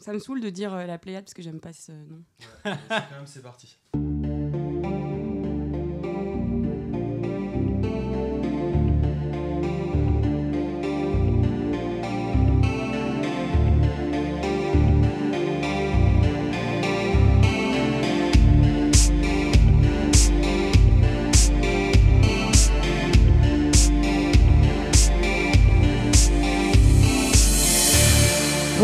Ça 0.00 0.12
me 0.12 0.18
saoule 0.18 0.40
de 0.40 0.50
dire 0.50 0.72
euh, 0.74 0.86
la 0.86 0.98
Pléiade 0.98 1.24
parce 1.24 1.34
que 1.34 1.42
j'aime 1.42 1.60
pas 1.60 1.72
ce 1.72 1.92
nom. 1.92 2.22
quand 2.64 2.70
même, 2.90 3.26
c'est 3.26 3.42
parti. 3.42 3.78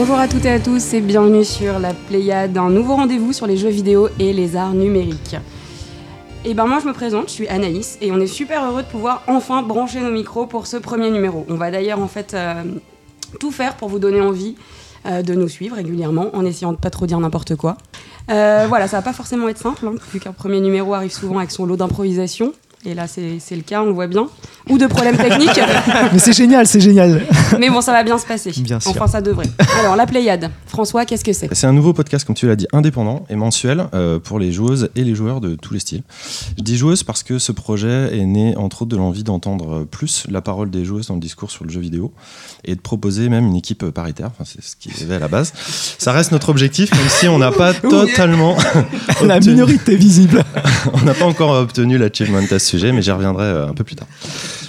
Bonjour 0.07 0.19
à 0.19 0.29
toutes 0.29 0.45
et 0.45 0.51
à 0.51 0.61
tous 0.61 0.93
et 0.93 1.01
bienvenue 1.01 1.47
sur 1.47 1.79
la 1.79 1.95
Pléiade, 1.95 2.59
un 2.59 2.69
nouveau 2.69 2.95
rendez-vous 2.95 3.33
sur 3.33 3.47
les 3.47 3.57
jeux 3.57 3.71
vidéo 3.71 4.11
et 4.19 4.35
les 4.35 4.55
arts 4.55 4.75
numériques. 4.75 5.37
Et 6.45 6.53
ben 6.53 6.67
moi 6.67 6.79
je 6.83 6.87
me 6.87 6.93
présente, 6.93 7.29
je 7.29 7.33
suis 7.33 7.49
Anaïs 7.49 7.97
et 8.03 8.13
on 8.13 8.21
est 8.21 8.27
super 8.27 8.67
heureux 8.67 8.83
de 8.83 8.87
pouvoir 8.87 9.23
enfin 9.29 9.63
brancher 9.63 10.03
nos 10.03 10.11
micros 10.11 10.45
pour 10.45 10.67
ce 10.67 10.77
premier 10.77 11.11
numéro. 11.11 11.47
On 11.49 11.55
va 11.55 11.71
d'ailleurs 11.71 12.01
en 12.01 12.07
fait 12.07 12.35
euh, 12.35 12.65
tout 13.41 13.51
faire 13.51 13.77
pour 13.77 13.89
vous 13.89 13.99
donner 13.99 14.21
envie 14.21 14.57
euh, 15.07 15.23
de 15.23 15.33
nous 15.33 15.49
suivre 15.49 15.77
régulièrement 15.77 16.37
en 16.37 16.45
essayant 16.45 16.73
de 16.73 16.77
pas 16.77 16.91
trop 16.91 17.07
dire 17.07 17.19
n'importe 17.19 17.57
quoi. 17.57 17.79
Euh, 18.31 18.67
voilà, 18.69 18.89
ça 18.89 18.99
va 18.99 19.03
pas 19.03 19.15
forcément 19.15 19.49
être 19.49 19.57
simple, 19.57 19.87
hein, 19.87 19.95
vu 20.13 20.21
qu'un 20.21 20.33
premier 20.33 20.61
numéro 20.61 20.93
arrive 20.93 21.13
souvent 21.13 21.39
avec 21.39 21.51
son 21.51 21.65
lot 21.65 21.79
d'improvisation. 21.79 22.53
Et 22.87 22.93
là, 22.93 23.07
c'est 23.07 23.57
le 23.57 23.63
cas, 23.63 23.81
on 23.83 23.87
le 23.87 23.93
voit 23.93 24.07
bien. 24.07 24.29
Ou 24.69 24.77
de 24.77 24.87
problèmes 24.87 25.17
techniques. 25.17 25.59
Mais 26.13 26.19
c'est 26.19 26.35
génial, 26.35 26.67
c'est 26.67 26.81
génial. 26.81 27.23
Mais 27.59 27.71
bon, 27.71 27.81
ça 27.81 27.93
va 27.93 28.03
bien 28.03 28.19
se 28.19 28.27
passer. 28.27 28.53
Bien 28.59 28.79
sûr. 28.79 28.91
Enfin, 28.91 29.07
ça 29.07 29.23
devrait. 29.23 29.47
Alors, 29.81 29.97
la 29.97 30.05
Pléiade. 30.07 30.51
François, 30.67 31.07
qu'est-ce 31.07 31.25
que 31.25 31.33
c'est? 31.33 31.49
C'est 31.55 31.67
un 31.67 31.73
nouveau 31.73 31.95
podcast, 31.95 32.27
comme 32.27 32.35
tu 32.37 32.47
l'as 32.47 32.57
dit, 32.57 32.67
indépendant 32.75 33.25
et 33.31 33.37
mensuel 33.37 33.87
euh, 33.95 34.19
pour 34.19 34.39
les 34.39 34.53
joueuses 34.53 34.91
et 34.97 35.05
les 35.05 35.15
joueurs 35.15 35.41
de 35.41 35.55
tous 35.55 35.73
les 35.73 35.81
styles. 35.81 36.03
Je 36.59 36.63
dis 36.63 36.77
joueuses 36.77 37.03
parce 37.05 37.23
que 37.23 37.39
ce 37.39 37.53
projet 37.53 38.19
est 38.19 38.25
né, 38.27 38.55
entre 38.57 38.83
autres, 38.83 38.91
de 38.91 38.97
l'envie 38.97 39.25
d'entendre 39.25 39.85
plus 39.85 40.25
la 40.29 40.43
parole 40.43 40.69
des 40.71 40.85
joueuses 40.85 41.07
dans 41.09 41.15
le 41.15 41.21
discours 41.21 41.51
sur 41.51 41.65
le 41.65 41.71
jeu 41.71 41.81
vidéo 41.81 42.13
et 42.65 42.75
de 42.75 42.81
proposer 42.81 43.29
même 43.31 43.47
une 43.47 43.57
équipe 43.57 43.89
paritaire. 43.91 44.31
Enfin, 44.39 44.45
c'est 44.45 44.63
ce 44.63 44.77
qui 44.77 44.91
est 44.91 45.11
à 45.11 45.19
la 45.19 45.29
base. 45.29 45.53
Ça 45.99 46.13
reste 46.13 46.33
notre 46.33 46.51
objectif, 46.51 46.91
même 46.95 47.09
si 47.09 47.29
on 47.29 47.39
n'a 47.39 47.51
pas 47.53 47.73
totalement. 47.75 48.57
La 49.23 49.39
obtenu- 49.39 49.53
minorité 49.53 49.97
visible. 49.97 50.43
On 50.93 51.01
n'a 51.03 51.15
pas 51.15 51.25
encore 51.27 51.53
obtenu 51.53 51.97
l'achievement 51.99 52.39
à 52.51 52.59
sujet, 52.75 52.93
mais 52.93 53.03
j'y 53.03 53.11
reviendrai 53.11 53.45
euh, 53.45 53.69
un 53.69 53.75
peu 53.75 53.85
plus 53.85 53.97
tard. 53.97 54.09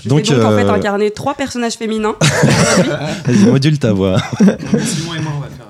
Je 0.03 0.09
vais 0.09 0.09
donc 0.09 0.20
en 0.44 0.52
fait 0.52 0.64
euh, 0.64 0.72
incarner 0.73 1.11
trois 1.11 1.34
personnages 1.34 1.73
féminins. 1.73 2.16
vas-y, 3.25 3.45
module 3.45 3.80
ta 3.80 3.94
voix. 3.94 4.17
Simon 4.39 5.16
et 5.16 5.22
moi, 5.22 5.34
on 5.38 5.39
va 5.39 5.47
faire. 5.47 5.66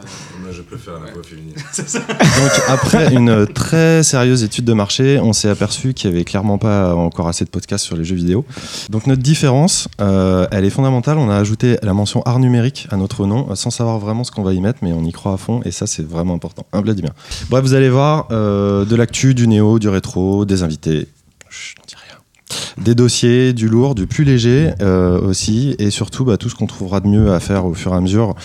Je 0.84 0.92
la 0.92 1.12
voix 1.14 1.24
féminine. 1.24 1.54
Donc 1.56 2.52
après 2.68 3.14
une 3.14 3.48
très 3.48 4.04
sérieuse 4.04 4.44
étude 4.44 4.66
de 4.66 4.74
marché, 4.74 5.20
on 5.20 5.34
s'est 5.34 5.50
aperçu 5.50 5.94
qu'il 5.94 6.10
n'y 6.10 6.16
avait 6.16 6.26
clairement 6.26 6.58
pas 6.58 6.96
encore 6.96 7.28
assez 7.28 7.46
de 7.46 7.50
podcasts 7.50 7.86
sur 7.86 7.96
les 7.96 8.04
jeux 8.04 8.16
vidéo. 8.16 8.46
Donc 8.90 9.08
notre 9.08 9.22
différence, 9.22 9.88
euh, 10.02 10.48
elle 10.52 10.66
est 10.66 10.70
fondamentale. 10.70 11.18
On 11.18 11.30
a 11.30 11.38
ajouté 11.38 11.78
la 11.82 11.94
mention 11.94 12.22
art 12.24 12.40
numérique 12.40 12.88
à 12.92 12.98
notre 12.98 13.26
nom, 13.26 13.48
euh, 13.50 13.56
sans 13.56 13.70
savoir 13.70 14.00
vraiment 14.00 14.24
ce 14.24 14.32
qu'on 14.32 14.44
va 14.44 14.54
y 14.54 14.60
mettre, 14.60 14.80
mais 14.82 14.94
on 14.94 15.04
y 15.04 15.12
croit 15.12 15.34
à 15.34 15.38
fond 15.38 15.62
et 15.66 15.72
ça 15.72 15.88
c'est 15.88 16.08
vraiment 16.08 16.34
important. 16.34 16.66
Un 16.74 16.82
Vladimir. 16.82 17.12
Bref, 17.50 17.64
vous 17.64 17.74
allez 17.74 17.90
voir 17.90 18.28
euh, 18.32 18.86
de 18.86 18.96
l'actu, 18.96 19.34
du 19.34 19.48
néo, 19.48 19.80
du 19.80 19.90
rétro, 19.90 20.46
des 20.46 20.64
invités. 20.64 21.08
Chut. 21.50 21.85
Des 22.78 22.96
dossiers, 22.96 23.54
du 23.54 23.68
lourd, 23.68 23.96
du 23.96 24.08
plus 24.08 24.24
léger 24.24 24.72
euh, 24.82 25.20
aussi, 25.20 25.76
et 25.80 25.90
surtout 25.90 26.26
bah, 26.26 26.38
tout 26.38 26.50
ce 26.50 26.56
qu'on 26.56 26.68
trouvera 26.68 27.00
de 27.00 27.08
mieux 27.08 27.32
à 27.32 27.40
faire 27.40 27.66
au 27.66 27.74
fur 27.74 27.94
et 27.94 27.98
à 27.98 28.02
mesure, 28.02 28.36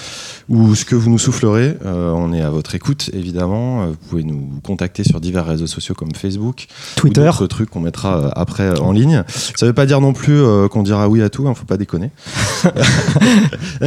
ou 0.50 0.74
ce 0.74 0.84
que 0.84 0.94
vous 0.96 1.08
nous 1.08 1.18
soufflerez. 1.18 1.78
Euh, 1.86 2.10
on 2.12 2.32
est 2.34 2.42
à 2.42 2.50
votre 2.50 2.74
écoute, 2.74 3.08
évidemment. 3.14 3.82
Euh, 3.84 3.86
Vous 3.86 4.08
pouvez 4.10 4.24
nous 4.24 4.50
contacter 4.62 5.04
sur 5.04 5.20
divers 5.20 5.46
réseaux 5.46 5.66
sociaux 5.68 5.94
comme 5.94 6.12
Facebook, 6.14 6.66
Twitter. 6.96 7.22
d'autres 7.24 7.46
trucs 7.46 7.70
qu'on 7.70 7.80
mettra 7.80 8.16
euh, 8.18 8.28
après 8.34 8.78
en 8.80 8.92
ligne. 8.92 9.22
Ça 9.28 9.64
veut 9.64 9.72
pas 9.72 9.86
dire 9.86 10.00
non 10.00 10.12
plus 10.12 10.40
euh, 10.42 10.68
qu'on 10.68 10.82
dira 10.82 11.08
oui 11.08 11.22
à 11.22 11.30
tout, 11.30 11.46
hein, 11.48 11.54
faut 11.54 11.64
pas 11.64 11.76
déconner. 11.78 12.10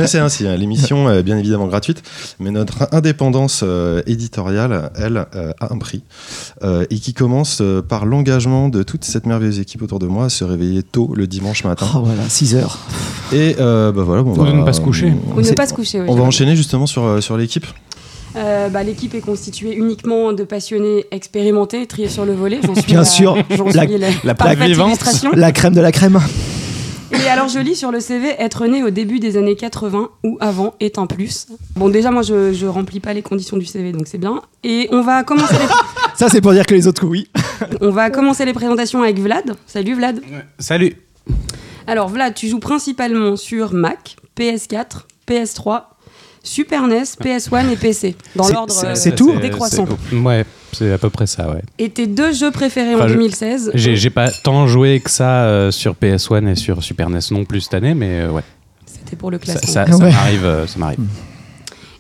C'est 0.06 0.20
ainsi, 0.20 0.48
hein, 0.48 0.56
l'émission 0.56 1.12
est 1.12 1.24
bien 1.24 1.38
évidemment 1.38 1.68
gratuite, 1.68 2.02
mais 2.40 2.52
notre 2.52 2.88
indépendance 2.92 3.62
euh, 3.64 4.02
éditoriale, 4.08 4.92
elle, 4.96 5.26
euh, 5.36 5.52
a 5.60 5.74
un 5.74 5.78
prix, 5.78 6.04
euh, 6.64 6.86
et 6.90 6.98
qui 7.00 7.14
commence 7.14 7.60
euh, 7.62 7.82
par 7.82 8.06
l'engagement 8.06 8.70
de 8.70 8.84
toute 8.84 9.04
cette 9.04 9.26
merveilleuse 9.26 9.60
équipe 9.60 9.82
autour 9.82 10.00
de 10.00 10.08
moi 10.08 10.26
à 10.26 10.30
se 10.30 10.44
réveiller 10.44 10.84
tôt 10.84 11.12
le 11.16 11.28
dimanche 11.28 11.64
matin. 11.64 11.88
Oh 11.96 12.02
voilà, 12.04 12.24
6 12.28 12.56
heures. 12.56 12.80
Et 13.32 13.56
euh, 13.60 13.92
bah 13.92 14.04
voilà, 14.04 14.24
bon, 14.24 14.32
Ou 14.34 14.46
de 14.46 14.52
bah, 14.52 14.58
ne 14.58 14.64
pas 14.64 14.74
se 14.74 14.82
coucher. 14.82 15.14
on- 15.32 15.36
Ou 15.36 15.40
ne 15.40 15.44
C'est- 15.44 15.56
pas 15.56 15.68
se 15.68 15.74
coucher. 15.74 16.00
oui, 16.02 16.06
On 16.08 16.14
va 16.14 16.18
j'avoue. 16.20 16.32
Justement 16.56 16.86
sur, 16.86 17.04
euh, 17.04 17.22
sur 17.22 17.38
l'équipe. 17.38 17.66
Euh, 18.36 18.70
bah, 18.70 18.82
L'équipe 18.84 19.14
est 19.14 19.22
constituée 19.22 19.76
uniquement 19.76 20.34
de 20.34 20.44
passionnés 20.44 21.06
expérimentés, 21.12 21.86
triés 21.86 22.10
sur 22.10 22.26
le 22.26 22.34
volet. 22.34 22.60
J'en 22.64 22.74
suis 22.74 22.84
Bien 22.86 23.00
la- 23.00 23.06
sûr. 23.06 23.38
J'en 23.52 23.66
La- 23.66 23.86
suis 23.88 23.98
la, 24.00 24.08
la 24.24 24.34
parfaite 24.36 24.58
plaque 24.58 24.70
vivante. 24.70 25.00
La 25.36 25.52
crème 25.52 25.76
de 25.76 25.82
la 25.82 25.92
crème. 25.92 26.20
Et 27.12 27.28
alors, 27.30 27.48
je 27.48 27.60
lis 27.60 27.76
sur 27.76 27.92
le 27.92 28.00
CV 28.00 28.34
être 28.40 28.66
né 28.66 28.82
au 28.82 28.90
début 28.90 29.20
des 29.20 29.38
années 29.38 29.56
80 29.56 30.10
ou 30.24 30.38
avant 30.40 30.74
est 30.80 30.98
un 30.98 31.06
plus. 31.06 31.46
Bon, 31.76 31.90
déjà, 31.90 32.10
moi, 32.10 32.24
je, 32.24 32.54
je 32.54 32.66
remplis 32.66 33.00
pas 33.00 33.14
les 33.14 33.22
conditions 33.22 33.56
du 33.56 33.66
CV, 33.68 33.92
donc 33.92 34.08
c'est 34.08 34.18
bien. 34.18 34.42
Et 34.64 34.90
on 34.92 35.02
va 35.04 35.24
commencer 35.24 35.54
les, 35.54 35.68
Ça, 36.16 36.28
c'est 36.30 36.42
pour 36.42 36.54
dire 36.54 36.66
que 36.66 36.74
les 36.74 36.88
autres, 36.88 37.06
oui. 37.06 37.28
on 37.82 37.92
va 37.92 38.10
commencer 38.10 38.46
les 38.46 38.54
présentations 38.54 39.04
avec 39.04 39.20
Vlad. 39.20 39.56
Salut 39.68 39.94
Vlad. 39.94 40.22
Salut. 40.58 40.96
Alors 41.86 42.08
Vlad, 42.10 42.34
tu 42.34 42.48
joues 42.48 42.60
principalement 42.60 43.36
sur 43.36 43.74
Mac, 43.74 44.16
PS4, 44.36 45.04
PS3, 45.28 45.82
Super 46.46 46.88
NES, 46.88 47.04
PS1 47.22 47.70
et 47.72 47.76
PC, 47.78 48.16
dans 48.36 48.50
l'ordre 48.50 48.74
c'est- 48.74 48.86
euh, 48.88 48.96
c'est 48.96 49.16
tout 49.16 49.34
décroissant. 49.40 49.88
c'est- 50.10 50.16
Ouais, 50.18 50.44
c'est 50.74 50.92
à 50.92 50.98
peu 50.98 51.10
près 51.10 51.26
ça, 51.26 51.50
ouais. 51.50 51.62
Et 51.80 51.90
tes 51.90 52.06
deux 52.06 52.34
jeux 52.34 52.52
préférés 52.52 52.96
Enfin, 52.96 53.06
en 53.06 53.08
je- 53.08 53.14
2016 53.14 53.72
J'ai 53.74 54.10
pas 54.10 54.30
tant 54.30 54.68
joué 54.68 55.00
que 55.00 55.10
ça 55.10 55.46
euh, 55.46 55.72
sur 55.72 55.96
PS1 55.96 56.46
et 56.48 56.56
sur 56.56 56.84
Super 56.84 57.10
NES 57.10 57.20
non 57.32 57.46
plus 57.46 57.62
cette 57.62 57.76
année, 57.76 57.94
mais 57.94 58.22
euh, 58.24 58.32
ouais, 58.32 58.44
C'était 58.86 59.16
pour 59.16 59.32
le 59.32 59.38
classement. 59.40 59.72
ça, 59.72 59.86
ça 59.88 59.96
Ouais. 59.98 60.12
m'arrive. 60.12 60.44
euh, 60.46 60.68
ça 60.68 60.78
m'arrive, 60.80 61.00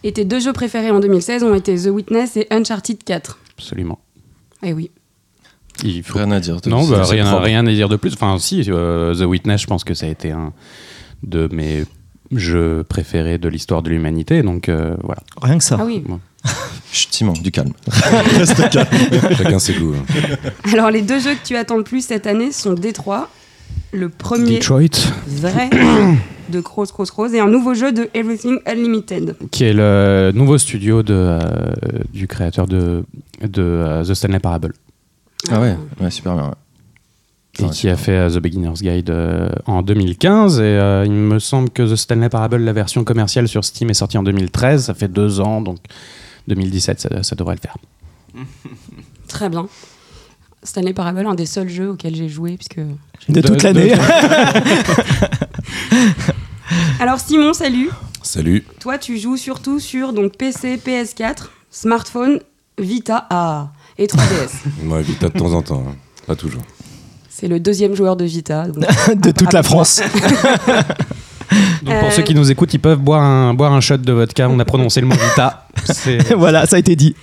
Et 0.03 0.11
tes 0.11 0.25
deux 0.25 0.41
jeux 0.41 0.51
préférés 0.51 0.91
en 0.91 0.99
2016 0.99 1.43
ont 1.43 1.55
été 1.55 1.75
The 1.77 1.87
Witness 1.87 2.35
et 2.35 2.47
Uncharted 2.51 3.01
4. 3.05 3.39
absolument. 3.57 3.99
Eh 4.61 4.73
oui. 4.73 4.91
Il 5.85 6.03
faut... 6.03 6.17
Rien 6.19 6.31
à 6.31 6.39
dire. 6.41 6.57
Non, 6.65 6.83
C'est- 6.83 6.91
bah, 6.91 7.03
rien, 7.05 7.39
rien 7.39 7.65
à 7.65 7.71
dire 7.71 7.87
de 7.87 7.95
plus. 7.95 8.13
Enfin, 8.13 8.37
si, 8.39 8.65
euh, 8.67 9.15
The 9.15 9.21
Witness, 9.25 9.61
je 9.61 9.67
pense 9.67 9.83
que 9.85 9.93
ça 9.93 10.05
a 10.05 10.09
été 10.09 10.31
un 10.31 10.51
de 11.23 11.47
mes 11.53 11.85
jeux 12.37 12.83
préférés 12.87 13.37
de 13.37 13.47
l'histoire 13.47 13.81
de 13.81 13.89
l'humanité, 13.89 14.41
donc 14.43 14.69
euh, 14.69 14.95
voilà. 15.03 15.21
Rien 15.41 15.57
que 15.57 15.63
ça. 15.63 15.77
Ah 15.79 15.85
oui. 15.85 16.03
Chut, 16.91 17.09
Timon, 17.11 17.33
du 17.33 17.51
calme. 17.51 17.73
Chacun 19.37 19.59
ses 19.59 19.73
goûts. 19.73 19.95
hein. 19.95 20.49
Alors 20.73 20.91
les 20.91 21.01
deux 21.01 21.19
jeux 21.19 21.33
que 21.35 21.43
tu 21.45 21.55
attends 21.55 21.77
le 21.77 21.83
plus 21.83 22.05
cette 22.05 22.27
année 22.27 22.51
sont 22.51 22.73
Détroit, 22.73 23.29
le 23.91 24.09
premier 24.09 24.59
Detroit, 24.59 24.89
vrai 25.27 25.69
de 26.49 26.59
Cross 26.61 26.91
Cross 26.91 27.11
Cross 27.11 27.33
et 27.33 27.39
un 27.39 27.47
nouveau 27.47 27.73
jeu 27.73 27.91
de 27.91 28.09
Everything 28.13 28.59
Unlimited. 28.65 29.35
qui 29.51 29.63
est 29.63 29.73
le 29.73 30.31
nouveau 30.35 30.57
studio 30.57 31.01
de, 31.03 31.13
euh, 31.13 31.39
du 32.11 32.27
créateur 32.27 32.67
de, 32.67 33.03
de 33.41 33.61
euh, 33.61 34.03
The 34.03 34.13
Stanley 34.13 34.39
Parable. 34.39 34.73
Ah 35.49 35.59
ouais, 35.61 35.75
ouais 36.01 36.11
super 36.11 36.35
bien. 36.35 36.45
ouais. 36.45 36.51
Et 37.59 37.69
qui 37.69 37.87
a 37.87 37.95
fait 37.95 38.11
euh, 38.17 38.29
The 38.29 38.39
Beginner's 38.39 38.81
Guide 38.81 39.09
euh, 39.09 39.49
en 39.65 39.81
2015. 39.83 40.59
Et 40.59 40.63
euh, 40.63 41.05
il 41.05 41.11
me 41.11 41.39
semble 41.39 41.69
que 41.69 41.83
The 41.83 41.95
Stanley 41.95 42.29
Parable, 42.29 42.57
la 42.57 42.73
version 42.73 43.03
commerciale 43.03 43.47
sur 43.47 43.63
Steam, 43.63 43.89
est 43.89 43.93
sortie 43.95 44.17
en 44.17 44.23
2013. 44.23 44.85
Ça 44.85 44.93
fait 44.93 45.07
deux 45.07 45.39
ans, 45.39 45.61
donc 45.61 45.77
2017, 46.47 46.99
ça, 47.01 47.23
ça 47.23 47.35
devrait 47.35 47.55
le 47.55 47.61
faire. 47.61 47.77
Très 49.27 49.49
bien. 49.49 49.67
Stanley 50.63 50.93
Parable, 50.93 51.25
un 51.27 51.35
des 51.35 51.45
seuls 51.45 51.69
jeux 51.69 51.89
auxquels 51.89 52.15
j'ai 52.15 52.29
joué 52.29 52.55
puisque 52.57 52.79
De 53.29 53.41
toute 53.41 53.61
l'année. 53.63 53.93
Alors 56.99 57.19
Simon, 57.19 57.53
salut. 57.53 57.89
Salut. 58.23 58.63
Toi, 58.79 58.97
tu 58.97 59.17
joues 59.19 59.37
surtout 59.37 59.79
sur 59.79 60.13
donc 60.13 60.37
PC, 60.37 60.77
PS4, 60.77 61.49
smartphone, 61.69 62.39
Vita 62.79 63.27
ah, 63.29 63.71
et 63.97 64.07
3DS. 64.07 64.51
Moi, 64.83 65.01
Vita 65.03 65.29
de 65.29 65.37
temps 65.37 65.53
en 65.53 65.61
temps. 65.61 65.83
hein. 65.87 65.95
Pas 66.25 66.35
toujours. 66.35 66.61
C'est 67.35 67.47
le 67.47 67.59
deuxième 67.59 67.95
joueur 67.95 68.15
de 68.15 68.25
Vita. 68.25 68.67
donc- 68.67 68.85
de 69.21 69.31
toute 69.31 69.53
la 69.53 69.63
France. 69.63 70.01
Donc 71.83 71.99
pour 71.99 72.07
Euh, 72.07 72.11
ceux 72.11 72.21
qui 72.23 72.33
nous 72.35 72.49
écoutent, 72.51 72.73
ils 72.73 72.79
peuvent 72.79 72.99
boire 72.99 73.21
un, 73.23 73.53
boire 73.53 73.73
un 73.73 73.81
shot 73.81 73.97
de 73.97 74.11
vodka. 74.13 74.47
On 74.49 74.59
a 74.59 74.65
prononcé 74.65 75.01
le 75.01 75.07
mot 75.07 75.15
Vita. 75.15 75.67
Voilà, 76.37 76.65
ça 76.65 76.75
a 76.75 76.79
été 76.79 76.95
dit. 76.95 77.15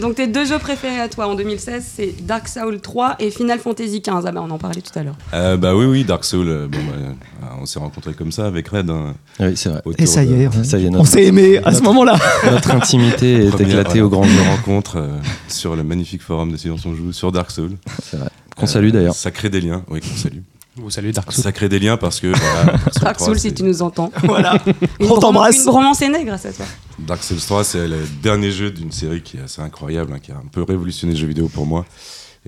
Donc 0.00 0.14
tes 0.16 0.26
deux 0.26 0.44
jeux 0.46 0.58
préférés 0.58 1.00
à 1.00 1.08
toi 1.08 1.28
en 1.28 1.34
2016, 1.34 1.84
c'est 1.96 2.14
Dark 2.26 2.48
Souls 2.48 2.80
3 2.80 3.16
et 3.20 3.30
Final 3.30 3.58
Fantasy 3.58 4.00
15. 4.02 4.24
Ah 4.26 4.32
bah 4.32 4.42
on 4.44 4.50
en 4.50 4.58
parlait 4.58 4.80
tout 4.80 4.98
à 4.98 5.02
l'heure. 5.02 5.16
Euh, 5.34 5.56
bah 5.56 5.74
oui, 5.76 5.84
oui, 5.84 6.04
Dark 6.04 6.24
Souls. 6.24 6.48
euh, 6.48 6.66
bon, 6.66 6.78
bah, 6.78 7.48
on 7.60 7.66
s'est 7.66 7.78
rencontrés 7.78 8.14
comme 8.14 8.32
ça 8.32 8.46
avec 8.46 8.68
Red. 8.68 8.90
hein, 8.90 9.14
Oui, 9.40 9.52
c'est 9.56 9.68
vrai. 9.68 9.82
Et 9.98 10.06
ça 10.06 10.24
y 10.24 10.28
de- 10.28 10.34
est, 10.34 10.64
Ça 10.64 10.78
y 10.78 10.86
est, 10.86 10.90
on 10.96 11.04
s'est 11.04 11.24
aimé 11.24 11.60
à 11.64 11.72
ce 11.72 11.82
moment-là. 11.82 12.16
notre 12.50 12.70
intimité 12.74 13.44
est 13.46 13.50
Première, 13.50 13.68
éclatée 13.80 14.00
voilà, 14.00 14.06
au 14.06 14.08
grand 14.08 14.20
première 14.22 14.44
jour. 14.44 14.54
rencontre 14.56 14.96
euh, 14.98 15.08
sur 15.48 15.76
le 15.76 15.84
magnifique 15.84 16.22
forum 16.22 16.50
de 16.52 16.56
Silence 16.56 16.84
on 16.86 16.94
Joue 16.94 17.12
sur 17.12 17.30
Dark 17.32 17.50
Souls. 17.50 17.76
C'est 18.02 18.16
vrai. 18.16 18.28
Qu'on 18.56 18.66
salue 18.66 18.90
d'ailleurs. 18.90 19.14
Ça 19.14 19.30
crée 19.30 19.50
des 19.50 19.60
liens, 19.60 19.82
oui, 19.90 20.00
qu'on 20.00 20.16
salue. 20.16 20.38
Vous 20.76 20.90
saluez 20.90 21.12
Dark 21.12 21.30
Souls. 21.32 21.42
Ça 21.44 21.52
crée 21.52 21.68
des 21.68 21.78
liens 21.78 21.96
parce 21.96 22.18
que 22.20 22.26
voilà, 22.28 22.64
Dark 22.64 22.92
Souls 22.94 23.02
Dark 23.02 23.16
3, 23.16 23.26
Souls, 23.28 23.38
c'est- 23.38 23.48
si 23.50 23.54
tu 23.54 23.62
nous 23.62 23.82
entends. 23.82 24.10
Voilà. 24.24 24.60
Une 25.00 25.10
On 25.10 25.18
t'embrasse. 25.18 25.62
Une 25.64 25.70
romance 25.70 26.02
est 26.02 26.08
née 26.08 26.24
grâce 26.24 26.46
à 26.46 26.52
toi. 26.52 26.66
Dark 26.98 27.22
Souls 27.22 27.38
3, 27.38 27.62
c'est 27.64 27.86
le 27.86 27.98
dernier 28.22 28.50
jeu 28.50 28.70
d'une 28.70 28.90
série 28.92 29.22
qui 29.22 29.36
est 29.36 29.42
assez 29.42 29.60
incroyable, 29.62 30.12
hein, 30.12 30.18
qui 30.18 30.32
a 30.32 30.36
un 30.36 30.48
peu 30.50 30.62
révolutionné 30.62 31.12
le 31.14 31.18
jeu 31.20 31.26
vidéo 31.28 31.48
pour 31.48 31.66
moi 31.66 31.84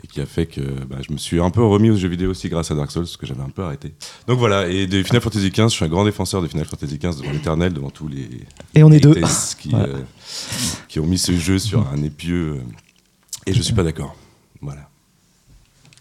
et 0.02 0.06
qui 0.08 0.20
a 0.20 0.26
fait 0.26 0.44
que 0.44 0.61
bah, 0.61 0.96
je 1.06 1.11
me 1.12 1.17
suis 1.19 1.40
un 1.40 1.49
peu 1.50 1.64
remis 1.64 1.88
aux 1.88 1.96
jeux 1.96 2.08
vidéo 2.08 2.31
aussi 2.31 2.49
grâce 2.50 2.70
à 2.70 2.75
Dark 2.75 2.90
Souls, 2.90 3.05
parce 3.05 3.17
que 3.17 3.26
j'avais 3.26 3.40
un 3.43 3.49
peu 3.49 3.62
arrêté. 3.62 3.94
Donc 4.26 4.38
voilà, 4.38 4.69
et 4.69 4.87
de 4.87 5.02
Final 5.02 5.23
Fantasy 5.23 5.49
XV, 5.50 5.62
je 5.64 5.69
suis 5.69 5.84
un 5.87 5.88
grand 5.88 6.05
défenseur 6.05 6.43
de 6.43 6.49
Final 6.49 6.67
Fantasy 6.67 6.99
XV 6.99 7.20
devant 7.23 7.32
l'éternel, 7.32 7.73
devant 7.73 7.88
tous 7.90 8.06
les 8.08 8.28
Et 8.75 8.82
on 8.82 8.93
est 8.93 9.00
deux. 9.00 9.12
haters 9.12 9.56
qui, 9.58 9.70
Voilà. 9.70 9.87
euh, 9.87 10.00
qui 10.88 11.00
ont 11.00 11.06
mis 11.06 11.17
ce 11.17 11.32
jeu 11.32 11.58
sur 11.58 11.87
un 11.88 12.02
épieu, 12.02 12.56
euh, 12.58 12.62
et 13.46 13.55
je 13.55 13.62
suis 13.62 13.73
pas 13.73 13.84
d'accord. 13.84 14.14
Voilà. 14.61 14.90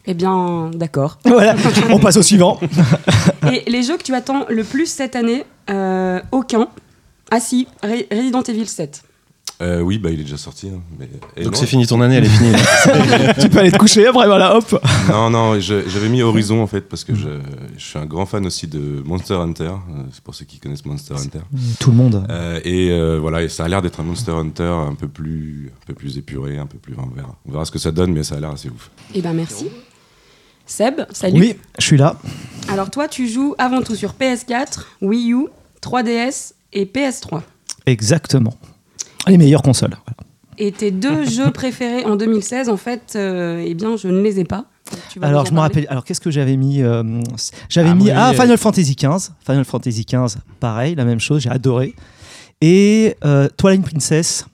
Eh 0.07 0.13
bien, 0.13 0.71
d'accord. 0.73 1.17
Voilà. 1.25 1.55
On 1.89 1.99
passe 1.99 2.17
au 2.17 2.21
suivant. 2.23 2.59
Et 3.51 3.69
les 3.69 3.83
jeux 3.83 3.97
que 3.97 4.03
tu 4.03 4.13
attends 4.13 4.45
le 4.49 4.63
plus 4.63 4.85
cette 4.87 5.15
année, 5.15 5.43
euh, 5.69 6.19
aucun. 6.31 6.67
Ah 7.31 7.39
si, 7.39 7.67
Re- 7.83 8.05
Resident 8.11 8.43
Evil 8.43 8.67
7. 8.67 9.03
Euh, 9.61 9.79
oui, 9.79 9.99
bah 9.99 10.09
il 10.11 10.19
est 10.19 10.23
déjà 10.23 10.35
sorti. 10.35 10.67
hein, 10.67 10.81
mais... 10.99 11.43
Donc 11.43 11.55
c'est 11.55 11.65
fini, 11.65 11.87
ton 11.87 12.01
année, 12.01 12.15
elle 12.15 12.25
est 12.25 12.29
finie. 12.29 12.51
tu 13.39 13.47
peux 13.47 13.59
aller 13.59 13.71
te 13.71 13.77
coucher 13.77 14.05
après, 14.05 14.25
voilà, 14.25 14.57
hop. 14.57 14.83
Non, 15.09 15.29
non, 15.29 15.57
je- 15.61 15.87
j'avais 15.87 16.09
mis 16.09 16.21
Horizon 16.21 16.61
en 16.61 16.67
fait 16.67 16.81
parce 16.81 17.05
que 17.05 17.15
je, 17.15 17.29
je 17.77 17.83
suis 17.83 17.97
un 17.97 18.05
grand 18.05 18.25
fan 18.25 18.45
aussi 18.45 18.67
de 18.67 19.01
Monster 19.05 19.35
Hunter. 19.35 19.63
euh, 19.69 20.01
C'est 20.11 20.21
pour 20.21 20.35
ceux 20.35 20.43
qui 20.43 20.59
connaissent 20.59 20.85
Monster 20.85 21.13
Hunter. 21.13 21.39
Tout 21.79 21.91
le 21.91 21.95
monde. 21.95 22.25
Euh, 22.29 22.59
et 22.65 22.89
euh, 22.91 23.17
voilà, 23.21 23.43
et 23.43 23.47
ça 23.49 23.63
a 23.63 23.69
l'air 23.69 23.81
d'être 23.81 24.01
un 24.01 24.03
Monster 24.03 24.33
Hunter 24.33 24.63
un 24.89 24.93
peu 24.93 25.07
plus, 25.07 25.71
un 25.73 25.85
peu 25.87 25.93
plus 25.93 26.17
épuré, 26.17 26.57
un 26.57 26.65
peu 26.65 26.77
plus. 26.77 26.93
On 26.97 27.15
verra. 27.15 27.35
On 27.47 27.51
verra 27.53 27.63
ce 27.63 27.71
que 27.71 27.79
ça 27.79 27.93
donne, 27.93 28.11
mais 28.11 28.23
ça 28.23 28.35
a 28.35 28.39
l'air 28.41 28.51
assez 28.51 28.67
ouf. 28.69 28.91
Eh 29.13 29.21
ben 29.21 29.31
merci. 29.31 29.67
Seb, 30.65 31.01
salut. 31.11 31.39
Oui, 31.39 31.55
je 31.79 31.85
suis 31.85 31.97
là. 31.97 32.15
Alors 32.69 32.89
toi, 32.89 33.07
tu 33.07 33.27
joues 33.27 33.55
avant 33.57 33.81
tout 33.81 33.95
sur 33.95 34.13
PS4, 34.13 34.85
Wii 35.01 35.33
U, 35.33 35.47
3DS 35.81 36.53
et 36.73 36.85
PS3. 36.85 37.41
Exactement. 37.85 38.53
Les 39.27 39.37
meilleures 39.37 39.61
consoles. 39.61 39.95
Et 40.57 40.71
tes 40.71 40.91
deux 40.91 41.25
jeux 41.29 41.51
préférés 41.51 42.05
en 42.05 42.15
2016, 42.15 42.69
en 42.69 42.77
fait, 42.77 43.13
euh, 43.15 43.63
eh 43.65 43.73
bien, 43.73 43.97
je 43.97 44.07
ne 44.07 44.21
les 44.21 44.39
ai 44.39 44.43
pas. 44.43 44.65
Alors, 45.21 45.45
je 45.45 45.53
me 45.53 45.59
rappelle. 45.59 45.87
Alors, 45.89 46.03
qu'est-ce 46.03 46.21
que 46.21 46.31
j'avais 46.31 46.57
mis 46.57 46.81
euh, 46.81 47.03
J'avais 47.69 47.89
Ah, 47.89 47.95
mis 47.95 48.11
ah, 48.11 48.33
Final 48.33 48.57
Fantasy 48.57 48.95
XV. 48.95 49.31
Final 49.45 49.65
Fantasy 49.65 50.05
XV, 50.05 50.37
pareil, 50.59 50.95
la 50.95 51.05
même 51.05 51.19
chose, 51.19 51.41
j'ai 51.41 51.49
adoré. 51.49 51.95
Et 52.61 53.15
euh, 53.25 53.47
Twilight 53.57 53.83
Princess, 53.83 54.45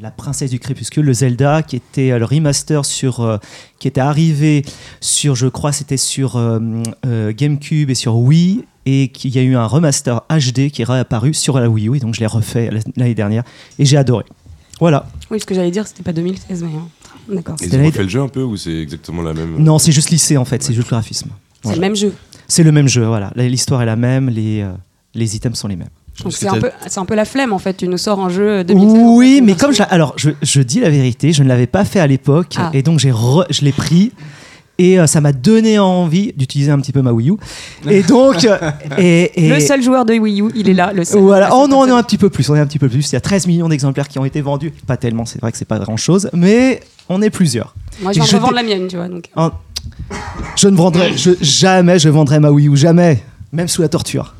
la 0.00 0.10
princesse 0.10 0.50
du 0.50 0.58
crépuscule, 0.58 1.04
le 1.04 1.12
Zelda, 1.12 1.62
qui 1.62 1.76
était 1.76 2.10
euh, 2.10 2.18
le 2.18 2.24
remaster 2.24 2.84
sur, 2.84 3.20
euh, 3.20 3.38
qui 3.78 3.86
était 3.88 4.00
arrivé 4.00 4.64
sur, 5.00 5.34
je 5.36 5.46
crois, 5.46 5.72
c'était 5.72 5.96
sur 5.96 6.36
euh, 6.36 6.58
euh, 7.06 7.32
GameCube 7.36 7.90
et 7.90 7.94
sur 7.94 8.16
Wii, 8.16 8.64
et 8.86 9.08
qu'il 9.08 9.34
y 9.34 9.38
a 9.38 9.42
eu 9.42 9.54
un 9.56 9.66
remaster 9.66 10.22
HD 10.28 10.70
qui 10.70 10.82
est 10.82 10.84
réapparu 10.84 11.32
sur 11.32 11.58
la 11.58 11.68
Wii 11.70 11.88
U, 11.88 11.96
et 11.96 12.00
donc 12.00 12.14
je 12.14 12.20
l'ai 12.20 12.26
refait 12.26 12.70
l'année 12.96 13.14
dernière, 13.14 13.44
et 13.78 13.84
j'ai 13.84 13.96
adoré. 13.96 14.24
Voilà. 14.80 15.06
Oui, 15.30 15.38
ce 15.40 15.46
que 15.46 15.54
j'allais 15.54 15.70
dire, 15.70 15.86
c'était 15.86 16.02
pas 16.02 16.12
2016, 16.12 16.64
mais 16.64 16.68
hein, 16.76 16.88
d'accord. 17.32 17.56
Ils 17.62 17.74
ont 17.76 17.84
refait 17.84 18.02
le 18.02 18.08
jeu 18.08 18.20
un 18.20 18.28
peu 18.28 18.42
ou 18.42 18.56
c'est 18.56 18.76
exactement 18.76 19.22
la 19.22 19.32
même 19.32 19.56
Non, 19.58 19.78
c'est 19.78 19.92
juste 19.92 20.10
lycée 20.10 20.36
en 20.36 20.44
fait, 20.44 20.62
c'est 20.62 20.74
juste 20.74 20.88
le 20.88 20.96
graphisme. 20.96 21.28
C'est 21.28 21.60
Voilà. 21.62 21.76
le 21.76 21.80
même 21.82 21.96
jeu. 21.96 22.12
C'est 22.48 22.64
le 22.64 22.72
même 22.72 22.88
jeu, 22.88 23.06
voilà. 23.06 23.32
L'histoire 23.36 23.80
est 23.82 23.86
la 23.86 23.96
même, 23.96 24.28
les, 24.28 24.60
euh, 24.62 24.72
les 25.14 25.36
items 25.36 25.56
sont 25.58 25.68
les 25.68 25.76
mêmes. 25.76 25.88
C'est 26.30 26.46
un, 26.48 26.58
peu, 26.58 26.70
c'est 26.86 26.98
un 27.00 27.04
peu 27.04 27.14
la 27.14 27.24
flemme, 27.24 27.52
en 27.52 27.58
fait. 27.58 27.74
Tu 27.74 27.88
nous 27.88 27.98
sors 27.98 28.20
un 28.20 28.28
jeu 28.28 28.62
2016. 28.64 28.98
Oui, 29.04 29.40
mais 29.42 29.54
comme 29.54 29.72
je, 29.72 29.82
alors 29.90 30.14
je, 30.16 30.30
je 30.42 30.60
dis 30.62 30.80
la 30.80 30.88
vérité, 30.90 31.32
je 31.32 31.42
ne 31.42 31.48
l'avais 31.48 31.66
pas 31.66 31.84
fait 31.84 31.98
à 32.00 32.06
l'époque 32.06 32.54
Ah. 32.56 32.70
et 32.72 32.82
donc 32.82 32.98
j'ai 33.00 33.12
je 33.50 33.64
l'ai 33.64 33.72
pris 33.72 34.12
et 34.78 34.98
euh, 34.98 35.06
ça 35.06 35.20
m'a 35.20 35.32
donné 35.32 35.78
envie 35.78 36.32
d'utiliser 36.36 36.70
un 36.70 36.78
petit 36.80 36.92
peu 36.92 37.02
ma 37.02 37.12
Wii 37.12 37.30
U. 37.30 37.34
Et 37.90 38.02
donc 38.04 38.44
euh, 38.44 38.58
et, 38.98 39.46
et- 39.46 39.48
Le 39.48 39.60
seul 39.60 39.82
joueur 39.82 40.04
de 40.04 40.14
Wii 40.14 40.40
U, 40.42 40.50
il 40.54 40.68
est 40.68 40.74
là, 40.74 40.92
le 40.92 41.04
seul. 41.04 41.20
Voilà. 41.20 41.48
Ah, 41.50 41.54
Oh 41.54 41.62
c'est 41.64 41.70
non, 41.72 41.80
on 41.80 41.86
est 41.86 41.90
un 41.90 42.02
petit 42.02 42.18
peu 42.18 42.30
plus. 42.30 42.48
On 42.48 42.54
est 42.54 42.60
un 42.60 42.66
petit 42.66 42.78
peu 42.78 42.88
plus. 42.88 43.10
Il 43.10 43.12
y 43.14 43.16
a 43.16 43.20
13 43.20 43.46
millions 43.48 43.68
d'exemplaires 43.68 44.06
qui 44.08 44.18
ont 44.20 44.24
été 44.24 44.40
vendus. 44.40 44.72
Pas 44.86 44.96
tellement, 44.96 45.24
c'est 45.26 45.40
vrai 45.40 45.50
que 45.52 45.58
c'est 45.58 45.64
pas 45.64 45.78
grand 45.80 45.96
chose, 45.96 46.30
mais 46.32 46.80
on 47.08 47.22
est 47.22 47.30
plusieurs. 47.30 47.74
Moi, 48.02 48.12
je 48.12 48.20
revendre 48.20 48.48
dé- 48.50 48.54
la 48.54 48.62
mienne, 48.62 48.86
tu 48.88 48.96
vois. 48.96 49.08
Donc. 49.08 49.24
En- 49.36 49.50
Je 50.56 50.68
ne 50.68 50.76
vendrai 50.76 51.16
je, 51.16 51.30
jamais, 51.40 51.98
je 51.98 52.08
vendrai 52.08 52.38
ma 52.40 52.50
Wii 52.50 52.68
U, 52.68 52.76
jamais, 52.76 53.22
même 53.52 53.68
sous 53.68 53.82
la 53.82 53.88
torture. 53.88 54.34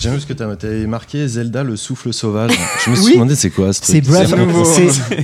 J'aime 0.00 0.12
bien 0.12 0.20
ce 0.20 0.26
que 0.26 0.32
t'as 0.32 0.54
t'avais 0.56 0.86
marqué 0.86 1.26
Zelda 1.26 1.62
le 1.62 1.76
souffle 1.76 2.12
sauvage. 2.12 2.50
Je 2.84 2.90
me 2.90 2.96
suis 2.96 3.04
Oui. 3.06 3.12
demandé 3.14 3.34
c'est 3.34 3.50
quoi 3.50 3.72
ce 3.72 3.80
truc. 3.80 3.94
C'est 3.94 4.00
Breath. 4.02 4.34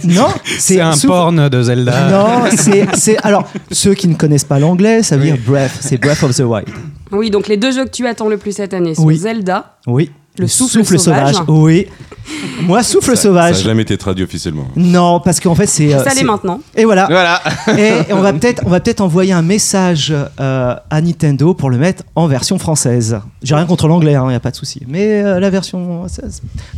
Non, 0.04 0.28
C'est 0.58 0.80
un 0.80 0.92
souffle- 0.92 1.06
porn 1.08 1.48
de 1.48 1.62
Zelda. 1.62 2.08
Non, 2.10 2.50
c'est, 2.56 2.86
c'est- 2.96 3.18
alors 3.22 3.46
ceux 3.72 3.94
qui 3.94 4.08
ne 4.08 4.14
connaissent 4.14 4.44
pas 4.44 4.58
l'anglais, 4.58 5.02
ça 5.02 5.16
veut 5.16 5.24
dire 5.24 5.38
Breath, 5.46 5.72
c'est 5.80 5.98
Breath 5.98 6.22
of 6.22 6.34
the 6.34 6.40
Wild. 6.40 6.68
Oui, 7.12 7.30
donc 7.30 7.48
les 7.48 7.56
deux 7.56 7.72
jeux 7.72 7.84
que 7.84 7.90
tu 7.90 8.06
attends 8.06 8.28
le 8.28 8.36
plus 8.38 8.52
cette 8.52 8.72
année 8.72 8.94
sont 8.94 9.04
Oui. 9.04 9.16
Zelda. 9.18 9.76
Oui. 9.86 10.10
Le 10.38 10.46
souffle 10.46 10.98
sauvage. 10.98 11.34
Oui. 11.48 11.88
Moi, 12.62 12.82
souffle 12.82 13.10
Ça- 13.10 13.16
Ça 13.16 13.22
sauvage. 13.22 13.56
n'a 13.58 13.62
jamais 13.64 13.82
été 13.82 13.96
traduit 13.98 14.24
officiellement. 14.24 14.66
Non, 14.76 15.20
parce 15.20 15.40
qu'en 15.40 15.54
fait, 15.54 15.66
c'est. 15.66 15.92
euh, 15.94 16.02
ça 16.04 16.14
l'est 16.14 16.22
maintenant. 16.22 16.60
Et 16.76 16.84
voilà. 16.84 17.06
Voilà. 17.06 17.40
Et, 17.78 18.12
on 18.12 18.20
va 18.20 18.32
peut-être, 18.32 18.62
on 18.66 18.70
va 18.70 18.80
peut-être 18.80 19.00
envoyer 19.00 19.32
un 19.32 19.42
message 19.42 20.12
euh, 20.40 20.74
à 20.90 21.00
Nintendo 21.00 21.54
pour 21.54 21.70
le 21.70 21.78
mettre 21.78 22.02
en 22.14 22.26
version 22.26 22.58
française. 22.58 23.18
J'ai 23.42 23.54
rien 23.54 23.66
contre 23.66 23.88
l'anglais, 23.88 24.12
il 24.12 24.28
n'y 24.28 24.34
a 24.34 24.40
pas 24.40 24.50
de 24.50 24.56
souci. 24.56 24.82
Mais 24.88 25.22
euh, 25.22 25.40
la 25.40 25.50
version, 25.50 26.06
ça, 26.08 26.22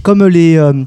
comme 0.02 0.26
les, 0.26 0.56
euh, 0.56 0.84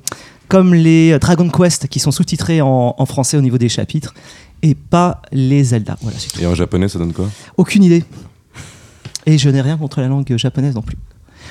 comme 0.47 0.73
les 0.73 1.17
Dragon 1.19 1.49
Quest 1.49 1.87
qui 1.87 1.99
sont 1.99 2.11
sous-titrés 2.11 2.61
en, 2.61 2.95
en 2.97 3.05
français 3.05 3.37
au 3.37 3.41
niveau 3.41 3.57
des 3.57 3.69
chapitres, 3.69 4.13
et 4.61 4.73
pas 4.75 5.21
les 5.31 5.63
Zelda. 5.63 5.97
Voilà. 6.01 6.17
Et 6.39 6.45
en 6.47 6.55
japonais, 6.55 6.87
ça 6.87 6.97
donne 6.99 7.13
quoi? 7.13 7.25
Aucune 7.57 7.83
idée. 7.83 8.03
Et 9.27 9.37
je 9.37 9.49
n'ai 9.49 9.61
rien 9.61 9.77
contre 9.77 10.01
la 10.01 10.07
langue 10.07 10.35
japonaise 10.37 10.75
non 10.75 10.81
plus. 10.81 10.97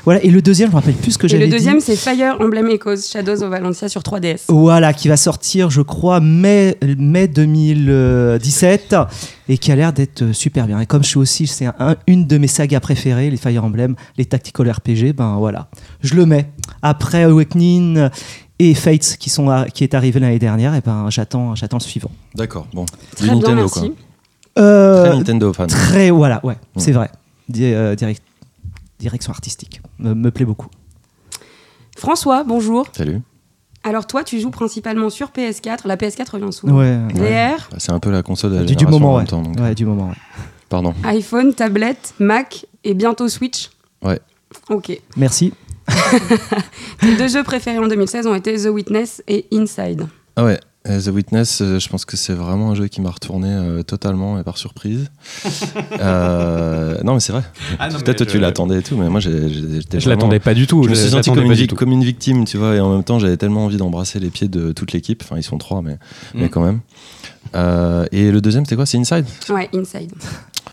Voilà. 0.05 0.23
Et 0.25 0.31
le 0.31 0.43
deuxième, 0.43 0.69
je 0.69 0.75
me 0.75 0.79
rappelle 0.81 0.95
plus 0.95 1.13
ce 1.13 1.19
que 1.19 1.27
Et 1.27 1.29
j'avais 1.31 1.45
le 1.45 1.51
dit. 1.51 1.57
deuxième, 1.57 1.81
c'est 1.81 1.97
Fire 1.97 2.37
Emblem 2.41 2.67
Echoes 2.69 3.03
Shadows 3.11 3.43
of 3.43 3.51
Valentia 3.51 3.89
sur 3.89 4.03
3DS. 4.03 4.45
Voilà, 4.49 4.93
qui 4.93 5.09
va 5.09 5.17
sortir, 5.17 5.71
je 5.71 5.81
crois, 5.83 6.21
mai, 6.21 6.77
mai 6.99 7.27
2017 7.29 8.97
et 9.49 9.59
qui 9.59 9.73
a 9.73 9.77
l'air 9.77 9.93
d'être 9.93 10.33
super 10.33 10.67
bien. 10.67 10.81
Et 10.81 10.87
comme 10.87 11.03
je 11.03 11.09
suis 11.09 11.19
aussi, 11.19 11.47
c'est 11.47 11.67
un- 11.67 11.97
une 12.07 12.27
de 12.27 12.39
mes 12.39 12.47
sagas 12.47 12.81
préférées, 12.81 13.31
les 13.31 13.37
Fire 13.37 13.65
Emblem, 13.65 13.95
les 14.17 14.25
tactical 14.25 14.71
RPG, 14.71 15.13
ben 15.15 15.37
voilà, 15.39 15.69
je 16.03 16.15
le 16.15 16.27
mets. 16.27 16.51
Après 16.83 17.23
Awakening 17.25 18.09
et 18.59 18.75
Fates 18.75 19.17
qui, 19.19 19.31
sont 19.31 19.49
à- 19.51 19.67
qui 19.67 19.85
est 19.85 19.95
arrivé 19.95 20.21
l'année 20.21 20.39
dernière, 20.39 20.75
et 20.75 20.81
ben 20.85 21.07
j'attends, 21.11 21.55
j'attends 21.55 21.79
le 21.79 21.83
suivant. 21.83 22.11
D'accord, 22.35 22.67
bon. 22.73 22.85
Très 23.17 23.27
bien, 23.27 23.35
Nintendo 23.37 23.55
merci. 23.63 23.81
quoi. 23.81 23.89
Euh, 24.63 25.07
Très 25.09 25.17
Nintendo 25.17 25.53
fan. 25.53 25.67
très, 25.67 26.11
voilà, 26.11 26.41
ouais, 26.45 26.55
Mm. 26.77 26.81
c'est 26.81 26.93
vrai. 26.93 27.11
Di- 27.49 27.65
euh, 27.75 27.95
direct- 27.97 28.23
direction 29.01 29.33
artistique, 29.33 29.83
me, 29.99 30.15
me 30.15 30.31
plaît 30.31 30.45
beaucoup. 30.45 30.69
François, 31.97 32.45
bonjour. 32.45 32.87
Salut. 32.93 33.21
Alors 33.83 34.07
toi, 34.07 34.25
tu 34.25 34.41
joues 34.41 34.51
principalement 34.51 35.11
sur 35.11 35.29
PS4. 35.29 35.81
La 35.87 35.97
PS4 35.97 36.31
revient 36.33 36.53
souvent. 36.53 36.79
Ouais, 36.79 36.97
VR, 37.15 37.69
Bah, 37.71 37.77
c'est 37.79 37.93
un 37.93 38.01
peu 38.01 38.11
la 38.11 38.23
console 38.23 38.53
de 38.53 38.57
la 38.59 38.65
du, 38.65 38.77
du 38.77 38.87
moment, 38.87 39.11
en 39.11 39.13
ouais. 39.15 39.19
même 39.21 39.27
temps. 39.29 39.43
donc, 39.43 39.59
Ouais, 39.61 39.75
du 39.75 39.85
moment, 39.85 40.09
ouais. 40.09 40.15
Pardon. 40.71 40.95
iPhone, 41.05 41.53
tablette, 41.55 42.15
Mac 42.19 42.67
et 42.83 42.95
bientôt 42.95 43.29
Switch. 43.29 43.71
Ouais. 44.03 44.19
Ok. 44.71 44.99
Merci. 45.17 45.53
Tes 47.01 47.17
deux 47.17 47.29
jeux 47.29 47.43
préférés 47.43 47.79
en 47.79 47.87
2016 47.87 48.27
ont 48.27 48.35
été 48.35 48.57
The 48.57 48.67
Witness 48.71 49.23
et 49.29 49.47
Inside. 49.53 50.07
Ah 50.37 50.45
ouais, 50.45 50.53
euh, 50.53 50.57
The 50.87 51.09
Witness, 51.09 51.63
euh, 51.63 51.79
je 51.79 51.89
pense 51.89 52.05
que 52.05 52.15
c'est 52.19 52.35
vraiment 52.35 52.71
un 52.73 52.75
jeu 52.75 52.89
qui 52.89 53.01
m'a 53.01 53.11
retourné 53.11 53.49
euh, 53.49 53.83
totalement 53.83 54.39
et 54.39 54.43
par 54.45 54.59
surprise. 54.59 55.11
Euh, 56.01 56.99
non 57.05 57.15
mais 57.15 57.21
c'est 57.21 57.33
vrai. 57.33 57.43
Ah 57.79 57.89
mais 57.91 57.99
Peut-être 57.99 58.19
toi, 58.19 58.27
tu 58.27 58.33
je- 58.33 58.39
l'attendais 58.39 58.79
et 58.81 58.83
tout, 58.83 58.97
mais 58.97 59.09
moi 59.09 59.21
j'étais 59.21 59.39
Je 59.49 59.81
vraiment- 60.05 60.09
l'attendais 60.11 60.41
pas 60.41 60.55
du 60.55 60.67
tout. 60.67 60.83
Je 60.85 60.91
me 60.91 60.95
suis 60.95 61.09
senti 61.11 61.31
comme 61.31 61.51
une, 61.51 61.67
comme 61.69 62.01
victime, 62.03 62.45
tu 62.45 62.57
vois, 62.59 62.75
et 62.75 62.81
en 62.81 62.93
même 62.93 63.05
temps 63.05 63.19
j'avais 63.19 63.37
tellement 63.37 63.65
envie 63.65 63.77
d'embrasser 63.77 64.19
les 64.19 64.29
pieds 64.31 64.49
de 64.49 64.73
toute 64.73 64.93
l'équipe. 64.93 65.23
Enfin, 65.25 65.37
ils 65.37 65.43
sont 65.43 65.57
trois, 65.59 65.81
mais, 65.83 65.97
mais 66.35 66.47
Mm. 66.47 66.49
quand 66.51 66.63
même. 66.65 66.81
Euh, 67.55 68.07
et 68.13 68.31
le 68.31 68.41
deuxième, 68.41 68.65
c'était 68.65 68.77
quoi? 68.77 68.87
C'est 68.87 68.99
Inside? 68.99 69.25
Ouais, 69.49 69.71
Inside. 69.75 70.13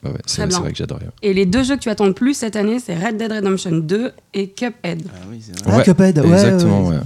Ouais, 0.03 0.09
ouais, 0.11 0.17
c'est 0.25 0.37
Très 0.37 0.47
bien. 0.47 0.55
c'est 0.57 0.61
vrai 0.63 0.71
que 0.71 0.77
j'adorais. 0.77 1.05
ouais. 1.05 1.11
Et 1.21 1.33
les 1.33 1.45
deux 1.45 1.63
jeux 1.63 1.75
que 1.75 1.81
tu 1.81 1.89
attends 1.89 2.07
le 2.07 2.13
plus 2.13 2.33
cette 2.33 2.55
année, 2.55 2.79
c'est 2.79 2.95
Red 2.95 3.17
Dead 3.17 3.31
Redemption 3.31 3.71
2 3.77 4.11
et 4.33 4.49
Cuphead. 4.49 5.03
Ah 5.07 5.17
oui, 5.29 5.41
c'est 5.41 5.59
vrai. 5.59 5.71
Ah, 5.73 5.77
Ouais, 5.77 5.83
Cuphead, 5.83 6.19
ouais, 6.19 6.31
Exactement, 6.31 6.81
ouais. 6.87 6.95
ouais. 6.95 7.01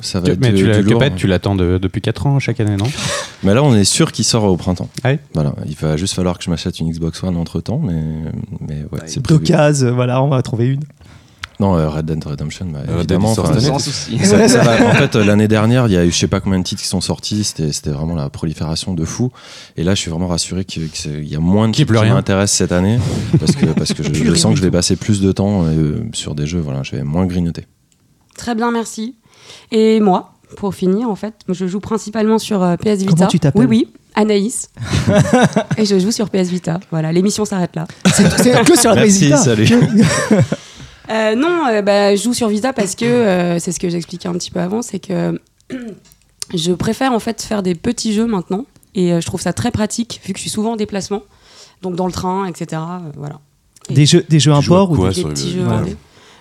Ça 0.00 0.20
va 0.20 0.26
Tu- 0.26 0.32
être 0.32 0.40
mais 0.40 0.50
du- 0.52 0.64
tu 0.70 0.82
lourd. 0.82 0.98
Cuphead, 1.00 1.14
tu 1.16 1.26
l'attends 1.26 1.54
de- 1.54 1.78
depuis 1.78 2.00
4 2.00 2.26
ans 2.26 2.38
chaque 2.38 2.60
année, 2.60 2.76
non 2.76 2.86
Mais 3.42 3.54
là, 3.54 3.62
on 3.62 3.74
est 3.74 3.84
sûr 3.84 4.12
qu'il 4.12 4.24
sort 4.24 4.44
au 4.44 4.56
printemps. 4.56 4.88
Ah 5.04 5.10
Voilà, 5.34 5.54
il 5.66 5.74
va 5.76 5.96
juste 5.96 6.14
falloir 6.14 6.38
que 6.38 6.44
je 6.44 6.50
m'achète 6.50 6.78
une 6.80 6.90
Xbox 6.90 7.22
One 7.22 7.36
entre 7.36 7.60
temps, 7.60 7.80
mais, 7.82 8.02
mais 8.60 8.84
ouais, 8.92 9.00
c'est 9.06 9.22
prévu. 9.22 9.40
D'occasion, 9.40 9.94
voilà, 9.94 10.22
on 10.22 10.28
va 10.28 10.42
trouver 10.42 10.66
une. 10.68 10.80
Non, 11.60 11.76
euh, 11.76 11.88
Red 11.88 12.06
Dead 12.06 12.24
Redemption, 12.24 12.66
bah, 12.72 12.80
évidemment. 12.96 13.30
enfin. 13.30 13.60
Sans 13.60 13.78
souci. 13.78 14.18
ça- 14.24 14.48
ça 14.48 14.62
va- 14.64 14.84
en 14.88 14.94
fait, 14.94 15.14
euh, 15.14 15.24
l'année 15.24 15.46
dernière, 15.46 15.86
il 15.86 15.92
y 15.92 15.96
a 15.96 16.04
eu 16.04 16.10
je 16.10 16.16
sais 16.16 16.26
pas 16.26 16.40
combien 16.40 16.58
de 16.58 16.64
titres 16.64 16.82
qui 16.82 16.88
sont 16.88 17.00
sortis. 17.00 17.44
C'était 17.44 17.70
c'était 17.70 17.90
vraiment 17.90 18.16
la 18.16 18.28
prolifération 18.30 18.94
de 18.94 19.04
fou. 19.04 19.30
Et 19.76 19.84
là, 19.84 19.94
je 19.94 20.00
suis 20.00 20.10
vraiment 20.10 20.26
rassuré 20.26 20.64
qu'il 20.64 20.88
qu'il 20.90 21.24
y 21.28 21.36
a 21.36 21.40
moins 21.40 21.68
de 21.68 21.74
qui 21.74 21.84
rien. 21.84 22.14
m'intéressent 22.14 22.56
cette 22.58 22.72
année. 22.72 22.98
Parce 23.38 23.52
que, 23.52 23.66
parce 23.66 23.92
que 23.92 24.02
je, 24.02 24.34
sens 24.34 24.54
que 24.54 24.58
je 24.58 24.62
vais 24.64 24.72
passer 24.72 24.96
plus 24.96 25.20
de 25.20 25.30
temps 25.30 25.64
euh, 25.66 25.98
sur 26.14 26.34
des 26.34 26.46
jeux. 26.46 26.58
Voilà, 26.58 26.82
je 26.82 26.96
vais 26.96 27.04
moins 27.04 27.26
grignoter. 27.26 27.66
Très 28.36 28.56
bien, 28.56 28.72
merci. 28.72 29.14
Et 29.70 30.00
moi, 30.00 30.32
pour 30.56 30.74
finir, 30.74 31.08
en 31.10 31.14
fait, 31.16 31.34
je 31.48 31.66
joue 31.66 31.80
principalement 31.80 32.38
sur 32.38 32.62
euh, 32.62 32.76
PS 32.76 32.98
Vita. 33.00 33.12
Comment 33.14 33.26
tu 33.28 33.40
t'appelles 33.40 33.66
Oui, 33.66 33.86
oui. 33.86 33.88
Anaïs. 34.14 34.68
et 35.78 35.86
je 35.86 35.98
joue 35.98 36.10
sur 36.10 36.28
PS 36.28 36.48
Vita. 36.48 36.78
Voilà, 36.90 37.12
l'émission 37.12 37.44
s'arrête 37.46 37.74
là. 37.74 37.86
C'est 38.14 38.64
que 38.64 38.78
sur 38.78 38.90
la 38.94 39.02
Merci, 39.02 39.24
Vita. 39.26 39.36
salut. 39.38 39.68
Euh, 41.10 41.34
non, 41.34 41.66
euh, 41.68 41.82
bah, 41.82 42.14
je 42.14 42.22
joue 42.22 42.32
sur 42.32 42.48
Vita 42.48 42.72
parce 42.72 42.94
que 42.94 43.04
euh, 43.04 43.58
c'est 43.58 43.72
ce 43.72 43.80
que 43.80 43.90
j'expliquais 43.90 44.28
un 44.28 44.32
petit 44.34 44.50
peu 44.52 44.60
avant, 44.60 44.82
c'est 44.82 45.00
que 45.00 45.38
je 46.54 46.72
préfère 46.72 47.12
en 47.12 47.18
fait 47.18 47.42
faire 47.42 47.62
des 47.62 47.74
petits 47.74 48.14
jeux 48.14 48.24
maintenant 48.26 48.64
et 48.94 49.12
euh, 49.12 49.20
je 49.20 49.26
trouve 49.26 49.40
ça 49.40 49.52
très 49.52 49.70
pratique 49.72 50.20
vu 50.24 50.32
que 50.32 50.38
je 50.38 50.42
suis 50.42 50.50
souvent 50.50 50.72
en 50.72 50.76
déplacement, 50.76 51.22
donc 51.82 51.96
dans 51.96 52.06
le 52.06 52.12
train, 52.12 52.46
etc. 52.46 52.80
euh, 52.80 52.98
voilà. 53.16 53.40
Des 53.90 54.06
jeux, 54.06 54.24
des 54.28 54.38
jeux 54.38 54.52
import 54.52 54.92
ou 54.92 54.96
quoi 54.96 55.08
des 55.08 55.14
sur 55.16 55.28
le- 55.28 55.34
petits 55.34 55.52
jeux. 55.52 55.64
voilà. 55.64 55.82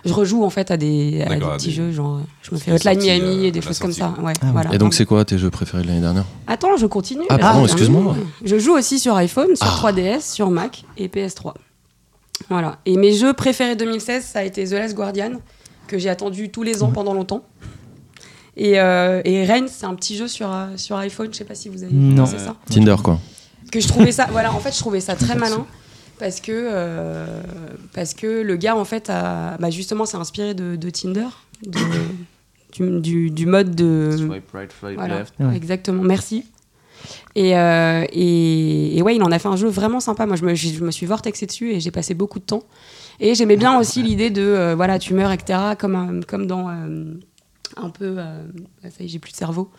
Je 0.05 0.13
rejoue 0.13 0.43
en 0.43 0.49
fait 0.49 0.71
à 0.71 0.77
des, 0.77 1.21
à 1.21 1.35
petits 1.35 1.67
des- 1.67 1.71
jeux, 1.73 1.91
genre 1.91 2.15
euh, 2.17 2.21
je 2.41 2.53
me 2.55 2.59
fais 2.59 2.71
Hotline 2.71 2.99
Miami 2.99 3.25
euh, 3.25 3.43
et 3.47 3.51
des 3.51 3.61
choses 3.61 3.77
comme 3.79 3.91
ça. 3.91 4.13
Ouais, 4.21 4.33
Ah 4.41 4.47
voilà. 4.51 4.73
Et 4.73 4.77
donc, 4.77 4.93
c'est 4.93 5.05
quoi 5.05 5.23
tes 5.25 5.37
jeux 5.37 5.49
préférés 5.51 5.83
de 5.83 5.87
l'année 5.87 6.01
dernière? 6.01 6.25
Attends, 6.47 6.75
je 6.77 6.85
continue. 6.87 7.23
Ah, 7.29 7.37
pardon, 7.37 7.59
semaine 7.67 7.71
excuse-moi. 7.73 8.15
Je 8.43 8.57
joue 8.59 8.73
aussi 8.73 8.97
sur 8.99 9.15
iPhone, 9.15 9.55
sur 9.55 9.67
Ah. 9.67 9.91
3DS, 9.91 10.21
sur 10.33 10.49
Mac 10.49 10.85
et 10.97 11.07
PS3. 11.07 11.53
Voilà. 12.49 12.79
Et 12.87 12.97
mes 12.97 13.13
jeux 13.13 13.33
préférés 13.33 13.75
2016, 13.75 14.23
ça 14.25 14.39
a 14.39 14.43
été 14.43 14.65
The 14.65 14.71
Last 14.71 14.95
Guardian, 14.95 15.33
que 15.87 15.99
j'ai 15.99 16.09
attendu 16.09 16.49
tous 16.49 16.63
les 16.63 16.81
ans 16.81 16.89
pendant 16.91 17.13
longtemps. 17.13 17.43
Et, 18.57 18.79
euh, 18.79 19.21
et 19.23 19.45
Reign, 19.45 19.67
c'est 19.69 19.85
un 19.85 19.93
petit 19.95 20.17
jeu 20.17 20.27
sur, 20.27 20.51
euh, 20.51 20.65
sur 20.75 20.97
iPhone, 20.97 21.29
je 21.31 21.37
sais 21.37 21.45
pas 21.45 21.55
si 21.55 21.69
vous 21.69 21.83
avez 21.83 21.93
Non. 21.93 22.25
c'est 22.25 22.39
ça? 22.39 22.55
Tinder, 22.69 22.95
quoi. 23.03 23.19
Que 23.71 23.79
je 23.79 23.87
trouvais 23.87 24.11
ça, 24.11 24.27
voilà, 24.31 24.51
en 24.53 24.59
fait, 24.59 24.73
je 24.73 24.79
trouvais 24.79 24.99
ça 24.99 25.15
très 25.15 25.35
malin 25.35 25.65
parce 26.21 26.39
que, 26.39 26.51
euh, 26.53 27.25
parce 27.93 28.13
que 28.13 28.41
le 28.41 28.55
gars, 28.55 28.75
en 28.77 28.85
fait, 28.85 29.09
a, 29.09 29.57
bah, 29.59 29.69
justement, 29.69 30.05
s'est 30.05 30.15
inspiré 30.17 30.53
de, 30.53 30.77
de 30.77 30.89
Tinder, 30.89 31.27
de- 31.65 31.79
du, 32.73 32.99
du, 33.01 33.29
du 33.31 33.45
mode 33.45 33.75
de. 33.75 34.15
Swipe 34.17 34.51
right, 34.53 34.71
swipe 34.79 34.95
Voilà, 34.95 35.19
left. 35.19 35.33
Ouais. 35.39 35.55
exactement, 35.57 36.03
merci. 36.03 36.45
Et, 37.35 37.57
euh, 37.57 38.05
et, 38.11 38.97
et 38.97 39.01
ouais, 39.01 39.15
il 39.15 39.23
en 39.23 39.31
a 39.31 39.39
fait 39.39 39.47
un 39.47 39.55
jeu 39.55 39.67
vraiment 39.67 39.99
sympa. 39.99 40.25
Moi, 40.25 40.35
je 40.35 40.45
me, 40.45 40.53
je 40.55 40.83
me 40.83 40.91
suis 40.91 41.05
vortexé 41.07 41.45
dessus 41.47 41.71
et 41.71 41.79
j'ai 41.79 41.91
passé 41.91 42.13
beaucoup 42.13 42.39
de 42.39 42.45
temps. 42.45 42.63
Et 43.19 43.35
j'aimais 43.35 43.57
bien 43.57 43.77
aussi 43.79 44.01
l'idée 44.03 44.29
de, 44.29 44.41
euh, 44.41 44.75
voilà, 44.75 44.99
tu 44.99 45.13
meurs, 45.13 45.31
etc., 45.31 45.59
comme, 45.77 45.95
un- 45.95 46.21
comme 46.21 46.45
dans 46.47 46.69
euh, 46.69 47.13
un 47.77 47.89
peu. 47.89 48.15
euh, 48.17 48.43
ça 48.83 48.89
y 48.99 49.05
est, 49.05 49.07
j'ai 49.07 49.19
plus 49.19 49.31
de 49.31 49.37
cerveau. 49.37 49.69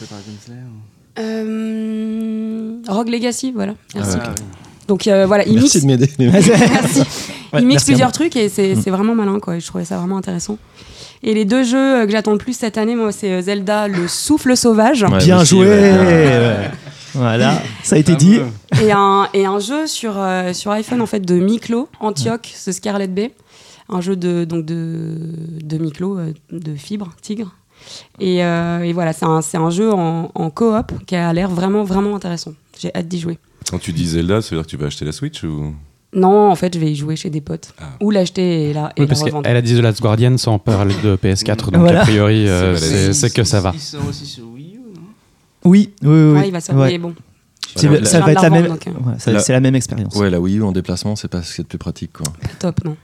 Lair 0.00 0.08
ou- 0.66 1.20
Euh, 1.20 2.78
Rogue 2.88 3.08
Legacy, 3.08 3.52
voilà. 3.52 3.74
Merci. 3.94 4.16
Ah. 4.20 4.34
Donc 4.90 5.06
euh, 5.06 5.24
voilà, 5.24 5.46
il 5.46 5.54
Merci 5.54 5.78
mixe, 5.78 5.82
de 5.82 5.86
m'aider. 5.86 6.10
Merci. 6.18 6.98
Ouais, 7.52 7.60
il 7.60 7.66
merci 7.66 7.66
mixe 7.66 7.82
à 7.82 7.86
plusieurs 7.86 8.10
trucs 8.12 8.34
et 8.34 8.48
c'est 8.48 8.74
Mm. 8.74 8.80
c'est 8.82 8.90
vraiment 8.90 9.14
malin, 9.14 9.38
quoi. 9.38 9.56
Je 9.60 9.64
trouvais 9.66 9.84
ça 9.84 9.96
vraiment 9.98 10.16
intéressant. 10.16 10.58
Et 11.22 11.32
les 11.32 11.44
deux 11.44 11.62
jeux 11.62 12.00
euh, 12.02 12.06
que 12.06 12.10
j'attends 12.10 12.32
le 12.32 12.38
plus 12.38 12.54
cette 12.54 12.76
année, 12.76 12.96
moi, 12.96 13.12
c'est 13.12 13.30
euh, 13.30 13.40
Zelda, 13.40 13.86
le 13.86 14.08
souffle 14.08 14.56
sauvage. 14.56 15.04
Ouais, 15.04 15.18
Bien 15.18 15.40
aussi, 15.42 15.50
joué. 15.54 15.66
ouais. 15.68 16.70
Voilà, 17.14 17.62
ça 17.84 17.94
a 17.94 17.98
été 17.98 18.16
dit. 18.16 18.40
Et 18.82 18.90
un, 18.90 19.28
et 19.32 19.46
un 19.46 19.60
jeu 19.60 19.86
sur, 19.86 20.14
euh, 20.16 20.52
sur 20.52 20.72
iPhone 20.72 21.00
en 21.00 21.06
fait 21.06 21.20
de 21.20 21.34
Miklo, 21.38 21.88
Antioch, 22.00 22.52
ce 22.52 22.72
Scarlet 22.72 23.06
Bay, 23.08 23.32
un 23.88 24.00
jeu 24.00 24.16
de 24.16 24.44
donc 24.44 24.64
de, 24.64 25.14
de 25.62 25.78
Miklo, 25.78 26.18
euh, 26.18 26.32
de 26.50 26.74
fibre, 26.74 27.10
tigre. 27.22 27.52
Et, 28.18 28.44
euh, 28.44 28.80
et 28.82 28.92
voilà, 28.92 29.12
c'est 29.12 29.24
un, 29.24 29.40
c'est 29.40 29.56
un 29.56 29.70
jeu 29.70 29.92
en, 29.92 30.30
en 30.34 30.50
coop 30.50 30.92
qui 31.06 31.14
a 31.14 31.32
l'air 31.32 31.48
vraiment 31.50 31.84
vraiment 31.84 32.16
intéressant. 32.16 32.52
J'ai 32.78 32.90
hâte 32.94 33.06
d'y 33.08 33.20
jouer. 33.20 33.38
Quand 33.70 33.78
tu 33.78 33.92
dis 33.92 34.06
Zelda, 34.06 34.42
ça 34.42 34.50
veut 34.50 34.56
dire 34.60 34.66
que 34.66 34.70
tu 34.70 34.76
vas 34.76 34.86
acheter 34.86 35.04
la 35.04 35.12
Switch 35.12 35.42
ou? 35.44 35.74
Non, 36.12 36.50
en 36.50 36.56
fait, 36.56 36.74
je 36.74 36.80
vais 36.80 36.90
y 36.90 36.96
jouer 36.96 37.14
chez 37.14 37.30
des 37.30 37.40
potes 37.40 37.72
Ah. 37.80 37.84
ou 38.00 38.10
l'acheter 38.10 38.70
et 38.70 38.72
la, 38.72 38.86
et 38.96 39.00
Oui, 39.02 39.02
la 39.02 39.06
parce 39.06 39.22
revendre. 39.22 39.44
qu'elle 39.46 39.56
a 39.56 39.62
dit 39.62 39.74
The 39.76 39.80
Last 39.80 40.00
Guardian 40.00 40.36
sans 40.38 40.58
parler 40.58 40.94
de 41.04 41.14
PS4, 41.16 41.70
donc 41.70 41.82
Voilà. 41.82 42.00
a 42.00 42.02
priori, 42.02 42.48
euh, 42.48 42.74
C'est- 42.76 42.84
c'est 42.86 43.06
Il- 43.06 43.14
c'est 43.14 43.30
que 43.32 43.44
ça 43.44 43.60
va. 43.60 43.70
Il 43.74 43.80
sort 43.80 44.06
aussi 44.08 44.26
sur 44.26 44.44
Wii 44.48 44.74
U, 44.74 44.78
non? 44.96 45.02
Oui, 45.64 45.90
oui, 46.02 46.08
oui. 46.08 46.32
Ouais, 46.40 46.48
il 46.48 46.52
va 46.52 46.60
sortir. 46.60 46.82
Ouais. 46.82 46.90
Mais 46.90 46.98
bon, 46.98 47.14
Voilà, 47.76 48.04
ça 48.04 48.20
va 48.20 48.32
être 48.32 48.42
la 48.42 48.50
même. 48.50 48.66
donc, 48.66 48.86
euh. 48.88 48.90
ouais, 48.90 49.14
ça- 49.18 49.30
La- 49.30 49.38
C'est 49.38 49.52
la 49.52 49.60
même 49.60 49.76
expérience. 49.76 50.16
Ouais, 50.16 50.30
la 50.30 50.40
Wii 50.40 50.58
U 50.58 50.62
en 50.64 50.72
déplacement, 50.72 51.14
c'est 51.14 51.28
pas 51.28 51.42
ce 51.44 51.54
qui 51.54 51.60
est 51.60 51.64
le 51.64 51.68
plus 51.68 51.78
pratique, 51.78 52.12
quoi. 52.14 52.26
top, 52.58 52.84
non. 52.84 52.96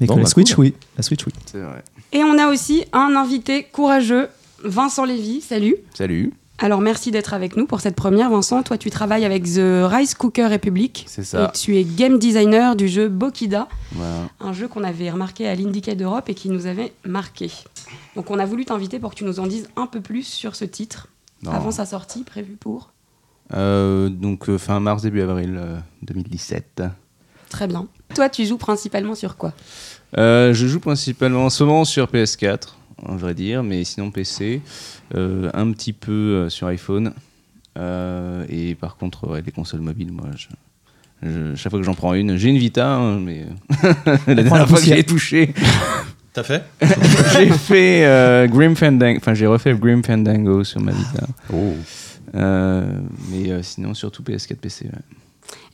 Mais 0.00 0.06
la 0.06 0.14
bah, 0.14 0.24
Switch, 0.26 0.54
cool. 0.54 0.66
oui. 0.66 0.74
La 0.96 1.02
Switch, 1.02 1.26
oui. 1.26 1.32
C'est 1.46 1.58
vrai. 1.60 1.82
Et 2.12 2.22
on 2.22 2.38
a 2.38 2.48
aussi 2.52 2.84
un 2.92 3.16
invité 3.16 3.64
courageux, 3.72 4.28
Vincent 4.64 5.04
Lévy. 5.04 5.40
Salut. 5.40 5.76
Salut. 5.94 6.32
Alors 6.58 6.80
merci 6.80 7.10
d'être 7.10 7.34
avec 7.34 7.56
nous 7.56 7.66
pour 7.66 7.80
cette 7.80 7.96
première, 7.96 8.30
Vincent. 8.30 8.62
Toi, 8.62 8.78
tu 8.78 8.88
travailles 8.88 9.24
avec 9.24 9.42
The 9.44 9.82
Rice 9.90 10.14
Cooker 10.14 10.46
Republic. 10.46 11.04
C'est 11.08 11.22
Et 11.22 11.24
ça. 11.24 11.52
tu 11.54 11.76
es 11.76 11.84
game 11.84 12.18
designer 12.18 12.76
du 12.76 12.86
jeu 12.88 13.08
Bokida, 13.08 13.68
Voilà. 13.92 14.28
un 14.40 14.52
jeu 14.52 14.68
qu'on 14.68 14.84
avait 14.84 15.10
remarqué 15.10 15.48
à 15.48 15.54
l'Indicat 15.54 15.96
d'Europe 15.96 16.28
et 16.28 16.34
qui 16.34 16.48
nous 16.50 16.66
avait 16.66 16.92
marqué. 17.04 17.50
Donc 18.14 18.30
on 18.30 18.38
a 18.38 18.46
voulu 18.46 18.64
t'inviter 18.64 19.00
pour 19.00 19.10
que 19.10 19.16
tu 19.16 19.24
nous 19.24 19.40
en 19.40 19.46
dises 19.48 19.68
un 19.76 19.86
peu 19.86 20.00
plus 20.00 20.22
sur 20.22 20.54
ce 20.54 20.64
titre, 20.64 21.08
Non. 21.42 21.50
avant 21.50 21.72
sa 21.72 21.86
sortie, 21.86 22.22
prévue 22.22 22.56
pour. 22.56 22.90
Euh, 23.52 24.08
donc 24.08 24.48
euh, 24.48 24.56
fin 24.56 24.78
mars, 24.80 25.02
début 25.02 25.22
avril 25.22 25.56
euh, 25.58 25.76
2017. 26.02 26.82
Très 27.50 27.66
bien. 27.66 27.86
Toi, 28.14 28.28
tu 28.28 28.46
joues 28.46 28.56
principalement 28.58 29.14
sur 29.16 29.36
quoi? 29.36 29.52
Euh, 30.16 30.54
je 30.54 30.66
joue 30.68 30.78
principalement 30.80 31.50
souvent 31.50 31.84
sur 31.84 32.06
PS4, 32.06 32.68
on 33.08 33.16
vrai 33.16 33.34
dire, 33.34 33.62
mais 33.62 33.84
sinon 33.84 34.10
PC, 34.10 34.60
euh, 35.14 35.50
un 35.54 35.70
petit 35.72 35.92
peu 35.92 36.12
euh, 36.12 36.48
sur 36.48 36.66
iPhone. 36.68 37.12
Euh, 37.78 38.44
et 38.48 38.74
par 38.74 38.96
contre, 38.96 39.28
ouais, 39.28 39.42
les 39.44 39.52
consoles 39.52 39.80
mobiles, 39.80 40.12
moi, 40.12 40.26
je, 40.36 40.46
je- 41.28 41.54
chaque 41.56 41.70
fois 41.70 41.80
que 41.80 41.84
j'en 41.86 41.94
prends 41.94 42.14
une, 42.14 42.36
j'ai 42.36 42.48
une 42.50 42.58
Vita, 42.58 42.94
hein, 42.96 43.18
mais 43.20 43.46
la 44.26 44.34
dernière 44.42 44.68
fois 44.68 44.78
que 44.78 44.84
j'ai 44.84 45.02
touché, 45.04 45.52
T'as 46.32 46.42
fait? 46.42 46.64
J'ai 47.36 47.48
fait 47.50 48.04
euh, 48.06 48.48
Grim 48.48 48.74
Fandango, 48.74 49.18
enfin 49.18 49.34
j'ai 49.34 49.46
refait 49.46 49.72
Grim 49.72 50.02
Fandango 50.02 50.64
sur 50.64 50.80
ma 50.80 50.90
Vita. 50.90 51.24
Oh. 51.52 51.74
Euh, 52.34 52.84
mais 53.30 53.52
euh, 53.52 53.62
sinon, 53.62 53.94
surtout 53.94 54.24
PS4, 54.24 54.56
PC. 54.56 54.86
ouais. 54.86 54.90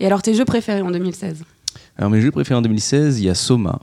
Et 0.00 0.04
alors 0.06 0.20
tes 0.20 0.34
jeux 0.34 0.44
préférés 0.44 0.82
en 0.82 0.90
2016 0.90 1.44
Alors 1.96 2.10
mes 2.10 2.20
jeux 2.20 2.30
préférés 2.30 2.58
en 2.58 2.60
2016, 2.62 3.20
il 3.20 3.24
y 3.24 3.30
a 3.30 3.34
Soma. 3.34 3.78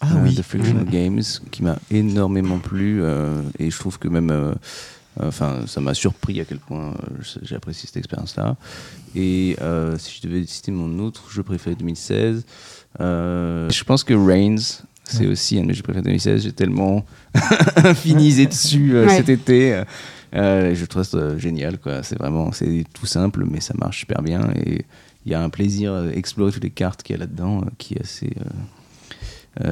Ah 0.00 0.14
euh, 0.14 0.22
oui. 0.24 0.34
de 0.34 0.42
Friction 0.42 0.82
Games 0.90 1.22
qui 1.50 1.62
m'a 1.62 1.76
énormément 1.90 2.58
plu 2.58 3.02
euh, 3.02 3.42
et 3.58 3.70
je 3.70 3.78
trouve 3.78 3.98
que 3.98 4.08
même 4.08 4.30
euh, 4.30 4.54
enfin 5.20 5.60
ça 5.66 5.80
m'a 5.80 5.92
surpris 5.94 6.40
à 6.40 6.44
quel 6.44 6.58
point 6.58 6.94
j'ai 7.42 7.54
apprécié 7.56 7.86
cette 7.86 7.98
expérience 7.98 8.36
là 8.36 8.56
et 9.14 9.56
euh, 9.60 9.98
si 9.98 10.18
je 10.22 10.26
devais 10.26 10.46
citer 10.46 10.72
mon 10.72 10.98
autre 11.00 11.30
jeu 11.30 11.42
préféré 11.42 11.76
2016 11.76 12.44
euh, 13.00 13.68
je 13.70 13.84
pense 13.84 14.04
que 14.04 14.14
Reigns 14.14 14.82
c'est 15.04 15.26
aussi 15.26 15.58
un 15.58 15.62
de 15.62 15.66
mes 15.66 15.74
jeux 15.74 15.82
préférés 15.82 16.04
2016 16.04 16.44
j'ai 16.44 16.52
tellement 16.52 17.04
infinisé 17.76 18.46
dessus 18.46 18.94
euh, 18.94 19.06
Ouais. 19.06 19.16
cet 19.16 19.28
été 19.28 19.82
je 20.32 20.84
trouve 20.86 21.02
ça 21.02 21.18
euh, 21.18 21.38
génial 21.38 21.78
quoi 21.78 22.02
c'est 22.02 22.16
vraiment 22.18 22.52
c'est 22.52 22.84
tout 22.94 23.06
simple 23.06 23.44
mais 23.50 23.60
ça 23.60 23.74
marche 23.76 23.98
super 24.00 24.22
bien 24.22 24.48
et 24.64 24.86
il 25.26 25.32
y 25.32 25.34
a 25.34 25.42
un 25.42 25.50
plaisir 25.50 25.92
à 25.92 26.06
explorer 26.06 26.52
toutes 26.52 26.62
les 26.64 26.70
cartes 26.70 27.02
qu'il 27.02 27.14
y 27.14 27.18
a 27.18 27.20
là-dedans 27.20 27.58
euh, 27.62 27.70
qui 27.78 27.94
est 27.94 28.00
assez 28.02 28.30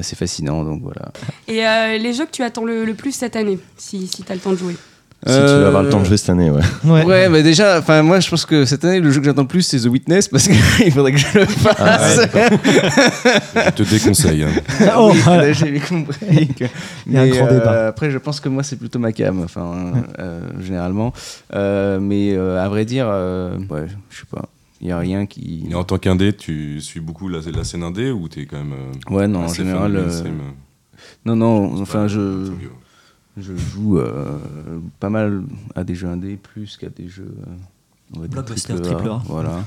c'est 0.03 0.17
fascinant, 0.17 0.65
donc 0.65 0.83
voilà. 0.83 1.13
Et 1.47 1.67
euh, 1.67 1.99
les 1.99 2.13
jeux 2.13 2.27
que 2.27 2.31
tu 2.33 2.43
attends 2.43 2.65
le, 2.65 2.85
le 2.85 2.95
plus 2.95 3.13
cette 3.13 3.37
année, 3.37 3.59
si, 3.77 4.07
si 4.07 4.23
tu 4.23 4.31
as 4.33 4.35
le 4.35 4.41
temps 4.41 4.53
de 4.53 4.57
jouer 4.59 4.77
Si 5.27 5.33
tu 5.35 5.39
vas 5.41 5.67
avoir 5.69 5.83
le 5.83 5.89
temps 5.89 6.01
de 6.01 6.05
jouer 6.05 6.17
cette 6.17 6.31
année, 6.31 6.51
ouais. 6.51 6.61
Ouais. 6.85 7.05
Ouais, 7.05 7.29
mais 7.29 7.43
déjà, 7.43 7.79
enfin 7.79 8.03
moi 8.03 8.21
je 8.21 8.29
pense 8.29 8.45
que 8.45 8.65
cette 8.65 8.85
année 8.85 9.01
le 9.01 9.11
jeu 9.11 9.21
que 9.21 9.27
j'attends 9.27 9.43
le 9.43 9.49
plus 9.49 9.63
c'est 9.63 9.81
The 9.81 9.87
Witness 9.87 10.29
parce 10.29 10.47
qu'il 10.49 10.93
faudrait 10.93 11.13
que 11.13 11.19
je 11.19 11.39
le 11.39 11.47
fasse. 11.47 12.21
Je 13.55 13.71
te 13.71 13.83
déconseille. 13.83 14.45
hein. 14.45 14.51
Oh, 14.97 15.11
Oui, 15.13 15.19
voilà. 15.21 15.47
là, 15.47 15.53
j'ai 15.53 15.79
compris. 15.81 16.49
que- 16.49 16.65
Il 17.07 17.13
y 17.13 17.17
a 17.17 17.23
un 17.23 17.25
mais, 17.25 17.31
grand 17.31 17.47
euh, 17.47 17.59
débat. 17.59 17.87
Après, 17.89 18.11
je 18.11 18.19
pense 18.19 18.41
que 18.41 18.49
moi 18.49 18.63
c'est 18.63 18.77
plutôt 18.77 18.99
ma 18.99 19.13
cam, 19.13 19.43
enfin 19.43 19.93
euh, 20.19 20.41
généralement. 20.61 21.13
Euh, 21.55 21.99
mais 22.01 22.35
euh, 22.35 22.63
à 22.63 22.69
vrai 22.69 22.85
dire, 22.85 23.07
euh, 23.09 23.57
ouais, 23.71 23.87
je 24.11 24.17
sais 24.19 24.27
pas. 24.31 24.43
Il 24.81 24.87
y 24.89 24.93
a 24.93 24.99
rien 24.99 25.27
qui. 25.27 25.65
Et 25.69 25.75
en 25.75 25.83
tant 25.85 25.99
qu'indé, 25.99 26.33
tu 26.33 26.81
suis 26.81 27.01
beaucoup 27.01 27.29
la, 27.29 27.41
la 27.53 27.65
scène 27.65 27.83
indé 27.83 28.11
ou 28.13 28.29
t'es 28.29 28.47
quand 28.47 28.59
même. 28.59 28.73
euh, 28.73 29.15
Ouais, 29.15 29.27
non, 29.27 29.41
en 29.45 29.49
général. 29.49 29.97
euh, 29.97 30.23
Non, 31.25 31.37
non. 31.37 31.81
Enfin, 31.81 32.07
je. 32.09 32.51
Je 33.41 33.55
joue 33.57 33.99
euh, 33.99 34.37
pas 34.99 35.11
mal 35.11 35.43
à 35.77 35.85
des 35.85 35.95
jeux 35.95 36.09
indés 36.09 36.37
plus 36.37 36.77
qu'à 36.77 36.89
des 36.89 37.09
jeux. 37.09 37.37
on 38.15 38.21
va 38.21 38.27
dire 38.27 38.35
Blockbuster, 38.35 38.73
triple 38.75 38.89
triple 38.97 39.09
A. 39.11 39.23
Voilà. 39.27 39.65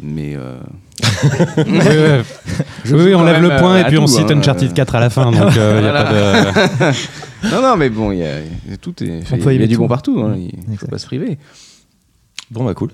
Mais. 0.00 0.34
euh, 0.36 0.58
Oui, 1.66 1.78
ouais. 1.78 2.22
Je 2.84 2.94
Oui, 2.96 3.14
on 3.14 3.24
lève 3.24 3.40
le 3.42 3.48
point 3.60 3.80
et 3.80 3.84
puis 3.84 3.96
on 3.98 4.06
cite 4.06 4.30
hein, 4.30 4.36
Uncharted 4.38 4.70
euh. 4.70 4.74
4 4.74 4.94
à 4.94 5.00
la 5.00 5.10
fin, 5.10 5.24
donc 5.30 5.34
il 5.54 5.80
n'y 5.80 5.86
a 5.88 5.92
pas 5.92 6.12
de. 6.12 7.50
non, 7.50 7.62
non, 7.62 7.76
mais 7.76 7.88
bon, 7.88 8.12
il 8.12 8.18
y 8.18 8.24
a, 8.24 8.40
y 8.40 8.72
a 8.74 8.76
tout 8.80 8.94
Il 9.00 9.22
peut 9.24 9.54
y 9.56 9.62
a 9.62 9.66
du 9.66 9.76
bon 9.78 9.88
partout. 9.88 10.20
hein, 10.20 10.36
Il 10.36 10.50
faut 10.66 10.72
Exact. 10.72 10.90
pas 10.90 10.98
se 10.98 11.06
priver. 11.06 11.38
Bon, 12.50 12.64
bah 12.64 12.74
cool. 12.74 12.90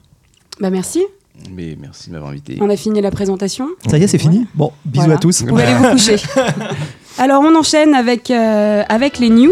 Bah 0.60 0.70
merci, 0.70 1.02
Mais 1.50 1.76
merci 1.80 2.08
de 2.08 2.14
m'avoir 2.14 2.30
invité. 2.30 2.58
on 2.60 2.70
a 2.70 2.76
fini 2.76 3.00
la 3.00 3.10
présentation. 3.10 3.68
Ça 3.88 3.98
y 3.98 4.02
est, 4.02 4.06
c'est 4.06 4.18
fini 4.18 4.46
Bon, 4.54 4.72
bisous 4.84 5.02
Voilà. 5.04 5.14
à 5.14 5.18
tous. 5.18 5.42
Vous 5.42 5.56
aller 5.58 5.74
vous 5.74 5.90
coucher. 5.92 6.16
Alors 7.18 7.42
on 7.42 7.54
enchaîne 7.56 7.94
avec, 7.94 8.30
euh, 8.30 8.82
avec 8.88 9.18
les 9.18 9.30
news. 9.30 9.50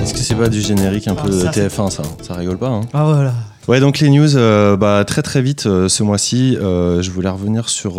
Est-ce 0.00 0.12
que 0.12 0.18
c'est 0.20 0.34
pas 0.34 0.48
du 0.48 0.60
générique 0.60 1.08
un 1.08 1.14
peu 1.14 1.28
Ah, 1.46 1.52
ça, 1.52 1.60
de 1.60 1.68
TF1, 1.68 1.90
ça? 1.90 2.02
Ça 2.22 2.34
rigole 2.34 2.58
pas, 2.58 2.68
hein? 2.68 2.82
Ah 2.92 3.04
voilà. 3.04 3.32
Ouais, 3.68 3.80
donc 3.80 3.98
les 3.98 4.10
news, 4.10 4.36
euh, 4.36 4.76
bah, 4.76 5.04
très 5.04 5.22
très 5.22 5.42
vite 5.42 5.66
euh, 5.66 5.88
ce 5.88 6.04
mois-ci, 6.04 6.56
euh, 6.56 7.02
je 7.02 7.10
voulais 7.10 7.28
revenir 7.28 7.68
sur 7.68 7.94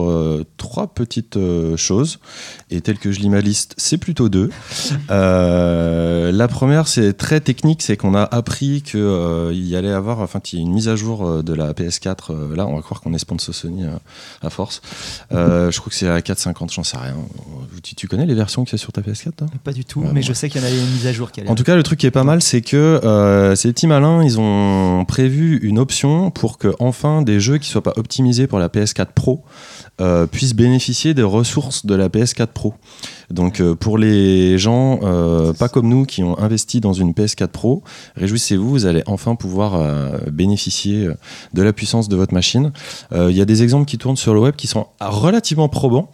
trois 0.55 0.87
petites 0.87 1.37
choses. 1.75 2.19
Et 2.69 2.79
tel 2.81 2.97
que 2.97 3.11
je 3.11 3.19
lis 3.19 3.29
ma 3.29 3.41
liste, 3.41 3.73
c'est 3.77 3.97
plutôt 3.97 4.29
deux. 4.29 4.49
La 5.09 6.47
première, 6.47 6.87
c'est 6.87 7.13
très 7.13 7.39
technique, 7.39 7.81
c'est 7.81 7.97
qu'on 7.97 8.13
a 8.15 8.23
appris 8.23 8.81
qu'il 8.81 9.01
y 9.53 9.75
allait 9.75 9.91
avoir, 9.91 10.19
enfin, 10.19 10.39
qu'il 10.39 10.59
y 10.59 10.61
a 10.61 10.65
une 10.65 10.73
mise 10.73 10.87
à 10.87 10.95
jour 10.95 11.43
de 11.43 11.53
la 11.53 11.73
PS4. 11.73 12.15
euh, 12.31 12.55
là, 12.55 12.67
on 12.67 12.75
va 12.75 12.81
croire 12.81 13.01
qu'on 13.01 13.13
est 13.13 13.17
sponsor 13.17 13.53
Sony 13.53 13.83
à 14.41 14.49
force. 14.49 14.81
Je 15.31 15.77
crois 15.79 15.89
que 15.89 15.95
c'est 15.95 16.07
à 16.07 16.19
4,50, 16.19 16.73
j'en 16.73 16.83
sais 16.83 16.97
rien. 16.97 17.15
Tu, 17.83 17.95
tu 17.95 18.07
connais 18.07 18.25
les 18.25 18.35
versions 18.35 18.63
qu'il 18.63 18.73
y 18.73 18.75
a 18.75 18.77
sur 18.79 18.91
ta 18.93 19.01
PS4 19.01 19.31
toi? 19.37 19.47
Pas 19.63 19.73
du 19.73 19.83
tout, 19.85 20.01
Ouais, 20.01 20.07
mais 20.13 20.21
bon. 20.21 20.27
je 20.27 20.33
sais 20.33 20.49
qu'il 20.49 20.61
y 20.61 20.63
en 20.63 20.67
a 20.67 20.71
une 20.71 20.91
mise 20.91 21.07
à 21.07 21.13
jour 21.13 21.31
qui 21.31 21.41
allait. 21.41 21.49
En 21.49 21.55
tout 21.55 21.63
cas, 21.63 21.75
le 21.75 21.83
truc 21.83 21.99
qui 21.99 22.05
est 22.05 22.11
pas 22.11 22.23
mal, 22.23 22.41
c'est 22.41 22.61
que 22.61 23.01
ces 23.55 23.73
petits 23.73 23.87
malins, 23.87 24.23
ils 24.23 24.39
ont 24.39 25.03
prévu 25.05 25.56
une 25.61 25.79
option 25.79 26.31
pour 26.31 26.57
que 26.57 26.73
enfin 26.79 27.21
des 27.21 27.39
jeux 27.39 27.57
qui 27.57 27.69
soient 27.69 27.83
pas 27.83 27.93
optimisés 27.97 28.47
pour 28.47 28.59
la 28.59 28.67
PS4 28.67 29.07
Pro 29.13 29.43
euh, 29.99 30.27
puissent 30.27 30.53
bénéficier 30.53 31.13
des 31.13 31.23
ressources 31.23 31.85
de 31.85 31.95
la 31.95 32.09
PS4 32.09 32.47
Pro. 32.47 32.73
Donc 33.29 33.59
euh, 33.59 33.75
pour 33.75 33.97
les 33.97 34.57
gens 34.57 34.99
euh, 35.03 35.53
pas 35.53 35.69
comme 35.69 35.87
nous 35.87 36.05
qui 36.05 36.23
ont 36.23 36.37
investi 36.39 36.79
dans 36.81 36.93
une 36.93 37.11
PS4 37.11 37.47
Pro, 37.47 37.83
réjouissez-vous, 38.15 38.69
vous 38.69 38.85
allez 38.85 39.03
enfin 39.05 39.35
pouvoir 39.35 39.77
bénéficier 40.31 41.09
de 41.53 41.61
la 41.61 41.73
puissance 41.73 42.09
de 42.09 42.15
votre 42.15 42.33
machine. 42.33 42.71
Il 43.13 43.31
y 43.31 43.41
a 43.41 43.45
des 43.45 43.63
exemples 43.63 43.85
qui 43.85 43.97
tournent 43.97 44.17
sur 44.17 44.33
le 44.33 44.39
web 44.39 44.55
qui 44.55 44.67
sont 44.67 44.87
relativement 44.99 45.69
probants. 45.69 46.09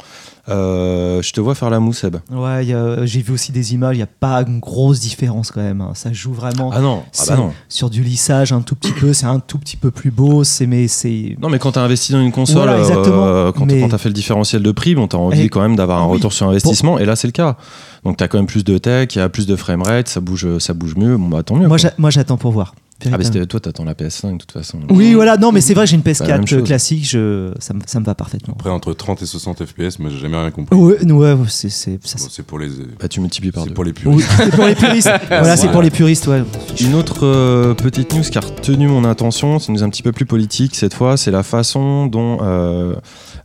Euh, 0.50 1.21
je 1.21 1.31
te 1.31 1.39
vois 1.39 1.55
faire 1.55 1.69
la 1.69 1.79
moue, 1.79 1.93
Seb. 1.93 2.17
Ouais, 2.29 2.67
j'ai 3.05 3.21
vu 3.21 3.33
aussi 3.33 3.53
des 3.53 3.73
images, 3.73 3.95
il 3.95 4.00
n'y 4.00 4.03
a 4.03 4.07
pas 4.07 4.43
une 4.45 4.59
grosse 4.59 5.00
différence 5.00 5.51
quand 5.51 5.62
même. 5.62 5.79
hein. 5.79 5.91
Ça 5.93 6.12
joue 6.12 6.33
vraiment 6.33 6.69
Ah 6.73 6.81
non, 6.81 7.03
ah 7.17 7.23
bah 7.29 7.35
non. 7.38 7.53
sur 7.69 7.89
du 7.89 8.03
lissage 8.03 8.51
un 8.51 8.62
tout 8.62 8.75
petit 8.75 8.91
peu, 8.91 9.13
c'est 9.13 9.25
un 9.25 9.39
tout 9.39 9.57
petit 9.57 9.77
peu 9.77 9.89
plus 9.89 10.12
beau, 10.12 10.43
c'est 10.43 10.67
mais 10.67 10.89
c'est 10.89 11.38
Non, 11.41 11.47
mais 11.50 11.59
quand 11.59 11.71
tu 11.71 11.79
as 11.79 11.83
investi 11.83 12.12
dans 12.12 12.21
une 12.21 12.33
console, 12.33 12.63
Voilà, 12.63 12.79
exactement. 12.79 13.25
euh, 13.25 13.51
quand 13.53 13.65
Mais- 13.65 13.88
tu 13.88 13.95
as 13.95 13.97
fait 13.97 14.09
le 14.09 14.13
différentiel 14.13 14.62
de 14.63 14.71
prix, 14.71 14.95
bon, 14.95 15.07
tu 15.07 15.15
as 15.15 15.19
envie 15.19 15.43
Et- 15.43 15.50
quand 15.50 15.62
même 15.62 15.77
d'avoir 15.77 16.01
un 16.01 16.07
oui. 16.07 16.13
retour 16.17 16.33
sur 16.33 16.50
investissement, 16.50 17.00
et 17.00 17.05
là, 17.05 17.15
c'est 17.15 17.27
le 17.27 17.31
cas. 17.33 17.55
Donc, 18.03 18.17
tu 18.17 18.23
as 18.23 18.27
quand 18.27 18.38
même 18.38 18.47
plus 18.47 18.65
de 18.65 18.77
tech, 18.77 19.09
il 19.15 19.19
y 19.19 19.21
a 19.21 19.29
plus 19.29 19.47
de 19.47 19.55
framerate, 19.55 20.09
ça 20.09 20.19
bouge, 20.19 20.57
ça 20.59 20.73
bouge 20.73 20.95
mieux, 20.97 21.15
bon, 21.15 21.29
bah 21.29 21.43
tant 21.43 21.55
mieux. 21.55 21.62
moi 21.62 21.69
quoi. 21.69 21.77
j'a- 21.77 21.93
moi 21.97 22.09
j'attends 22.09 22.35
pour 22.38 22.51
voir. 22.51 22.75
Ah, 23.12 23.17
bah, 23.17 23.45
toi, 23.45 23.60
t'attends 23.60 23.83
la 23.86 23.93
PS5 23.93 24.33
de 24.33 24.38
toute 24.38 24.51
façon. 24.51 24.79
oui, 24.89 25.13
voilà, 25.13 25.38
non, 25.38 25.51
mais 25.51 25.62
c'est 25.62 25.74
vrai, 25.74 25.88
j'ai 25.88 25.95
une 25.95 26.03
la 26.05 26.27
même 26.36 26.43
PS4 26.43 26.48
chose. 26.48 26.63
classique, 26.63 27.05
je, 27.10 27.51
ça, 27.60 27.74
me- 27.74 27.81
ça 27.86 28.00
me 28.00 28.05
va 28.05 28.15
parfaitement. 28.15 28.53
Après, 28.57 28.69
entre 28.69 28.93
30 28.93 29.22
et 29.22 29.25
60 29.25 29.65
FPS, 29.65 30.00
moi, 30.00 30.10
j'ai 30.10 30.19
jamais 30.19 30.38
rien 30.38 30.51
compris. 30.51 30.75
Ouais, 30.77 30.98
ouais, 31.12 31.36
c'est 31.48 31.69
c'est- 31.69 32.00
c'est 32.03 32.43
pour 32.45 32.60
les, 32.60 32.69
Bah, 33.00 33.07
tu 33.07 33.19
multiplies 33.19 33.51
par 33.51 33.63
c'est 33.63 33.69
deux. 33.69 33.75
pour 33.75 33.83
les 33.83 33.91
Oui, 33.91 34.24
puristes. 34.24 34.29
c'est 34.38 34.50
pour 34.55 34.65
les 34.65 34.75
puristes. 34.75 35.10
voilà, 35.27 35.57
c'est 35.57 35.69
pour 35.72 35.81
les 35.81 35.89
puristes, 35.91 36.27
ouais. 36.27 36.43
Une 36.81 36.95
autre 36.95 37.25
euh, 37.25 37.74
petite 37.74 38.13
news 38.13 38.22
qui 38.24 38.38
a 38.38 38.41
retenu 38.41 38.88
mon 38.88 39.03
attention, 39.05 39.60
c'est 39.60 39.67
une 39.67 39.75
news 39.75 39.83
un 39.83 39.89
petit 39.89 40.03
peu 40.03 40.12
plus 40.12 40.25
politique 40.25 40.75
cette 40.75 40.93
fois, 40.93 41.17
c'est 41.17 41.31
la 41.31 41.43
façon 41.43 42.07
dont 42.07 42.38
euh, 42.41 42.93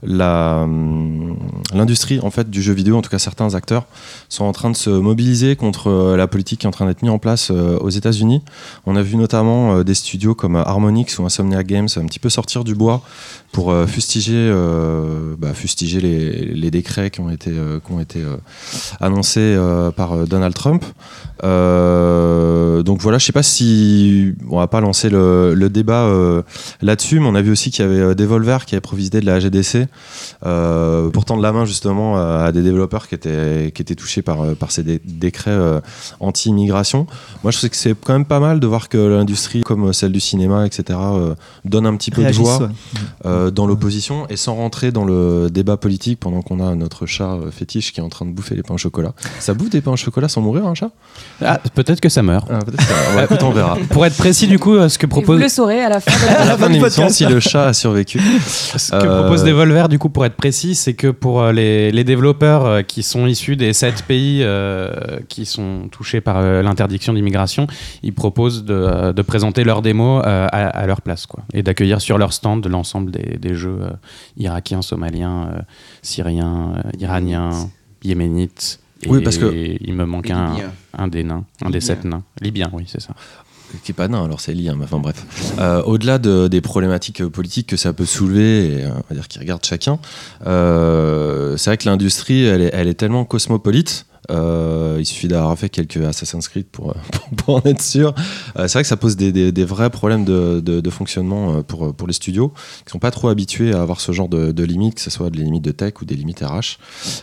l'industrie 0.02 2.20
en 2.22 2.30
fait 2.30 2.50
du 2.50 2.62
jeu 2.62 2.72
vidéo, 2.72 2.96
en 2.96 3.02
tout 3.02 3.10
cas 3.10 3.18
certains 3.18 3.54
acteurs, 3.54 3.86
sont 4.28 4.44
en 4.44 4.52
train 4.52 4.70
de 4.70 4.76
se 4.76 4.90
mobiliser 4.90 5.56
contre 5.56 5.88
euh, 5.88 6.16
la 6.16 6.26
politique 6.26 6.60
qui 6.60 6.66
est 6.66 6.68
en 6.68 6.72
train 6.72 6.86
d'être 6.86 7.02
mise 7.02 7.10
en 7.10 7.18
place 7.18 7.50
euh, 7.50 7.78
aux 7.78 7.90
États-Unis. 7.90 8.42
On 8.86 8.96
a 8.96 9.02
vu 9.02 9.16
notamment 9.16 9.76
euh, 9.76 9.84
des 9.84 9.94
studios 9.94 10.34
comme 10.34 10.56
Harmonix 10.56 11.18
ou 11.18 11.24
Insomniac 11.24 11.66
Games 11.66 11.88
un 11.96 12.06
petit 12.06 12.18
peu 12.18 12.28
sortir 12.28 12.64
du 12.64 12.74
bois 12.74 13.02
pour 13.50 13.74
fustiger, 13.86 14.52
bah, 15.38 15.54
fustiger 15.54 16.02
les, 16.02 16.70
décrets 16.70 17.08
qui 17.08 17.20
ont 17.20 17.30
été, 17.30 17.50
qui 17.50 17.92
ont 17.92 17.98
été 17.98 18.22
annoncés 19.00 19.58
par 19.96 20.26
Donald 20.26 20.54
Trump. 20.54 20.84
Donc 21.42 23.00
voilà, 23.00 23.16
je 23.16 23.24
sais 23.24 23.32
pas 23.32 23.42
si 23.42 24.34
on 24.50 24.58
va 24.58 24.66
pas 24.66 24.82
lancer 24.82 25.08
le, 25.08 25.68
débat 25.70 26.12
là-dessus, 26.82 27.20
mais 27.20 27.26
on 27.26 27.34
a 27.34 27.40
vu 27.40 27.50
aussi 27.50 27.70
qu'il 27.70 27.86
y 27.86 27.88
avait 27.88 28.14
Devolver 28.14 28.66
qui 28.66 28.74
avait 28.74 28.82
provisé 28.82 29.20
de 29.20 29.26
la 29.26 29.40
GDC 29.40 29.87
euh, 30.46 31.08
pour 31.10 31.24
tendre 31.24 31.42
la 31.42 31.52
main 31.52 31.64
justement 31.64 32.18
euh, 32.18 32.46
à 32.46 32.52
des 32.52 32.62
développeurs 32.62 33.08
qui 33.08 33.14
étaient 33.14 33.72
qui 33.74 33.82
étaient 33.82 33.94
touchés 33.94 34.22
par 34.22 34.42
euh, 34.42 34.54
par 34.54 34.70
ces 34.70 34.82
dé- 34.82 35.00
décrets 35.04 35.50
euh, 35.50 35.80
anti-immigration. 36.20 37.06
Moi, 37.42 37.50
je 37.52 37.58
sais 37.58 37.68
que 37.68 37.76
c'est 37.76 37.94
quand 38.04 38.12
même 38.12 38.24
pas 38.24 38.40
mal 38.40 38.60
de 38.60 38.66
voir 38.66 38.88
que 38.88 38.98
l'industrie, 38.98 39.62
comme 39.62 39.92
celle 39.92 40.12
du 40.12 40.20
cinéma, 40.20 40.66
etc., 40.66 40.98
euh, 41.02 41.34
donne 41.64 41.86
un 41.86 41.96
petit 41.96 42.10
peu 42.10 42.22
de 42.24 42.32
voix 42.32 42.58
ouais. 42.62 42.68
euh, 43.26 43.50
dans 43.50 43.66
l'opposition 43.66 44.26
et 44.28 44.36
sans 44.36 44.54
rentrer 44.54 44.92
dans 44.92 45.04
le 45.04 45.48
débat 45.50 45.76
politique 45.76 46.20
pendant 46.20 46.42
qu'on 46.42 46.60
a 46.66 46.74
notre 46.74 47.06
chat 47.06 47.32
euh, 47.34 47.50
fétiche 47.50 47.92
qui 47.92 48.00
est 48.00 48.02
en 48.02 48.08
train 48.08 48.26
de 48.26 48.30
bouffer 48.32 48.54
les 48.54 48.62
pains 48.62 48.74
au 48.74 48.78
chocolat. 48.78 49.12
Ça 49.38 49.54
bouffe 49.54 49.70
des 49.70 49.80
pains 49.80 49.92
au 49.92 49.96
chocolat 49.96 50.28
sans 50.28 50.40
mourir, 50.40 50.66
un 50.66 50.74
chat? 50.74 50.90
Ah, 51.44 51.60
peut-être 51.74 52.00
que 52.00 52.08
ça 52.08 52.22
meurt. 52.22 52.46
ah, 52.50 52.58
ouais, 53.16 53.24
écoute, 53.24 53.42
on 53.42 53.50
verra. 53.50 53.76
Pour 53.90 54.04
être 54.06 54.16
précis, 54.16 54.46
du 54.46 54.58
coup, 54.58 54.74
euh, 54.74 54.88
ce 54.88 54.98
que 54.98 55.06
Et 55.06 55.08
vous 55.08 55.20
propose, 55.22 55.40
le 55.40 55.48
saurez 55.48 55.80
à 55.82 55.88
la 55.88 56.00
fin 56.00 56.10
de 56.10 56.30
À 56.32 56.38
la... 56.40 56.44
la 56.46 56.56
fin 56.58 56.68
de 56.68 56.72
l'émission, 56.74 57.08
si 57.08 57.24
le 57.26 57.40
chat 57.40 57.66
a 57.68 57.72
survécu. 57.72 58.20
ce 58.20 58.90
que 58.90 58.96
Euh, 58.96 59.22
propose 59.22 59.44
Devolver, 59.44 59.77
du 59.86 60.00
coup, 60.00 60.08
pour 60.08 60.26
être 60.26 60.34
précis, 60.34 60.74
c'est 60.74 60.94
que 60.94 61.06
pour 61.06 61.40
euh, 61.40 61.52
les, 61.52 61.92
les 61.92 62.02
développeurs 62.02 62.66
euh, 62.66 62.82
qui 62.82 63.04
sont 63.04 63.26
issus 63.28 63.54
des 63.54 63.72
sept 63.72 64.02
pays 64.02 64.40
euh, 64.42 65.20
qui 65.28 65.46
sont 65.46 65.88
touchés 65.92 66.20
par 66.20 66.38
euh, 66.38 66.62
l'interdiction 66.62 67.12
d'immigration, 67.12 67.68
ils 68.02 68.12
proposent 68.12 68.64
de, 68.64 69.12
de 69.12 69.22
présenter 69.22 69.62
leurs 69.62 69.82
démos 69.82 70.22
à, 70.24 70.46
à 70.46 70.86
leur 70.86 71.02
place, 71.02 71.26
quoi, 71.26 71.44
et 71.52 71.62
d'accueillir 71.62 72.00
sur 72.00 72.18
leur 72.18 72.32
stand 72.32 72.66
l'ensemble 72.66 73.12
des, 73.12 73.36
des 73.38 73.54
jeux 73.54 73.78
irakiens, 74.38 74.82
somaliens, 74.82 75.50
syriens, 76.02 76.72
iraniens, 76.98 77.50
yéménites. 78.02 78.80
Et 79.02 79.08
Oui, 79.08 79.22
parce 79.22 79.38
que- 79.38 79.76
il 79.80 79.94
me 79.94 80.04
manque 80.06 80.30
un, 80.30 80.54
un 80.96 81.06
des 81.08 81.22
nains, 81.22 81.44
un 81.62 81.70
des 81.70 81.80
sept 81.80 82.04
nains. 82.04 82.22
Libyen, 82.40 82.68
oui, 82.72 82.82
c'est 82.88 83.00
ça. 83.00 83.14
Qui 83.82 83.92
est 83.92 83.94
pas 83.94 84.08
nain, 84.08 84.24
alors 84.24 84.40
c'est 84.40 84.54
lié, 84.54 84.68
hein, 84.68 84.74
mais 84.76 84.84
enfin 84.84 84.98
bref. 84.98 85.24
Euh, 85.58 85.82
Au-delà 85.82 86.18
de- 86.18 86.48
des 86.48 86.60
problématiques 86.60 87.24
politiques 87.26 87.68
que 87.68 87.76
ça 87.76 87.92
peut 87.92 88.06
soulever, 88.06 88.68
et, 88.68 88.84
euh, 88.84 88.90
on 88.90 89.02
va 89.08 89.14
dire 89.14 89.28
qui 89.28 89.38
regarde 89.38 89.64
chacun, 89.64 89.98
euh, 90.46 91.56
c'est 91.56 91.70
vrai 91.70 91.76
que 91.76 91.88
l'industrie, 91.88 92.44
elle 92.44 92.62
est, 92.62 92.70
elle 92.72 92.88
est 92.88 92.94
tellement 92.94 93.24
cosmopolite. 93.24 94.06
il 94.30 95.06
suffit 95.06 95.28
d'avoir 95.28 95.56
fait 95.58 95.68
quelques 95.68 95.96
Assassin's 95.98 96.48
Creed 96.48 96.66
pour, 96.66 96.94
en 97.46 97.62
être 97.64 97.80
sûr. 97.80 98.14
C'est 98.56 98.72
vrai 98.72 98.82
que 98.82 98.88
ça 98.88 98.96
pose 98.96 99.16
des, 99.16 99.64
vrais 99.64 99.90
problèmes 99.90 100.24
de, 100.24 100.90
fonctionnement 100.90 101.62
pour, 101.62 102.06
les 102.06 102.12
studios 102.12 102.52
qui 102.84 102.92
sont 102.92 102.98
pas 102.98 103.10
trop 103.10 103.28
habitués 103.28 103.72
à 103.74 103.80
avoir 103.80 104.00
ce 104.00 104.12
genre 104.12 104.28
de, 104.28 104.64
limites, 104.64 104.96
que 104.96 105.00
ce 105.00 105.10
soit 105.10 105.30
des 105.30 105.42
limites 105.42 105.64
de 105.64 105.72
tech 105.72 105.94
ou 106.02 106.04
des 106.04 106.14
limites 106.14 106.40
RH. 106.40 106.78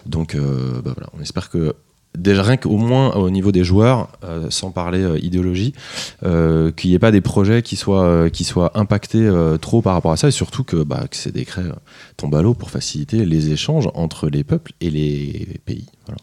Donc 0.06 0.36
bah 0.36 0.94
voilà, 0.96 1.10
on 1.18 1.22
espère 1.22 1.50
que 1.50 1.76
déjà 2.18 2.44
rien 2.44 2.58
qu'au 2.58 2.78
moins 2.78 3.14
au 3.16 3.30
niveau 3.30 3.52
des 3.52 3.64
joueurs, 3.64 4.10
euh, 4.24 4.48
sans 4.50 4.72
parler 4.72 5.02
euh, 5.02 5.18
idéologie, 5.20 5.74
euh, 6.24 6.72
qu'il 6.72 6.90
n'y 6.90 6.96
ait 6.96 7.00
pas 7.00 7.12
des 7.12 7.22
projets 7.22 7.62
qui 7.62 7.76
soient, 7.76 8.04
euh, 8.06 8.30
qui 8.30 8.44
soient 8.44 8.72
impactés 8.78 9.26
euh, 9.26 9.58
trop 9.58 9.82
par 9.82 9.94
rapport 9.94 10.12
à 10.12 10.18
ça, 10.18 10.28
et 10.28 10.32
surtout 10.32 10.64
que, 10.64 10.84
bah, 10.84 11.06
que 11.10 11.16
ces 11.16 11.32
décrets 11.32 11.62
euh, 11.64 11.74
tombent 12.18 12.36
à 12.36 12.42
l'eau 12.42 12.54
pour 12.54 12.70
faciliter 12.72 13.26
les 13.26 13.52
échanges 13.52 13.90
entre 13.94 14.28
les 14.30 14.44
peuples 14.44 14.74
et 14.82 14.90
les 14.90 15.60
pays. 15.66 15.86
Voilà. 16.06 16.20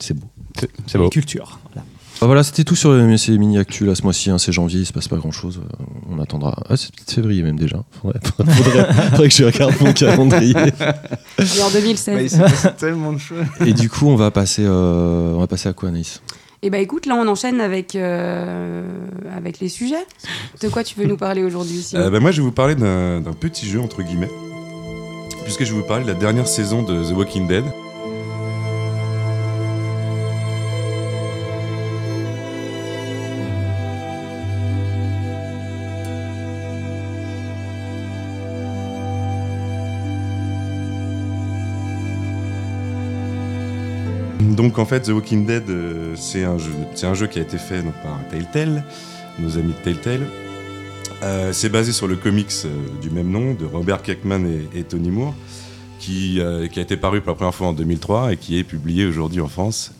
C'est 0.00 0.14
beau. 0.14 0.26
C'est- 0.58 0.70
C'est 0.86 0.98
beau. 0.98 1.08
Culture. 1.08 1.58
voilà. 1.72 1.86
Bah 2.24 2.28
voilà, 2.28 2.42
c'était 2.42 2.64
tout 2.64 2.74
sur 2.74 2.94
les, 2.94 3.18
ces 3.18 3.36
mini-actus 3.36 3.86
là 3.86 3.94
ce 3.94 4.02
mois-ci. 4.02 4.30
hein, 4.30 4.38
c'est 4.38 4.50
janvier, 4.50 4.80
il 4.80 4.86
se 4.86 4.94
passe 4.94 5.08
pas 5.08 5.16
grand-chose. 5.18 5.60
euh, 5.62 5.84
on 6.10 6.18
attendra. 6.18 6.56
Ah, 6.70 6.76
c'est 6.78 6.90
peut-être 6.90 7.12
février 7.12 7.42
même 7.42 7.58
déjà. 7.58 7.84
Faudrait, 8.00 8.18
faudrait- 8.24 8.92
faudrait 9.10 9.28
que 9.28 9.34
je 9.34 9.44
regarde 9.44 9.74
mon 9.82 9.92
calendrier. 9.92 10.54
Et 10.56 11.62
en 11.62 11.68
2016. 11.70 12.14
Mais 12.16 12.24
il 12.24 12.30
s'est 12.30 12.38
passé 12.38 12.68
tellement 12.78 13.12
de 13.12 13.18
choses. 13.18 13.44
Et 13.66 13.74
du 13.74 13.90
coup, 13.90 14.06
on 14.06 14.16
va 14.16 14.30
passer, 14.30 14.62
euh, 14.64 15.34
on 15.34 15.40
va 15.40 15.46
passer 15.46 15.68
à 15.68 15.74
quoi, 15.74 15.90
Anaïs? 15.90 16.22
Et 16.62 16.70
bah 16.70 16.78
écoute, 16.78 17.04
là 17.04 17.14
on 17.16 17.28
enchaîne 17.28 17.60
avec, 17.60 17.94
euh, 17.94 18.88
avec 19.36 19.60
les 19.60 19.68
sujets. 19.68 20.06
De 20.62 20.70
quoi 20.70 20.82
tu 20.82 20.98
veux 20.98 21.04
nous 21.04 21.18
parler 21.18 21.42
aujourd'hui 21.44 21.84
Euh, 21.92 22.08
bah, 22.08 22.20
moi, 22.20 22.30
je 22.30 22.38
vais 22.40 22.46
vous 22.46 22.52
parler 22.52 22.74
d'un 22.74 23.20
petit 23.38 23.68
jeu, 23.68 23.80
entre 23.82 24.02
guillemets, 24.02 24.30
puisque 25.42 25.64
je 25.64 25.74
vais 25.74 25.78
vous 25.80 25.86
parler 25.86 26.04
de 26.04 26.08
la 26.08 26.14
dernière 26.18 26.48
saison 26.48 26.82
de 26.82 27.04
The 27.04 27.12
Walking 27.14 27.46
Dead. 27.48 27.64
Donc 44.64 44.78
en 44.78 44.86
fait, 44.86 45.00
The 45.02 45.10
Walking 45.10 45.44
Dead, 45.44 45.68
euh, 45.68 46.14
c'est 46.16 46.42
un 46.42 46.56
jeu, 46.56 47.26
qui 47.26 47.38
a 47.38 47.42
été 47.42 47.58
fait 47.58 47.82
donc, 47.82 47.92
par 48.02 48.18
Telltale, 48.30 48.82
nos 49.38 49.58
amis 49.58 49.74
de 49.74 49.78
Telltale. 49.84 50.26
Euh, 51.22 51.52
c'est 51.52 51.68
basé 51.68 51.92
sur 51.92 52.06
le 52.06 52.16
comics 52.16 52.50
euh, 52.64 52.70
du 53.02 53.10
même 53.10 53.28
nom 53.28 53.52
de 53.52 53.66
Robert 53.66 54.00
Kirkman 54.00 54.46
et, 54.74 54.82
Tony 54.84 55.10
Moore, 55.10 55.34
qui, 55.98 56.40
qui 56.72 56.78
a 56.78 56.82
été 56.82 56.96
paru 56.96 57.20
pour 57.20 57.32
la 57.32 57.34
première 57.34 57.54
fois 57.54 57.66
en 57.66 57.72
2003 57.74 58.32
et 58.32 58.36
qui 58.38 58.58
est 58.58 58.64
publié 58.64 59.04
aujourd'hui 59.04 59.42
en 59.42 59.48
France 59.48 59.92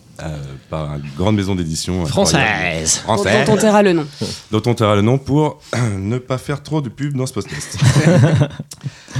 par 0.70 0.94
une 0.96 1.02
grande 1.16 1.36
maison 1.36 1.54
d'édition 1.54 2.04
Française, 2.06 3.02
dont 3.06 3.52
on 3.52 3.56
taira 3.56 3.82
le 3.82 3.92
nom. 3.92 4.06
dont 4.50 4.62
on 4.66 4.74
taira 4.74 4.94
le 4.96 5.02
nom 5.02 5.18
pour 5.18 5.60
ne 5.98 6.18
pas 6.18 6.38
faire 6.38 6.62
trop 6.62 6.80
de 6.80 6.88
pub 6.88 7.16
dans 7.16 7.26
ce 7.26 7.32
podcast. 7.32 7.78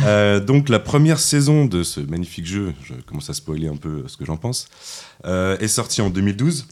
Euh, 0.05 0.41
donc 0.41 0.69
la 0.69 0.81
première 0.81 1.21
saison 1.21 1.67
de 1.67 1.83
ce 1.85 2.01
magnifique 2.01 2.47
jeu, 2.47 2.75
je 2.83 2.95
commence 3.07 3.31
à 3.31 3.33
spoiler 3.33 3.69
un 3.69 3.77
peu 3.77 4.03
ce 4.09 4.17
que 4.17 4.25
j'en 4.25 4.37
pense, 4.37 4.67
euh, 5.25 5.57
est 5.59 5.69
sortie 5.69 6.03
en 6.03 6.11
2012. 6.11 6.67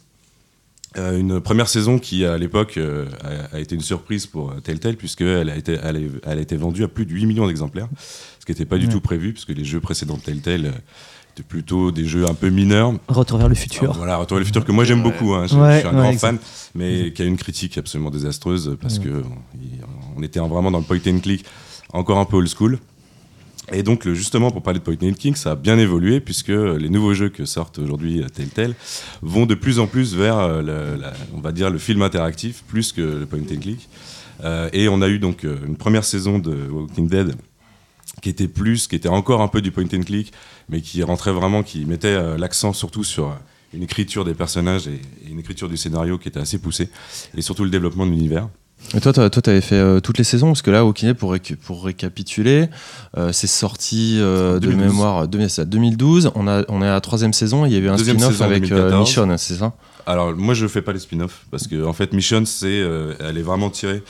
Euh, 0.99 1.19
une 1.19 1.41
première 1.41 1.69
saison 1.69 1.99
qui, 1.99 2.27
à 2.27 2.37
l'époque, 2.37 2.77
euh, 2.77 3.07
a, 3.53 3.57
a 3.57 3.61
été 3.61 3.75
une 3.77 3.81
surprise 3.81 4.27
pour 4.27 4.51
euh, 4.51 4.61
Telltale, 4.61 4.97
puisqu'elle 4.97 5.49
a, 5.49 5.57
été, 5.57 5.79
elle, 5.83 5.97
a- 5.97 6.31
elle 6.33 6.39
a 6.39 6.43
été 6.43 6.57
vendue 6.57 6.83
à 6.85 6.89
plus 6.89 7.07
de 7.07 7.13
8 7.13 7.25
millions 7.27 7.47
d'exemplaires, 7.47 7.89
ce 8.41 8.45
qui 8.45 8.53
n'était 8.53 8.67
pas 8.67 8.77
du 8.77 8.89
tout 8.89 9.01
prévu, 9.01 9.33
puisque 9.33 9.51
les 9.51 9.65
jeux 9.65 9.81
précédents 9.81 10.17
de 10.17 10.23
Telltale 10.23 10.73
étaient 11.35 11.42
plutôt 11.47 11.90
des 11.90 12.05
jeux 12.05 12.27
un 12.29 12.35
peu 12.35 12.49
mineurs. 12.51 12.92
Retour 13.09 13.38
vers 13.38 13.49
le 13.49 13.55
futur. 13.55 13.83
Alors, 13.85 13.97
voilà, 13.97 14.16
Retour 14.16 14.37
vers 14.37 14.40
le 14.40 14.45
futur, 14.47 14.64
que 14.64 14.73
moi 14.73 14.85
j'aime 14.85 15.03
beaucoup, 15.03 15.35
hein, 15.35 15.47
je, 15.47 15.57
Ouais, 15.57 15.75
je 15.75 15.79
suis 15.81 15.88
un 15.88 15.90
ouais, 15.92 15.97
grand 16.01 16.11
exact. 16.11 16.21
fan, 16.21 16.38
mais 16.75 17.12
qui 17.12 17.23
a 17.23 17.25
une 17.25 17.37
critique 17.37 17.79
absolument 17.79 18.11
désastreuse, 18.11 18.77
parce 18.81 18.99
que 18.99 19.23
il- 19.55 19.81
on 20.16 20.23
était 20.23 20.40
vraiment 20.40 20.71
dans 20.71 20.79
le 20.79 20.85
point 20.85 20.99
and 21.07 21.21
click, 21.21 21.45
encore 21.92 22.18
un 22.18 22.25
peu 22.25 22.37
old 22.37 22.49
school. 22.49 22.79
Et 23.73 23.83
donc, 23.83 24.09
justement, 24.12 24.51
pour 24.51 24.62
parler 24.62 24.81
de 24.81 24.85
point 24.85 24.97
and 25.03 25.14
click, 25.18 25.37
ça 25.37 25.53
a 25.53 25.55
bien 25.55 25.79
évolué, 25.79 26.21
puisque 26.21 26.49
les 26.49 26.88
nouveaux 26.90 27.14
jeux 27.14 27.29
que 27.31 27.45
sortent 27.45 27.79
aujourd'hui 27.79 28.21
euh, 28.23 28.29
Telltale 28.29 28.75
vont 29.23 29.47
de 29.47 29.55
plus 29.55 29.79
en 29.79 29.87
plus 29.87 30.14
vers, 30.16 30.37
euh, 30.38 30.61
le- 30.62 31.01
la- 31.01 31.12
on 31.35 31.40
va 31.40 31.53
dire, 31.53 31.71
le 31.71 31.79
film 31.79 32.03
interactif, 32.03 32.64
plus 32.68 32.92
que 32.92 33.01
le 33.01 33.27
point 33.27 33.38
and 33.38 33.61
click. 33.61 33.88
Euh, 34.45 34.68
et 34.73 34.88
on 34.88 35.01
a 35.01 35.09
eu 35.09 35.18
donc 35.21 35.45
une 35.45 35.77
première 35.77 36.05
saison 36.05 36.38
de 36.40 36.55
Walking 36.71 37.09
Dead 37.09 37.35
qui 38.23 38.31
était 38.31 38.49
plus, 38.49 38.87
qui 38.87 38.97
était 38.97 39.09
encore 39.09 39.43
un 39.43 39.49
peu 39.49 39.61
du 39.61 39.71
point 39.71 39.85
and 39.85 40.05
click, 40.05 40.33
mais 40.71 40.81
qui 40.81 41.03
rentrait 41.03 41.33
vraiment, 41.33 41.63
qui 41.63 41.85
mettait 41.85 42.09
euh, 42.09 42.39
l'accent 42.39 42.73
surtout 42.73 43.05
sur 43.05 43.27
euh, 43.27 43.35
une 43.75 43.83
écriture 43.83 44.25
des 44.25 44.35
personnages 44.35 44.89
et, 44.89 45.01
une 45.31 45.39
écriture 45.39 45.69
du 45.69 45.77
scénario 45.77 46.17
qui 46.17 46.29
était 46.29 46.41
assez 46.41 46.59
poussée, 46.59 46.89
et 47.37 47.43
surtout 47.43 47.65
le 47.65 47.71
développement 47.71 48.07
de 48.07 48.13
l'univers. 48.13 48.49
Et 48.95 49.01
toi, 49.01 49.13
toi, 49.13 49.31
toi, 49.31 49.43
avais 49.47 49.61
fait 49.61 49.77
euh, 49.77 50.01
toutes 50.01 50.19
les 50.19 50.25
saisons, 50.25 50.49
parce 50.49 50.61
que 50.61 50.71
là, 50.71 50.85
au 50.85 50.93
kiné, 50.93 51.15
pour, 51.15 51.33
récapituler, 51.85 52.69
euh, 53.17 53.33
c'est 53.33 53.47
sorti 53.47 54.19
euh, 54.21 54.55
de 54.55 54.67
2012. 54.67 54.87
mémoire 54.87 55.29
2000 55.29 55.51
c'est 55.51 55.57
ça, 55.57 55.65
2012. 55.65 56.33
On, 56.35 56.47
a, 56.47 56.65
on 56.69 56.83
est 56.83 56.89
à 56.89 56.93
la 56.93 57.01
troisième 57.01 57.33
saison. 57.33 57.65
Il 57.65 57.73
y 57.73 57.77
a 57.77 57.79
eu 57.79 57.89
un 57.89 57.97
spin-off 57.97 58.41
avec 58.43 58.65
2014. 58.65 59.09
Michonne, 59.09 59.39
c'est 59.39 59.55
ça? 59.55 59.73
Alors 60.05 60.35
moi 60.35 60.53
je 60.53 60.67
fais 60.67 60.83
pas 60.83 60.93
les 60.93 60.99
spin-offs 60.99 61.47
parce 61.53 61.69
que 61.69 61.85
en 61.85 61.93
fait 61.93 62.13
Mission 62.13 62.45
c'est 62.45 62.83
elle 63.21 63.39
est 63.39 63.43
vraiment 63.43 63.71
tirée 63.71 64.03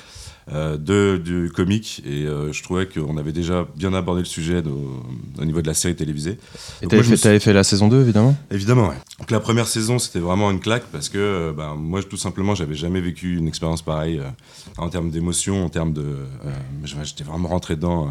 de 0.51 1.19
du 1.19 1.51
comique 1.55 2.03
et 2.05 2.25
euh, 2.27 2.53
je 2.53 2.63
trouvais 2.63 2.87
qu'on 2.89 3.17
avait 3.17 3.33
déjà 3.33 3.67
bien 3.77 3.95
abordé 3.95 4.23
le 4.23 4.27
sujet 4.27 4.61
de- 4.61 4.71
au 4.71 5.45
niveau 5.45 5.63
de 5.63 5.67
la 5.69 5.75
série 5.75 5.95
télévisée. 5.95 6.39
Et 6.83 6.87
t'avais 6.89 7.03
fait, 7.11 7.17
t'avais 7.23 7.39
fait 7.41 7.53
la 7.53 7.63
saison 7.65 7.89
2, 7.89 8.01
évidemment? 8.03 8.35
Évidemment, 8.51 8.89
ouais. 8.89 8.97
Donc 9.21 9.31
la 9.31 9.39
première 9.41 9.69
saison, 9.69 9.99
c'était 10.01 10.19
vraiment 10.19 10.51
une 10.51 10.59
claque 10.61 10.85
parce 10.91 11.09
que 11.09 11.19
euh, 11.19 11.53
ben, 11.53 11.75
moi, 11.77 12.03
tout 12.03 12.17
simplement, 12.17 12.55
j'avais 12.57 12.75
jamais 12.75 13.01
vécu 13.01 13.37
une 13.37 13.47
expérience 13.47 13.83
pareille 13.83 14.19
euh, 14.19 14.29
en 14.79 14.89
termes 14.89 15.11
d'émotion, 15.11 15.65
en 15.65 15.69
termes 15.69 15.93
de. 15.93 16.03
euh, 16.03 16.53
J'étais 17.05 17.25
vraiment 17.25 17.49
rentré 17.49 17.77
dedans. 17.77 18.09
euh, 18.09 18.11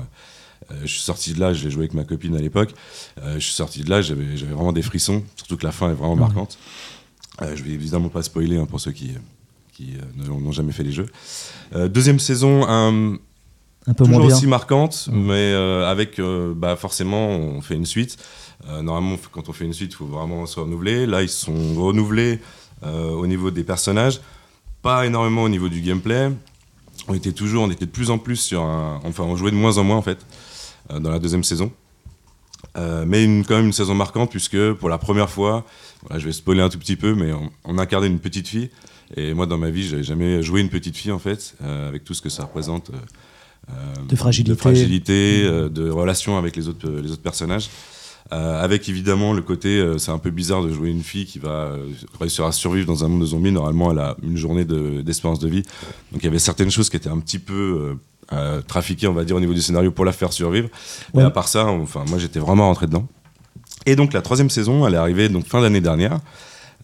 euh, 0.72 0.76
je 0.84 0.88
suis 0.88 1.02
sorti 1.02 1.34
de 1.34 1.40
là, 1.40 1.54
je 1.54 1.66
l'ai 1.66 1.72
joué 1.72 1.82
avec 1.82 1.94
ma 1.94 2.04
copine 2.06 2.36
à 2.36 2.40
l'époque. 2.40 2.74
euh, 3.22 3.34
je 3.36 3.40
suis 3.40 3.54
sorti 3.56 3.84
de 3.84 3.90
là, 3.90 4.02
j'avais 4.02 4.24
vraiment 4.38 4.72
des 4.72 4.84
frissons, 4.84 5.24
surtout 5.36 5.58
que 5.58 5.66
la 5.66 5.72
fin 5.72 5.90
est 5.90 5.96
vraiment 5.96 6.16
marquante. 6.16 6.58
Euh, 7.42 7.56
je 7.56 7.64
vais 7.64 7.72
évidemment 7.72 8.10
pas 8.10 8.22
spoiler 8.24 8.58
hein, 8.58 8.66
pour 8.66 8.80
ceux 8.80 8.92
qui, 8.92 9.12
qui 9.82 9.98
euh, 9.98 10.28
n'ont 10.28 10.52
jamais 10.52 10.72
fait 10.72 10.84
les 10.84 10.92
jeux. 10.92 11.08
Euh, 11.76 11.88
deuxième 11.88 12.20
saison, 12.20 12.66
un, 12.68 13.14
Un 13.14 13.18
peu 13.88 14.04
toujours 14.04 14.20
moins 14.20 14.28
bien. 14.28 14.36
aussi 14.36 14.48
marquante, 14.48 15.10
mais 15.12 15.34
euh, 15.54 15.90
avec 15.90 16.20
bah, 16.56 16.76
forcément 16.76 17.30
on 17.30 17.62
fait 17.62 17.76
une 17.76 17.86
suite. 17.86 18.18
Normalement, 18.70 19.18
quand 19.32 19.50
on 19.50 19.54
fait 19.54 19.66
une 19.66 19.74
suite, 19.74 19.94
il 19.94 19.96
faut 19.96 20.06
vraiment 20.06 20.46
se 20.46 20.60
renouveler. 20.60 21.08
Là, 21.08 21.24
ils 21.24 21.30
sont 21.30 21.74
renouvelés 21.82 22.40
au 22.84 23.26
niveau 23.26 23.50
des 23.50 23.64
personnages, 23.64 24.22
pas 24.84 25.08
énormément 25.08 25.42
au 25.42 25.50
niveau 25.50 25.68
du 25.68 25.82
gameplay. 25.82 26.30
On 27.08 27.16
était 27.16 27.32
toujours, 27.32 27.64
on 27.64 27.72
était 27.72 27.88
de 27.88 27.92
plus 27.92 28.12
en 28.12 28.20
plus 28.20 28.36
sur 28.36 28.62
un, 28.62 29.02
enfin, 29.04 29.24
on 29.24 29.36
jouait 29.36 29.50
de 29.50 29.56
moins 29.56 29.80
en 29.80 29.84
moins 29.84 29.98
en 29.98 30.04
fait 30.04 30.20
dans 30.92 31.10
la 31.10 31.18
deuxième 31.18 31.44
saison. 31.44 31.72
Euh, 32.78 33.04
mais 33.06 33.24
une, 33.24 33.44
quand 33.46 33.56
même 33.56 33.66
une 33.66 33.74
saison 33.74 33.96
marquante 33.96 34.30
puisque 34.30 34.74
pour 34.74 34.90
la 34.90 34.98
première 34.98 35.30
fois, 35.30 35.66
voilà, 36.04 36.20
je 36.20 36.26
vais 36.26 36.32
spoiler 36.32 36.62
un 36.62 36.70
tout 36.70 36.80
petit 36.80 36.96
peu, 36.96 37.16
mais 37.16 37.34
on, 37.34 37.52
on 37.66 37.78
incarnait 37.78 38.08
une 38.08 38.20
petite 38.20 38.48
fille. 38.48 38.70
Et 39.18 39.34
moi, 39.34 39.46
dans 39.46 39.58
ma 39.58 39.70
vie, 39.70 39.88
j'avais 39.88 40.04
jamais 40.04 40.42
joué 40.42 40.62
une 40.62 40.70
petite 40.70 40.96
fille 40.96 41.12
en 41.12 41.20
fait, 41.20 41.56
euh, 41.64 41.88
avec 41.88 42.04
tout 42.04 42.14
ce 42.14 42.22
que 42.22 42.30
ça 42.30 42.44
représente. 42.44 42.90
euh, 42.92 42.94
euh, 43.72 43.74
De 44.08 44.16
fragilité. 44.16 44.52
de, 44.52 44.56
fragilité, 44.60 45.44
de 45.70 45.90
relation 45.90 46.38
avec 46.38 46.56
les 46.56 46.68
autres, 46.68 46.90
les 46.90 47.12
autres 47.12 47.22
personnages. 47.22 47.70
Avec 48.32 48.88
évidemment 48.88 49.34
le 49.34 49.42
côté, 49.42 49.86
c'est 49.98 50.12
un 50.12 50.18
peu 50.18 50.30
bizarre 50.30 50.64
de 50.64 50.72
jouer 50.72 50.90
une 50.90 51.04
fille 51.04 51.26
qui 51.26 51.38
va 51.38 51.72
réussir 52.18 52.46
à 52.46 52.54
survivre 52.54 52.88
dans 52.88 53.04
un 53.04 53.10
monde 53.10 53.20
de 53.20 53.26
zombies. 53.26 53.52
Normalement, 53.52 53.92
elle 53.92 54.00
a 54.00 54.16
une 54.24 54.38
journée 54.38 54.64
de- 54.64 55.02
d'espérance 55.02 55.40
de, 55.40 55.50
vie. 55.50 55.64
Donc 56.14 56.22
il 56.22 56.24
y 56.24 56.28
avait 56.28 56.40
certaines 56.40 56.72
choses 56.72 56.90
qui 56.90 56.96
étaient 56.96 57.10
un 57.10 57.20
petit 57.20 57.40
peu 57.40 57.98
euh, 58.32 58.62
trafiquées, 58.62 59.08
on 59.08 59.14
va 59.14 59.26
dire, 59.26 59.36
au 59.36 59.42
niveau 59.42 59.54
du 59.54 59.62
scénario 59.62 59.92
pour 59.92 60.06
la 60.06 60.14
faire 60.14 60.32
survivre. 60.32 60.70
Mais 61.14 61.20
Ouais. 61.24 61.26
à 61.26 61.30
part 61.30 61.50
ça, 61.50 61.66
enfin, 61.66 62.06
moi 62.08 62.18
j'étais 62.20 62.40
vraiment 62.40 62.68
rentré 62.68 62.86
dedans. 62.88 63.06
Et 63.86 63.98
donc 63.98 64.14
la 64.14 64.22
troisième 64.22 64.50
saison, 64.50 64.88
elle 64.88 64.94
est 64.94 64.98
arrivée 64.98 65.28
donc 65.28 65.46
fin 65.46 65.60
d'année 65.62 65.82
dernière. 65.82 66.20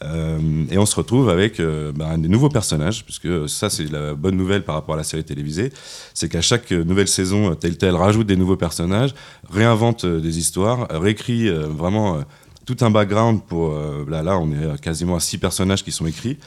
Euh, 0.04 0.66
et 0.70 0.78
on 0.78 0.86
se 0.86 0.96
retrouve 0.96 1.30
avec 1.30 1.60
euh, 1.60 1.92
bah, 1.92 2.18
des 2.18 2.28
nouveaux 2.28 2.50
personnages, 2.50 3.04
puisque 3.04 3.50
ça 3.50 3.70
c'est 3.70 3.90
la 3.92 4.14
bonne 4.14 4.36
nouvelle 4.36 4.64
par 4.64 4.76
rapport 4.76 4.96
à 4.96 4.98
la 4.98 5.04
série 5.04 5.24
télévisée, 5.24 5.72
c'est 6.14 6.30
qu'à 6.30 6.42
chaque 6.42 6.72
euh, 6.72 6.84
nouvelle 6.84 7.08
saison, 7.08 7.56
Telltale 7.56 7.96
rajoute 7.96 8.28
des 8.28 8.36
nouveaux 8.36 8.58
personnages, 8.58 9.14
réinvente 9.50 10.06
des 10.06 10.40
histoires, 10.40 10.88
réécrit 10.90 11.50
vraiment 11.50 12.24
tout 12.66 12.78
un 12.82 12.92
background 12.92 13.42
pour... 13.48 13.74
là, 14.10 14.24
là, 14.24 14.38
on 14.38 14.52
est 14.52 14.80
quasiment 14.82 15.16
à 15.16 15.20
six 15.20 15.38
personnages 15.38 15.84
qui 15.84 15.92
sont 15.92 16.06
écrits, 16.06 16.38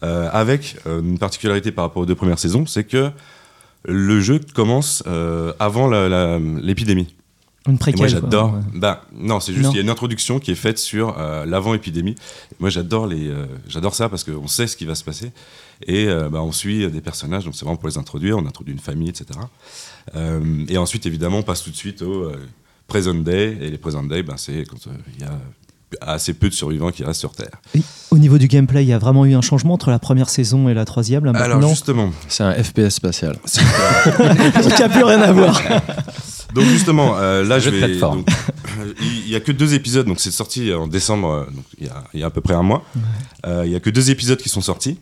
avec 0.00 0.76
une 0.86 1.18
particularité 1.18 1.70
par 1.72 1.84
rapport 1.84 2.02
aux 2.02 2.06
deux 2.06 2.14
premières 2.14 2.38
saisons, 2.38 2.66
c'est 2.66 2.84
que 2.84 3.10
le 3.84 4.20
jeu 4.20 4.40
commence 4.54 5.04
avant 5.58 5.88
l'épidémie. 5.88 7.14
Une 7.68 7.74
Et 7.74 7.78
préquelle. 7.78 8.00
moi 8.00 8.08
j'adore. 8.08 8.54
Ouais. 8.54 8.60
Bah 8.74 9.02
non, 9.12 9.38
c'est 9.38 9.52
juste 9.52 9.70
il 9.72 9.76
y 9.76 9.78
a 9.78 9.82
une 9.82 9.90
introduction 9.90 10.38
qui 10.40 10.50
est 10.50 10.54
faite 10.54 10.78
sur 10.78 11.16
euh, 11.18 11.44
l'avant-épidémie. 11.44 12.12
Et 12.52 12.56
Moi 12.58 12.70
j'adore 12.70 13.06
les, 13.06 13.28
euh, 13.28 13.44
j'adore 13.68 13.94
ça 13.94 14.08
parce 14.08 14.24
qu'on 14.24 14.48
sait 14.48 14.66
ce 14.66 14.76
qui 14.76 14.86
va 14.86 14.94
se 14.94 15.04
passer 15.04 15.30
et 15.86 16.06
euh, 16.08 16.28
bah, 16.30 16.40
on 16.42 16.52
suit 16.52 16.90
des 16.90 17.00
personnages. 17.02 17.44
Donc 17.44 17.54
c'est 17.54 17.64
vraiment 17.64 17.76
pour 17.76 17.88
les 17.88 17.98
introduire. 17.98 18.38
On 18.38 18.46
introduit 18.46 18.72
une 18.72 18.80
famille, 18.80 19.10
etc. 19.10 19.38
Euh, 20.16 20.64
et 20.68 20.78
ensuite 20.78 21.04
évidemment 21.06 21.38
on 21.38 21.42
passe 21.42 21.62
tout 21.62 21.70
de 21.70 21.76
suite 21.76 22.00
au 22.02 22.24
euh, 22.24 22.36
present 22.86 23.14
day 23.22 23.56
et 23.60 23.70
les 23.70 23.78
present 23.78 24.02
day, 24.08 24.22
ben 24.22 24.36
c'est 24.38 24.64
quand 24.64 24.86
euh, 24.86 24.90
il 25.16 25.20
y 25.22 25.24
a 25.26 25.30
assez 26.00 26.34
peu 26.34 26.48
de 26.48 26.54
survivants 26.54 26.90
qui 26.92 27.04
restent 27.04 27.20
sur 27.20 27.32
Terre. 27.32 27.50
Et 27.74 27.82
Au 28.10 28.18
niveau 28.18 28.38
du 28.38 28.46
gameplay, 28.48 28.84
il 28.84 28.88
y 28.88 28.92
a 28.92 28.98
vraiment 28.98 29.26
eu 29.26 29.34
un 29.34 29.40
changement 29.40 29.74
entre 29.74 29.90
la 29.90 29.98
première 29.98 30.28
saison 30.30 30.68
et 30.68 30.74
la 30.74 30.84
troisième. 30.84 31.24
Là, 31.24 31.32
Alors 31.32 31.68
justement, 31.68 32.10
C'est 32.28 32.44
un 32.44 32.52
FPS 32.54 32.90
spatial. 32.90 33.38
qui 34.76 34.82
a 34.82 34.88
plus 34.88 35.02
rien 35.02 35.20
à 35.20 35.32
voir. 35.32 35.60
Donc 36.54 36.64
justement, 36.64 37.16
euh, 37.18 37.44
là 37.44 37.58
je 37.58 37.70
vais. 37.70 37.80
donc, 38.16 38.28
il 39.00 39.28
y 39.28 39.36
a 39.36 39.40
que 39.40 39.52
deux 39.52 39.74
épisodes, 39.74 40.06
donc 40.06 40.20
c'est 40.20 40.30
sorti 40.30 40.72
en 40.72 40.86
décembre, 40.86 41.28
euh, 41.30 41.44
donc 41.50 41.64
il 41.78 41.86
y, 41.86 41.90
a, 41.90 42.04
il 42.14 42.20
y 42.20 42.22
a 42.22 42.26
à 42.26 42.30
peu 42.30 42.40
près 42.40 42.54
un 42.54 42.62
mois. 42.62 42.84
Euh, 43.46 43.62
il 43.66 43.72
y 43.72 43.74
a 43.76 43.80
que 43.80 43.90
deux 43.90 44.10
épisodes 44.10 44.38
qui 44.40 44.48
sont 44.48 44.60
sortis. 44.60 44.98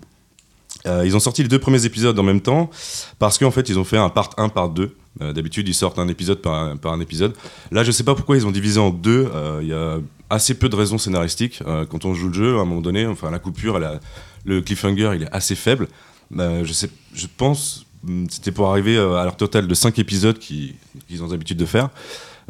Euh, 0.86 1.02
ils 1.04 1.16
ont 1.16 1.20
sorti 1.20 1.42
les 1.42 1.48
deux 1.48 1.58
premiers 1.58 1.84
épisodes 1.86 2.16
en 2.18 2.22
même 2.22 2.40
temps 2.40 2.70
parce 3.18 3.36
qu'en 3.36 3.50
fait 3.50 3.68
ils 3.68 3.78
ont 3.78 3.84
fait 3.84 3.96
un 3.96 4.10
part 4.10 4.30
1, 4.36 4.48
part 4.48 4.68
2. 4.70 4.94
Euh, 5.20 5.32
D'habitude 5.32 5.66
ils 5.68 5.74
sortent 5.74 5.98
un 5.98 6.06
épisode 6.08 6.40
par 6.40 6.54
un, 6.54 6.76
par 6.76 6.92
un 6.92 7.00
épisode. 7.00 7.34
Là 7.72 7.82
je 7.82 7.90
sais 7.90 8.04
pas 8.04 8.14
pourquoi 8.14 8.36
ils 8.36 8.46
ont 8.46 8.52
divisé 8.52 8.78
en 8.78 8.90
deux. 8.90 9.28
Il 9.62 9.68
y 9.68 9.72
a 9.72 9.98
assez 10.30 10.54
peu 10.54 10.68
de 10.68 10.76
raisons 10.76 10.98
scénaristiques. 10.98 11.62
Quand 11.90 12.04
on 12.04 12.14
joue 12.14 12.28
le 12.28 12.34
jeu, 12.34 12.58
à 12.58 12.60
un 12.60 12.64
moment 12.64 12.80
donné, 12.82 13.06
enfin 13.06 13.30
la 13.30 13.38
coupure, 13.38 13.76
elle 13.78 13.84
a- 13.84 14.00
le 14.44 14.60
cliffhanger 14.60 15.12
il 15.16 15.22
est 15.24 15.32
assez 15.32 15.54
faible. 15.56 15.88
Je, 16.30 16.72
sais, 16.72 16.90
je 17.14 17.26
pense 17.36 17.84
c'était 18.30 18.52
pour 18.52 18.68
arriver 18.70 18.96
euh, 18.96 19.16
à 19.16 19.24
leur 19.24 19.36
total 19.36 19.66
de 19.66 19.74
5 19.74 19.98
épisodes 19.98 20.38
qui- 20.38 20.74
qu'ils 21.08 21.22
ont 21.22 21.28
l'habitude 21.28 21.58
de 21.58 21.66
faire. 21.66 21.88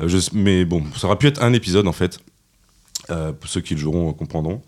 Euh, 0.01 0.09
je- 0.09 0.19
mais 0.35 0.65
bon, 0.65 0.83
ça 0.97 1.07
aurait 1.07 1.17
pu 1.17 1.27
être 1.27 1.43
un 1.43 1.53
épisode 1.53 1.87
en 1.89 1.93
fait. 1.93 2.19
Euh, 3.11 3.33
pour 3.33 3.49
ceux 3.49 3.61
qui 3.63 3.75
le 3.75 3.81
joueront 3.81 4.13
comprendront. 4.13 4.61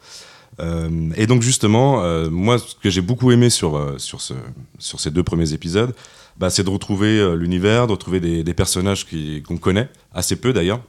Euh, 0.61 1.11
et 1.17 1.27
donc 1.27 1.43
justement, 1.43 2.03
moi, 2.31 2.59
ce 2.59 2.75
que 2.75 2.89
j'ai 2.91 3.01
beaucoup 3.03 3.31
aimé 3.33 3.51
sur, 3.51 3.95
sur, 3.99 4.21
ce, 4.21 4.35
sur 4.79 4.99
ces 5.01 5.11
deux 5.11 5.23
premiers 5.23 5.53
épisodes, 5.53 5.95
bah, 6.39 6.49
c'est 6.49 6.65
de 6.65 6.71
retrouver 6.71 7.37
l'univers, 7.37 7.87
de 7.87 7.93
retrouver 7.93 8.21
des, 8.21 8.43
des 8.43 8.55
personnages 8.55 9.07
qu'on 9.47 9.59
connaît, 9.59 9.89
assez 10.15 10.37
peu 10.37 10.53
d'ailleurs. 10.55 10.81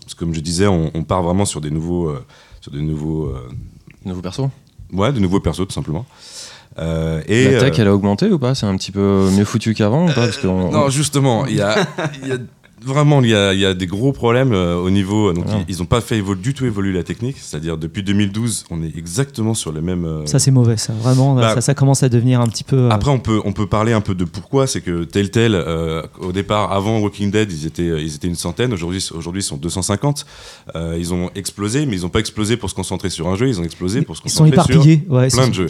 Parce 0.00 0.14
que 0.14 0.18
comme 0.20 0.34
je 0.34 0.40
disais, 0.40 0.66
on, 0.66 0.90
on 0.94 1.04
part 1.04 1.22
vraiment 1.22 1.44
sur 1.44 1.60
des 1.60 1.70
nouveaux, 1.70 2.12
sur 2.60 2.72
des 2.72 2.82
nouveaux, 2.82 3.26
euh, 3.26 3.48
Nouveau 4.04 4.22
perso 4.22 4.50
ouais, 4.92 5.12
de 5.12 5.20
nouveaux 5.20 5.38
persos 5.40 5.66
tout 5.68 5.72
simplement. 5.74 6.04
Euh, 6.78 7.20
et 7.26 7.50
La 7.52 7.60
tech, 7.60 7.78
euh, 7.78 7.82
elle 7.82 7.88
a 7.88 7.94
augmenté 7.94 8.30
ou 8.30 8.38
pas? 8.38 8.54
C'est 8.54 8.66
un 8.66 8.76
petit 8.76 8.92
peu 8.92 9.28
mieux 9.36 9.44
foutu 9.44 9.74
qu'avant 9.74 10.04
ou 10.04 10.08
pas? 10.08 10.14
Parce 10.26 10.38
qu'on- 10.38 10.70
Non, 10.70 10.88
justement, 10.88 11.46
il 11.46 11.56
y 11.56 11.60
a, 11.60 11.74
il 12.22 12.28
y 12.28 12.32
a- 12.32 12.36
vraiment 12.84 13.20
il 13.22 13.30
y 13.30 13.34
a, 13.34 13.52
il 13.54 13.60
y 13.60 13.66
a 13.66 13.74
des 13.74 13.86
gros 13.86 14.12
problèmes 14.12 14.52
euh, 14.52 14.76
au 14.76 14.90
niveau. 14.90 15.32
Donc 15.32 15.44
ils 15.68 15.78
n'ont 15.78 15.84
pas 15.86 16.00
fait 16.00 16.20
évolu- 16.20 16.40
du 16.40 16.54
tout 16.54 16.64
évoluer 16.66 16.92
la 16.92 17.02
technique. 17.02 17.36
C'est-à-dire 17.38 17.76
depuis 17.78 18.02
2012, 18.02 18.64
on 18.70 18.82
est 18.82 18.96
exactement 18.96 19.54
sur 19.54 19.72
le 19.72 19.80
même. 19.82 20.04
euh, 20.04 20.26
Ça, 20.26 20.38
c'est 20.38 20.50
mauvais, 20.50 20.76
ça. 20.76 20.92
Vraiment, 20.92 21.34
Bah, 21.34 21.54
ça, 21.54 21.60
ça 21.60 21.74
commence 21.74 22.02
à 22.02 22.08
devenir 22.08 22.40
un 22.40 22.48
petit 22.48 22.64
peu. 22.64 22.76
euh, 22.76 22.90
Après, 22.90 23.10
on 23.10 23.18
peut, 23.18 23.40
on 23.44 23.52
peut 23.52 23.66
parler 23.66 23.92
un 23.92 24.00
peu 24.00 24.14
de 24.14 24.24
pourquoi. 24.24 24.66
C'est 24.66 24.80
que 24.80 25.04
Telltale, 25.04 25.54
au 26.20 26.32
départ, 26.32 26.72
avant 26.72 26.98
Walking 27.00 27.30
Dead, 27.30 27.50
ils 27.52 27.66
étaient, 27.66 28.02
ils 28.02 28.14
étaient 28.14 28.28
une 28.28 28.34
centaine. 28.34 28.72
Aujourd'hui, 28.72 29.06
aujourd'hui, 29.14 29.40
ils 29.42 29.46
sont 29.46 29.56
250. 29.56 30.24
Euh, 30.74 30.96
ils 30.98 31.12
ont 31.14 31.30
explosé, 31.34 31.86
mais 31.86 31.96
ils 31.96 32.02
n'ont 32.02 32.08
pas 32.08 32.20
explosé 32.20 32.56
pour 32.56 32.70
se 32.70 32.74
concentrer 32.74 33.10
sur 33.10 33.28
un 33.28 33.36
jeu. 33.36 33.48
Ils 33.48 33.60
ont 33.60 33.64
explosé 33.64 34.02
pour 34.02 34.16
se 34.16 34.22
ils 34.24 34.30
sont 34.30 34.44
concentrer 34.44 34.72
sur 34.72 34.80
éparpillés. 34.82 35.04
Ouais, 35.08 35.28
plein 35.28 35.48
de 35.48 35.54
jeux. 35.54 35.68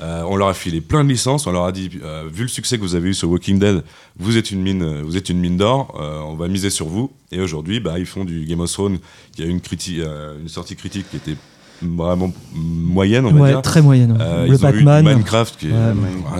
On 0.00 0.36
leur 0.36 0.48
a 0.48 0.54
filé 0.54 0.80
plein 0.80 1.04
de 1.04 1.08
licences. 1.08 1.46
On 1.46 1.52
leur 1.52 1.64
a 1.64 1.72
dit, 1.72 1.88
vu 1.88 2.42
le 2.42 2.48
succès 2.48 2.76
que 2.76 2.82
vous 2.82 2.94
avez 2.94 3.10
eu 3.10 3.14
sur 3.14 3.30
Walking 3.30 3.58
Dead, 3.58 3.82
vous 4.20 4.36
êtes 4.36 4.50
une 4.50 4.62
mine, 4.62 4.82
euh, 4.82 5.02
vous 5.04 5.16
êtes 5.16 5.28
une 5.30 5.38
mine 5.40 5.56
d'or. 5.56 5.98
euh, 6.00 6.20
on 6.20 6.34
va 6.34 6.46
miser 6.48 6.70
sur 6.70 6.86
vous. 6.86 7.10
Et 7.32 7.40
aujourd'hui, 7.40 7.80
bah, 7.80 7.98
ils 7.98 8.06
font 8.06 8.24
du 8.24 8.44
Game 8.44 8.60
of 8.60 8.70
Thrones, 8.70 8.98
qui 9.34 9.42
a 9.42 9.46
une, 9.46 9.60
euh, 9.98 10.40
une 10.40 10.48
sortie 10.48 10.76
critique 10.76 11.06
qui 11.10 11.16
était 11.16 11.36
vraiment 11.82 12.30
moyenne, 12.54 13.24
on 13.24 13.32
va 13.32 13.40
Ouais, 13.40 13.50
dire. 13.52 13.62
très 13.62 13.80
moyenne. 13.80 14.14
Euh, 14.20 14.42
le 14.46 14.48
ils 14.54 14.66
ont 14.66 14.68
eu 14.70 14.84
Batman. 14.84 15.14
Minecraft, 15.14 15.56
qui 15.58 15.68
est- 15.68 15.70
Ouais, 15.72 15.76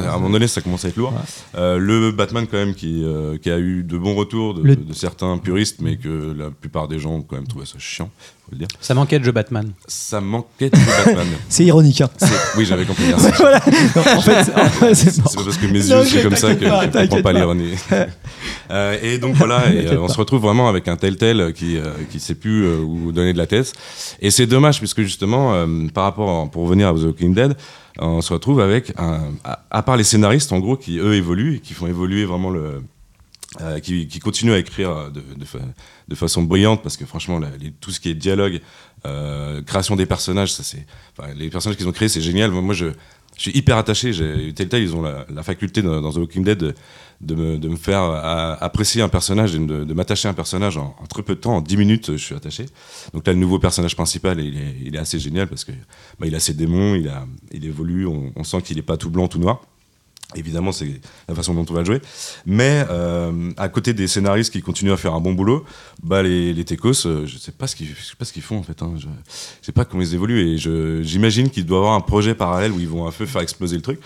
à 0.07 0.11
un 0.11 0.19
moment 0.19 0.31
donné, 0.31 0.47
ça 0.47 0.61
commence 0.61 0.85
à 0.85 0.89
être 0.89 0.97
lourd. 0.97 1.15
Euh, 1.57 1.79
le 1.79 2.13
Batman, 2.13 2.47
quand 2.51 2.59
même, 2.59 2.75
qui, 2.75 3.03
euh, 3.03 3.39
qui 3.39 3.51
a 3.51 3.59
eu 3.59 3.83
de 3.83 3.97
bons 3.97 4.15
retours 4.15 4.53
de, 4.55 4.63
Le- 4.63 4.77
de 4.77 4.93
certains 4.93 5.39
puristes, 5.39 5.81
mais 5.81 5.97
que 5.97 6.35
la 6.37 6.51
plupart 6.51 6.89
des 6.89 6.99
gens 6.99 7.13
ont 7.15 7.23
quand 7.23 7.37
même 7.37 7.47
trouvé 7.47 7.65
ça 7.65 7.79
chiant, 7.79 8.11
faut 8.51 8.55
le 8.57 8.59
dire. 8.59 8.69
Ça 8.81 8.95
manquait 8.95 9.19
de 9.19 9.25
jeu 9.25 9.33
Batman. 9.33 9.73
Ça 9.87 10.21
manquait 10.21 10.71
de 10.71 10.77
Batman. 10.77 11.27
C'est 11.49 11.65
ironique. 11.65 12.01
Hein. 12.01 12.11
Oui, 12.57 12.65
j'avais 12.67 12.85
compris. 12.85 13.05
merci. 13.09 13.29
voilà. 13.39 13.61
Non, 13.97 14.03
en 14.17 14.21
fait, 14.21 14.45
c'est- 14.95 15.23
pas 15.23 15.31
parce 15.45 15.57
que 15.57 15.67
mes 15.67 15.79
yeux 15.89 16.05
c'est 16.05 16.23
comme 16.23 16.37
ça 16.37 16.55
que 16.55 16.65
pas, 16.67 16.83
je 16.83 16.87
comprends 16.91 17.17
pas 17.17 17.23
pas. 17.23 17.33
l'ironie. 17.33 17.75
Euh, 18.71 18.97
et 19.03 19.19
donc 19.19 19.35
voilà, 19.35 19.69
et, 19.73 19.89
euh, 19.89 20.01
on 20.01 20.07
se 20.07 20.17
retrouve 20.17 20.43
vraiment 20.43 20.69
avec 20.69 20.87
un 20.87 20.95
tel 20.97 21.17
tel 21.17 21.53
qui 21.53 21.77
euh, 21.77 21.91
qui 22.09 22.21
sait 22.21 22.37
plus 22.37 22.65
euh, 22.65 22.79
où 22.79 23.11
donner 23.11 23.33
de 23.33 23.39
la 23.39 23.49
tête. 23.49 23.73
Et 24.21 24.31
c'est 24.31 24.47
dommage 24.47 24.79
puisque 24.79 25.03
justement 25.03 25.55
euh, 25.55 25.67
par 25.93 26.05
rapport 26.05 26.49
pour 26.51 26.63
revenir 26.65 26.89
à 26.89 26.93
The 26.95 26.99
Walking 27.03 27.35
Dead, 27.35 27.57
on 27.99 28.21
se 28.21 28.33
retrouve 28.33 28.61
avec 28.61 28.93
un, 28.97 29.33
à, 29.43 29.65
à 29.73 29.83
part 29.83 29.97
les 29.97 30.05
scénaristes 30.05 30.53
en 30.53 30.61
gros 30.61 30.77
qui 30.77 30.99
eux 30.99 31.15
évoluent 31.15 31.57
et 31.57 31.59
qui 31.59 31.75
font 31.75 31.89
évoluer 31.89 32.25
vraiment 32.25 32.51
le 32.51 32.83
euh, 33.61 33.81
qui, 33.81 34.07
qui 34.07 34.21
continuent 34.21 34.53
à 34.53 34.59
écrire 34.59 35.11
de, 35.11 35.23
de, 35.37 35.45
fa- 35.45 35.59
de 36.09 36.15
façon 36.15 36.43
brillante 36.43 36.83
parce 36.83 36.97
que 36.97 37.05
franchement 37.05 37.41
les- 37.41 37.73
tout 37.73 37.91
ce 37.91 37.99
qui 37.99 38.09
est 38.09 38.15
dialogue 38.15 38.61
euh, 39.07 39.61
création 39.63 39.97
des 39.97 40.07
personnages 40.07 40.53
ça 40.53 40.63
c'est 40.63 40.87
enfin, 41.19 41.33
les 41.35 41.51
personnages 41.51 41.77
qu'ils 41.77 41.89
ont 41.89 41.93
créés 41.93 42.09
c'est 42.09 42.21
génial 42.21 42.51
moi, 42.53 42.75
je 42.75 42.87
je 43.37 43.45
suis 43.49 43.57
hyper 43.57 43.79
attaché. 43.79 44.11
Telltale, 44.55 44.83
ils 44.83 44.95
ont 44.95 45.01
la, 45.01 45.25
la 45.33 45.43
faculté 45.43 45.81
dans, 45.81 46.03
dans 46.03 46.13
The 46.13 46.17
Walking 46.17 46.45
Dead 46.45 46.59
de, 46.59 46.75
de, 47.23 47.35
me, 47.35 47.57
de 47.59 47.69
me 47.71 47.77
faire 47.77 48.03
euh, 48.03 48.55
apprécier 48.61 49.01
un 49.01 49.09
personnage, 49.09 49.55
et 49.55 49.59
de, 49.59 49.85
de 49.85 49.95
m'attacher 49.95 50.29
à 50.29 50.33
un 50.33 50.35
personnage 50.35 50.77
en, 50.77 50.95
en 51.01 51.07
très 51.07 51.23
peu 51.23 51.37
de 51.37 51.41
temps, 51.41 51.57
en 51.57 51.61
10 51.63 51.79
minutes, 51.79 52.13
je 52.19 52.23
suis 52.23 52.35
attaché. 52.35 52.67
Donc 53.15 53.27
là, 53.27 53.33
le 53.33 53.39
nouveau 53.39 53.59
personnage 53.59 53.97
principal, 53.97 54.41
il 54.41 54.59
est, 54.59 54.77
il 54.85 54.95
est 54.95 54.99
assez 54.99 55.19
génial 55.19 55.47
parce 55.49 55.65
que 55.65 55.73
bah, 56.19 56.27
il 56.27 56.35
a 56.35 56.41
ses 56.41 56.53
démons, 56.53 56.97
il, 56.97 57.09
a, 57.09 57.25
il 57.51 57.65
évolue, 57.65 58.07
on, 58.07 58.31
on 58.37 58.45
sent 58.45 58.61
qu'il 58.61 58.77
n'est 58.77 58.83
pas 58.83 58.99
tout 58.99 59.09
blanc, 59.09 59.27
tout 59.27 59.39
noir. 59.39 59.63
Évidemment, 60.37 60.71
c'est 60.73 61.01
la 61.29 61.35
façon 61.35 61.55
dont 61.55 61.67
on 61.69 61.73
va 61.73 61.81
le 61.81 61.85
jouer. 61.87 62.01
Mais 62.47 62.85
euh, 62.89 63.51
à 63.57 63.69
côté 63.69 63.95
des 63.95 64.07
scénaristes 64.07 64.53
qui 64.53 64.63
continuent 64.63 64.93
à 64.93 64.97
faire 64.97 65.15
un 65.15 65.21
bon 65.21 65.33
boulot, 65.33 65.65
bah 66.03 66.23
les, 66.23 66.53
les 66.55 66.65
techos, 66.65 67.07
euh, 67.07 67.27
je 67.27 67.37
qu'ils, 67.75 67.89
je 67.89 68.03
sais 68.05 68.15
pas 68.17 68.25
ce 68.25 68.33
qu'ils 68.33 68.43
font 68.43 68.59
en 68.59 68.63
fait. 68.63 68.81
Hein. 68.83 68.93
Je, 68.97 69.07
je 69.07 69.67
sais 69.67 69.73
pas 69.73 69.85
comment 69.85 70.03
ils 70.03 70.15
évoluent 70.15 70.55
et 70.55 71.03
j'imagine 71.03 71.51
qu'il 71.51 71.67
doit 71.67 71.79
y 71.79 71.81
avoir 71.81 71.95
un 71.95 72.01
projet 72.01 72.35
parallèle 72.35 72.71
où 72.73 72.79
ils 72.81 72.89
vont 72.89 73.07
un 73.09 73.13
peu 73.13 73.27
faire 73.27 73.41
exploser 73.41 73.77
le 73.77 73.83
truc. 73.83 74.01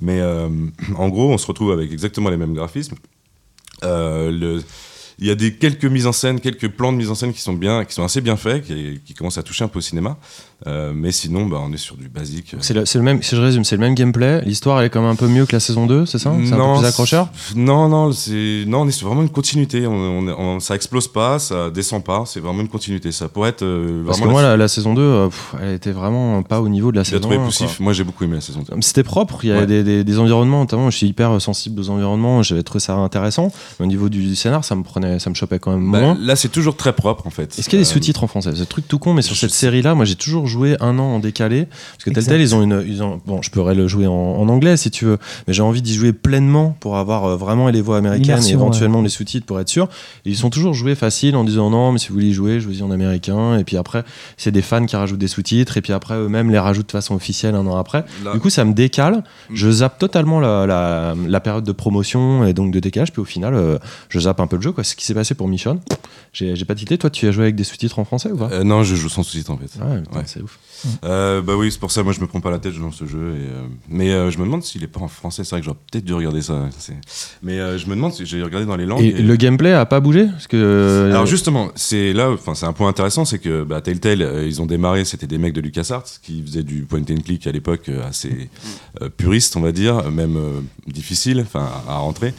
Mais 0.00 0.20
euh, 0.20 0.48
en 0.96 1.08
gros, 1.08 1.32
on 1.32 1.38
se 1.38 1.46
retrouve 1.46 1.72
avec 1.72 1.92
exactement 1.92 2.30
les 2.30 2.36
mêmes 2.36 2.54
graphismes. 2.54 2.96
Euh, 3.84 4.30
le- 4.30 4.62
il 5.18 5.26
y 5.26 5.30
a 5.30 5.34
des 5.34 5.54
quelques 5.54 5.84
mises 5.84 6.06
en 6.06 6.12
scène, 6.12 6.40
quelques 6.40 6.68
plans 6.68 6.92
de 6.92 6.96
mise 6.98 7.10
en 7.10 7.14
scène 7.14 7.32
qui 7.32 7.40
sont 7.40 7.52
bien, 7.54 7.84
qui 7.84 7.94
sont 7.94 8.04
assez 8.04 8.20
bien 8.20 8.36
faits, 8.36 8.64
qui, 8.64 9.00
qui 9.04 9.14
commencent 9.14 9.38
à 9.38 9.42
toucher 9.42 9.64
un 9.64 9.68
peu 9.68 9.78
au 9.78 9.82
cinéma. 9.82 10.16
Euh, 10.66 10.92
mais 10.94 11.12
sinon, 11.12 11.46
bah, 11.46 11.58
on 11.62 11.72
est 11.72 11.76
sur 11.76 11.96
du 11.96 12.08
basique. 12.08 12.56
C'est 12.60 12.74
le, 12.74 13.02
même, 13.02 13.22
si 13.22 13.36
je 13.36 13.40
résume, 13.40 13.62
c'est 13.64 13.76
le 13.76 13.80
même 13.80 13.94
gameplay. 13.94 14.40
L'histoire, 14.44 14.80
elle 14.80 14.86
est 14.86 14.90
quand 14.90 15.00
même 15.00 15.10
un 15.10 15.14
peu 15.16 15.28
mieux 15.28 15.46
que 15.46 15.52
la 15.54 15.60
saison 15.60 15.86
2, 15.86 16.04
c'est 16.06 16.18
ça? 16.18 16.32
C'est 16.44 16.52
un 16.52 16.56
peu 16.74 16.78
plus 16.80 16.86
accrocheur? 16.86 17.28
Non, 17.54 17.88
non, 17.88 18.10
c'est 18.12 18.64
non, 18.66 18.80
on 18.82 18.88
est 18.88 18.92
sur 18.92 19.06
vraiment 19.06 19.22
une 19.22 19.28
continuité. 19.30 19.86
On, 19.86 19.92
on- 19.92 20.28
on- 20.28 20.60
ça 20.60 20.74
explose 20.74 21.06
pas, 21.08 21.38
ça 21.38 21.70
descend 21.70 22.02
pas. 22.02 22.24
C'est 22.26 22.40
vraiment 22.40 22.60
une 22.60 22.68
continuité. 22.68 23.12
Ça 23.12 23.28
pourrait 23.28 23.50
être 23.50 23.62
euh, 23.62 24.02
Parce 24.04 24.20
que 24.20 24.26
moi, 24.26 24.42
la- 24.42 24.48
la, 24.50 24.56
la 24.56 24.68
saison 24.68 24.94
2, 24.94 25.00
euh, 25.00 25.26
pff, 25.28 25.54
elle 25.62 25.74
était 25.74 25.92
vraiment 25.92 26.42
pas 26.42 26.60
au 26.60 26.68
niveau 26.68 26.90
de 26.90 26.96
la 26.96 27.04
saison 27.04 27.20
trouvé 27.20 27.36
1. 27.36 27.44
poussif. 27.44 27.78
Moi, 27.78 27.92
j'ai 27.92 28.02
beaucoup 28.04 28.24
aimé 28.24 28.34
la 28.34 28.40
saison 28.40 28.64
2. 28.68 28.74
C'était 28.80 29.04
propre, 29.04 29.38
il 29.44 29.50
y 29.50 29.52
a 29.52 29.58
Ouais. 29.60 29.66
des, 29.66 29.84
des- 29.84 30.02
des 30.02 30.18
environnements, 30.18 30.60
notamment 30.60 30.90
je 30.90 30.96
suis 30.96 31.06
hyper 31.06 31.40
sensible 31.40 31.80
aux 31.80 31.90
environnements, 31.90 32.42
j'avais 32.42 32.64
trouvé 32.64 32.80
ça 32.80 32.94
intéressant. 32.94 33.52
Mais 33.78 33.84
au 33.86 33.88
niveau 33.88 34.08
du 34.08 34.34
scénar, 34.34 34.64
ça 34.64 34.74
me 34.74 34.82
prenait, 34.82 35.07
ça 35.18 35.30
me 35.30 35.34
chopait 35.34 35.58
quand 35.58 35.70
même 35.72 35.90
Bah, 35.90 36.00
moins. 36.00 36.18
là, 36.20 36.36
c'est 36.36 36.48
toujours 36.48 36.76
très 36.76 36.92
propre 36.92 37.26
en 37.26 37.30
fait. 37.30 37.58
Est-ce 37.58 37.68
qu'il 37.68 37.78
y 37.78 37.82
a 37.82 37.84
des 37.84 37.88
Euh, 37.88 37.92
sous-titres 37.92 38.24
en 38.24 38.26
français? 38.26 38.50
C'est 38.54 38.62
un 38.62 38.66
truc 38.66 38.86
tout 38.88 38.98
con, 38.98 39.14
mais 39.14 39.22
sur 39.22 39.36
cette 39.36 39.50
série-là, 39.50 39.94
moi 39.94 40.04
j'ai 40.04 40.16
toujours 40.16 40.46
joué 40.46 40.76
un 40.80 40.98
an 40.98 41.04
en 41.14 41.18
décalé. 41.20 41.66
Parce 41.66 42.04
que. 42.04 42.10
Telltale, 42.10 42.40
ils 42.40 42.54
ont 42.54 42.62
une. 42.62 42.84
Ils 42.86 43.02
ont, 43.02 43.20
bon, 43.26 43.40
je 43.42 43.50
pourrais 43.50 43.74
le 43.74 43.86
jouer 43.88 44.06
en, 44.06 44.12
en 44.12 44.48
anglais 44.48 44.76
si 44.76 44.90
tu 44.90 45.04
veux, 45.04 45.18
mais 45.46 45.54
j'ai 45.54 45.62
envie 45.62 45.82
d'y 45.82 45.94
jouer 45.94 46.12
pleinement 46.12 46.76
pour 46.80 46.96
avoir 46.98 47.24
euh, 47.24 47.36
vraiment 47.36 47.68
les 47.68 47.80
voix 47.80 47.96
américaines 47.98 48.42
et 48.44 48.52
éventuellement 48.52 49.02
les 49.02 49.08
sous-titres 49.08 49.46
pour 49.46 49.58
être 49.60 49.68
sûr. 49.68 49.84
Et 50.24 50.30
ils 50.30 50.36
sont 50.36 50.50
toujours 50.50 50.74
joués 50.74 50.94
facile 50.94 51.36
en 51.36 51.44
disant 51.44 51.70
non, 51.70 51.92
mais 51.92 51.98
si 51.98 52.08
vous 52.08 52.14
voulez 52.14 52.26
y 52.28 52.32
jouer, 52.32 52.60
jouez-y 52.60 52.82
en 52.82 52.90
américain. 52.90 53.56
Et 53.58 53.64
puis 53.64 53.76
après, 53.76 54.04
c'est 54.36 54.50
des 54.50 54.62
fans 54.62 54.84
qui 54.86 54.96
rajoutent 54.96 55.18
des 55.18 55.28
sous-titres, 55.28 55.76
et 55.76 55.80
puis 55.82 55.92
après 55.92 56.14
eux-mêmes 56.16 56.50
les 56.50 56.58
rajoutent 56.58 56.86
de 56.88 56.92
façon 56.92 57.14
officielle 57.14 57.54
un 57.54 57.66
an 57.66 57.76
après. 57.76 58.04
là- 58.24 58.32
Du 58.32 58.40
coup, 58.40 58.50
ça 58.50 58.64
me 58.64 58.72
décale. 58.72 59.24
Mm. 59.50 59.54
Je 59.54 59.70
zappe 59.70 59.98
totalement 59.98 60.40
la, 60.40 60.66
la, 60.66 61.14
la 61.26 61.40
période 61.40 61.64
de 61.64 61.72
promotion 61.72 62.44
et 62.46 62.52
donc 62.52 62.72
de 62.72 62.80
décalage. 62.80 63.12
Puis 63.12 63.20
au 63.22 63.24
final, 63.24 63.54
euh, 63.54 63.78
je 64.08 64.20
zappe 64.20 64.40
un 64.40 64.46
peu 64.46 64.56
le 64.56 64.62
jeu. 64.62 64.72
Quoi. 64.72 64.84
Qui 64.98 65.04
s'est 65.04 65.14
passé 65.14 65.36
pour 65.36 65.46
Michonne. 65.46 65.78
J'ai 66.32 66.56
j'ai 66.56 66.64
pas 66.64 66.74
tité. 66.74 66.98
Toi, 66.98 67.08
tu 67.08 67.28
as 67.28 67.30
joué 67.30 67.44
avec 67.44 67.54
des 67.54 67.62
sous-titres 67.62 68.00
en 68.00 68.04
français 68.04 68.32
ou 68.32 68.36
pas? 68.36 68.48
Euh, 68.50 68.64
non, 68.64 68.82
je 68.82 68.96
joue 68.96 69.08
sans 69.08 69.22
sous-titres 69.22 69.52
en 69.52 69.56
fait. 69.56 69.70
Ouais, 69.80 70.02
putain, 70.02 70.18
ouais. 70.18 70.24
c'est 70.26 70.42
ouf. 70.42 70.58
Euh, 71.04 71.40
bah 71.40 71.54
oui, 71.56 71.70
c'est 71.70 71.78
pour 71.78 71.92
ça, 71.92 72.02
moi 72.02 72.12
je 72.12 72.20
me 72.20 72.26
prends 72.26 72.40
pas 72.40 72.50
la 72.50 72.58
tête, 72.58 72.72
je 72.72 72.80
lance 72.80 72.96
ce 72.96 73.06
jeu. 73.06 73.36
Et, 73.36 73.46
euh, 73.48 73.62
mais 73.88 74.08
je 74.32 74.36
me 74.38 74.44
demande 74.44 74.64
s'il 74.64 74.82
est 74.82 74.88
pas 74.88 74.98
en 74.98 75.06
français, 75.06 75.44
c'est 75.44 75.50
vrai 75.50 75.60
que 75.60 75.66
j'aurais 75.66 75.78
peut-être 75.90 76.04
dû 76.04 76.12
regarder 76.14 76.42
ça. 76.42 76.68
c'est- 76.78 76.96
Mais 77.44 77.78
je 77.78 77.86
me 77.86 77.94
demande 77.94 78.12
si 78.12 78.26
j'ai 78.26 78.42
regardé 78.42 78.66
dans 78.66 78.74
les 78.74 78.86
langues. 78.86 79.02
Et 79.04 79.08
et- 79.10 79.22
le 79.22 79.36
gameplay 79.36 79.72
a 79.72 79.86
pas 79.86 80.00
bougé? 80.00 80.26
Parce 80.26 80.48
que 80.48 81.08
Alors 81.12 81.26
justement, 81.26 81.68
c'est 81.76 82.12
là, 82.12 82.32
enfin 82.32 82.56
c'est 82.56 82.66
un 82.66 82.72
point 82.72 82.88
intéressant, 82.88 83.24
c'est 83.24 83.38
que 83.38 83.62
bah, 83.62 83.80
Telltale, 83.80 84.44
ils 84.48 84.60
ont 84.60 84.66
démarré, 84.66 85.04
c'était 85.04 85.28
des 85.28 85.38
mecs 85.38 85.54
de 85.54 85.60
LucasArts 85.60 86.04
qui 86.24 86.42
faisaient 86.42 86.64
du 86.64 86.82
point 86.82 87.02
and 87.08 87.20
click 87.24 87.46
à 87.46 87.52
l'époque 87.52 87.88
assez 88.04 88.50
puriste, 89.16 89.56
on 89.56 89.60
va 89.60 89.70
dire, 89.70 90.10
même 90.10 90.36
difficile, 90.88 91.40
enfin 91.46 91.68
à 91.88 91.98
rentrer. 91.98 92.34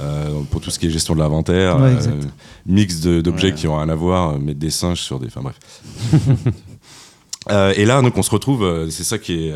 Euh, 0.00 0.40
pour 0.50 0.60
tout 0.60 0.70
ce 0.70 0.78
qui 0.78 0.86
est 0.86 0.90
gestion 0.90 1.14
de 1.14 1.20
l'inventaire, 1.20 1.80
Ouais, 1.80 1.94
euh, 2.06 2.20
mix 2.66 3.00
de- 3.00 3.20
d'objets 3.20 3.48
Ouais. 3.48 3.54
qui 3.54 3.66
ont 3.68 3.76
rien 3.76 3.88
à 3.88 3.94
voir, 3.94 4.30
euh, 4.34 4.38
mettre 4.38 4.58
des 4.58 4.70
singes 4.70 5.00
sur 5.02 5.18
des, 5.20 5.26
enfin 5.26 5.42
bref. 5.42 5.56
Euh, 7.50 7.72
et 7.76 7.84
là, 7.84 8.02
donc, 8.02 8.16
on 8.18 8.22
se 8.22 8.30
retrouve. 8.30 8.90
c'est 8.90 9.04
ça 9.04 9.18
qui 9.18 9.46
est 9.48 9.54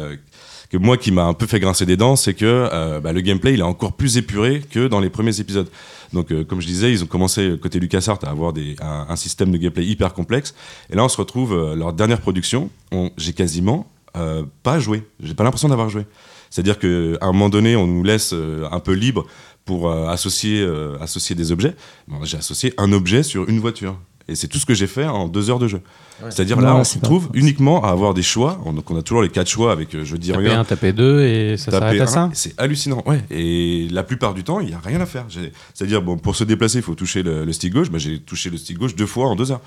que 0.70 0.76
moi 0.76 0.96
qui 0.96 1.10
m'a 1.10 1.24
un 1.24 1.34
peu 1.34 1.48
fait 1.48 1.58
grincer 1.58 1.84
des 1.84 1.96
dents, 1.96 2.14
c'est 2.14 2.34
que 2.34 2.44
euh, 2.72 3.00
bah, 3.00 3.12
le 3.12 3.20
gameplay 3.22 3.54
il 3.54 3.58
est 3.58 3.64
encore 3.64 3.94
plus 3.94 4.16
épuré 4.16 4.60
que 4.70 4.86
dans 4.86 5.00
les 5.00 5.10
premiers 5.10 5.40
épisodes. 5.40 5.68
Donc, 6.12 6.30
euh, 6.30 6.44
comme 6.44 6.60
je 6.60 6.68
disais, 6.68 6.92
ils 6.92 7.02
ont 7.02 7.08
commencé 7.08 7.56
côté 7.60 7.80
LucasArts 7.80 8.20
à 8.22 8.28
avoir 8.30 8.52
des, 8.52 8.76
un, 8.80 9.06
un 9.08 9.16
système 9.16 9.50
de 9.50 9.56
gameplay 9.58 9.84
hyper 9.84 10.14
complexe. 10.14 10.54
Et 10.88 10.94
là, 10.94 11.04
on 11.04 11.08
se 11.08 11.16
retrouve 11.16 11.52
euh, 11.52 11.74
leur 11.74 11.92
dernière 11.92 12.20
production. 12.20 12.70
on- 12.92 13.10
J'ai 13.16 13.32
quasiment 13.32 13.88
euh, 14.16 14.44
pas 14.62 14.78
joué. 14.78 15.02
J'ai 15.20 15.34
pas 15.34 15.42
l'impression 15.42 15.68
d'avoir 15.68 15.88
joué. 15.88 16.06
C'est-à-dire 16.50 16.78
qu'à 16.78 16.88
un 17.20 17.32
moment 17.32 17.48
donné, 17.48 17.74
on 17.74 17.88
nous 17.88 18.04
laisse 18.04 18.30
euh, 18.32 18.68
un 18.70 18.78
peu 18.78 18.92
libre 18.92 19.26
pour 19.70 19.88
euh, 19.88 20.08
associer, 20.08 20.60
euh, 20.62 20.98
associer 21.00 21.36
des 21.36 21.52
objets. 21.52 21.76
Bon, 22.08 22.16
j'ai 22.24 22.36
associé 22.38 22.74
un 22.76 22.90
objet 22.92 23.22
sur 23.22 23.48
une 23.48 23.60
voiture. 23.60 23.96
Et 24.26 24.34
c'est 24.34 24.48
tout 24.48 24.58
ce 24.58 24.66
que 24.66 24.74
j'ai 24.74 24.88
fait 24.88 25.06
en 25.06 25.28
deux 25.28 25.48
heures 25.48 25.60
de 25.60 25.68
jeu. 25.68 25.80
C'est-à-dire 26.28 26.60
là, 26.60 26.74
on 26.76 26.82
se 26.84 26.98
pas- 26.98 27.06
trouve 27.06 27.28
uniquement 27.34 27.84
à 27.84 27.90
avoir 27.90 28.12
des 28.12 28.22
choix. 28.22 28.60
On- 28.64 28.72
Donc 28.72 28.90
on 28.90 28.96
a 28.98 29.02
toujours 29.02 29.22
les 29.22 29.28
quatre 29.28 29.48
choix 29.48 29.70
avec 29.72 29.94
euh, 29.94 30.04
je 30.04 30.16
dis 30.16 30.30
Taper 30.32 30.48
rien. 30.48 30.60
un, 30.60 30.64
taper 30.64 30.92
deux 30.92 31.20
et 31.22 31.56
ça 31.56 31.70
taper 31.70 31.98
s'arrête 31.98 32.00
à 32.02 32.06
ça? 32.08 32.30
C'est 32.32 32.54
hallucinant. 32.60 33.02
Ouais. 33.06 33.20
Et 33.30 33.86
la 33.92 34.02
plupart 34.02 34.34
du 34.34 34.42
temps, 34.42 34.58
il 34.60 34.66
n'y 34.68 34.74
a 34.74 34.80
rien 34.84 35.00
à 35.00 35.06
faire. 35.06 35.26
J'ai- 35.28 35.52
C'est-à-dire, 35.72 36.02
bon, 36.02 36.16
pour 36.18 36.34
se 36.34 36.42
déplacer, 36.44 36.78
il 36.78 36.82
faut 36.82 36.96
toucher 36.96 37.22
le, 37.22 37.44
le 37.44 37.52
stick 37.52 37.72
gauche. 37.72 37.90
Bah, 37.90 37.98
j'ai 37.98 38.18
touché 38.18 38.50
le 38.50 38.56
stick 38.58 38.76
gauche 38.78 38.94
deux 38.96 39.06
fois 39.06 39.26
en 39.28 39.36
deux 39.36 39.50
heures. 39.52 39.62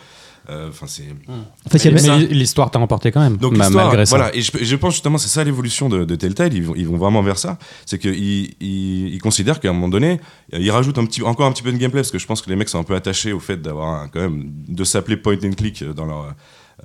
Euh, 0.50 0.68
Enfin, 0.70 0.88
c'est. 0.88 1.04
En 1.30 1.70
fait, 1.70 1.92
Mais 1.92 2.02
l'histoire 2.28 2.70
t'a 2.72 2.80
emporté 2.80 3.12
quand 3.12 3.22
même, 3.22 3.38
Donc 3.38 3.56
malgré 3.58 4.06
ça. 4.06 4.18
voilà, 4.18 4.36
et 4.36 4.42
je, 4.42 4.52
je 4.62 4.76
pense 4.76 4.94
justement 4.94 5.18
c'est 5.18 5.30
ça 5.30 5.44
l'évolution 5.44 5.88
de, 5.90 6.04
de 6.04 6.16
Telltale, 6.16 6.54
ils 6.54 6.64
vont, 6.64 6.74
ils 6.76 6.88
vont 6.88 6.98
vraiment 6.98 7.22
vers 7.22 7.38
ça, 7.38 7.58
c'est 7.86 7.98
qu'ils 7.98 8.14
ils, 8.62 9.14
ils 9.14 9.22
considèrent 9.22 9.60
qu'à 9.60 9.70
un 9.70 9.74
moment 9.74 9.88
donné, 9.90 10.20
ils 10.52 10.70
rajoutent 10.72 10.98
un 10.98 11.06
petit, 11.06 11.22
encore 11.24 11.46
un 11.48 11.52
petit 11.54 11.64
peu 11.64 11.72
de 11.72 11.78
gameplay, 11.78 12.02
parce 12.02 12.12
que 12.12 12.20
je 12.20 12.26
pense 12.28 12.42
que 12.42 12.50
les 12.50 12.56
mecs 12.56 12.70
sont 12.70 12.80
un 12.80 12.84
peu 12.84 12.96
attachés 12.96 13.32
au 13.32 13.40
fait 13.40 13.62
d'avoir 13.62 13.88
un- 14.02 14.08
quand 14.10 14.20
même, 14.20 14.52
de 14.68 14.84
s'appeler 14.84 15.16
point 15.18 15.38
and 15.44 15.52
click 15.52 15.84
dans 15.84 16.06
leur... 16.06 16.34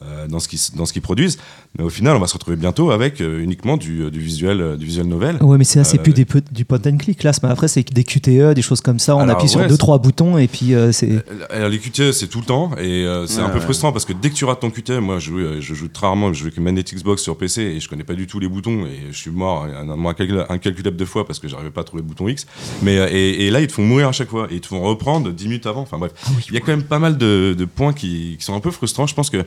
euh, 0.05 0.27
dans 0.29 0.39
ce 0.41 0.49
qu'ils 0.49 0.59
dans 0.77 0.87
ce 0.87 0.93
qu'ils 0.93 1.03
produisent 1.03 1.39
mais 1.79 1.85
au 1.85 1.91
final 1.91 2.17
on 2.17 2.21
va 2.21 2.27
se 2.27 2.35
retrouver 2.35 2.57
bientôt 2.57 2.91
avec 2.91 3.21
euh, 3.21 3.41
uniquement 3.43 3.77
du, 3.77 4.11
du 4.11 4.21
visuel 4.21 4.61
euh, 4.61 4.77
du 4.77 4.87
visuel 4.87 5.07
novel 5.07 5.37
Ouais, 5.43 5.59
mais 5.59 5.65
c'est 5.65 5.79
là, 5.79 5.85
c'est 5.85 5.99
Euh, 5.99 6.03
plus 6.03 6.13
des, 6.13 6.27
du 6.53 6.65
point 6.65 6.79
and 6.87 6.97
click 6.99 7.23
là. 7.23 7.33
mais 7.43 7.49
Après, 7.49 7.69
c'est 7.69 7.83
des 7.93 8.05
QTE, 8.05 8.55
des 8.55 8.63
choses 8.63 8.81
comme 8.81 8.99
ça. 8.99 9.17
On 9.17 9.21
Alors, 9.21 9.37
appuie 9.37 9.49
sur 9.49 9.61
ouais, 9.61 9.69
deux, 9.69 9.77
trois 9.77 9.99
boutons 9.99 10.39
et 10.39 10.49
puis 10.49 10.75
euh, 10.75 10.93
c'est. 10.93 11.11
Euh, 11.11 11.21
Alors, 11.51 11.69
les 11.69 11.79
QTE, 11.79 12.13
c'est 12.13 12.29
tout 12.29 12.41
le 12.41 12.47
temps 12.47 12.71
et 12.79 13.05
euh, 13.05 13.27
c'est 13.27 13.39
Ouais, 13.41 13.45
un 13.47 13.49
peu 13.51 13.57
ouais. 13.59 13.61
frustrant 13.65 13.93
parce 13.93 14.05
que 14.05 14.13
dès 14.13 14.31
que 14.31 14.35
tu 14.35 14.45
rates 14.45 14.61
ton 14.61 14.71
QTE, 14.71 14.99
moi 15.01 15.19
je 15.19 15.27
joue, 15.31 15.39
euh, 15.39 15.61
je 15.61 15.75
joue 15.75 15.89
très 15.89 16.07
rarement, 16.07 16.33
je 16.33 16.39
joue 16.41 16.47
avec 16.47 16.59
manette 16.59 16.93
Xbox 16.95 17.23
sur 17.23 17.37
PC 17.37 17.63
et 17.63 17.81
je 17.81 17.89
connais 17.89 18.05
pas 18.05 18.15
du 18.15 18.27
tout 18.27 18.39
les 18.41 18.49
boutons 18.49 18.87
et 18.87 19.11
je 19.11 19.17
suis 19.17 19.31
mort 19.31 19.65
un 19.65 19.85
nombre 19.85 20.11
incalcul- 20.11 20.47
incalculable 20.49 20.97
de 20.97 21.05
fois 21.05 21.27
parce 21.27 21.39
que 21.39 21.49
j'arrivais 21.49 21.71
pas 21.71 21.81
à 21.83 21.85
trouver 21.85 22.03
le 22.03 22.09
bouton 22.09 22.29
X. 22.29 22.47
Mais 22.83 22.99
euh, 22.99 23.09
et, 23.11 23.47
et 23.47 23.51
là, 23.51 23.61
ils 23.61 23.67
te 23.67 23.73
font 23.73 23.85
mourir 23.85 24.09
à 24.09 24.13
chaque 24.13 24.29
fois 24.31 24.47
et 24.51 24.55
ils 24.57 24.61
te 24.61 24.67
font 24.69 24.81
reprendre 24.81 25.31
10 25.31 25.45
minutes 25.49 25.67
avant. 25.67 25.83
Enfin 25.83 25.99
bref, 25.99 26.13
il 26.49 26.55
y 26.55 26.57
a 26.57 26.61
quand 26.61 26.73
même 26.73 26.83
pas 26.85 26.99
mal 26.99 27.19
de, 27.19 27.55
de 27.59 27.65
points 27.65 27.93
qui, 27.93 28.37
qui 28.39 28.45
sont 28.45 28.55
un 28.55 28.61
peu 28.61 28.71
frustrants. 28.71 29.07
Je 29.07 29.15
pense 29.15 29.31
que 29.31 29.45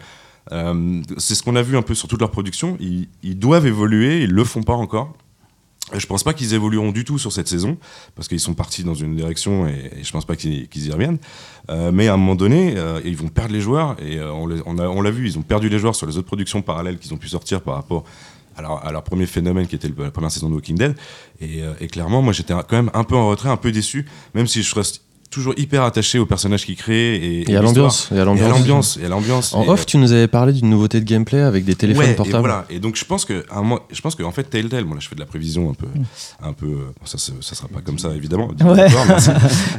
euh, 0.51 1.01
c'est 1.17 1.35
ce 1.35 1.43
qu'on 1.43 1.55
a 1.55 1.61
vu 1.61 1.77
un 1.77 1.81
peu 1.81 1.95
sur 1.95 2.07
toute 2.07 2.19
leur 2.19 2.31
production. 2.31 2.77
Ils, 2.79 3.39
doivent 3.39 3.67
évoluer, 3.67 4.23
ils 4.23 4.31
le 4.31 4.43
font 4.43 4.63
pas 4.63 4.73
encore. 4.73 5.13
Euh, 5.93 5.99
Je 5.99 6.07
pense 6.07 6.23
pas 6.23 6.33
qu'ils 6.33 6.53
évolueront 6.53 6.91
du 6.91 7.03
tout 7.03 7.17
sur 7.17 7.31
cette 7.31 7.47
saison 7.47 7.77
parce 8.15 8.27
qu'ils 8.27 8.39
sont 8.39 8.53
partis 8.53 8.83
dans 8.83 8.93
une 8.93 9.15
direction 9.15 9.67
et, 9.67 9.91
et 9.99 10.03
je 10.03 10.11
pense 10.11 10.25
pas 10.25 10.35
qu'ils 10.35 10.67
y 10.73 10.91
reviennent. 10.91 11.19
Euh, 11.69 11.91
mais 11.91 12.07
à 12.07 12.13
un 12.13 12.17
moment 12.17 12.35
donné, 12.35 12.75
ils 13.05 13.17
vont 13.17 13.29
perdre 13.29 13.53
les 13.53 13.61
joueurs 13.61 13.95
et 14.01 14.19
on 14.21 15.01
l'a 15.01 15.11
vu, 15.11 15.27
ils 15.27 15.37
ont 15.37 15.43
perdu 15.43 15.69
les 15.69 15.79
joueurs 15.79 15.95
sur 15.95 16.07
les 16.07 16.17
autres 16.17 16.27
productions 16.27 16.61
parallèles 16.61 16.97
qu'ils 16.97 17.13
ont 17.13 17.17
pu 17.17 17.29
sortir 17.29 17.61
par 17.61 17.75
rapport 17.75 18.03
à 18.57 18.91
leur, 18.91 19.03
premier 19.03 19.25
phénomène 19.25 19.65
qui 19.65 19.75
était 19.75 19.89
la 19.97 20.11
première 20.11 20.29
saison 20.29 20.49
de 20.49 20.55
Walking 20.55 20.77
Dead. 20.77 20.95
Et, 21.39 21.61
et 21.79 21.87
clairement, 21.87 22.21
moi 22.21 22.33
j'étais 22.33 22.53
quand 22.53 22.73
même 22.73 22.91
un 22.93 23.03
peu 23.03 23.15
en 23.15 23.29
retrait, 23.29 23.49
un 23.49 23.57
peu 23.57 23.71
déçu, 23.71 24.05
même 24.35 24.47
si 24.47 24.61
je 24.61 24.75
reste 24.75 25.03
toujours 25.31 25.53
hyper 25.57 25.83
attachés 25.83 26.19
aux 26.19 26.25
personnages 26.27 26.65
qu'ils 26.65 26.75
créent 26.75 27.15
et, 27.15 27.49
Et 27.51 27.55
à 27.55 27.61
l'ambiance. 27.61 28.09
Et 28.13 28.19
à 28.19 28.25
l'ambiance. 28.25 28.99
Et 29.01 29.05
à 29.05 29.09
l'ambiance. 29.09 29.53
En 29.55 29.63
Et, 29.63 29.69
off, 29.69 29.85
tu 29.87 29.97
nous 29.97 30.11
avais 30.11 30.27
parlé 30.27 30.53
d'une 30.53 30.69
nouveauté 30.69 30.99
de 30.99 31.05
gameplay 31.05 31.39
avec 31.39 31.65
des 31.65 31.73
téléphones 31.73 32.05
Ouais, 32.05 32.11
et 32.11 32.15
portables. 32.15 32.39
voilà. 32.39 32.65
Et 32.69 32.79
donc 32.79 32.95
je 32.97 33.05
pense 33.05 33.25
que 33.25 33.43
à 33.49 33.57
un 33.57 33.61
moment- 33.63 33.79
je 33.91 34.01
pense 34.01 34.13
que 34.15 34.23
en 34.23 34.31
fait 34.31 34.43
Telltale, 34.43 34.83
bon 34.83 34.93
là 34.93 34.99
je 34.99 35.07
fais 35.07 35.15
de 35.15 35.19
la 35.21 35.25
prévision 35.25 35.69
un 35.69 35.73
peu, 35.73 35.87
Mm. 35.87 36.03
un 36.43 36.53
peu, 36.53 36.65
euh, 36.67 36.75
bon, 36.99 37.05
ça, 37.05 37.17
se- 37.17 37.31
ça 37.41 37.55
sera 37.55 37.67
pas 37.69 37.81
comme 37.81 37.97
ça 37.97 38.13
évidemment. 38.15 38.49
Ouais. 38.61 38.87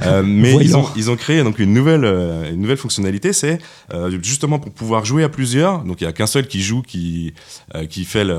Euh, 0.07 0.23
mais 0.25 0.55
ils 0.57 0.77
ont, 0.77 0.87
ils 0.97 1.11
ont 1.11 1.17
créé 1.17 1.43
donc 1.45 1.59
une 1.59 1.73
nouvelle, 1.73 2.05
euh, 2.05 2.51
une 2.53 2.61
nouvelle 2.61 2.77
fonctionnalité, 2.77 3.33
c'est 3.33 3.59
euh, 3.95 4.19
justement 4.23 4.59
pour 4.59 4.73
pouvoir 4.73 5.05
jouer 5.05 5.23
à 5.23 5.29
plusieurs. 5.29 5.85
Donc 5.85 6.01
il 6.01 6.05
y 6.05 6.07
a 6.07 6.13
qu'un 6.13 6.27
seul 6.27 6.47
qui 6.47 6.63
joue, 6.63 6.83
qui, 6.83 7.35
euh, 7.75 7.87
qui 7.87 8.05
fait 8.05 8.25
le, 8.25 8.39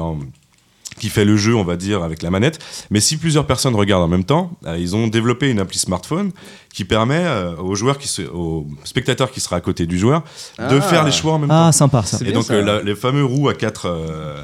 qui 0.99 1.09
fait 1.09 1.25
le 1.25 1.37
jeu, 1.37 1.55
on 1.55 1.63
va 1.63 1.75
dire, 1.75 2.03
avec 2.03 2.21
la 2.21 2.29
manette. 2.29 2.59
Mais 2.91 2.99
si 2.99 3.17
plusieurs 3.17 3.45
personnes 3.47 3.75
regardent 3.75 4.03
en 4.03 4.07
même 4.07 4.23
temps, 4.23 4.51
euh, 4.65 4.77
ils 4.77 4.95
ont 4.95 5.07
développé 5.07 5.49
une 5.49 5.59
appli 5.59 5.79
smartphone 5.79 6.31
qui 6.73 6.85
permet 6.85 7.23
euh, 7.23 7.55
aux 7.57 7.75
joueurs, 7.75 7.97
qui 7.99 8.07
se, 8.07 8.23
aux 8.23 8.67
spectateurs 8.83 9.29
qui 9.31 9.39
sera 9.39 9.57
à 9.57 9.61
côté 9.61 9.85
du 9.85 9.97
joueur, 9.99 10.21
de 10.57 10.63
Ah. 10.77 10.81
faire 10.81 11.03
les 11.03 11.11
choix 11.11 11.33
en 11.33 11.39
même 11.39 11.49
temps. 11.49 11.65
Ah, 11.67 11.71
sympa 11.71 12.01
ça. 12.03 12.17
Et 12.25 12.31
donc 12.31 12.45
ça. 12.45 12.53
euh, 12.55 12.61
la- 12.63 12.81
les 12.81 12.95
fameux 12.95 13.23
roues 13.23 13.47
à 13.49 13.53
quatre, 13.53 13.85
euh, 13.87 13.97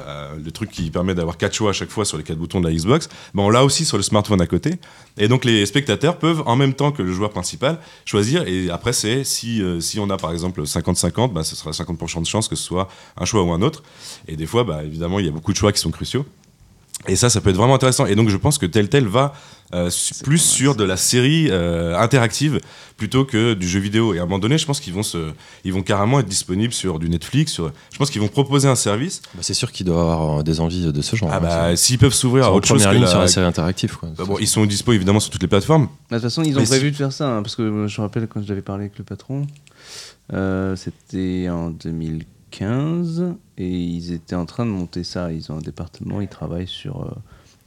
euh, 0.06 0.34
le 0.44 0.50
truc 0.52 0.70
qui 0.70 0.90
permet 0.90 1.14
d'avoir 1.14 1.36
quatre 1.36 1.54
choix 1.54 1.70
à 1.70 1.72
chaque 1.72 1.90
fois 1.90 2.04
sur 2.04 2.16
les 2.18 2.22
quatre 2.24 2.38
boutons 2.38 2.60
de 2.60 2.68
la 2.68 2.72
Xbox, 2.74 3.08
ben 3.34 3.42
on 3.42 3.50
l'a 3.50 3.64
aussi 3.64 3.84
sur 3.84 3.96
le 3.96 4.02
smartphone 4.04 4.40
à 4.40 4.46
côté. 4.46 4.74
Et 5.18 5.26
donc 5.26 5.44
les 5.44 5.66
spectateurs 5.66 6.18
peuvent 6.18 6.42
en 6.46 6.54
même 6.56 6.74
temps 6.74 6.92
que 6.92 7.02
le 7.02 7.12
joueur 7.12 7.30
principal 7.30 7.78
choisir. 8.04 8.46
Et 8.46 8.70
après 8.70 8.92
c'est 8.92 9.24
si 9.24 9.60
euh, 9.62 9.80
si 9.80 9.98
on 9.98 10.08
a 10.10 10.16
par 10.16 10.30
exemple 10.32 10.62
50-50, 10.62 11.32
ben, 11.32 11.42
ce 11.42 11.56
sera 11.56 11.72
50% 11.72 12.20
de 12.22 12.26
chance 12.26 12.46
que 12.46 12.54
ce 12.56 12.62
soit 12.62 12.88
un 13.16 13.24
choix 13.24 13.42
ou 13.42 13.50
un 13.52 13.62
autre. 13.62 13.82
Et 14.28 14.36
des 14.36 14.46
fois, 14.46 14.62
bah, 14.64 14.82
évidemment, 14.84 15.18
il 15.18 15.26
y 15.26 15.28
a 15.28 15.32
beaucoup 15.32 15.52
de 15.52 15.56
choix 15.56 15.72
qui 15.72 15.80
sont 15.80 15.90
cruciaux. 15.90 16.24
Et 17.08 17.16
ça, 17.16 17.30
ça 17.30 17.40
peut 17.40 17.50
être 17.50 17.56
vraiment 17.56 17.74
intéressant. 17.74 18.06
Et 18.06 18.14
donc, 18.14 18.28
je 18.28 18.36
pense 18.36 18.58
que 18.58 18.66
Telltale 18.66 19.06
va 19.06 19.32
euh, 19.72 19.88
plus 20.22 20.38
sur 20.38 20.74
de 20.74 20.84
la 20.84 20.96
série 20.96 21.48
euh, 21.50 21.96
interactive 21.96 22.60
plutôt 22.96 23.24
que 23.24 23.54
du 23.54 23.66
jeu 23.66 23.80
vidéo. 23.80 24.12
Et 24.12 24.18
à 24.18 24.22
un 24.22 24.26
moment 24.26 24.38
donné, 24.38 24.58
je 24.58 24.66
pense 24.66 24.80
qu'ils 24.80 24.92
vont 24.92 25.02
se, 25.02 25.32
ils 25.64 25.72
vont 25.72 25.82
carrément 25.82 26.20
être 26.20 26.26
disponibles 26.26 26.74
sur 26.74 26.98
du 26.98 27.08
Netflix. 27.08 27.52
Sur, 27.52 27.72
je 27.92 27.96
pense 27.96 28.10
qu'ils 28.10 28.20
vont 28.20 28.28
proposer 28.28 28.68
un 28.68 28.74
service. 28.74 29.22
Bah, 29.34 29.40
c'est 29.42 29.54
sûr 29.54 29.72
qu'il 29.72 29.86
doit 29.86 30.00
avoir 30.00 30.40
euh, 30.40 30.42
des 30.42 30.60
envies 30.60 30.92
de 30.92 31.00
ce 31.02 31.16
genre. 31.16 31.30
Ah 31.32 31.36
hein, 31.36 31.40
bah, 31.40 31.76
s'ils 31.76 31.98
peuvent 31.98 32.12
s'ouvrir 32.12 32.44
à 32.44 32.52
autre 32.52 32.68
chose 32.68 32.82
première 32.82 32.90
que 32.90 32.94
ligne 32.96 33.04
la- 33.04 33.10
sur 33.10 33.20
la 33.20 33.28
série 33.28 33.46
interactive. 33.46 33.96
Quoi. 33.96 34.10
Bah 34.16 34.24
bon, 34.26 34.36
ils 34.38 34.48
sont 34.48 34.66
dispo 34.66 34.92
évidemment 34.92 35.20
sur 35.20 35.30
toutes 35.30 35.42
les 35.42 35.48
plateformes. 35.48 35.88
De 36.10 36.16
toute 36.16 36.22
façon, 36.22 36.42
ils 36.42 36.56
ont 36.56 36.60
Mais 36.60 36.66
prévu 36.66 36.90
de 36.90 36.96
faire 36.96 37.12
ça, 37.12 37.28
hein, 37.28 37.42
parce 37.42 37.56
que 37.56 37.86
je 37.86 38.00
me 38.00 38.06
rappelle 38.06 38.26
quand 38.28 38.44
j'avais 38.44 38.62
parlé 38.62 38.84
avec 38.84 38.98
le 38.98 39.04
patron, 39.04 39.46
euh, 40.32 40.76
c'était 40.76 41.48
en 41.48 41.70
2015, 41.70 42.26
et 43.58 43.68
ils 43.68 44.12
étaient 44.12 44.34
en 44.36 44.46
train 44.46 44.66
de 44.66 44.70
monter 44.70 45.04
ça. 45.04 45.32
Ils 45.32 45.50
ont 45.52 45.56
un 45.56 45.60
département, 45.60 46.20
ils 46.20 46.28
travaillent 46.28 46.66
sur 46.66 47.02
euh, 47.02 47.10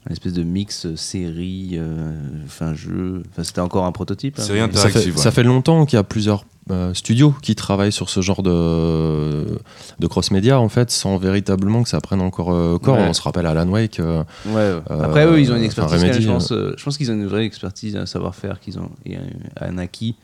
une 0.08 0.12
espèce 0.14 0.34
de 0.34 0.44
mix 0.44 0.86
euh, 0.86 0.96
série, 0.96 1.72
euh, 1.74 2.14
enfin 2.46 2.74
jeu. 2.74 3.24
Enfin, 3.32 3.44
c'était 3.44 3.62
encore 3.62 3.86
un 3.86 3.92
prototype. 3.92 4.38
hein, 4.60 4.66
interactive. 4.66 4.94
ça, 4.94 5.00
fait, 5.02 5.12
ouais. 5.12 5.18
ça 5.18 5.32
fait 5.32 5.44
longtemps 5.44 5.86
qu'il 5.86 5.98
y 5.98 6.00
a 6.00 6.04
plusieurs 6.04 6.46
euh, 6.72 6.94
studios 6.94 7.34
qui 7.42 7.56
travaillent 7.56 7.92
sur 7.92 8.10
ce 8.10 8.22
genre 8.22 8.42
de, 8.44 9.60
de 10.00 10.08
cross-média, 10.08 10.60
en 10.60 10.70
fait, 10.70 10.92
sans 10.92 11.18
véritablement 11.18 11.84
que 11.84 11.90
ça 11.90 12.00
prenne 12.02 12.22
encore 12.22 12.54
euh, 12.54 12.78
corps. 12.78 12.98
Ouais. 12.98 13.06
On 13.08 13.14
se 13.14 13.22
rappelle 13.22 13.46
Alan 13.46 13.68
Wake. 13.68 14.00
euh, 14.00 14.24
Ouais, 14.46 14.54
ouais. 14.54 14.82
Euh, 14.92 15.04
Après, 15.04 15.26
eux, 15.26 15.40
ils 15.40 15.52
ont 15.52 15.56
une 15.58 15.64
expertise. 15.64 16.02
Remedy, 16.02 16.22
je 16.22 16.28
pense, 16.30 16.52
euh, 16.52 16.74
je 16.78 16.84
pense 16.84 16.98
qu'ils 16.98 17.12
ont 17.12 17.16
une 17.16 17.28
vraie 17.28 17.46
expertise, 17.46 17.96
un 17.96 18.06
savoir-faire 18.06 18.60
qu'ils 18.60 18.80
ont 18.80 18.90
et 19.06 19.18
un, 19.18 19.22
un 19.60 19.78
acquis 19.78 20.16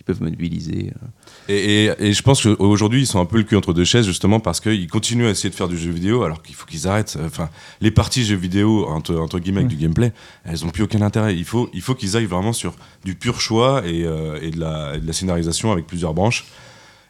qu'ils 0.00 0.06
peuvent 0.06 0.22
mobiliser. 0.22 0.92
euh. 0.96 1.52
Et, 1.52 1.84
et- 1.86 2.06
et 2.08 2.12
je 2.14 2.22
pense 2.22 2.42
qu'aujourd'hui, 2.42 3.02
ils 3.02 3.06
sont 3.06 3.20
un 3.20 3.26
peu 3.26 3.36
le 3.36 3.42
cul 3.42 3.54
entre 3.56 3.74
deux 3.74 3.84
chaises, 3.84 4.06
justement, 4.06 4.40
parce 4.40 4.58
qu'ils 4.60 4.88
continuent 4.88 5.26
à 5.26 5.30
essayer 5.30 5.50
de 5.50 5.54
faire 5.54 5.68
du 5.68 5.76
jeu 5.76 5.90
vidéo, 5.90 6.22
alors 6.22 6.42
qu'il 6.42 6.54
faut 6.54 6.64
qu'ils 6.66 6.88
arrêtent. 6.88 7.18
Enfin, 7.24 7.50
les 7.82 7.90
parties 7.90 8.24
jeux 8.24 8.36
vidéo, 8.36 8.86
entre, 8.88 9.14
entre 9.16 9.38
guillemets, 9.38 9.60
avec 9.60 9.68
du 9.68 9.76
gameplay, 9.76 10.12
elles 10.44 10.60
n'ont 10.64 10.70
plus 10.70 10.84
aucun 10.84 11.02
intérêt. 11.02 11.36
Il 11.36 11.44
faut, 11.44 11.68
il 11.74 11.82
faut 11.82 11.94
qu'ils 11.94 12.16
aillent 12.16 12.24
vraiment 12.24 12.54
sur 12.54 12.74
du 13.04 13.14
pur 13.14 13.40
choix 13.42 13.82
et, 13.86 14.04
euh, 14.06 14.38
et 14.40 14.50
de, 14.52 14.58
la, 14.60 14.94
et 14.96 15.00
de 15.00 15.06
la 15.06 15.12
scénarisation 15.12 15.70
avec 15.70 15.86
plusieurs 15.86 16.14
branches. 16.14 16.46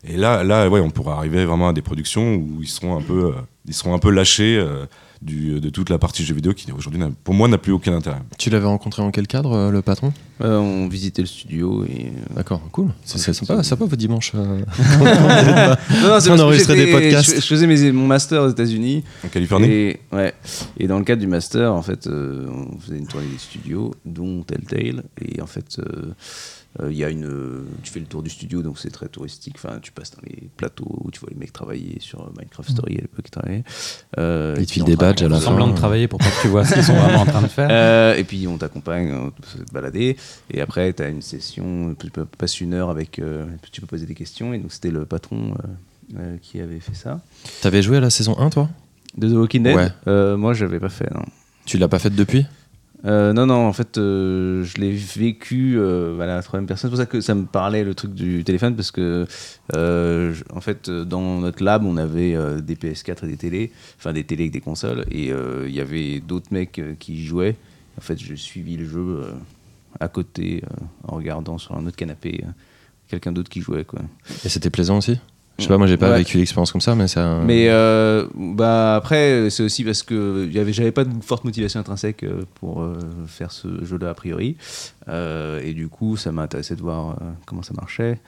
Et 0.03 0.17
là, 0.17 0.43
là 0.43 0.69
ouais, 0.69 0.81
on 0.81 0.91
pourra 0.91 1.17
arriver 1.17 1.45
vraiment 1.45 1.69
à 1.69 1.73
des 1.73 1.83
productions 1.83 2.35
où 2.35 2.59
ils 2.63 2.69
seront 2.69 2.97
un 2.99 3.03
peu, 3.03 3.27
euh, 3.27 3.33
ils 3.69 3.75
seront 3.75 3.95
un 3.95 3.99
peu 4.01 4.11
lâchés 4.11 4.57
euh, 4.59 4.87
du, 5.23 5.61
de 5.61 5.69
toute 5.69 5.91
la 5.91 5.99
partie 5.99 6.25
jeu 6.25 6.35
vidéo 6.35 6.55
qui, 6.55 6.71
aujourd'hui, 6.73 7.01
pour 7.25 7.35
moi, 7.35 7.47
n'a 7.49 7.59
plus 7.59 7.73
aucun 7.73 7.95
intérêt. 7.95 8.21
Tu 8.39 8.49
l'avais 8.51 8.67
rencontré 8.67 9.03
en 9.03 9.11
quel 9.11 9.27
cadre, 9.27 9.53
euh, 9.53 9.71
le 9.71 9.83
patron? 9.83 10.13
Euh, 10.41 10.57
on 10.59 10.89
visitait 10.89 11.21
le 11.23 11.29
studio 11.29 11.85
et. 11.85 12.07
euh, 12.07 12.35
D'accord, 12.37 12.63
cool. 12.73 12.89
C'est 13.05 13.19
sympa, 13.35 13.63
sympa 13.63 13.85
vos 13.85 13.97
dimanches. 13.97 14.33
euh. 14.35 14.61
Non, 15.01 15.77
non, 15.77 15.77
c'est 15.77 16.07
On 16.07 16.09
parce 16.09 16.27
que 16.27 16.31
enregistrait 16.41 16.77
des 16.77 16.91
podcasts. 16.91 17.35
Je, 17.37 17.41
je 17.41 17.47
faisais 17.47 17.67
mes- 17.67 17.93
mon 17.93 18.07
master 18.07 18.43
aux 18.43 18.49
États-Unis. 18.49 19.05
En 19.25 19.29
Californie? 19.29 19.67
Et, 19.69 20.01
ouais. 20.13 20.33
et 20.79 20.87
dans 20.87 20.99
le 20.99 21.05
cadre 21.05 21.21
du 21.21 21.27
master, 21.29 21.75
en 21.75 21.83
fait, 21.83 22.07
euh, 22.07 22.47
on 22.49 22.79
faisait 22.81 22.97
une 22.99 23.07
tournée 23.07 23.27
des 23.27 23.39
studios, 23.39 23.93
dont 24.07 24.43
Telltale. 24.43 25.05
Et 25.21 25.43
en 25.43 25.47
fait, 25.47 25.79
il 26.89 26.97
y 26.97 27.05
a 27.05 27.11
une, 27.11 27.25
euh, 27.27 27.65
tu 27.83 27.91
fais 27.91 27.99
le 28.01 28.07
tour 28.07 28.23
du 28.23 28.31
studio, 28.31 28.63
donc 28.63 28.79
c'est 28.79 28.91
très 28.91 29.09
touristique. 29.09 29.55
Enfin, 29.57 29.79
tu 29.83 29.91
passes 29.93 30.13
dans 30.13 30.23
les 30.25 30.49
plateaux 30.57 30.87
où 31.05 31.11
tu 31.11 31.19
vois 31.21 31.29
les 31.33 31.37
mecs 31.37 31.53
travailler 31.53 31.97
sur 32.01 32.21
euh, 32.21 32.31
Minecraft 32.39 32.71
Story 32.71 32.97
à 32.99 33.01
l'époque. 33.01 33.27
Euh, 34.19 34.55
Ils 34.59 34.67
te 34.67 34.73
filent 34.73 34.85
des 34.85 34.97
badges 34.97 35.23
à 35.23 35.29
la 35.29 35.37
fin. 35.41 35.47
Semblant 35.47 35.69
de 35.69 35.75
travailler 35.75 36.07
pour 36.09 36.19
pas 36.21 36.27
que 36.31 36.43
tu 36.43 36.49
vois 36.49 36.65
ce 36.65 36.75
qu'ils 36.75 36.85
sont 36.85 36.95
vraiment 36.95 37.21
en 37.23 37.27
train 37.27 37.43
de 37.43 37.47
faire. 37.49 37.69
euh, 37.71 38.15
et 38.15 38.25
puis 38.25 38.47
on 38.47 38.57
t'accompagne, 38.57 39.13
on 39.13 39.31
peut 39.31 39.43
se 39.47 39.73
balader. 39.73 40.17
Et 40.51 40.61
après, 40.61 40.93
tu 40.93 41.03
as 41.03 41.09
une 41.09 41.23
session, 41.23 41.95
tu 41.99 42.11
peux- 42.11 42.25
passes 42.25 42.61
une 42.61 42.75
heure 42.75 42.91
avec. 42.91 43.19
euh, 43.19 43.47
tu 43.73 43.81
peux 43.81 43.87
poser 43.89 44.07
des 44.07 44.15
questions. 44.15 44.55
Et 44.55 44.59
donc, 44.59 44.73
c'était 44.73 44.91
le 44.91 45.05
patron 45.07 45.53
euh, 45.55 46.19
euh, 46.21 46.37
qui 46.41 46.61
avait 46.61 46.81
fait 46.81 46.95
ça. 46.95 47.21
T'avais 47.63 47.83
joué 47.83 47.97
à 47.97 48.01
la 48.01 48.11
saison 48.11 48.39
1, 48.39 48.51
toi? 48.51 48.69
De 49.17 49.29
The 49.29 49.33
Walking 49.33 49.65
Dead? 49.65 49.77
Ouais. 49.77 49.89
Euh, 50.07 50.37
Moi, 50.37 50.55
j'avais 50.55 50.79
pas 50.79 50.89
fait, 50.89 51.11
non. 51.13 51.25
Tu 51.67 51.79
l'as 51.79 51.89
pas 51.89 51.99
faite 51.99 52.15
depuis? 52.15 52.47
Euh, 53.07 53.33
non, 53.33 53.47
non, 53.47 53.67
en 53.67 53.73
fait, 53.73 53.97
euh, 53.97 54.63
je 54.63 54.77
l'ai 54.79 54.93
vécu 54.93 55.77
euh, 55.79 56.19
à 56.21 56.27
la 56.27 56.43
troisième 56.43 56.67
personne. 56.67 56.91
C'est 56.91 56.97
pour 56.97 56.99
ça 56.99 57.07
que 57.07 57.21
ça 57.23 57.35
me 57.35 57.47
parlait 57.47 57.83
le 57.83 57.95
truc 57.95 58.13
du 58.15 58.45
téléphone, 58.45 58.77
parce 58.77 58.91
que, 58.91 59.27
euh, 59.75 60.35
je- 60.35 60.45
en 60.55 60.61
fait, 60.61 60.91
dans 60.91 61.41
notre 61.41 61.65
lab, 61.65 61.85
on 61.85 61.97
avait 61.97 62.37
des 62.61 62.77
PS4 62.77 63.25
et 63.25 63.29
des 63.29 63.37
télés, 63.37 63.73
enfin 63.99 64.13
des 64.13 64.25
télés 64.25 64.45
avec 64.45 64.53
des 64.53 64.61
consoles, 64.61 65.07
et 65.11 65.29
il 65.67 65.75
y 65.75 65.81
avait 65.81 66.21
d'autres 66.21 66.49
mecs 66.53 66.81
qui 66.99 67.25
jouaient. 67.25 67.57
En 67.99 68.03
fait, 68.03 68.19
j'ai 68.19 68.37
suivi 68.37 68.77
le 68.77 68.85
jeu 68.87 69.23
à 69.99 70.09
côté, 70.09 70.63
en 71.09 71.17
regardant 71.17 71.57
sur 71.59 71.75
un 71.77 71.87
autre 71.87 71.97
canapé, 71.97 72.45
quelqu'un 73.09 73.33
d'autre 73.33 73.49
qui 73.51 73.61
jouait, 73.63 73.85
quoi. 73.85 74.01
Et 74.45 74.49
c'était 74.51 74.71
plaisant 74.71 74.99
aussi? 74.99 75.19
Je 75.61 75.65
sais 75.65 75.69
pas, 75.69 75.79
moi 75.79 75.87
j'ai 75.87 75.97
pas 75.97 76.11
Ouais. 76.11 76.19
vécu 76.19 76.39
l'expérience 76.39 76.73
comme 76.73 76.81
ça, 76.81 76.95
mais 76.95 77.17
un... 77.19 77.43
Mais 77.43 77.67
euh, 77.69 78.27
bah 78.35 78.97
après, 78.97 79.49
c'est 79.51 79.63
aussi 79.63 79.85
parce 79.85 80.03
que 80.03 80.49
j'avais 80.51 80.91
pas 80.93 81.05
de 81.05 81.11
forte 81.23 81.45
motivation 81.45 81.79
intrinsèque 81.81 82.23
euh, 82.25 82.43
pour 82.55 82.83
euh, 82.83 82.99
faire 83.27 83.53
ce 83.53 83.85
jeu-là 83.85 84.11
a 84.11 84.15
priori. 84.15 84.57
Euh, 85.09 85.61
et 85.63 85.73
du 85.73 85.89
coup, 85.89 86.17
ça 86.17 86.33
m'a 86.33 86.43
intéressé 86.43 86.75
de 86.77 86.81
voir 86.81 87.17
comment 87.47 87.63
ça 87.63 87.75
marchait. 87.75 88.19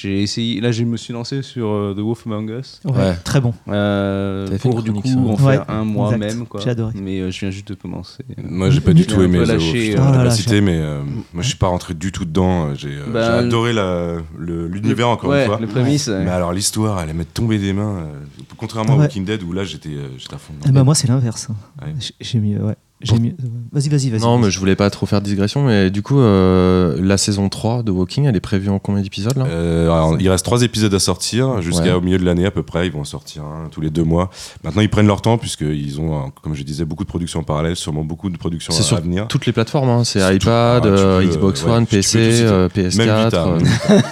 J'ai 0.00 0.22
essayé, 0.22 0.60
là, 0.60 0.70
je 0.70 0.84
me 0.84 0.96
suis 0.96 1.12
lancé 1.12 1.42
sur 1.42 1.66
euh, 1.68 1.92
The 1.96 2.00
Wolf 2.00 2.24
Among 2.26 2.50
Us. 2.50 2.80
Ouais, 2.84 2.92
Ouais. 2.92 3.16
Très 3.24 3.40
bon. 3.40 3.52
euh, 3.68 4.44
T'avais 4.46 4.58
fait 4.58 4.68
pour 4.68 4.78
une 4.78 4.84
du 4.84 4.92
coup 4.92 5.00
chronique, 5.00 5.18
en 5.30 5.36
faire 5.36 5.46
Ouais, 5.46 5.58
un 5.74 5.82
mois 5.84 6.14
exact. 6.14 6.34
même. 6.36 6.46
Quoi. 6.46 6.60
J'ai 6.62 6.70
adoré. 6.70 6.92
Mais 7.02 7.18
euh, 7.20 7.30
je 7.32 7.40
viens 7.40 7.50
juste 7.50 7.66
de 7.68 7.74
commencer. 7.74 8.22
Moi, 8.42 8.70
j'ai 8.70 8.80
pas 8.80 8.92
du 8.92 9.06
tout 9.06 9.20
aimé 9.22 9.38
The 9.42 9.48
Wolf. 9.48 9.60
Je 9.60 9.68
euh, 9.70 9.72
l'ai 9.72 9.94
là 9.94 10.10
pas 10.12 10.24
là, 10.24 10.30
cité, 10.30 10.60
mais 10.60 10.76
euh, 10.76 11.02
moi, 11.32 11.42
je 11.42 11.48
suis 11.48 11.56
pas 11.58 11.66
rentré 11.66 11.94
du 11.94 12.12
tout 12.12 12.24
dedans. 12.24 12.74
J'ai 12.74 12.90
euh, 12.90 13.06
Bah, 13.12 13.24
j'ai 13.40 13.46
adoré 13.46 13.72
la- 13.72 14.18
le- 14.38 14.68
l'univers, 14.68 15.08
encore 15.08 15.30
ouais, 15.30 15.40
une 15.42 15.46
fois. 15.48 15.58
le 15.60 15.66
prémisse. 15.66 16.06
ouais. 16.06 16.22
Mais 16.24 16.30
alors, 16.30 16.52
l'histoire, 16.52 17.00
elle 17.00 17.12
m'est 17.14 17.24
tombée 17.34 17.58
des 17.58 17.72
mains. 17.72 17.98
euh, 17.98 18.12
contrairement 18.56 18.92
à 18.92 18.96
Ouais. 18.96 19.02
Walking 19.02 19.24
Dead, 19.24 19.42
où 19.42 19.52
là, 19.52 19.64
j'étais 19.64 19.88
euh, 19.90 20.08
j'étais 20.18 20.34
à 20.34 20.38
fond. 20.38 20.52
dedans. 20.54 20.66
Eh 20.68 20.72
ben, 20.72 20.84
moi, 20.84 20.94
c'est 20.94 21.08
l'inverse. 21.08 21.48
Ouais. 21.82 21.92
J'ai- 21.98 22.14
J'ai 22.20 22.38
mieux, 22.40 22.62
ouais. 22.62 22.76
Vas-y, 23.00 23.88
vas-y, 23.88 24.10
vas-y. 24.10 24.20
Non, 24.20 24.38
mais 24.38 24.50
je 24.50 24.58
voulais 24.58 24.74
pas 24.74 24.90
trop 24.90 25.06
faire 25.06 25.20
de 25.20 25.26
digression, 25.26 25.62
mais 25.64 25.88
du 25.90 26.02
coup, 26.02 26.18
euh, 26.18 26.98
la 27.00 27.16
saison 27.16 27.48
3 27.48 27.84
de 27.84 27.92
Walking, 27.92 28.24
elle 28.24 28.34
est 28.34 28.40
prévue 28.40 28.70
en 28.70 28.80
combien 28.80 29.02
d'épisodes 29.02 29.36
là 29.36 29.44
Euh, 29.46 29.84
alors, 29.84 30.16
il 30.18 30.28
reste 30.28 30.44
trois 30.44 30.62
épisodes 30.62 30.92
à 30.92 30.98
sortir 30.98 31.62
jusqu'à 31.62 31.84
Ouais. 31.84 31.92
au 31.92 32.00
milieu 32.00 32.18
de 32.18 32.24
l'année 32.24 32.44
à 32.44 32.50
peu 32.50 32.64
près. 32.64 32.86
Ils 32.88 32.92
vont 32.92 33.02
en 33.02 33.04
sortir 33.04 33.44
tous 33.70 33.80
les 33.80 33.90
deux 33.90 34.02
mois. 34.02 34.30
Maintenant, 34.64 34.82
ils 34.82 34.90
prennent 34.90 35.06
leur 35.06 35.22
temps 35.22 35.38
puisqu'ils 35.38 36.00
ont, 36.00 36.32
comme 36.42 36.54
je 36.54 36.62
disais, 36.64 36.84
beaucoup 36.84 37.04
de 37.04 37.08
productions 37.08 37.38
en 37.38 37.44
parallèle, 37.44 37.76
sûrement 37.76 38.02
beaucoup 38.02 38.30
de 38.30 38.36
productions 38.36 38.72
C'est 38.72 38.80
à, 38.80 38.84
sur 38.84 38.96
à 38.96 39.00
venir. 39.00 39.28
Toutes 39.28 39.46
les 39.46 39.52
plateformes, 39.52 39.90
hein, 39.90 40.02
c'est 40.02 40.18
tout- 40.18 40.34
iPad, 40.46 40.82
Ah, 40.84 40.88
euh, 40.88 41.20
peux, 41.20 41.26
Xbox 41.28 41.62
ouais, 41.64 41.70
One, 41.70 41.86
PC, 41.86 42.32
citer. 42.32 42.42
euh, 42.46 42.68
Même 42.76 42.88
PS4. 42.88 43.24
Vita, 43.26 43.46
euh, 43.46 43.60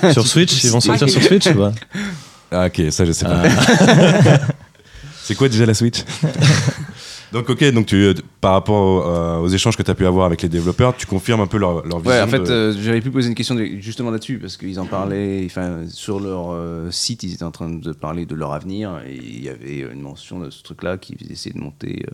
même 0.05 0.13
sur 0.13 0.27
Switch, 0.29 0.63
ils 0.63 0.71
vont 0.71 0.81
sortir 0.81 1.09
sur 1.11 1.23
Switch 1.23 1.47
ou 1.49 1.55
pas 1.55 1.73
Ah, 2.53 2.67
ok, 2.67 2.83
ça 2.91 3.05
je 3.05 3.11
sais 3.11 3.25
pas. 3.25 3.43
C'est 5.25 5.35
quoi 5.35 5.49
déjà 5.49 5.67
la 5.67 5.75
Switch? 5.75 6.05
Donc 7.33 7.51
ok, 7.51 7.65
donc 7.73 7.87
tu, 7.87 8.15
par 8.41 8.53
rapport 8.53 9.07
euh, 9.07 9.39
aux 9.41 9.49
échanges 9.49 9.77
que 9.77 9.83
tu 9.83 9.91
as 9.91 9.95
pu 9.95 10.07
avoir 10.07 10.27
avec 10.27 10.43
les 10.43 10.49
développeurs, 10.49 10.97
tu 10.97 11.07
confirmes 11.07 11.41
un 11.41 11.47
peu 11.49 11.59
leur, 11.59 11.85
leur 11.87 11.99
vision 11.99 12.11
Ouais, 12.13 12.21
en 12.21 12.29
fait, 12.29 12.39
de- 12.39 12.51
euh, 12.51 12.73
j'avais 12.81 13.01
pu 13.01 13.11
poser 13.11 13.29
une 13.29 13.35
question 13.35 13.55
de- 13.57 13.65
justement 13.81 14.11
là-dessus 14.11 14.39
parce 14.39 14.57
qu'ils 14.57 14.79
en 14.79 14.87
parlaient. 14.87 15.43
Enfin, 15.45 15.85
sur 15.89 16.21
leur 16.21 16.51
euh, 16.53 16.91
site, 16.93 17.25
ils 17.25 17.35
étaient 17.35 17.43
en 17.43 17.51
train 17.51 17.69
de 17.69 17.93
parler 17.93 18.27
de 18.27 18.35
leur 18.37 18.53
avenir 18.53 19.01
et 19.07 19.17
il 19.17 19.43
y 19.45 19.49
avait 19.49 19.81
une 19.93 20.01
mention 20.03 20.39
de 20.39 20.51
ce 20.51 20.63
truc-là 20.63 20.99
qu'ils 20.99 21.31
essayaient 21.33 21.55
de 21.55 21.61
monter 21.61 22.07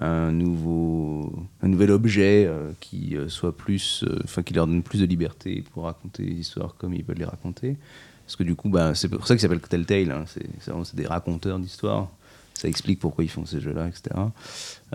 un 0.00 0.30
nouveau, 0.32 1.32
un 1.62 1.68
nouvel 1.68 1.90
objet 1.90 2.48
qui 2.80 3.16
soit 3.28 3.56
plus, 3.56 4.04
enfin, 4.24 4.42
qui 4.42 4.54
leur 4.54 4.66
donne 4.66 4.82
plus 4.82 5.00
de 5.00 5.06
liberté 5.06 5.64
pour 5.74 5.84
raconter 5.84 6.22
les 6.22 6.34
histoires 6.34 6.74
comme 6.78 6.94
ils 6.94 7.04
veulent 7.04 7.18
les 7.18 7.24
raconter. 7.24 7.76
Parce 8.24 8.36
que 8.36 8.44
du 8.44 8.54
coup, 8.54 8.68
bah, 8.68 8.94
c'est 8.94 9.08
pour 9.08 9.26
ça 9.26 9.34
qu'ils 9.34 9.40
s'appellent 9.42 9.60
Telltale. 9.60 10.12
hein, 10.12 10.24
c'est 10.26 10.94
des 10.96 11.06
raconteurs 11.06 11.58
d'histoires. 11.58 12.08
Ça 12.54 12.68
explique 12.68 13.00
pourquoi 13.00 13.24
ils 13.24 13.30
font 13.30 13.44
ces 13.44 13.60
jeux-là, 13.60 13.88
etc. 13.88 14.14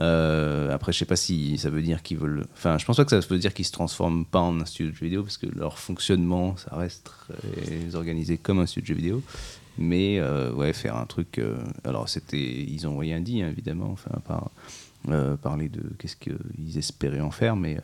Euh, 0.01 0.73
après, 0.73 0.93
je 0.93 0.99
sais 0.99 1.05
pas 1.05 1.15
si 1.15 1.57
ça 1.57 1.69
veut 1.69 1.81
dire 1.81 2.01
qu'ils 2.03 2.17
veulent. 2.17 2.45
Enfin, 2.53 2.77
je 2.77 2.85
pense 2.85 2.97
pas 2.97 3.05
que 3.05 3.09
ça 3.21 3.27
veut 3.27 3.39
dire 3.39 3.53
qu'ils 3.53 3.65
se 3.65 3.71
transforment 3.71 4.25
pas 4.25 4.39
en 4.39 4.59
un 4.61 4.65
studio 4.65 4.91
de 4.91 4.95
jeux 4.95 5.05
vidéo 5.05 5.23
parce 5.23 5.37
que 5.37 5.47
leur 5.53 5.77
fonctionnement, 5.79 6.55
ça 6.57 6.75
reste 6.75 7.03
très 7.05 7.95
organisé 7.95 8.37
comme 8.37 8.59
un 8.59 8.65
studio 8.65 8.83
de 8.83 8.87
jeux 8.87 9.03
vidéo. 9.03 9.23
Mais 9.77 10.17
euh, 10.19 10.51
ouais, 10.53 10.73
faire 10.73 10.95
un 10.95 11.05
truc. 11.05 11.37
euh, 11.39 11.57
alors, 11.83 12.09
c'était. 12.09 12.37
Ils 12.67 12.87
ont 12.87 12.97
rien 12.97 13.19
dit, 13.19 13.41
hein, 13.41 13.49
évidemment. 13.49 13.89
Enfin, 13.91 14.11
à 14.13 14.19
part 14.19 14.49
parler 15.41 15.69
de 15.69 15.81
qu'est-ce 15.99 16.17
qu'ils 16.17 16.77
espéraient 16.77 17.21
en 17.21 17.31
faire, 17.31 17.55
mais. 17.55 17.77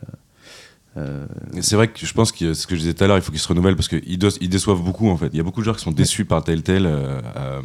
C'est 1.60 1.74
vrai 1.74 1.88
que 1.88 2.06
je 2.06 2.14
pense 2.14 2.30
que 2.30 2.54
ce 2.54 2.66
que 2.66 2.76
je 2.76 2.80
disais 2.80 2.94
tout 2.94 3.02
à 3.02 3.06
l'heure, 3.08 3.16
il 3.16 3.22
faut 3.22 3.32
qu'ils 3.32 3.40
se 3.40 3.48
renouvellent 3.48 3.74
parce 3.76 3.88
qu'ils 3.88 4.18
déçoivent 4.48 4.82
beaucoup 4.82 5.08
en 5.08 5.16
fait. 5.16 5.28
Il 5.32 5.36
y 5.36 5.40
a 5.40 5.42
beaucoup 5.42 5.60
de 5.60 5.64
joueurs 5.64 5.76
qui 5.76 5.82
sont 5.82 5.90
déçus 5.90 6.24
par 6.24 6.44
Telltale. 6.44 6.86
euh, 6.86 7.20
euh, 7.36 7.62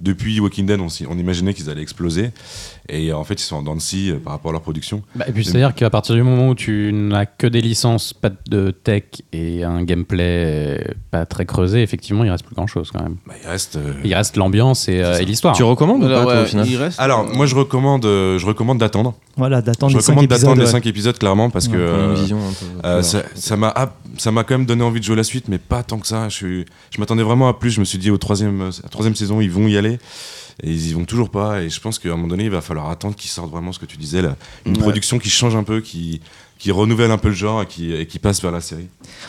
depuis 0.00 0.40
Walking 0.40 0.66
Dead, 0.66 0.80
on, 0.80 0.88
on 1.08 1.18
imaginait 1.18 1.54
qu'ils 1.54 1.70
allaient 1.70 1.82
exploser. 1.82 2.30
Et 2.88 3.12
en 3.14 3.24
fait, 3.24 3.34
ils 3.34 3.44
sont 3.44 3.56
en 3.56 3.62
dents 3.62 3.74
de 3.76 3.80
scie 3.80 4.10
euh, 4.10 4.18
par 4.18 4.34
rapport 4.34 4.50
à 4.50 4.52
leur 4.52 4.60
production. 4.60 5.02
Bah, 5.14 5.24
et 5.26 5.32
puis 5.32 5.44
c'est-à-dire 5.44 5.74
qu'à 5.74 5.88
partir 5.88 6.14
du 6.14 6.22
moment 6.22 6.50
où 6.50 6.54
tu 6.54 6.90
n'as 6.92 7.24
que 7.24 7.46
des 7.46 7.62
licences, 7.62 8.12
pas 8.12 8.30
de 8.48 8.70
tech 8.72 9.04
et 9.32 9.64
un 9.64 9.82
gameplay 9.84 10.78
euh, 10.80 10.92
pas 11.10 11.24
très 11.24 11.46
creusé, 11.46 11.82
effectivement, 11.82 12.24
il 12.24 12.30
reste 12.30 12.44
plus 12.44 12.54
grand-chose 12.54 12.90
quand 12.92 13.02
même. 13.02 13.16
Bah, 13.26 13.34
il 13.42 13.48
reste. 13.48 13.76
euh, 13.76 13.92
Il 14.04 14.14
reste 14.14 14.36
l'ambiance 14.36 14.86
et, 14.88 15.00
euh, 15.02 15.18
et 15.18 15.24
l'histoire. 15.24 15.54
Tu 15.56 15.62
recommandes 15.62 16.02
ou 16.02 16.06
pas, 16.06 16.12
alors, 16.12 16.22
toi, 16.24 16.34
ouais, 16.34 16.42
au 16.42 16.46
final 16.46 16.68
il 16.68 16.76
reste- 16.76 17.00
Alors, 17.00 17.24
moi, 17.34 17.46
je 17.46 17.54
recommande, 17.54 18.04
euh, 18.04 18.38
je 18.38 18.46
recommande 18.46 18.78
d'attendre. 18.78 19.14
Voilà, 19.36 19.62
d'attendre 19.62 19.90
Je 19.92 19.96
les 19.96 20.02
5 20.02 20.12
recommande 20.12 20.28
d'attendre 20.28 20.52
épisodes. 20.52 20.58
les 20.58 20.64
ouais. 20.66 20.80
5 20.82 20.86
épisodes, 20.86 21.18
clairement, 21.18 21.50
parce 21.50 21.68
que. 21.68 21.76
Euh, 21.76 22.14
vision 22.14 22.38
peu 22.38 22.86
Euh, 22.88 23.02
ça 23.02 23.56
m'a 23.56 23.72
ah, 23.74 23.92
ça 24.18 24.30
m'a 24.30 24.44
quand 24.44 24.58
même 24.58 24.66
donné 24.66 24.82
envie 24.84 25.00
de 25.00 25.04
jouer 25.04 25.16
la 25.16 25.24
suite 25.24 25.48
mais 25.48 25.58
pas 25.58 25.82
tant 25.82 25.98
que 25.98 26.06
ça 26.06 26.28
je 26.28 26.34
suis 26.34 26.64
je 26.90 27.00
m'attendais 27.00 27.22
vraiment 27.22 27.48
à 27.48 27.54
plus 27.58 27.70
je 27.70 27.80
me 27.80 27.84
suis 27.84 27.98
dit 27.98 28.10
au 28.10 28.18
troisième 28.18 28.60
euh, 28.60 28.70
la 28.82 28.88
troisième 28.88 29.14
saison 29.16 29.40
ils 29.40 29.50
vont 29.50 29.66
y 29.66 29.76
aller 29.76 29.98
et 30.62 30.70
ils 30.70 30.88
y 30.88 30.92
vont 30.92 31.04
toujours 31.04 31.30
pas 31.30 31.62
et 31.62 31.68
je 31.70 31.80
pense 31.80 31.98
qu'à 31.98 32.08
un 32.10 32.16
moment 32.16 32.28
donné 32.28 32.44
il 32.44 32.50
va 32.50 32.60
falloir 32.60 32.88
attendre 32.90 33.14
qu'ils 33.16 33.30
sortent 33.30 33.50
vraiment 33.50 33.72
ce 33.72 33.78
que 33.78 33.86
tu 33.86 33.96
disais 33.96 34.22
là 34.22 34.36
une 34.66 34.72
Ouais. 34.76 34.82
production 34.82 35.18
qui 35.18 35.28
change 35.30 35.56
un 35.56 35.64
peu 35.64 35.80
qui 35.80 36.20
qui 36.56 36.70
renouvelle 36.70 37.10
un 37.10 37.18
peu 37.18 37.28
le 37.28 37.34
genre 37.34 37.62
et 37.62 37.66
qui, 37.66 37.92
et 37.92 38.06
qui 38.06 38.18
passe 38.20 38.40
vers 38.40 38.52
la 38.52 38.60
série 38.60 38.86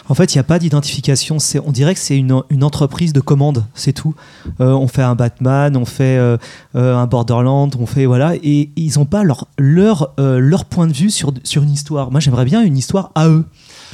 En 0.07 0.13
fait, 0.13 0.33
il 0.33 0.37
n'y 0.37 0.39
a 0.39 0.43
pas 0.43 0.57
d'identification. 0.59 1.37
C'est- 1.39 1.59
On 1.59 1.71
dirait 1.71 1.93
que 1.95 1.99
c'est 1.99 2.15
une, 2.15 2.41
une 2.49 2.63
entreprise 2.63 3.11
de 3.13 3.19
commande, 3.19 3.65
c'est 3.73 3.91
tout. 3.93 4.13
Euh, 4.61 4.71
on 4.71 4.87
fait 4.87 5.01
un 5.01 5.15
Batman, 5.15 5.75
on 5.75 5.83
fait 5.85 6.17
euh, 6.17 6.37
euh, 6.75 6.95
un 6.95 7.07
Borderland, 7.07 7.75
on 7.79 7.87
fait 7.87 8.05
voilà, 8.05 8.35
et 8.41 8.69
ils 8.77 8.93
n'ont 8.97 9.05
pas 9.05 9.23
leur 9.23 9.47
leur 9.57 10.13
euh, 10.19 10.37
leur 10.39 10.63
point 10.65 10.85
de 10.87 10.93
vue 10.93 11.09
sur 11.09 11.33
sur 11.43 11.63
une 11.63 11.71
histoire. 11.71 12.11
Moi, 12.11 12.19
j'aimerais 12.21 12.45
bien 12.45 12.63
une 12.63 12.77
histoire 12.77 13.11
à 13.15 13.27
eux. 13.27 13.43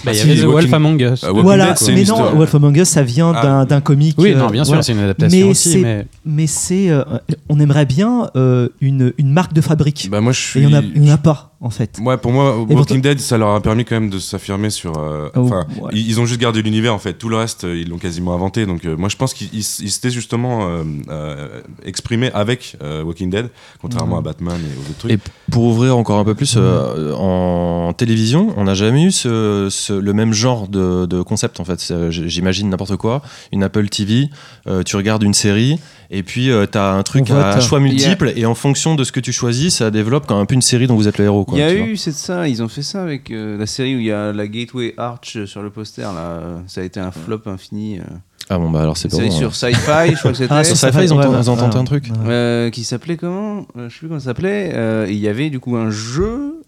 Bah, 0.03 0.11
il 0.13 0.17
y 0.17 0.21
avait 0.21 0.35
The 0.35 0.43
Walking- 0.45 0.51
Wolf 0.51 0.73
Among 0.73 1.01
Us. 1.01 1.23
Ah, 1.23 1.31
voilà, 1.31 1.75
mais 1.87 1.93
non, 1.93 1.97
histoire. 2.01 2.35
Wolf 2.35 2.55
Among 2.55 2.77
Us, 2.77 2.87
ça 2.89 3.03
vient 3.03 3.33
Ah. 3.35 3.41
d'un 3.43 3.65
d'un 3.65 3.81
comic. 3.81 4.15
Oui, 4.17 4.31
euh, 4.33 4.37
non, 4.37 4.49
bien 4.49 4.63
sûr, 4.63 4.69
voilà. 4.71 4.83
c'est 4.83 4.93
une 4.93 4.99
adaptation 4.99 5.37
Mais 5.37 5.43
aussi, 5.43 5.71
c'est- 5.71 5.81
mais 5.81 6.07
Mais 6.25 6.47
c'est, 6.47 6.89
euh, 6.89 7.03
on 7.49 7.59
aimerait 7.59 7.85
bien 7.85 8.29
euh, 8.35 8.69
une 8.81 9.13
une 9.17 9.31
marque 9.31 9.53
de 9.53 9.61
fabrique. 9.61 10.09
bah 10.11 10.21
moi 10.21 10.31
je 10.31 10.39
et 10.39 10.41
suis 10.41 10.59
il 10.61 10.67
n'y 10.67 10.73
en, 10.75 10.79
a- 10.79 10.81
il 10.83 11.05
y 11.07 11.11
en 11.11 11.13
a 11.13 11.17
pas 11.17 11.50
en 11.61 11.69
fait. 11.69 11.97
Ouais, 12.01 12.17
pour 12.17 12.31
moi, 12.31 12.53
Et 12.55 12.59
Walking 12.59 12.75
pourtant- 12.77 12.95
Dead, 12.97 13.19
ça 13.19 13.37
leur 13.37 13.49
a 13.55 13.61
permis 13.61 13.85
quand 13.85 13.95
même 13.95 14.09
de 14.09 14.19
s'affirmer 14.19 14.69
sur. 14.71 14.97
euh, 14.97 15.29
Oh, 15.35 15.41
Enfin, 15.41 15.65
ouais. 15.79 15.91
ils, 15.93 16.09
ils 16.09 16.19
ont 16.19 16.25
juste 16.25 16.41
gardé 16.41 16.61
l'univers 16.61 16.93
en 16.93 16.99
fait. 16.99 17.13
Tout 17.13 17.29
le 17.29 17.37
reste, 17.37 17.63
euh, 17.63 17.77
ils 17.79 17.87
l'ont 17.89 17.97
quasiment 17.99 18.33
inventé. 18.33 18.65
Donc, 18.65 18.85
euh, 18.85 18.97
moi, 18.97 19.09
je 19.09 19.15
pense 19.15 19.33
qu'ils 19.33 19.47
ils- 19.53 19.59
ils 19.59 19.91
s'étaient 19.91 20.09
justement 20.09 20.67
euh, 20.67 20.83
euh, 21.09 21.61
exprimés 21.85 22.31
avec 22.33 22.75
euh, 22.81 23.03
Walking 23.03 23.29
Dead, 23.29 23.49
contrairement 23.81 24.17
à 24.17 24.21
Batman 24.21 24.57
et 24.59 24.77
aux 24.77 24.89
autres 24.89 24.97
trucs. 24.99 25.11
Et 25.11 25.19
pour 25.51 25.63
ouvrir 25.63 25.95
encore 25.97 26.17
un 26.19 26.25
peu 26.25 26.35
plus, 26.35 26.55
euh, 26.57 27.13
en 27.15 27.93
télévision, 27.93 28.53
on 28.57 28.63
n'a 28.63 28.73
jamais 28.73 29.03
eu 29.03 29.11
ce, 29.11 29.67
ce- 29.69 29.93
le 29.93 30.13
même 30.13 30.33
genre 30.33 30.67
de, 30.67 31.05
de 31.05 31.21
concept 31.21 31.59
en 31.59 31.65
fait. 31.65 31.93
J'imagine 32.09 32.69
n'importe 32.69 32.95
quoi, 32.95 33.21
une 33.51 33.63
Apple 33.63 33.87
TV, 33.89 34.29
euh, 34.67 34.83
tu 34.83 34.95
regardes 34.95 35.23
une 35.23 35.33
série 35.33 35.79
et 36.11 36.23
puis 36.23 36.51
tu 36.71 36.77
as 36.77 36.91
un 36.91 37.03
truc 37.03 37.25
On 37.29 37.33
vote. 37.33 37.43
à 37.43 37.59
choix 37.59 37.79
a- 37.79 37.81
multiples 37.81 38.33
et 38.35 38.45
en 38.45 38.53
fonction 38.55 38.95
de 38.95 39.03
ce 39.03 39.11
que 39.11 39.19
tu 39.19 39.31
choisis, 39.31 39.77
ça 39.77 39.89
développe 39.91 40.27
comme 40.27 40.37
un 40.37 40.45
peu 40.45 40.53
une 40.55 40.61
série 40.61 40.85
dont 40.87 40.95
vous 40.95 41.07
êtes 41.07 41.17
le 41.17 41.25
héros. 41.25 41.45
Il 41.53 41.57
y 41.57 41.61
a 41.63 41.73
eu, 41.73 41.97
c'est 41.97 42.11
de 42.11 42.15
ça, 42.15 42.47
ils 42.47 42.61
ont 42.61 42.67
fait 42.67 42.81
ça 42.83 43.01
avec 43.01 43.31
euh, 43.31 43.57
la 43.57 43.65
série 43.65 43.95
où 43.95 43.99
il 43.99 44.05
y 44.05 44.11
a 44.11 44.31
la 44.33 44.47
Gateway 44.47 44.93
Arch 44.97 45.45
sur 45.45 45.61
le 45.63 45.69
poster. 45.69 46.01
Là. 46.03 46.41
Ça 46.67 46.81
a 46.81 46.83
été 46.83 46.99
un 46.99 47.11
flop 47.11 47.41
infini. 47.47 47.99
euh. 47.99 48.03
Ah 48.49 48.57
bon, 48.59 48.69
bah 48.69 48.81
alors 48.81 48.97
c'est 48.97 49.07
pas 49.09 49.17
bon. 49.17 49.31
sur 49.31 49.39
alors. 49.39 49.55
Sci-Fi, 49.55 50.11
je 50.11 50.17
crois 50.19 50.31
que 50.31 50.37
c'était. 50.37 50.53
Ah, 50.53 50.63
sur 50.65 50.75
Sci-Fi, 50.75 51.03
ils 51.03 51.13
ont 51.13 51.17
ouais, 51.17 51.23
tenté- 51.23 51.35
ouais, 51.37 51.41
ils 51.43 51.49
ont 51.49 51.55
tenté 51.55 51.75
ouais. 51.75 51.81
un 51.81 51.85
truc 51.85 52.05
Ouais. 52.07 52.11
Euh, 52.27 52.69
qui 52.69 52.83
s'appelait 52.83 53.15
comment? 53.15 53.65
Euh, 53.77 53.87
Je 53.87 53.93
sais 53.93 53.99
plus 53.99 54.07
comment 54.09 54.19
ça 54.19 54.25
s'appelait. 54.25 54.71
Euh, 54.73 55.07
et 55.07 55.11
il 55.13 55.19
y 55.19 55.29
avait 55.29 55.49
du 55.49 55.59
coup 55.61 55.77
un 55.77 55.89
jeu. 55.89 56.60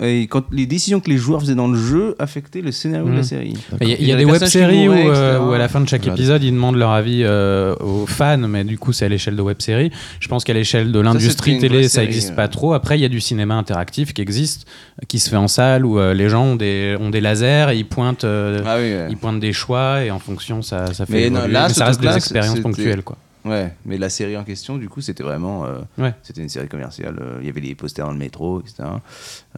Et 0.00 0.26
quand 0.26 0.44
les 0.52 0.64
décisions 0.66 1.00
que 1.00 1.10
les 1.10 1.18
joueurs 1.18 1.40
faisaient 1.40 1.54
dans 1.54 1.68
le 1.68 1.78
jeu 1.78 2.14
affectaient 2.18 2.62
le 2.62 2.72
scénario 2.72 3.06
de 3.06 3.10
la 3.12 3.16
Mhm. 3.18 3.22
série. 3.22 3.54
il 3.80 3.88
y 3.88 3.92
a, 3.92 3.96
il 3.96 4.00
y 4.00 4.00
a 4.00 4.00
Il 4.00 4.08
y 4.08 4.12
a 4.12 4.16
des 4.16 4.24
web-séries 4.24 4.88
où, 4.88 4.92
euh, 4.92 5.38
où 5.40 5.52
à 5.52 5.58
la 5.58 5.68
fin 5.68 5.80
de 5.80 5.88
chaque 5.88 6.02
Voilà. 6.02 6.14
épisode, 6.14 6.42
ils 6.42 6.52
demandent 6.52 6.76
leur 6.76 6.90
avis 6.92 7.22
euh, 7.24 7.74
aux 7.80 8.06
fans, 8.06 8.38
mais 8.38 8.64
du 8.64 8.78
coup, 8.78 8.92
c'est 8.92 9.04
à 9.04 9.08
l'échelle 9.08 9.36
de 9.36 9.42
web-séries. 9.42 9.90
Je 10.20 10.28
pense 10.28 10.44
qu'à 10.44 10.54
l'échelle 10.54 10.92
de 10.92 10.98
l'industrie 11.00 11.58
télé, 11.58 11.88
ça 11.88 12.00
n'existe 12.02 12.32
euh. 12.32 12.36
pas 12.36 12.48
trop. 12.48 12.72
Après, 12.72 12.98
il 12.98 13.02
y 13.02 13.04
a 13.04 13.08
du 13.08 13.20
cinéma 13.20 13.54
interactif 13.54 14.12
qui 14.14 14.22
existe, 14.22 14.66
qui 15.08 15.18
se 15.18 15.28
fait 15.28 15.36
en 15.36 15.48
salle, 15.48 15.84
où 15.84 15.98
euh, 15.98 16.14
les 16.14 16.28
gens 16.28 16.44
ont 16.44 16.56
des, 16.56 16.96
ont 16.98 17.10
des 17.10 17.20
lasers 17.20 17.66
et 17.72 17.76
ils 17.76 17.86
pointent, 17.86 18.24
euh, 18.24 18.60
Ah 18.64 18.76
oui, 18.78 18.84
ouais. 18.84 19.06
ils 19.10 19.16
pointent 19.16 19.40
des 19.40 19.52
choix, 19.52 20.04
et 20.04 20.10
en 20.10 20.18
fonction, 20.18 20.62
ça, 20.62 20.92
ça 20.94 21.04
fait 21.06 21.12
Mais 21.12 21.30
non, 21.30 21.38
évoluer. 21.40 21.52
là, 21.52 21.62
Mais 21.64 21.68
ce 21.70 21.74
ça 21.74 21.84
reste 21.86 22.00
des 22.00 22.16
expériences 22.16 22.60
ponctuelles. 22.60 23.02
Quoi. 23.02 23.16
Ouais, 23.44 23.74
mais 23.84 23.98
la 23.98 24.08
série 24.08 24.36
en 24.36 24.44
question, 24.44 24.78
du 24.78 24.88
coup, 24.88 25.00
c'était 25.00 25.24
vraiment. 25.24 25.64
euh, 25.64 25.80
Ouais. 25.98 26.14
C'était 26.22 26.42
une 26.42 26.48
série 26.48 26.68
commerciale. 26.68 27.18
euh, 27.20 27.38
Il 27.40 27.46
y 27.46 27.48
avait 27.50 27.60
les 27.60 27.74
posters 27.74 28.06
dans 28.06 28.12
le 28.12 28.18
métro, 28.18 28.60
etc. 28.60 28.84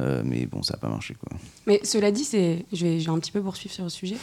Euh, 0.01 0.23
mais 0.25 0.47
bon, 0.47 0.63
ça 0.63 0.75
n'a 0.75 0.79
pas 0.79 0.89
marché, 0.89 1.15
quoi. 1.15 1.37
Mais 1.67 1.81
cela 1.85 2.11
dit, 2.11 2.25
c'est, 2.25 2.65
je 2.73 2.85
vais, 2.87 2.99
je 3.01 3.05
vais 3.07 3.13
un 3.15 3.19
petit 3.19 3.31
peu 3.33 3.43
poursuivre 3.43 3.75
sur 3.75 3.85
le 3.85 3.91
sujet. 3.91 4.17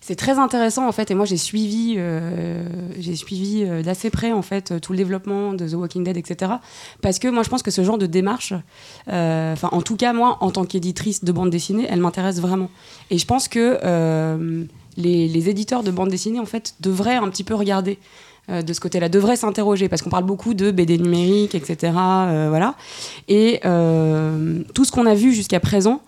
C'est 0.00 0.16
très 0.16 0.38
intéressant 0.38 0.86
en 0.88 0.92
fait, 0.92 1.10
et 1.10 1.14
moi 1.14 1.24
j'ai 1.26 1.36
suivi, 1.36 1.94
euh, 1.96 2.68
j'ai 2.98 3.16
suivi 3.16 3.64
euh, 3.64 3.82
d'assez 3.82 4.10
près 4.10 4.32
en 4.32 4.42
fait 4.42 4.78
tout 4.80 4.92
le 4.92 4.98
développement 4.98 5.54
de 5.54 5.66
The 5.66 5.72
Walking 5.74 6.04
Dead, 6.04 6.16
etc. 6.16 6.52
Parce 7.00 7.18
que 7.18 7.28
moi 7.28 7.42
je 7.42 7.48
pense 7.48 7.62
que 7.62 7.70
ce 7.70 7.82
genre 7.82 7.96
de 7.98 8.06
démarche, 8.06 8.52
euh, 9.08 9.52
enfin 9.54 9.70
en 9.72 9.80
tout 9.80 9.96
cas 9.96 10.12
moi 10.12 10.36
en 10.40 10.50
tant 10.50 10.64
qu'éditrice 10.66 11.24
de 11.24 11.32
bande 11.32 11.50
dessinée, 11.50 11.86
elle 11.88 12.00
m'intéresse 12.00 12.38
vraiment. 12.40 12.68
Et 13.10 13.16
je 13.18 13.24
pense 13.26 13.48
que 13.48 13.78
euh, 13.82 14.64
les, 14.98 15.26
les 15.28 15.48
éditeurs 15.48 15.82
de 15.82 15.90
bande 15.90 16.10
dessinée 16.10 16.38
en 16.40 16.46
fait 16.46 16.74
devraient 16.80 17.16
un 17.16 17.28
petit 17.30 17.44
peu 17.44 17.54
regarder. 17.54 17.98
Euh, 18.50 18.60
de 18.60 18.74
ce 18.74 18.80
côté-là, 18.80 19.08
devraient 19.08 19.36
s'interroger 19.36 19.88
parce 19.88 20.02
qu'on 20.02 20.10
parle 20.10 20.24
beaucoup 20.24 20.52
de 20.52 20.70
BD 20.70 20.98
numérique, 20.98 21.54
etc. 21.54 21.94
euh, 21.96 22.46
voilà. 22.50 22.74
Et 23.26 23.60
euh, 23.64 24.62
tout 24.74 24.84
ce 24.84 24.92
qu'on 24.92 25.06
a 25.06 25.14
vu 25.14 25.32
jusqu'à 25.32 25.60
présent, 25.60 26.00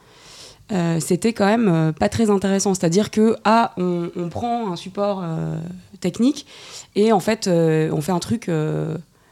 c'était 0.98 1.32
quand 1.32 1.46
même 1.46 1.92
pas 1.98 2.08
très 2.08 2.28
intéressant. 2.28 2.74
C'est-à-dire 2.74 3.12
que 3.12 3.36
ah, 3.44 3.72
on, 3.78 4.28
prend 4.28 4.72
un 4.72 4.76
support 4.76 5.22
technique 6.00 6.44
et 6.96 7.12
en 7.12 7.20
fait, 7.20 7.48
on 7.48 8.00
fait 8.00 8.10
un 8.10 8.18
truc 8.18 8.50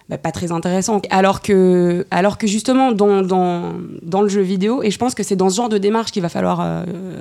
bah, 0.09 0.17
pas 0.17 0.31
très 0.31 0.53
intéressant. 0.53 1.03
Alors 1.11 1.43
que, 1.43 2.07
alors 2.13 2.39
que 2.39 2.47
justement, 2.47 2.93
dans, 2.93 3.23
dans, 3.23 3.73
dans 4.03 4.23
le 4.23 4.29
jeu 4.29 4.43
vidéo, 4.43 4.85
et 4.85 4.93
je 4.93 4.99
pense 4.99 5.17
que 5.17 5.25
c'est 5.25 5.35
dans 5.35 5.51
ce 5.51 5.57
genre 5.57 5.69
de 5.69 5.79
démarche 5.79 6.13
qu'il 6.13 6.23
va 6.23 6.29
falloir 6.29 6.61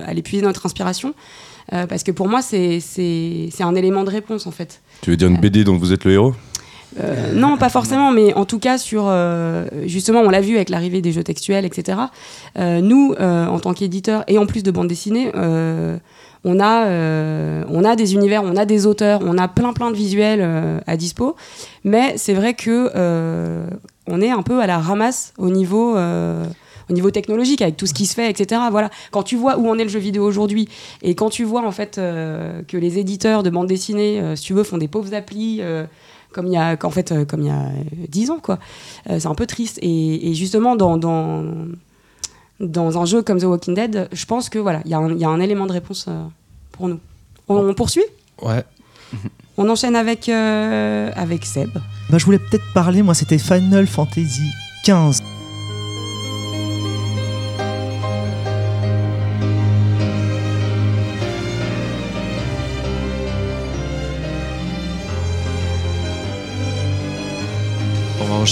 aller 0.05 0.21
puiser 0.21 0.43
notre 0.43 0.67
inspiration, 0.67 1.15
parce 1.71 2.03
que 2.03 2.11
pour 2.11 2.29
moi, 2.29 2.43
c'est 2.43 2.81
un 3.61 3.73
élément 3.73 4.03
de 4.03 4.11
réponse 4.11 4.45
en 4.45 4.51
fait. 4.51 4.79
Tu 5.03 5.09
veux 5.09 5.17
dire 5.17 5.27
une 5.27 5.37
BD 5.37 5.65
dont 5.65 5.75
vous 5.75 5.91
êtes 5.91 6.05
le 6.05 6.13
héros? 6.13 6.33
Euh, 6.97 7.33
non, 7.33 7.57
pas 7.57 7.67
forcément, 7.67 8.11
mais 8.13 8.33
en 8.35 8.45
tout 8.45 8.57
cas 8.57 8.77
sur 8.77 9.07
euh, 9.07 9.65
justement, 9.85 10.21
on 10.21 10.29
l'a 10.29 10.39
vu 10.39 10.55
avec 10.55 10.69
l'arrivée 10.69 11.01
des 11.01 11.11
jeux 11.11 11.25
textuels, 11.25 11.65
etc. 11.65 11.97
Euh, 12.57 12.79
nous, 12.79 13.13
en 13.19 13.59
tant 13.59 13.73
qu'éditeurs 13.73 14.23
et 14.29 14.37
en 14.37 14.45
plus 14.45 14.63
de 14.63 14.71
bande 14.71 14.87
dessinée, 14.87 15.29
on 16.45 16.59
a 16.61 17.65
on 17.67 17.83
a 17.83 17.95
des 17.97 18.13
univers, 18.13 18.43
on 18.45 18.55
a 18.55 18.63
des 18.63 18.85
auteurs, 18.85 19.19
on 19.25 19.37
a 19.37 19.49
plein 19.49 19.73
plein 19.73 19.91
de 19.91 19.97
visuels 19.97 20.81
à 20.87 20.95
dispo, 20.95 21.35
mais 21.83 22.13
c'est 22.15 22.33
vrai 22.33 22.53
que 22.53 22.89
on 24.07 24.21
est 24.21 24.31
un 24.31 24.41
peu 24.41 24.61
à 24.61 24.67
la 24.67 24.79
ramasse 24.79 25.33
au 25.37 25.49
niveau 25.49 25.97
au 26.89 26.93
niveau 26.93 27.11
technologique 27.11 27.61
avec 27.61 27.77
tout 27.77 27.85
ce 27.85 27.93
qui 27.93 28.05
se 28.05 28.13
fait 28.15 28.29
etc 28.29 28.61
voilà. 28.71 28.89
Quand 29.11 29.23
tu 29.23 29.35
vois 29.35 29.57
où 29.57 29.69
en 29.69 29.77
est 29.77 29.83
le 29.83 29.89
jeu 29.89 29.99
vidéo 29.99 30.23
aujourd'hui 30.25 30.67
et 31.01 31.15
quand 31.15 31.29
tu 31.29 31.43
vois 31.43 31.65
en 31.65 31.71
fait 31.71 31.97
euh, 31.97 32.61
que 32.67 32.77
les 32.77 32.97
éditeurs 32.99 33.43
de 33.43 33.49
bande 33.49 33.67
dessinée 33.67 34.19
euh, 34.19 34.35
si 34.35 34.43
tu 34.45 34.53
veux 34.53 34.63
font 34.63 34.77
des 34.77 34.87
pauvres 34.87 35.13
applis 35.13 35.59
euh, 35.61 35.85
comme 36.31 36.47
il 36.47 36.53
y 36.53 36.57
a 36.57 36.77
en 36.83 36.89
fait 36.89 37.11
euh, 37.11 37.25
comme 37.25 37.41
il 37.41 37.47
y 37.47 37.51
a 37.51 37.61
euh, 37.67 38.07
10 38.09 38.31
ans 38.31 38.39
quoi 38.41 38.59
Euh, 39.09 39.19
c'est 39.19 39.27
un 39.27 39.35
peu 39.35 39.45
triste. 39.45 39.77
Et, 39.81 40.29
et 40.29 40.33
justement 40.33 40.75
dans, 40.75 40.97
dans 40.97 41.43
dans 42.59 42.97
un 42.97 43.05
jeu 43.05 43.21
comme 43.21 43.39
The 43.39 43.43
Walking 43.45 43.75
Dead 43.75 44.07
je 44.11 44.25
pense 44.25 44.49
que 44.49 44.59
voilà 44.59 44.81
il 44.85 44.91
y, 44.91 44.93
a 44.93 44.97
un- 44.99 45.11
il 45.11 45.19
y 45.19 45.25
a 45.25 45.29
un 45.29 45.39
élément 45.39 45.65
de 45.65 45.73
réponse 45.73 46.05
euh, 46.07 46.23
pour 46.71 46.87
nous. 46.87 46.99
On, 47.49 47.55
on 47.57 47.73
poursuit? 47.73 48.03
Ouais. 48.41 48.63
on 49.57 49.67
enchaîne 49.69 49.95
avec 49.95 50.29
euh, 50.29 51.11
avec 51.15 51.45
Seb. 51.45 51.69
Bah, 52.09 52.17
je 52.17 52.25
voulais 52.25 52.39
peut-être 52.39 52.63
parler, 52.73 53.01
moi 53.03 53.13
c'était 53.13 53.37
Final 53.37 53.85
Fantasy 53.87 54.49
XV. 54.85 55.21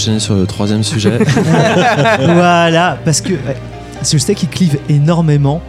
Enchaîner 0.02 0.20
sur 0.20 0.34
le 0.34 0.46
troisième 0.46 0.82
sujet. 0.82 1.18
voilà, 2.18 2.98
parce 3.04 3.20
que 3.20 3.34
je 4.02 4.18
sais 4.18 4.34
qu'il 4.34 4.48
clive 4.48 4.78
énormément, 4.88 5.62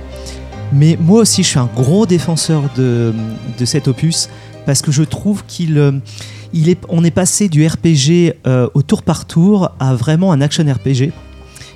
mais 0.71 0.97
moi 0.99 1.21
aussi 1.21 1.43
je 1.43 1.49
suis 1.49 1.59
un 1.59 1.69
gros 1.75 2.05
défenseur 2.05 2.63
de, 2.75 3.13
de 3.59 3.65
cet 3.65 3.87
opus, 3.87 4.29
parce 4.65 4.81
que 4.81 4.91
je 4.91 5.03
trouve 5.03 5.43
qu'il 5.45 5.77
euh, 5.77 5.91
il 6.51 6.69
est, 6.69 6.79
on 6.89 7.03
est 7.03 7.11
passé 7.11 7.47
du 7.47 7.65
RPG 7.65 8.33
euh, 8.47 8.67
au 8.73 8.81
tour 8.81 9.03
par 9.03 9.25
tour 9.25 9.71
à 9.79 9.93
vraiment 9.93 10.31
un 10.31 10.41
action 10.41 10.63
RPG. 10.63 11.11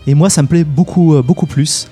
Et 0.06 0.14
moi, 0.14 0.30
ça 0.30 0.42
me 0.42 0.48
plaît 0.48 0.64
beaucoup, 0.64 1.16
euh, 1.16 1.22
beaucoup 1.22 1.48
plus. 1.48 1.88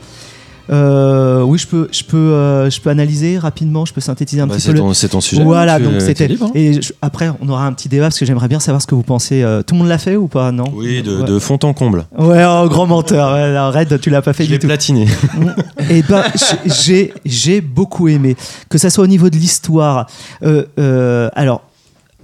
Euh, 0.72 1.42
oui, 1.44 1.58
je 1.60 1.68
peux, 1.68 1.88
je, 1.92 2.04
peux, 2.04 2.18
euh, 2.18 2.70
je 2.70 2.82
peux 2.82 2.90
analyser 2.90 3.38
rapidement, 3.38 3.86
je 3.86 3.94
peux 3.94 4.02
synthétiser 4.02 4.42
un 4.42 4.48
Bah, 4.48 4.56
petit 4.56 4.68
peu. 4.72 4.74
le- 4.74 4.94
c'est 4.94 5.10
ton 5.10 5.22
sujet. 5.22 5.44
Voilà, 5.44 5.80
donc 5.80 6.02
c'était. 6.02 6.30
hein. 6.42 6.52
Et 6.56 6.82
je- 6.82 6.94
après, 7.02 7.30
on 7.42 7.50
aura 7.50 7.66
un 7.68 7.74
petit 7.74 7.88
débat 7.90 8.06
parce 8.06 8.18
que 8.20 8.26
j'aimerais 8.26 8.48
bien 8.48 8.60
savoir 8.60 8.82
ce 8.82 8.88
que 8.88 8.96
vous 8.96 9.04
pensez. 9.04 9.44
Euh, 9.44 9.62
tout 9.62 9.76
le 9.76 9.80
monde 9.80 9.90
l'a 9.90 9.98
fait 9.98 10.16
ou 10.16 10.28
pas 10.28 10.52
Non? 10.52 10.66
Oui, 10.74 11.04
de, 11.04 11.18
Ouais. 11.22 11.24
de 11.28 11.40
fond 11.40 11.60
en 11.64 11.74
comble. 11.74 12.06
Ouais, 12.18 12.44
oh, 12.48 12.68
grand 12.68 12.88
menteur. 12.88 13.74
Red, 13.74 14.00
tu 14.02 14.10
l'as 14.10 14.22
pas 14.22 14.34
fait 14.34 14.46
Je 14.46 14.50
du 14.50 14.60
tout. 14.60 14.68
platiné. 14.68 15.08
Et 15.90 16.02
ben, 16.02 16.24
j'ai 16.66 17.14
j'ai 17.26 17.62
beaucoup 17.62 18.08
aimé. 18.08 18.36
Que 18.70 18.78
ça 18.78 18.90
soit 18.90 19.04
au 19.04 19.08
niveau 19.08 19.30
de 19.30 19.36
l'histoire. 19.38 20.08
alors, 21.36 21.62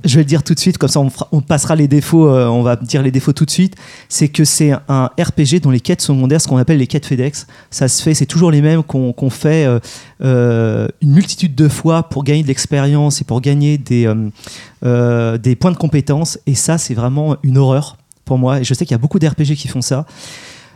je 0.04 0.16
vais 0.16 0.22
le 0.22 0.26
dire 0.26 0.43
tout 0.43 0.54
de 0.54 0.60
suite, 0.60 0.78
comme 0.78 0.89
ça 0.89 0.99
on, 1.32 1.41
passera 1.41 1.76
les 1.76 1.88
défauts, 1.88 2.28
euh, 2.28 2.47
on 2.47 2.64
va 2.64 2.76
dire 2.76 3.02
les 3.02 3.12
défauts 3.12 3.34
tout 3.34 3.45
de 3.45 3.52
suite. 3.52 3.76
C'est 4.10 4.28
que 4.28 4.43
c'est 4.43 4.72
un 4.88 5.10
RPG 5.20 5.60
dont 5.62 5.70
les 5.70 5.80
quêtes 5.80 6.02
secondaires, 6.02 6.41
ce 6.41 6.47
qu'on 6.47 6.58
appelle 6.58 6.78
les 6.78 6.88
quêtes 6.88 7.06
FedEx, 7.06 7.47
ça 7.70 7.88
se 7.88 8.02
fait, 8.02 8.14
c'est 8.14 8.26
toujours 8.26 8.52
les 8.52 8.62
mêmes 8.62 8.84
qu'on 8.84 9.30
fait 9.30 9.66
euh, 9.66 9.80
euh, 10.24 10.88
une 11.02 11.12
multitude 11.12 11.56
de 11.56 11.68
fois 11.68 12.04
pour 12.04 12.24
gagner 12.24 12.43
de 12.43 12.47
l'expérience 12.47 13.22
et 13.22 13.24
pour 13.24 13.41
gagner 13.41 13.78
des, 13.78 14.06
points 15.56 15.72
de 15.72 15.78
compétence. 15.78 16.39
Et 16.47 16.56
ça, 16.56 16.78
c'est 16.78 16.93
vraiment 16.93 17.38
une 17.43 17.58
horreur 17.58 17.97
pour 18.26 18.38
moi. 18.38 18.62
Et 18.62 18.64
je 18.64 18.74
sais 18.74 18.86
qu'il 18.86 18.93
y 18.93 18.95
a 18.95 18.99
beaucoup 18.99 19.20
d'RPG 19.20 19.56
qui 19.56 19.68
font 19.68 19.82
ça. 19.82 20.06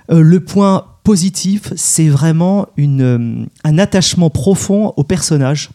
Le 0.09 0.39
point 0.39 0.86
positif, 1.03 1.71
c'est 1.76 2.09
vraiment 2.09 2.67
un 2.78 3.78
attachement 3.78 4.30
profond 4.30 4.93
au 4.97 5.03
personnage. 5.03 5.69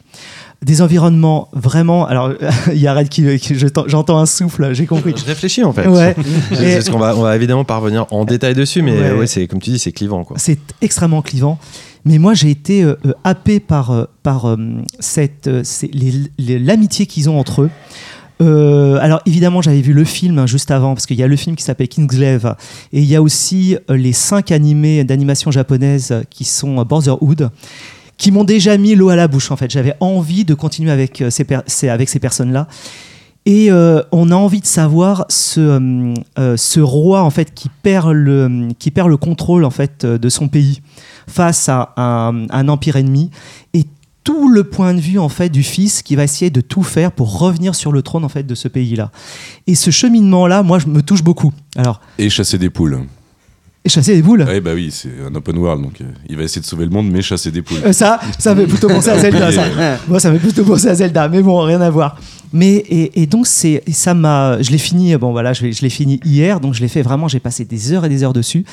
Des 0.62 0.82
environnements 0.82 1.48
vraiment. 1.54 2.06
Alors, 2.06 2.32
il 2.72 2.78
y 2.78 2.86
a 2.86 2.92
Red 2.94 3.08
qui. 3.08 3.38
qui- 3.38 3.58
je 3.58 3.66
t'en- 3.66 3.88
J'entends 3.88 4.18
un 4.18 4.26
souffle, 4.26 4.74
j'ai 4.74 4.84
compris. 4.86 5.14
Je 5.16 5.24
réfléchis 5.24 5.64
en 5.64 5.72
fait. 5.72 5.86
Ouais. 5.88 6.14
Parce 6.50 6.90
qu'on 6.90 6.98
va, 6.98 7.16
on 7.16 7.22
va 7.22 7.34
évidemment 7.34 7.64
pas 7.64 7.78
revenir 7.78 8.06
en 8.10 8.24
détail 8.26 8.54
dessus, 8.54 8.82
mais 8.82 8.92
Ouais. 8.92 9.12
ouais, 9.12 9.26
c'est 9.26 9.46
comme 9.46 9.60
tu 9.60 9.70
dis, 9.70 9.78
c'est 9.78 9.92
clivant. 9.92 10.26
C'est 10.36 10.58
extrêmement 10.82 11.22
clivant. 11.22 11.58
Mais 12.04 12.18
moi, 12.18 12.34
j'ai 12.34 12.50
été 12.50 12.82
euh, 12.82 12.94
euh, 13.06 13.12
happé 13.24 13.60
par, 13.60 13.90
euh, 13.90 14.04
par 14.22 14.48
euh, 14.48 14.56
cette, 15.00 15.48
l'amitié 16.38 17.06
qu'ils 17.06 17.28
ont 17.30 17.38
entre 17.38 17.62
eux. 17.62 17.70
Euh, 18.42 18.98
alors 19.02 19.20
évidemment, 19.26 19.60
j'avais 19.60 19.82
vu 19.82 19.92
le 19.92 20.04
film 20.04 20.38
hein, 20.38 20.46
juste 20.46 20.70
avant, 20.70 20.94
parce 20.94 21.04
qu'il 21.04 21.18
y 21.18 21.22
a 21.22 21.26
le 21.26 21.36
film 21.36 21.56
qui 21.56 21.62
s'appelle 21.62 21.88
Kingsglaive, 21.88 22.54
et 22.94 23.00
il 23.00 23.04
y 23.04 23.14
a 23.14 23.20
aussi 23.20 23.76
euh, 23.90 23.96
les 23.98 24.14
cinq 24.14 24.50
animés 24.50 25.04
d'animation 25.04 25.50
japonaise 25.50 26.14
qui 26.30 26.44
sont 26.44 26.78
euh, 26.80 26.84
Brotherhood, 26.84 27.50
qui 28.20 28.30
m'ont 28.32 28.44
déjà 28.44 28.76
mis 28.76 28.94
l'eau 28.94 29.08
à 29.08 29.16
la 29.16 29.26
bouche 29.28 29.50
en 29.50 29.56
fait. 29.56 29.70
J'avais 29.70 29.94
envie 29.98 30.44
de 30.44 30.52
continuer 30.52 30.92
avec, 30.92 31.22
euh, 31.22 31.30
ces, 31.30 31.88
avec 31.88 32.08
ces 32.08 32.18
personnes-là. 32.20 32.68
Et 33.46 33.72
euh, 33.72 34.02
on 34.12 34.30
a 34.30 34.34
envie 34.34 34.60
de 34.60 34.66
savoir 34.66 35.24
ce, 35.30 36.14
euh, 36.38 36.56
ce 36.58 36.80
roi 36.80 37.22
en 37.22 37.30
fait 37.30 37.54
qui 37.54 37.70
perd 37.82 38.12
le, 38.12 38.68
qui 38.78 38.90
perd 38.90 39.08
le 39.08 39.16
contrôle 39.16 39.64
en 39.64 39.70
fait 39.70 40.04
de 40.04 40.28
son 40.28 40.48
pays 40.48 40.82
face 41.26 41.70
à 41.70 41.94
un, 41.96 42.46
un 42.50 42.68
empire 42.68 42.96
ennemi 42.96 43.30
et 43.72 43.86
tout 44.22 44.50
le 44.50 44.64
point 44.64 44.92
de 44.92 45.00
vue 45.00 45.18
en 45.18 45.30
fait 45.30 45.48
du 45.48 45.62
fils 45.62 46.02
qui 46.02 46.14
va 46.14 46.24
essayer 46.24 46.50
de 46.50 46.60
tout 46.60 46.82
faire 46.82 47.12
pour 47.12 47.38
revenir 47.38 47.74
sur 47.74 47.90
le 47.90 48.02
trône 48.02 48.26
en 48.26 48.28
fait 48.28 48.42
de 48.42 48.54
ce 48.54 48.68
pays-là. 48.68 49.10
Et 49.66 49.74
ce 49.74 49.90
cheminement-là, 49.90 50.62
moi, 50.62 50.78
je 50.78 50.88
me 50.88 51.00
touche 51.00 51.22
beaucoup. 51.22 51.54
Alors, 51.74 52.02
Et 52.18 52.28
chasser 52.28 52.58
des 52.58 52.68
poules. 52.68 53.00
Et 53.84 53.88
chasser 53.88 54.14
des 54.14 54.22
boules. 54.22 54.42
Ouais, 54.42 54.60
bah 54.60 54.72
oui, 54.74 54.90
c'est 54.90 55.08
un 55.26 55.34
open 55.34 55.56
world, 55.56 55.82
donc 55.82 56.00
euh, 56.00 56.04
il 56.28 56.36
va 56.36 56.42
essayer 56.42 56.60
de 56.60 56.66
sauver 56.66 56.84
le 56.84 56.90
monde, 56.90 57.10
mais 57.10 57.22
chasser 57.22 57.50
des 57.50 57.62
poules. 57.62 57.78
Euh, 57.84 57.92
ça, 57.92 58.20
ça 58.38 58.54
fait 58.54 58.66
plutôt 58.66 58.88
penser 58.88 59.10
à 59.10 59.18
Zelda. 59.20 59.50
Ça. 59.50 59.64
Moi, 60.06 60.20
ça 60.20 60.30
fait 60.32 60.38
plutôt 60.38 60.64
penser 60.64 60.88
à 60.88 60.94
Zelda, 60.94 61.28
mais 61.28 61.42
bon, 61.42 61.60
rien 61.62 61.80
à 61.80 61.88
voir. 61.88 62.16
Mais 62.52 62.84
et, 62.88 63.26
donc 63.26 63.46
c'est 63.46 63.82
ça 63.92 64.12
m'a, 64.14 64.60
je 64.60 64.70
l'ai 64.70 64.78
fini. 64.78 65.16
Bon 65.16 65.30
voilà, 65.30 65.52
je, 65.52 65.64
l'ai- 65.66 65.90
fini 65.90 66.18
hier, 66.24 66.58
donc 66.60 66.74
je 66.74 66.80
l'ai 66.80 66.88
fait 66.88 67.02
vraiment. 67.02 67.28
J'ai 67.28 67.38
passé 67.40 67.64
des 67.64 67.92
heures 67.92 68.04
et 68.04 68.08
des 68.08 68.24
heures 68.24 68.32
dessus, 68.32 68.64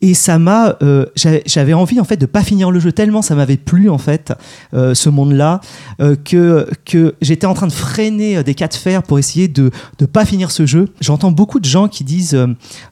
et 0.00 0.14
ça 0.14 0.38
m'a, 0.38 0.76
euh, 0.82 1.06
j'avais 1.46 1.72
envie 1.72 2.00
en 2.00 2.04
fait 2.04 2.16
de 2.16 2.26
pas 2.26 2.42
finir 2.42 2.70
le 2.70 2.80
jeu 2.80 2.90
tellement 2.90 3.22
ça 3.22 3.34
m'avait 3.36 3.56
plu 3.56 3.88
en 3.88 3.98
fait 3.98 4.32
euh, 4.74 4.94
ce 4.94 5.08
monde-là 5.08 5.60
euh, 6.00 6.16
que 6.16 6.68
que 6.84 7.14
j'étais 7.20 7.46
en 7.46 7.54
train 7.54 7.66
de 7.68 7.72
freiner 7.72 8.42
des 8.42 8.54
cas 8.54 8.66
de 8.68 8.74
fer 8.74 9.02
pour 9.02 9.18
essayer 9.18 9.46
de 9.46 9.70
de 9.98 10.06
pas 10.06 10.24
finir 10.24 10.50
ce 10.50 10.66
jeu. 10.66 10.88
J'entends 11.00 11.30
beaucoup 11.30 11.60
de 11.60 11.66
gens 11.66 11.86
qui 11.86 12.02
disent 12.02 12.36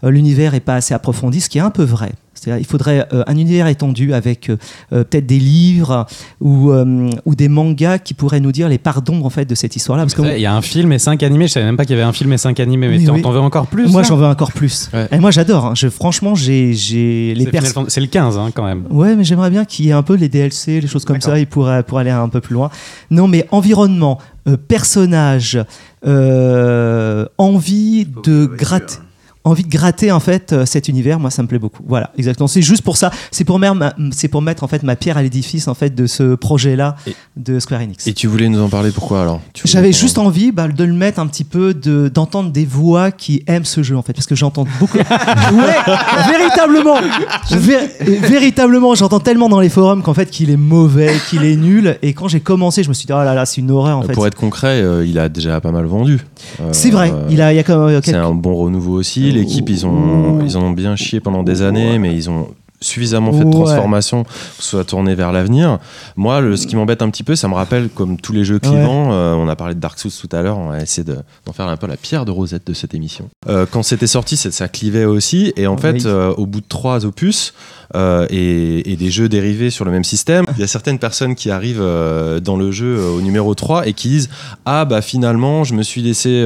l'univers 0.04 0.54
est 0.54 0.60
pas 0.60 0.76
assez 0.76 0.94
approfondi, 0.94 1.40
ce 1.40 1.48
qui 1.48 1.58
est 1.58 1.62
un 1.62 1.70
peu 1.70 1.82
vrai. 1.84 2.12
Il 2.46 2.64
faudrait 2.66 3.06
euh, 3.12 3.22
un 3.26 3.36
univers 3.36 3.66
étendu 3.66 4.12
avec 4.14 4.50
euh, 4.50 4.56
euh, 4.92 5.04
peut-être 5.04 5.26
des 5.26 5.38
livres 5.38 6.06
ou, 6.40 6.70
euh, 6.70 7.10
ou 7.24 7.34
des 7.34 7.48
mangas 7.48 7.98
qui 7.98 8.14
pourraient 8.14 8.40
nous 8.40 8.52
dire 8.52 8.68
les 8.68 8.78
parts 8.78 9.02
d'ombre 9.02 9.26
en 9.26 9.30
fait 9.30 9.44
de 9.44 9.54
cette 9.54 9.76
histoire-là. 9.76 10.06
Parce 10.06 10.34
Il 10.36 10.40
y 10.40 10.46
a 10.46 10.54
un 10.54 10.62
film 10.62 10.92
et 10.92 10.98
cinq 10.98 11.22
animés. 11.22 11.46
Je 11.48 11.52
savais 11.52 11.66
même 11.66 11.76
pas 11.76 11.84
qu'il 11.84 11.96
y 11.96 11.98
avait 11.98 12.08
un 12.08 12.12
film 12.12 12.32
et 12.32 12.38
cinq 12.38 12.60
animés. 12.60 12.88
Mais 12.88 12.98
Oui, 12.98 13.04
t'en 13.04 13.14
oui. 13.14 13.22
veux 13.22 13.40
encore 13.40 13.66
plus 13.66 13.90
moi 13.90 14.02
j'en 14.02 14.16
veux 14.16 14.26
encore 14.26 14.52
plus. 14.52 14.90
Ouais. 14.92 15.08
Et 15.12 15.18
moi 15.18 15.30
j'adore. 15.30 15.66
hein. 15.66 15.72
Je, 15.74 15.88
franchement, 15.88 16.34
j'ai 16.34 17.34
les 17.34 17.46
personnes. 17.46 17.86
C'est 17.88 18.00
le 18.00 18.06
15 18.06 18.38
hein, 18.38 18.50
quand 18.54 18.64
même. 18.64 18.84
Ouais, 18.90 19.16
mais 19.16 19.24
j'aimerais 19.24 19.50
bien 19.50 19.64
qu'il 19.64 19.86
y 19.86 19.88
ait 19.90 19.92
un 19.92 20.02
peu 20.02 20.14
les 20.14 20.28
DLC, 20.28 20.80
les 20.80 20.86
choses 20.88 21.04
comme 21.04 21.20
ça, 21.20 21.34
pourrait 21.50 21.82
pour 21.82 21.98
aller 21.98 22.10
un 22.10 22.28
peu 22.28 22.40
plus 22.40 22.54
loin. 22.54 22.70
Non, 23.10 23.28
mais 23.28 23.46
environnement, 23.50 24.18
euh, 24.46 24.56
personnage, 24.56 25.58
euh, 26.06 27.26
envie 27.38 28.06
de 28.24 28.46
gratter. 28.46 28.96
Envie 29.44 29.62
de 29.62 29.68
gratter 29.70 30.12
en 30.12 30.20
fait 30.20 30.52
euh, 30.52 30.66
cet 30.66 30.88
univers, 30.88 31.18
moi 31.20 31.30
ça 31.30 31.42
me 31.42 31.48
plaît 31.48 31.58
beaucoup. 31.58 31.82
Voilà, 31.86 32.10
exactement. 32.18 32.48
C'est 32.48 32.60
juste 32.60 32.82
pour 32.82 32.96
ça. 32.96 33.10
C'est 33.30 33.44
pour, 33.44 33.58
mettre 33.58 33.74
ma- 33.76 33.94
c'est 34.10 34.28
pour 34.28 34.42
mettre 34.42 34.62
en 34.64 34.68
fait 34.68 34.82
ma 34.82 34.94
pierre 34.96 35.16
à 35.16 35.22
l'édifice 35.22 35.68
en 35.68 35.74
fait 35.74 35.94
de 35.94 36.06
ce 36.06 36.34
projet-là 36.34 36.96
Et- 37.06 37.14
de 37.36 37.58
Square 37.60 37.80
Enix. 37.80 38.06
Et 38.06 38.12
tu 38.12 38.26
voulais 38.26 38.48
nous 38.48 38.60
en 38.60 38.68
parler 38.68 38.90
pourquoi 38.90 39.22
alors? 39.22 39.40
J'avais 39.64 39.92
juste 39.92 40.18
envie 40.18 40.52
bah, 40.52 40.68
de 40.68 40.84
le 40.84 40.92
mettre 40.92 41.18
un 41.20 41.26
petit 41.26 41.44
peu, 41.44 41.72
de- 41.72 42.08
d'entendre 42.12 42.50
des 42.50 42.66
voix 42.66 43.10
qui 43.10 43.42
aiment 43.46 43.64
ce 43.64 43.82
jeu 43.82 43.96
en 43.96 44.02
fait, 44.02 44.12
parce 44.12 44.26
que 44.26 44.34
j'entends 44.34 44.66
beaucoup. 44.80 44.98
ouais, 44.98 45.94
véritablement, 46.30 46.96
Vé- 47.50 47.88
véritablement, 48.28 48.94
j'entends 48.94 49.20
tellement 49.20 49.48
dans 49.48 49.60
les 49.60 49.68
forums 49.68 50.02
qu'en 50.02 50.14
fait 50.14 50.30
qu'il 50.30 50.50
est 50.50 50.56
mauvais, 50.56 51.12
qu'il 51.30 51.44
est 51.44 51.56
nul, 51.56 51.96
et 52.02 52.12
quand 52.12 52.28
j'ai 52.28 52.40
commencé, 52.40 52.82
je 52.82 52.88
me 52.88 52.94
suis 52.94 53.06
dit 53.06 53.12
oh 53.12 53.22
là 53.22 53.34
là, 53.34 53.46
c'est 53.46 53.60
une 53.60 53.70
horreur 53.70 53.98
en 53.98 54.02
fait. 54.02 54.12
Pour 54.12 54.26
être 54.26 54.34
concret, 54.34 54.80
euh, 54.82 55.06
il 55.06 55.18
a 55.18 55.28
déjà 55.28 55.60
pas 55.60 55.70
mal 55.72 55.86
vendu. 55.86 56.18
Euh, 56.60 56.68
C'est 56.72 56.90
vrai, 56.90 57.12
il 57.30 57.40
a, 57.40 57.52
il 57.52 57.56
y 57.56 57.58
a 57.58 57.62
quand 57.62 57.86
même 57.86 57.96
C'est 58.02 58.12
quelques- 58.12 58.24
un 58.24 58.34
bon 58.34 58.54
renouveau 58.54 58.94
aussi. 58.98 59.27
L'équipe, 59.32 59.68
ils, 59.68 59.86
ont, 59.86 60.40
ils 60.44 60.56
en 60.56 60.62
ont 60.62 60.70
bien 60.70 60.96
chié 60.96 61.20
pendant 61.20 61.42
des 61.42 61.62
années, 61.62 61.98
mais 61.98 62.14
ils 62.14 62.30
ont 62.30 62.54
suffisamment 62.80 63.32
fait 63.32 63.44
de 63.44 63.50
transformation 63.50 64.22
pour 64.24 64.32
soit 64.58 64.84
tourné 64.84 65.14
vers 65.14 65.32
l'avenir. 65.32 65.78
Moi, 66.16 66.40
le, 66.40 66.56
ce 66.56 66.66
qui 66.66 66.76
m'embête 66.76 67.02
un 67.02 67.10
petit 67.10 67.22
peu, 67.24 67.36
ça 67.36 67.48
me 67.48 67.54
rappelle 67.54 67.88
comme 67.88 68.16
tous 68.20 68.32
les 68.32 68.44
jeux 68.44 68.58
clivants. 68.58 69.12
euh, 69.12 69.34
on 69.34 69.48
a 69.48 69.56
parlé 69.56 69.74
de 69.74 69.80
Dark 69.80 69.98
Souls 69.98 70.10
tout 70.12 70.34
à 70.36 70.42
l'heure, 70.42 70.58
on 70.58 70.68
va 70.68 70.80
essayer 70.80 71.04
de- 71.04 71.18
d'en 71.46 71.52
faire 71.52 71.66
un 71.68 71.76
peu 71.76 71.86
la 71.86 71.96
pierre 71.96 72.24
de 72.24 72.30
Rosette 72.30 72.66
de 72.66 72.72
cette 72.74 72.94
émission. 72.94 73.28
Euh, 73.48 73.66
quand 73.70 73.82
c'était 73.82 74.06
sorti, 74.06 74.36
ça 74.36 74.68
clivait 74.68 75.04
aussi. 75.04 75.52
Et 75.56 75.66
en 75.66 75.76
fait, 75.76 76.06
euh, 76.06 76.32
au 76.36 76.46
bout 76.46 76.60
de 76.60 76.66
trois 76.68 77.04
opus 77.04 77.52
et, 78.30 78.92
et 78.92 78.96
des 78.96 79.10
jeux 79.10 79.28
dérivés 79.28 79.70
sur 79.70 79.84
le 79.84 79.90
même 79.90 80.04
système, 80.04 80.44
il 80.56 80.60
y 80.60 80.62
a 80.62 80.66
certaines 80.66 80.98
personnes 80.98 81.34
qui 81.34 81.50
arrivent 81.50 81.82
dans 82.42 82.56
le 82.56 82.70
jeu 82.70 83.00
au 83.00 83.20
numéro 83.20 83.54
3 83.54 83.86
et 83.88 83.92
qui 83.94 84.08
disent 84.08 84.28
Ah, 84.66 84.84
bah 84.84 85.00
finalement, 85.02 85.64
je 85.64 85.74
me 85.74 85.82
suis 85.82 86.02
laissé 86.02 86.44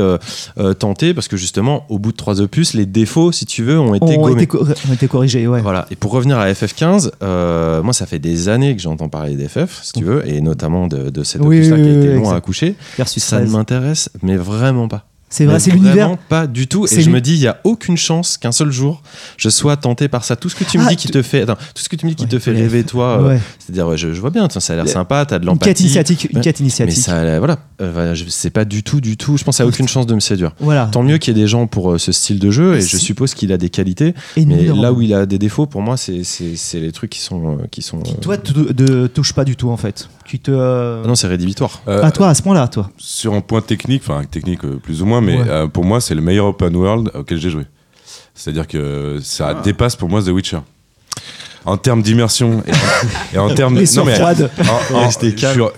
tenter 0.78 1.14
parce 1.14 1.28
que 1.28 1.36
justement, 1.36 1.84
au 1.88 1.98
bout 1.98 2.12
de 2.12 2.16
trois 2.16 2.40
opus, 2.40 2.74
les 2.74 2.86
défauts, 2.86 3.32
si 3.32 3.46
tu 3.46 3.62
veux, 3.62 3.78
ont 3.80 3.94
été 3.94 4.16
ont, 4.18 4.22
gommés. 4.22 4.42
été 4.44 4.56
ont 4.88 4.92
été 4.92 5.08
corrigés, 5.08 5.46
ouais. 5.46 5.60
Voilà. 5.60 5.86
Et 5.90 5.96
pour 5.96 6.12
revenir 6.22 6.38
à 6.38 6.50
FF15, 6.50 7.10
euh, 7.22 7.82
moi, 7.82 7.92
ça 7.92 8.06
fait 8.06 8.18
des 8.18 8.48
années 8.48 8.74
que 8.76 8.82
j'entends 8.82 9.08
parler 9.08 9.34
d'FF, 9.36 9.80
si 9.82 9.92
tu 9.92 10.04
veux, 10.04 10.26
et 10.28 10.40
notamment 10.40 10.86
de, 10.86 11.10
de 11.10 11.22
cet 11.24 11.42
Oui, 11.42 11.58
opus-là 11.58 11.76
oui, 11.76 11.82
qui 11.82 11.88
a 11.88 11.92
oui, 11.92 11.98
été 11.98 12.08
oui, 12.08 12.14
long 12.22 12.30
à 12.30 12.36
accoucher. 12.36 12.74
Versus 12.96 13.22
Ça 13.22 13.36
ne 13.36 13.42
13. 13.42 13.52
m'intéresse, 13.52 14.10
mais 14.22 14.36
vraiment 14.36 14.88
pas. 14.88 15.06
C'est 15.32 15.44
vrai, 15.46 15.54
Mais 15.54 15.60
c'est 15.60 15.70
l'univers. 15.70 15.94
Vraiment 16.08 16.18
pas 16.28 16.46
du 16.46 16.66
tout. 16.68 16.86
C'est 16.86 16.98
Et 16.98 17.00
je 17.02 17.08
me 17.10 17.20
dis, 17.20 17.32
il 17.32 17.40
y 17.40 17.46
a 17.46 17.58
aucune 17.64 17.96
chance 17.96 18.36
qu'un 18.36 18.52
seul 18.52 18.70
jour 18.70 19.02
je 19.38 19.48
sois 19.48 19.76
tenté 19.78 20.06
par 20.08 20.24
ça. 20.24 20.36
Tout 20.36 20.48
ce 20.50 20.54
que 20.54 20.64
tu 20.64 20.76
me 20.78 20.84
Ah, 20.84 20.88
dis 20.90 20.96
qui 20.96 21.08
te 21.08 21.22
fait, 21.22 21.42
attends, 21.42 21.54
tout 21.74 21.82
ce 21.82 21.88
que 21.88 21.96
tu 21.96 22.04
me 22.04 22.10
dis 22.10 22.16
qui 22.16 22.24
Ouais, 22.24 22.28
te 22.28 22.38
fait 22.38 22.52
rêver 22.52 22.84
toi, 22.84 23.18
euh, 23.22 23.38
c'est-à-dire, 23.58 23.88
ouais, 23.88 23.96
je, 23.96 24.12
je 24.12 24.20
vois 24.20 24.30
bien, 24.30 24.46
tiens, 24.48 24.60
ça 24.60 24.74
a 24.74 24.76
l'air 24.76 24.88
sympa, 24.88 25.24
t'as 25.24 25.38
de 25.38 25.44
Une 25.46 25.52
quête 25.58 25.66
l'empathie. 25.68 25.82
initiatique, 25.84 26.28
une 26.30 26.40
quête 26.42 26.60
Mais 26.60 26.64
initiatique. 26.64 26.98
ça, 27.02 27.14
euh, 27.16 27.38
voilà, 27.38 27.58
euh, 27.80 28.14
sais 28.28 28.50
pas 28.50 28.64
du 28.66 28.82
tout, 28.82 29.00
du 29.00 29.16
tout. 29.16 29.36
Je 29.38 29.44
pense 29.44 29.54
que 29.54 29.56
ça 29.58 29.62
a 29.64 29.66
aucune 29.66 29.88
chance 29.88 30.06
de 30.06 30.14
me 30.14 30.20
séduire. 30.20 30.52
Voilà. 30.60 30.86
Tant 30.92 31.02
mieux 31.02 31.16
qu'il 31.18 31.34
y 31.34 31.40
ait 31.40 31.42
des 31.42 31.48
gens 31.48 31.66
pour 31.66 31.92
euh, 31.92 31.98
ce 31.98 32.12
style 32.12 32.38
de 32.38 32.50
jeu, 32.50 32.76
et 32.76 32.80
je 32.82 32.96
suppose 32.98 33.32
qu'il 33.34 33.52
a 33.52 33.56
des 33.56 33.70
qualités. 33.70 34.14
Et 34.36 34.44
Mais 34.44 34.64
là 34.66 34.92
où 34.92 35.00
il 35.00 35.14
a 35.14 35.24
des 35.24 35.38
défauts, 35.38 35.64
pour 35.66 35.80
moi, 35.80 35.96
c'est 35.96 36.24
c'est- 36.24 36.56
c'est 36.56 36.78
les 36.80 36.92
trucs 36.92 37.10
qui 37.10 37.20
sont. 37.20 37.58
euh, 37.58 37.66
qui 37.70 37.80
sont 37.80 38.00
qui 38.00 38.14
toi 38.16 38.36
de, 38.36 39.06
touche 39.06 39.32
pas 39.32 39.44
du 39.44 39.56
tout 39.56 39.70
en 39.70 39.76
fait. 39.78 40.08
Qui 40.26 40.38
te. 40.38 40.50
euh, 40.50 41.02
ah 41.04 41.08
non, 41.08 41.14
c'est 41.14 41.26
rédhibitoire. 41.26 41.82
Euh, 41.88 42.02
à 42.02 42.10
toi 42.10 42.28
à 42.28 42.34
ce 42.34 42.42
point-là, 42.42 42.68
toi. 42.68 42.90
Sur 42.98 43.32
un 43.34 43.40
point 43.40 43.60
technique, 43.62 44.02
enfin 44.06 44.22
technique 44.30 44.64
euh, 44.64 44.76
plus 44.82 45.00
ou 45.02 45.06
moins, 45.06 45.20
mais 45.22 45.36
Ouais. 45.38 45.48
euh, 45.48 45.66
pour 45.66 45.84
moi 45.84 46.00
c'est 46.00 46.14
le 46.14 46.20
meilleur 46.22 46.46
open 46.46 46.74
world 46.76 47.10
auquel 47.14 47.38
j'ai 47.38 47.50
joué. 47.50 47.64
C'est-à-dire 48.34 48.66
que 48.66 49.18
ça 49.22 49.56
Ah. 49.58 49.62
dépasse 49.62 49.96
pour 49.96 50.08
moi 50.08 50.22
The 50.22 50.28
Witcher. 50.28 50.58
En 51.64 51.76
termes 51.76 52.02
d'immersion 52.02 52.64
et, 52.66 53.36
et 53.36 53.38
en 53.38 53.54
termes 53.54 53.74
Les 53.78 53.84
non, 53.94 54.04
mais- 54.04 54.20
en- 54.20 54.96
en- 54.96 55.10
je, 55.10 55.18
suis, 55.18 55.36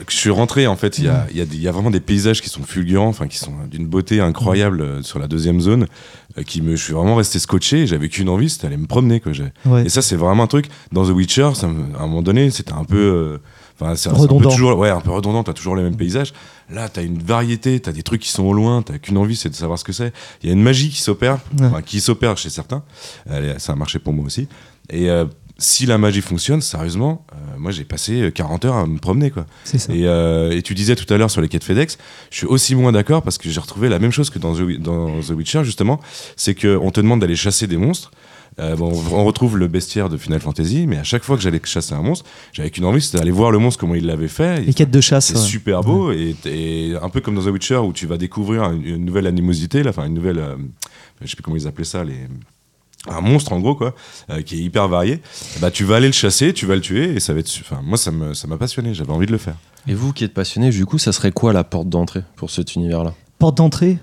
je 0.09 0.17
suis 0.17 0.31
rentré 0.31 0.67
en 0.67 0.77
fait, 0.77 0.99
il 0.99 1.05
y 1.05 1.09
a, 1.09 1.27
il 1.31 1.37
y, 1.37 1.43
a 1.43 1.45
y 1.45 1.69
a 1.69 1.73
vraiment 1.73 1.91
des 1.91 2.01
paysages 2.01 2.41
qui 2.41 2.49
sont 2.49 2.63
fulgurants, 2.63 3.09
enfin 3.09 3.27
qui 3.29 3.37
sont 3.37 3.53
d'une 3.71 3.87
beauté 3.87 4.21
incroyable 4.21 4.81
euh, 4.81 5.03
sur 5.03 5.19
la 5.19 5.27
deuxième 5.29 5.61
zone, 5.61 5.87
euh, 6.39 6.43
qui 6.43 6.63
me, 6.63 6.75
je 6.75 6.83
suis 6.83 6.95
vraiment 6.95 7.17
resté 7.17 7.39
scotché. 7.39 7.87
J'avais 7.87 8.09
qu'une 8.09 8.31
envie, 8.31 8.49
c'était 8.49 8.69
aller 8.69 8.79
me 8.79 8.87
promener. 8.87 9.21
Quoi, 9.21 9.33
Ouais. 9.67 9.85
et 9.85 9.89
ça, 9.91 10.01
c'est 10.01 10.17
vraiment 10.17 10.45
un 10.45 10.47
truc. 10.47 10.69
Dans 10.91 11.05
The 11.05 11.11
Witcher, 11.11 11.51
ça 11.55 11.67
me- 11.69 11.95
à 11.99 12.03
un 12.05 12.07
moment 12.07 12.23
donné, 12.23 12.51
c'était 12.51 12.73
un 12.73 12.85
peu. 12.85 12.97
euh, 12.97 13.39
Enfin, 13.81 13.97
c'est 13.97 14.09
un 14.09 14.13
peu 14.13 14.21
Redondant. 14.21 14.51
toujours, 14.51 14.79
ouais, 14.79 14.91
un 14.91 15.01
peu 15.01 15.11
redondant. 15.11 15.43
T'as 15.43 15.53
toujours 15.53 15.75
les 15.77 15.83
mêmes 15.83 15.97
paysages. 15.97 16.33
Là, 16.71 16.89
t'as 16.89 17.03
une 17.03 17.19
variété, 17.19 17.81
t'as 17.81 17.93
des 17.93 18.03
trucs 18.05 18.23
qui 18.23 18.31
sont 18.31 18.45
au 18.45 18.53
loin. 18.53 18.83
T'as 18.83 18.99
qu'une 18.99 19.19
envie, 19.19 19.37
c'est 19.37 19.49
de 19.51 19.55
savoir 19.55 19.79
ce 19.79 19.85
que 19.85 19.93
c'est. 19.93 20.13
Il 20.43 20.49
y 20.49 20.51
a 20.51 20.53
une 20.55 20.63
magie 20.63 20.91
qui 20.91 21.01
s'opère, 21.01 21.39
Ouais. 21.59 21.67
enfin, 21.67 21.83
qui 21.83 22.01
s'opère 22.01 22.37
chez 22.39 22.51
certains. 22.51 22.83
Est- 23.31 23.59
ça 23.59 23.73
a 23.73 23.77
marché 23.77 23.99
pour 23.99 24.13
moi 24.13 24.25
aussi. 24.27 24.47
Et 24.91 25.11
euh, 25.11 25.25
si 25.59 25.87
la 25.87 25.99
magie 25.99 26.21
fonctionne, 26.21 26.61
sérieusement, 26.61 27.25
euh, 27.33 27.37
moi 27.59 27.71
j'ai 27.73 27.85
passé 27.85 28.31
40 28.35 28.65
heures 28.65 28.75
à 28.77 28.87
me 28.87 28.99
promener, 28.99 29.31
quoi. 29.31 29.47
Ça. 29.65 29.77
Et, 29.93 30.07
euh, 30.07 30.51
et 30.53 30.63
tu 30.63 30.75
disais 30.75 30.95
tout 30.97 31.13
à 31.13 31.17
l'heure 31.17 31.31
sur 31.31 31.41
les 31.41 31.49
de 31.49 31.63
FedEx, 31.65 31.99
je 32.31 32.37
suis 32.39 32.47
aussi 32.47 32.75
moins 32.75 32.93
d'accord 32.93 33.23
parce 33.23 33.39
que 33.39 33.49
j'ai 33.51 33.61
retrouvé 33.61 33.89
la 33.89 33.99
même 33.99 34.11
chose 34.13 34.31
que 34.31 34.39
dans 34.39 34.55
The, 34.55 34.79
dans 34.81 35.21
The 35.21 35.31
Witcher, 35.31 35.65
justement. 35.65 36.01
C'est 36.37 36.55
qu'on 36.55 36.91
te 36.91 37.01
demande 37.01 37.21
d'aller 37.21 37.37
chasser 37.37 37.67
des 37.67 37.77
monstres. 37.77 38.11
Euh, 38.61 38.77
bon, 38.77 38.93
on 39.13 39.25
retrouve 39.25 39.59
le 39.59 39.69
bestiaire 39.69 40.09
de 40.09 40.17
Final 40.17 40.41
Fantasy, 40.41 40.87
mais 40.87 40.97
à 40.97 41.05
chaque 41.05 41.25
fois 41.25 41.37
que 41.37 41.43
j'allais 41.43 41.61
chasser 41.65 41.95
un 41.95 42.03
monstre, 42.03 42.25
j'avais 42.53 42.71
qu'une 42.71 42.85
envie, 42.85 43.01
c'était 43.01 43.19
d'aller 43.19 43.31
voir 43.31 43.51
le 43.51 43.59
monstre, 43.59 43.81
comment 43.81 43.95
il 43.95 44.07
l'avait 44.07 44.29
fait. 44.29 44.61
Les 44.61 44.75
quêtes 44.75 44.91
de 44.91 45.01
chasse. 45.01 45.27
C'est 45.27 45.37
ouais. 45.37 45.41
super 45.41 45.83
beau 45.83 46.13
et, 46.13 46.37
et 46.45 46.95
un 47.01 47.09
peu 47.09 47.21
comme 47.21 47.35
dans 47.35 47.43
The 47.43 47.53
Witcher 47.53 47.79
où 47.79 47.93
tu 47.93 48.07
vas 48.07 48.17
découvrir 48.17 48.65
une, 48.71 48.85
une 48.85 49.05
nouvelle 49.05 49.27
animosité, 49.27 49.83
là, 49.83 49.91
enfin 49.91 50.07
une 50.07 50.15
nouvelle, 50.15 50.39
euh, 50.39 50.57
je 51.21 51.29
sais 51.29 51.37
plus 51.37 51.43
comment 51.43 51.57
ils 51.57 51.67
appelaient 51.67 51.85
ça, 51.85 52.05
les 52.05 52.29
un 53.07 53.21
monstre 53.21 53.53
en 53.53 53.61
gros 53.61 53.75
quoi, 53.75 53.95
euh, 54.31 54.41
qui 54.41 54.55
est 54.55 54.63
hyper 54.63 54.89
varié. 54.89 55.21
Bah 55.61 55.71
tu 55.71 55.85
vas 55.85 55.97
aller 55.97 56.07
le 56.07 56.15
chasser, 56.15 56.55
tu 56.55 56.65
vas 56.65 56.75
le 56.75 56.81
tuer 56.81 57.15
et 57.15 57.21
ça 57.21 57.35
va 57.35 57.41
être, 57.41 57.51
enfin 57.61 57.81
moi 57.85 57.99
ça 57.99 58.11
me 58.11 58.33
ça 58.33 58.49
m'a 58.49 58.57
passionné, 58.57 58.95
j'avais 58.95 59.13
envie 59.13 59.27
de 59.27 59.33
le 59.33 59.39
faire. 59.39 59.57
Et 59.87 59.93
vous 59.93 60.15
qui 60.15 60.25
êtes 60.25 60.33
passionné, 60.33 60.71
du 60.71 60.87
coup, 60.87 60.97
ça 60.97 61.13
serait 61.13 61.33
quoi 61.33 61.53
la 61.53 61.65
porte 61.65 61.91
d'entrée 61.91 62.23
pour 62.37 62.51
cet 62.51 62.75
univers-là? 62.75 63.13
Porte 63.39 63.59
d'entrée? 63.59 63.99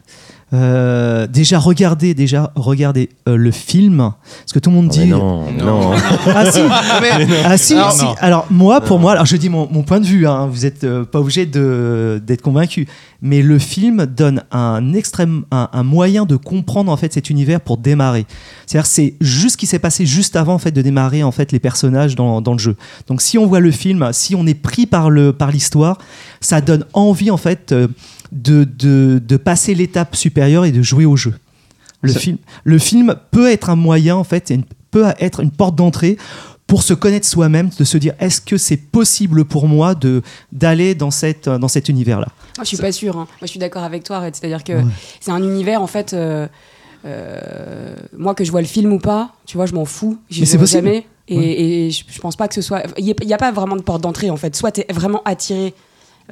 Euh, 0.53 1.27
déjà 1.27 1.59
regardez 1.59 2.13
déjà 2.13 2.51
regardez 2.55 3.09
euh, 3.29 3.37
le 3.37 3.51
film. 3.51 4.11
Parce 4.41 4.51
que 4.53 4.59
tout 4.59 4.69
le 4.69 4.75
monde 4.75 4.87
Ah, 4.89 4.93
dit 4.97 5.05
Non, 5.07 5.49
Non. 5.51 5.91
non. 5.91 5.91
ah 6.35 6.51
si. 6.51 6.59
Ah 7.45 7.57
si, 7.57 7.73
Alors, 7.75 7.91
si. 7.93 8.05
alors 8.19 8.45
moi 8.49 8.81
pour 8.81 8.99
moi 8.99 9.13
alors 9.13 9.25
je 9.25 9.37
dis 9.37 9.47
mon, 9.49 9.67
mon 9.71 9.83
point 9.83 9.99
de 10.01 10.05
vue 10.05 10.27
hein, 10.27 10.47
vous 10.47 10.65
êtes 10.65 10.83
euh, 10.83 11.05
pas 11.05 11.19
obligé 11.19 11.45
de 11.45 12.21
d'être 12.25 12.41
convaincu. 12.41 12.87
Mais 13.23 13.41
le 13.43 13.59
film 13.59 14.05
donne 14.07 14.43
un 14.51 14.93
extrême 14.93 15.43
un, 15.51 15.69
un 15.71 15.83
moyen 15.83 16.25
de 16.25 16.35
comprendre 16.35 16.91
en 16.91 16.97
fait 16.97 17.13
cet 17.13 17.29
univers 17.29 17.61
pour 17.61 17.77
démarrer. 17.77 18.25
C'est-à-dire 18.65 18.87
c'est 18.87 19.13
juste 19.21 19.53
ce 19.53 19.57
qui 19.57 19.67
s'est 19.67 19.79
passé 19.79 20.05
juste 20.05 20.35
avant 20.35 20.55
en 20.55 20.59
fait 20.59 20.71
de 20.71 20.81
démarrer 20.81 21.23
en 21.23 21.31
fait 21.31 21.51
les 21.51 21.59
personnages 21.59 22.15
dans, 22.15 22.41
dans 22.41 22.53
le 22.53 22.59
jeu. 22.59 22.75
Donc 23.07 23.21
si 23.21 23.37
on 23.37 23.45
voit 23.45 23.59
le 23.61 23.71
film 23.71 24.09
si 24.11 24.35
on 24.35 24.45
est 24.47 24.53
pris 24.53 24.85
par 24.85 25.09
le 25.09 25.31
par 25.33 25.51
l'histoire 25.51 25.97
ça 26.41 26.59
donne 26.61 26.83
envie 26.93 27.31
en 27.31 27.37
fait 27.37 27.71
euh, 27.71 27.87
de, 28.31 28.63
de, 28.63 29.21
de 29.25 29.37
passer 29.37 29.75
l'étape 29.75 30.15
supérieure 30.15 30.65
et 30.65 30.71
de 30.71 30.81
jouer 30.81 31.05
au 31.05 31.15
jeu 31.15 31.33
le 32.03 32.13
film, 32.13 32.37
le 32.63 32.79
film 32.79 33.15
peut 33.29 33.47
être 33.51 33.69
un 33.69 33.75
moyen, 33.75 34.15
en 34.15 34.23
fait, 34.23 34.49
une- 34.49 34.63
peut 34.89 35.05
être 35.19 35.39
une 35.41 35.51
porte 35.51 35.75
d'entrée 35.75 36.17
pour 36.65 36.81
se 36.81 36.93
connaître 36.95 37.27
soi-même, 37.27 37.69
de 37.77 37.83
se 37.83 37.97
dire 37.99 38.13
est-ce 38.19 38.41
que 38.41 38.57
c'est 38.57 38.77
possible 38.77 39.45
pour 39.45 39.67
moi 39.67 39.93
de 39.93 40.23
d'aller 40.51 40.95
dans 40.95 41.11
cette 41.11 41.47
dans 41.47 41.67
cet 41.67 41.89
univers-là? 41.89 42.27
Moi, 42.57 42.63
je 42.63 42.69
suis 42.69 42.77
pas 42.77 42.91
sûre. 42.91 43.17
hein. 43.17 43.27
Moi, 43.39 43.43
je 43.43 43.47
suis 43.47 43.59
d'accord 43.59 43.83
avec 43.83 44.03
toi, 44.03 44.19
Red. 44.19 44.35
C'est-à-dire 44.35 44.63
que 44.63 44.73
Ouais. 44.73 44.83
c'est 45.19 45.29
un 45.31 45.43
univers, 45.43 45.81
en 45.81 45.87
fait. 45.87 46.13
euh, 46.13 46.47
euh, 47.05 47.95
moi, 48.17 48.33
que 48.35 48.43
je 48.43 48.51
vois 48.51 48.61
le 48.61 48.67
film 48.67 48.93
ou 48.93 48.99
pas, 48.99 49.31
tu 49.45 49.57
vois, 49.57 49.65
je 49.65 49.73
m'en 49.73 49.85
fous. 49.85 50.17
Jouerai 50.29 50.57
possible. 50.57 50.65
jamais. 50.67 51.07
Et, 51.27 51.87
et 51.87 51.91
je, 51.91 52.03
je 52.07 52.19
pense 52.19 52.35
pas 52.35 52.47
que 52.47 52.55
ce 52.55 52.61
soit. 52.61 52.83
Il 52.97 53.05
n'y 53.05 53.33
a, 53.33 53.37
pas 53.37 53.51
vraiment 53.51 53.75
de 53.75 53.81
porte 53.81 54.01
d'entrée, 54.01 54.29
en 54.29 54.37
fait. 54.37 54.55
Soit 54.55 54.71
tu 54.71 54.81
es 54.81 54.93
vraiment 54.93 55.21
attiré 55.25 55.73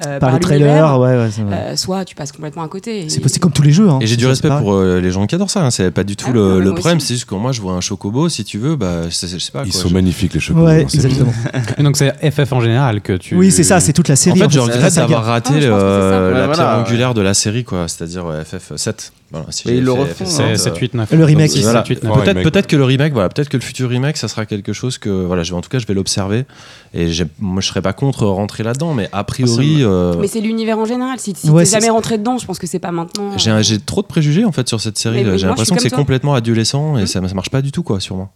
euh, 0.06 0.18
Par 0.18 0.30
par, 0.30 0.32
les 0.34 0.40
trailers, 0.40 0.98
ouais, 0.98 1.16
ouais, 1.16 1.28
euh, 1.52 1.76
soit 1.76 2.04
tu 2.04 2.14
passes 2.14 2.32
complètement 2.32 2.62
à 2.62 2.68
côté. 2.68 3.06
c'est 3.08 3.38
comme 3.38 3.52
tous 3.52 3.62
les 3.62 3.72
jeux. 3.72 3.88
hein. 3.88 3.98
Et 4.00 4.06
j'ai 4.06 4.16
du 4.16 4.26
respect 4.26 4.48
pour 4.48 4.72
euh, 4.74 5.00
les 5.00 5.10
gens 5.10 5.26
qui 5.26 5.34
adorent 5.34 5.50
ça. 5.50 5.64
hein. 5.64 5.70
C'est 5.70 5.90
pas 5.90 6.04
du 6.04 6.16
tout 6.16 6.26
Ah, 6.28 6.32
le, 6.32 6.56
ouais, 6.58 6.64
le 6.64 6.74
problème. 6.74 7.00
C'est 7.00 7.14
juste 7.14 7.26
que 7.28 7.34
moi, 7.34 7.52
je 7.52 7.60
vois 7.60 7.72
un 7.74 7.80
chocobo, 7.80 8.28
si 8.28 8.44
tu 8.44 8.58
veux, 8.58 8.76
bah, 8.76 9.08
je, 9.08 9.26
je 9.26 9.38
sais 9.38 9.52
pas. 9.52 9.62
Ils 9.66 9.72
quoi, 9.72 9.80
sont 9.82 9.88
je- 9.88 9.94
magnifiques 9.94 10.34
les 10.34 10.40
chocobos. 10.40 10.66
Ouais, 10.66 10.82
hein, 10.84 10.86
exactement. 10.92 11.32
Et 11.78 11.82
donc 11.82 11.96
c'est 11.96 12.12
FF 12.30 12.52
en 12.52 12.60
général 12.60 13.00
que 13.00 13.14
tu. 13.14 13.36
Oui, 13.36 13.50
c'est 13.50 13.62
ça, 13.64 13.80
c'est 13.80 13.92
toute 13.92 14.08
la 14.08 14.14
En 14.14 14.16
série. 14.16 14.38
fait, 14.38 14.50
je 14.50 14.58
regrette 14.58 14.94
d'avoir 14.94 15.24
raté 15.24 15.54
Ah, 15.54 16.30
la 16.32 16.48
pierre 16.48 16.68
angulaire 16.78 17.14
de 17.14 17.20
la 17.20 17.34
série, 17.34 17.64
quoi. 17.64 17.86
C'est-à-dire 17.88 18.24
ouais, 18.26 18.42
FF7. 18.42 19.10
Voilà, 19.32 19.46
si 19.50 19.68
ils 19.68 19.84
le 19.84 19.92
refont, 19.92 20.24
FF7, 20.24 20.26
C'est 20.26 20.42
euh, 20.42 20.56
7, 20.56 20.76
8, 20.76 20.94
9. 20.94 21.12
Le 21.12 21.24
remake. 21.24 21.52
Donc, 21.54 21.62
Voilà. 21.62 21.84
7, 21.84 21.88
8, 21.88 22.02
9. 22.04 22.12
Ouais, 22.12 22.18
Peut-être 22.22 22.36
remake. 22.38 22.52
peut-être 22.52 22.66
que 22.66 22.76
le 22.76 22.84
remake, 22.84 23.12
voilà, 23.12 23.28
peut-être 23.28 23.48
que 23.48 23.56
le 23.56 23.62
futur 23.62 23.88
remake, 23.88 24.16
ça 24.16 24.26
sera 24.26 24.44
quelque 24.44 24.72
chose 24.72 24.98
que 24.98 25.08
voilà, 25.08 25.44
je 25.44 25.52
vais 25.52 25.56
en 25.56 25.60
tout 25.60 25.68
cas, 25.68 25.78
je 25.78 25.86
vais 25.86 25.94
l'observer 25.94 26.46
et 26.94 27.08
j'ai- 27.08 27.26
moi 27.38 27.60
je 27.60 27.68
serais 27.68 27.80
pas 27.82 27.92
contre 27.92 28.26
rentrer 28.26 28.64
là-dedans, 28.64 28.92
mais 28.92 29.08
a 29.12 29.22
priori, 29.22 29.78
euh, 29.84 30.14
Mais 30.18 30.26
c'est 30.26 30.40
l'univers 30.40 30.78
en 30.78 30.84
général. 30.84 31.20
Si, 31.20 31.32
si 31.36 31.48
Ouais, 31.48 31.62
t'es 31.64 31.70
jamais 31.70 31.90
rentré 31.90 32.18
dedans, 32.18 32.38
je 32.38 32.46
pense 32.46 32.58
que 32.58 32.66
c'est 32.66 32.80
pas 32.80 32.90
maintenant. 32.90 33.36
j'ai 33.38 33.50
un- 33.50 33.62
j'ai 33.62 33.78
trop 33.78 34.02
de 34.02 34.06
préjugés 34.08 34.44
en 34.44 34.52
fait 34.52 34.68
sur 34.68 34.80
cette 34.80 34.98
série. 34.98 35.18
J'ai 35.18 35.24
moi, 35.24 35.36
l'impression 35.36 35.76
que 35.76 35.82
c'est 35.82 35.90
complètement 35.90 36.34
adolescent 36.34 36.96
et 36.98 37.02
Mhm. 37.02 37.06
ça, 37.06 37.28
ça 37.28 37.34
marche 37.34 37.50
pas 37.50 37.62
du 37.62 37.70
tout 37.70 37.82
quoi, 37.84 38.00
sûrement. 38.00 38.32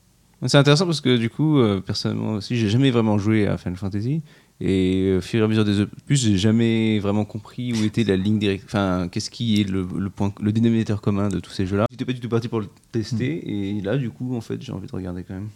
C'est 0.46 0.58
intéressant 0.58 0.84
parce 0.84 1.00
que 1.00 1.16
du 1.16 1.30
coup, 1.30 1.58
euh, 1.58 1.80
personnellement 1.80 2.32
aussi, 2.34 2.56
j'ai 2.56 2.68
jamais 2.68 2.90
vraiment 2.90 3.16
joué 3.18 3.46
à 3.46 3.56
Final 3.56 3.78
Fantasy. 3.78 4.20
Et 4.60 5.08
euh, 5.08 5.18
au 5.18 5.20
fur 5.20 5.40
et 5.40 5.44
à 5.44 5.48
mesure 5.48 5.64
des 5.64 5.80
opus, 5.80 6.20
j'ai 6.20 6.38
jamais 6.38 6.98
vraiment 7.00 7.24
compris 7.24 7.72
où 7.72 7.84
était 7.84 8.04
la 8.04 8.16
ligne 8.16 8.38
directe. 8.38 8.64
Enfin, 8.66 9.08
qu'est-ce 9.10 9.30
qui 9.30 9.60
est 9.60 9.68
le, 9.68 9.86
le 9.98 10.10
point, 10.10 10.32
le 10.40 10.52
dénominateur 10.52 11.00
commun 11.00 11.28
de 11.28 11.40
tous 11.40 11.50
ces 11.50 11.66
jeux-là. 11.66 11.86
J'étais 11.90 12.04
pas 12.04 12.12
du 12.12 12.20
tout 12.20 12.28
parti 12.28 12.48
pour 12.48 12.60
le 12.60 12.68
tester. 12.92 13.42
Et 13.46 13.80
là, 13.80 13.96
du 13.96 14.10
coup, 14.10 14.36
en 14.36 14.40
fait, 14.40 14.62
j'ai 14.62 14.72
envie 14.72 14.86
de 14.86 14.92
regarder 14.92 15.24
quand 15.24 15.34
même. 15.34 15.48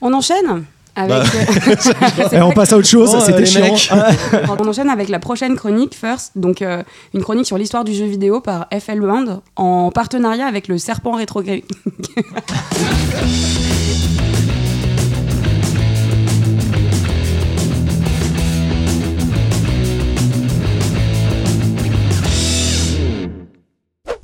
On 0.00 0.12
enchaîne 0.12 0.64
avec. 0.96 1.10
Bah. 1.10 1.24
Et 2.32 2.40
on 2.42 2.52
passe 2.52 2.72
à 2.72 2.76
autre 2.76 2.88
chose, 2.88 3.10
Oh, 3.14 3.20
c'était 3.24 3.46
chiant. 3.46 3.74
On 4.58 4.68
enchaîne 4.68 4.88
avec 4.88 5.08
la 5.08 5.18
prochaine 5.18 5.56
chronique, 5.56 5.94
First. 5.94 6.32
Donc, 6.36 6.62
euh, 6.62 6.82
une 7.14 7.22
chronique 7.22 7.46
sur 7.46 7.58
l'histoire 7.58 7.84
du 7.84 7.94
jeu 7.94 8.06
vidéo 8.06 8.40
par 8.40 8.66
FL 8.78 9.00
Band 9.00 9.42
en 9.56 9.90
partenariat 9.90 10.46
avec 10.46 10.68
le 10.68 10.78
Serpent 10.78 11.12
Rétrogré. 11.12 11.64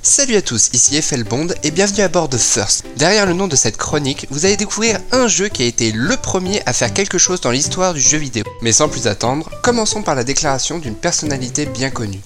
Salut 0.09 0.37
à 0.37 0.41
tous, 0.41 0.71
ici 0.73 0.99
FL 0.99 1.23
Bond 1.23 1.49
et 1.61 1.69
bienvenue 1.69 2.01
à 2.01 2.07
bord 2.07 2.29
de 2.29 2.37
First. 2.37 2.83
Derrière 2.97 3.27
le 3.27 3.33
nom 3.33 3.47
de 3.47 3.55
cette 3.55 3.77
chronique, 3.77 4.25
vous 4.31 4.43
allez 4.43 4.57
découvrir 4.57 4.97
un 5.11 5.27
jeu 5.27 5.49
qui 5.49 5.61
a 5.61 5.67
été 5.67 5.91
le 5.91 6.17
premier 6.17 6.63
à 6.65 6.73
faire 6.73 6.91
quelque 6.91 7.19
chose 7.19 7.41
dans 7.41 7.51
l'histoire 7.51 7.93
du 7.93 8.01
jeu 8.01 8.17
vidéo. 8.17 8.43
Mais 8.63 8.71
sans 8.71 8.89
plus 8.89 9.05
attendre, 9.05 9.51
commençons 9.61 10.01
par 10.01 10.15
la 10.15 10.23
déclaration 10.23 10.79
d'une 10.79 10.95
personnalité 10.95 11.67
bien 11.67 11.91
connue. 11.91 12.21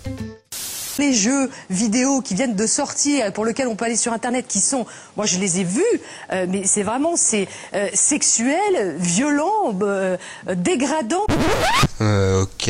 Les 0.98 1.14
jeux 1.14 1.50
vidéo 1.70 2.22
qui 2.22 2.36
viennent 2.36 2.56
de 2.56 2.68
sortir, 2.68 3.32
pour 3.34 3.46
lesquels 3.46 3.68
on 3.68 3.76
peut 3.76 3.86
aller 3.86 3.96
sur 3.96 4.14
Internet, 4.14 4.46
qui 4.48 4.60
sont, 4.60 4.86
moi 5.18 5.26
je 5.26 5.40
les 5.40 5.60
ai 5.60 5.64
vus, 5.64 5.84
euh, 6.32 6.46
mais 6.50 6.64
c'est 6.66 6.84
vraiment 6.84 7.16
c'est 7.16 7.48
euh, 7.74 7.88
sexuel, 7.94 8.96
violent, 8.98 9.78
euh, 9.82 10.18
dégradant. 10.56 11.26
Ok. 12.00 12.70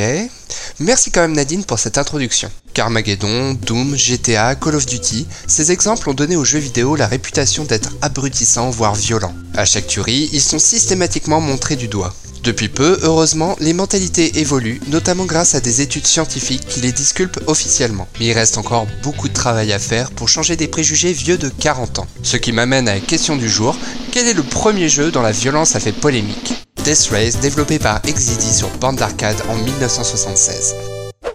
Merci 0.79 1.11
quand 1.11 1.21
même 1.21 1.33
Nadine 1.33 1.63
pour 1.65 1.79
cette 1.79 1.97
introduction. 1.97 2.49
Carmageddon, 2.73 3.53
Doom, 3.53 3.95
GTA, 3.95 4.55
Call 4.55 4.75
of 4.75 4.85
Duty, 4.85 5.27
ces 5.47 5.71
exemples 5.71 6.09
ont 6.09 6.13
donné 6.13 6.35
aux 6.35 6.43
jeux 6.45 6.59
vidéo 6.59 6.95
la 6.95 7.07
réputation 7.07 7.63
d'être 7.63 7.91
abrutissants, 8.01 8.69
voire 8.69 8.95
violents. 8.95 9.35
À 9.55 9.65
chaque 9.65 9.87
tuerie, 9.87 10.29
ils 10.33 10.41
sont 10.41 10.59
systématiquement 10.59 11.39
montrés 11.39 11.75
du 11.75 11.87
doigt. 11.87 12.13
Depuis 12.43 12.67
peu, 12.67 12.99
heureusement, 13.03 13.55
les 13.61 13.71
mentalités 13.71 14.39
évoluent, 14.39 14.81
notamment 14.87 15.23
grâce 15.23 15.55
à 15.55 15.61
des 15.61 15.79
études 15.79 16.05
scientifiques 16.05 16.67
qui 16.67 16.81
les 16.81 16.91
disculpent 16.91 17.39
officiellement. 17.47 18.09
Mais 18.19 18.25
il 18.25 18.33
reste 18.33 18.57
encore 18.57 18.85
beaucoup 19.01 19.29
de 19.29 19.33
travail 19.33 19.71
à 19.71 19.79
faire 19.79 20.11
pour 20.11 20.27
changer 20.27 20.57
des 20.57 20.67
préjugés 20.67 21.13
vieux 21.13 21.37
de 21.37 21.47
40 21.47 21.99
ans. 21.99 22.07
Ce 22.21 22.35
qui 22.35 22.51
m'amène 22.51 22.89
à 22.89 22.95
la 22.95 22.99
question 22.99 23.37
du 23.37 23.49
jour, 23.49 23.77
quel 24.11 24.27
est 24.27 24.33
le 24.33 24.43
premier 24.43 24.89
jeu 24.89 25.09
dont 25.09 25.21
la 25.21 25.31
violence 25.31 25.77
a 25.77 25.79
fait 25.79 25.93
polémique? 25.93 26.53
Death 26.83 27.07
Race, 27.11 27.39
développé 27.39 27.79
par 27.79 28.01
Exidy 28.05 28.53
sur 28.53 28.67
bande 28.77 28.97
d'arcade 28.97 29.41
en 29.47 29.55
1976. 29.55 30.75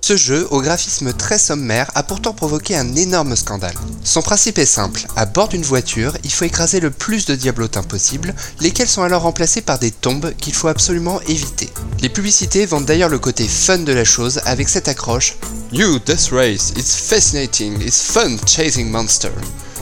Ce 0.00 0.16
jeu, 0.16 0.46
au 0.50 0.60
graphisme 0.60 1.12
très 1.12 1.38
sommaire, 1.38 1.90
a 1.94 2.02
pourtant 2.02 2.32
provoqué 2.32 2.76
un 2.76 2.94
énorme 2.94 3.36
scandale. 3.36 3.74
Son 4.04 4.22
principe 4.22 4.58
est 4.58 4.66
simple, 4.66 5.06
à 5.16 5.26
bord 5.26 5.48
d'une 5.48 5.62
voiture, 5.62 6.16
il 6.24 6.32
faut 6.32 6.44
écraser 6.44 6.80
le 6.80 6.90
plus 6.90 7.26
de 7.26 7.34
diablotins 7.34 7.82
possible, 7.82 8.34
lesquels 8.60 8.88
sont 8.88 9.02
alors 9.02 9.22
remplacés 9.22 9.60
par 9.60 9.78
des 9.78 9.90
tombes 9.90 10.32
qu'il 10.40 10.54
faut 10.54 10.68
absolument 10.68 11.20
éviter. 11.22 11.70
Les 12.00 12.08
publicités 12.08 12.66
vendent 12.66 12.86
d'ailleurs 12.86 13.08
le 13.08 13.18
côté 13.18 13.46
fun 13.46 13.78
de 13.78 13.92
la 13.92 14.04
chose 14.04 14.40
avec 14.44 14.68
cette 14.68 14.88
accroche 14.88 15.36
New 15.72 15.98
Death 15.98 16.30
Race, 16.32 16.72
it's 16.76 16.94
fascinating, 16.94 17.80
it's 17.82 18.02
fun 18.02 18.36
chasing 18.46 18.90
monster. 18.90 19.30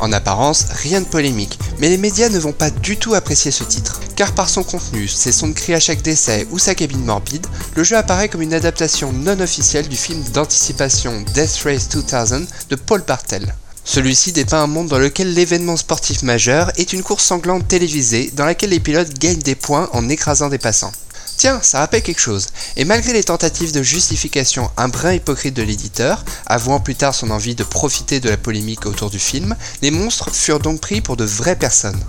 En 0.00 0.12
apparence, 0.12 0.66
rien 0.70 1.00
de 1.00 1.06
polémique, 1.06 1.58
mais 1.78 1.88
les 1.88 1.96
médias 1.96 2.28
ne 2.28 2.38
vont 2.38 2.52
pas 2.52 2.70
du 2.70 2.96
tout 2.96 3.14
apprécier 3.14 3.50
ce 3.50 3.64
titre, 3.64 4.00
car 4.14 4.32
par 4.32 4.48
son 4.48 4.62
contenu, 4.62 5.08
ses 5.08 5.32
sons 5.32 5.48
de 5.48 5.52
cris 5.52 5.74
à 5.74 5.80
chaque 5.80 6.02
décès 6.02 6.46
ou 6.50 6.58
sa 6.58 6.74
cabine 6.74 7.04
morbide, 7.04 7.46
le 7.74 7.84
jeu 7.84 7.96
apparaît 7.96 8.28
comme 8.28 8.42
une 8.42 8.54
adaptation 8.54 9.12
non 9.12 9.40
officielle 9.40 9.88
du 9.88 9.96
film 9.96 10.22
d'anticipation 10.32 11.24
Death 11.34 11.62
Race 11.64 11.88
2000 11.88 12.46
de 12.68 12.76
Paul 12.76 13.02
Bartel. 13.06 13.54
Celui-ci 13.84 14.32
dépeint 14.32 14.62
un 14.62 14.66
monde 14.66 14.88
dans 14.88 14.98
lequel 14.98 15.32
l'événement 15.32 15.76
sportif 15.76 16.22
majeur 16.22 16.72
est 16.76 16.92
une 16.92 17.04
course 17.04 17.24
sanglante 17.24 17.68
télévisée 17.68 18.32
dans 18.34 18.44
laquelle 18.44 18.70
les 18.70 18.80
pilotes 18.80 19.16
gagnent 19.18 19.38
des 19.38 19.54
points 19.54 19.88
en 19.92 20.08
écrasant 20.08 20.48
des 20.48 20.58
passants. 20.58 20.92
Tiens, 21.36 21.60
ça 21.62 21.80
rappelle 21.80 22.02
quelque 22.02 22.20
chose. 22.20 22.46
Et 22.76 22.84
malgré 22.84 23.12
les 23.12 23.24
tentatives 23.24 23.72
de 23.72 23.82
justification 23.82 24.70
un 24.76 24.88
brin 24.88 25.12
hypocrite 25.12 25.54
de 25.54 25.62
l'éditeur, 25.62 26.24
avouant 26.46 26.80
plus 26.80 26.94
tard 26.94 27.14
son 27.14 27.30
envie 27.30 27.54
de 27.54 27.64
profiter 27.64 28.20
de 28.20 28.30
la 28.30 28.38
polémique 28.38 28.86
autour 28.86 29.10
du 29.10 29.18
film, 29.18 29.54
les 29.82 29.90
monstres 29.90 30.30
furent 30.32 30.60
donc 30.60 30.80
pris 30.80 31.00
pour 31.00 31.16
de 31.16 31.24
vraies 31.24 31.56
personnes. 31.56 32.02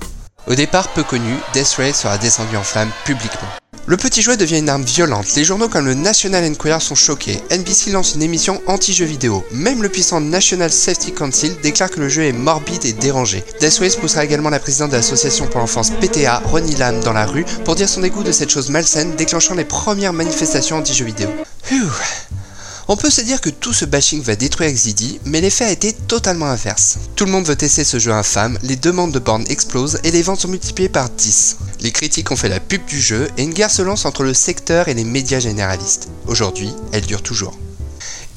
Au 0.47 0.55
départ 0.55 0.87
peu 0.93 1.03
connu, 1.03 1.35
Death 1.53 1.75
Race 1.77 2.01
sera 2.01 2.17
descendu 2.17 2.55
en 2.55 2.63
flammes 2.63 2.91
publiquement. 3.03 3.49
Le 3.85 3.97
petit 3.97 4.21
jouet 4.21 4.37
devient 4.37 4.59
une 4.59 4.69
arme 4.69 4.83
violente, 4.83 5.35
les 5.35 5.43
journaux 5.43 5.67
comme 5.67 5.85
le 5.85 5.93
National 5.93 6.45
Enquirer 6.45 6.79
sont 6.79 6.95
choqués, 6.95 7.41
NBC 7.51 7.91
lance 7.91 8.15
une 8.15 8.21
émission 8.21 8.61
anti-jeux 8.65 9.05
vidéo, 9.05 9.45
même 9.51 9.81
le 9.81 9.89
puissant 9.89 10.21
National 10.21 10.71
Safety 10.71 11.13
Council 11.13 11.57
déclare 11.61 11.89
que 11.89 11.99
le 11.99 12.07
jeu 12.07 12.23
est 12.23 12.33
morbide 12.33 12.85
et 12.85 12.93
dérangé. 12.93 13.43
Deathways 13.59 13.97
poussera 13.99 14.23
également 14.23 14.49
la 14.49 14.59
présidente 14.59 14.91
de 14.91 14.97
l'association 14.97 15.47
pour 15.47 15.59
l'enfance 15.59 15.89
PTA, 15.89 16.41
Ronnie 16.45 16.75
Lam, 16.75 17.01
dans 17.01 17.13
la 17.13 17.25
rue 17.25 17.45
pour 17.65 17.75
dire 17.75 17.89
son 17.89 18.01
dégoût 18.01 18.23
de 18.23 18.31
cette 18.31 18.49
chose 18.49 18.69
malsaine 18.69 19.15
déclenchant 19.15 19.55
les 19.55 19.65
premières 19.65 20.13
manifestations 20.13 20.77
anti-jeux 20.77 21.05
vidéo. 21.05 21.29
On 22.89 22.95
peut 22.95 23.09
se 23.09 23.19
dire 23.19 23.41
que 23.41 23.49
tout 23.49 23.73
ce 23.73 23.83
bashing 23.83 24.21
va 24.21 24.37
détruire 24.37 24.71
Xidi, 24.71 25.19
mais 25.25 25.41
l'effet 25.41 25.65
a 25.65 25.71
été 25.71 25.91
totalement 25.91 26.45
inverse. 26.45 26.99
Tout 27.17 27.25
le 27.25 27.31
monde 27.31 27.45
veut 27.45 27.57
tester 27.57 27.83
ce 27.83 27.99
jeu 27.99 28.13
infâme, 28.13 28.57
les 28.63 28.77
demandes 28.77 29.11
de 29.11 29.19
bornes 29.19 29.43
explosent 29.49 29.99
et 30.05 30.11
les 30.11 30.21
ventes 30.21 30.39
sont 30.39 30.47
multipliées 30.47 30.87
par 30.87 31.09
10. 31.09 31.57
Les 31.81 31.91
critiques 31.91 32.31
ont 32.31 32.37
fait 32.37 32.47
la 32.47 32.61
pub 32.61 32.85
du 32.85 33.01
jeu 33.01 33.27
et 33.37 33.43
une 33.43 33.53
guerre 33.53 33.71
se 33.71 33.81
lance 33.81 34.05
entre 34.05 34.23
le 34.23 34.33
secteur 34.33 34.87
et 34.87 34.93
les 34.93 35.03
médias 35.03 35.39
généralistes. 35.39 36.07
Aujourd'hui, 36.27 36.73
elle 36.93 37.05
dure 37.05 37.21
toujours. 37.21 37.57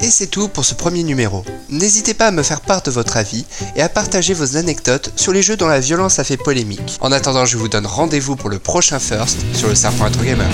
Et 0.01 0.11
c'est 0.11 0.27
tout 0.27 0.49
pour 0.49 0.65
ce 0.65 0.75
premier 0.75 1.05
numéro. 1.05 1.45
N'hésitez 1.69 2.15
pas 2.15 2.29
à 2.29 2.33
me 2.33 2.43
faire 2.43 2.63
part 2.63 2.83
de 2.83 2.91
votre 2.91 3.19
avis 3.19 3.45
et 3.77 3.83
à 3.83 3.89
partager 3.89 4.35
vos 4.35 4.57
anecdotes 4.57 5.13
sur 5.15 5.33
les 5.33 5.43
jeux 5.43 5.57
dont 5.57 5.69
la 5.69 5.79
violence 5.79 6.19
a 6.19 6.25
fait 6.25 6.39
polémique. 6.39 6.99
En 7.01 7.13
attendant, 7.13 7.45
je 7.45 7.57
vous 7.57 7.69
donne 7.69 7.87
rendez-vous 7.87 8.35
pour 8.35 8.49
le 8.49 8.59
prochain 8.59 8.99
First 8.99 9.39
sur 9.55 9.69
le 9.69 9.77
serpent 9.77 10.11
Gamer. 10.25 10.51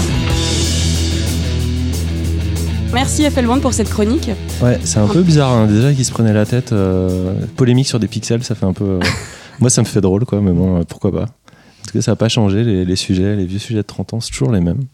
Merci 2.92 3.22
FL1 3.24 3.60
pour 3.60 3.72
cette 3.74 3.90
chronique. 3.90 4.30
Ouais, 4.62 4.78
c'est 4.84 4.98
un 4.98 5.06
peu 5.08 5.22
bizarre 5.22 5.52
hein, 5.52 5.66
déjà 5.66 5.92
qu'ils 5.92 6.04
se 6.04 6.12
prenaient 6.12 6.32
la 6.32 6.46
tête. 6.46 6.72
euh, 6.72 7.34
polémique 7.56 7.86
sur 7.88 7.98
des 8.00 8.08
pixels, 8.08 8.42
ça 8.42 8.54
fait 8.54 8.64
un 8.66 8.72
peu. 8.72 8.84
euh, 8.84 9.00
moi, 9.60 9.68
ça 9.70 9.82
me 9.82 9.86
fait 9.86 10.00
drôle, 10.00 10.24
quoi, 10.24 10.40
mais 10.40 10.52
bon, 10.52 10.78
euh, 10.80 10.82
pourquoi 10.88 11.12
pas. 11.12 11.26
Parce 11.82 11.92
que 11.92 12.00
ça 12.00 12.12
n'a 12.12 12.16
pas 12.16 12.28
changé, 12.28 12.64
les, 12.64 12.84
les 12.84 12.96
sujets, 12.96 13.36
les 13.36 13.44
vieux 13.44 13.58
sujets 13.58 13.78
de 13.78 13.82
30 13.82 14.14
ans, 14.14 14.20
c'est 14.20 14.30
toujours 14.30 14.52
les 14.52 14.60
mêmes. 14.60 14.84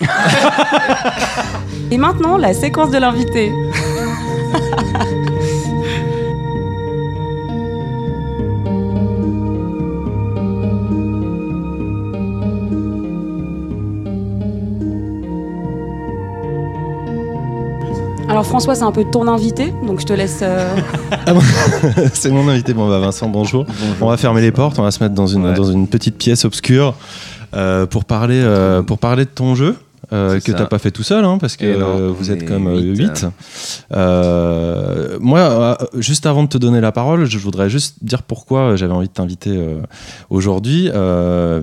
Et 1.90 1.98
maintenant, 1.98 2.36
la 2.36 2.54
séquence 2.54 2.90
de 2.90 2.98
l'invité. 2.98 3.50
Alors 18.30 18.46
François, 18.46 18.76
c'est 18.76 18.84
un 18.84 18.92
peu 18.92 19.04
ton 19.04 19.26
invité, 19.26 19.74
donc 19.84 20.00
je 20.00 20.06
te 20.06 20.12
laisse. 20.12 20.38
euh, 20.42 20.76
c'est 22.12 22.30
mon 22.30 22.46
invité. 22.48 22.72
Bon, 22.74 22.88
bah, 22.88 23.00
Vincent, 23.00 23.28
bonjour. 23.28 23.66
On 24.00 24.06
va 24.08 24.16
fermer 24.16 24.40
les 24.40 24.52
portes, 24.52 24.78
on 24.78 24.82
va 24.82 24.92
se 24.92 25.02
mettre 25.02 25.14
dans 25.16 25.26
une, 25.26 25.46
Ouais. 25.46 25.54
dans 25.54 25.64
une 25.64 25.88
petite 25.88 26.16
pièce 26.16 26.44
obscure 26.44 26.94
euh, 27.54 27.86
pour, 27.86 28.04
parler, 28.04 28.40
euh, 28.40 28.82
pour 28.82 28.98
parler 28.98 29.24
de 29.24 29.30
ton 29.30 29.54
jeu. 29.56 29.74
Euh, 30.12 30.40
que 30.40 30.52
t'as 30.52 30.66
pas 30.66 30.78
fait 30.78 30.90
tout 30.90 31.02
seul, 31.02 31.24
hein, 31.24 31.38
parce 31.38 31.56
que 31.56 31.78
non, 31.78 31.98
euh, 31.98 32.08
vous 32.10 32.30
êtes 32.30 32.46
comme 32.46 32.68
huit, 32.76 32.98
8. 32.98 33.26
moi, 35.20 35.38
euh, 35.38 35.74
juste 35.98 36.26
avant 36.26 36.42
de 36.42 36.48
te 36.48 36.58
donner 36.58 36.80
la 36.80 36.92
parole, 36.92 37.24
je 37.26 37.38
voudrais 37.38 37.70
juste 37.70 37.96
dire 38.02 38.22
pourquoi 38.22 38.76
j'avais 38.76 38.92
envie 38.92 39.08
de 39.08 39.12
t'inviter 39.12 39.50
euh, 39.56 39.80
aujourd'hui. 40.30 40.90
Euh, 40.94 41.60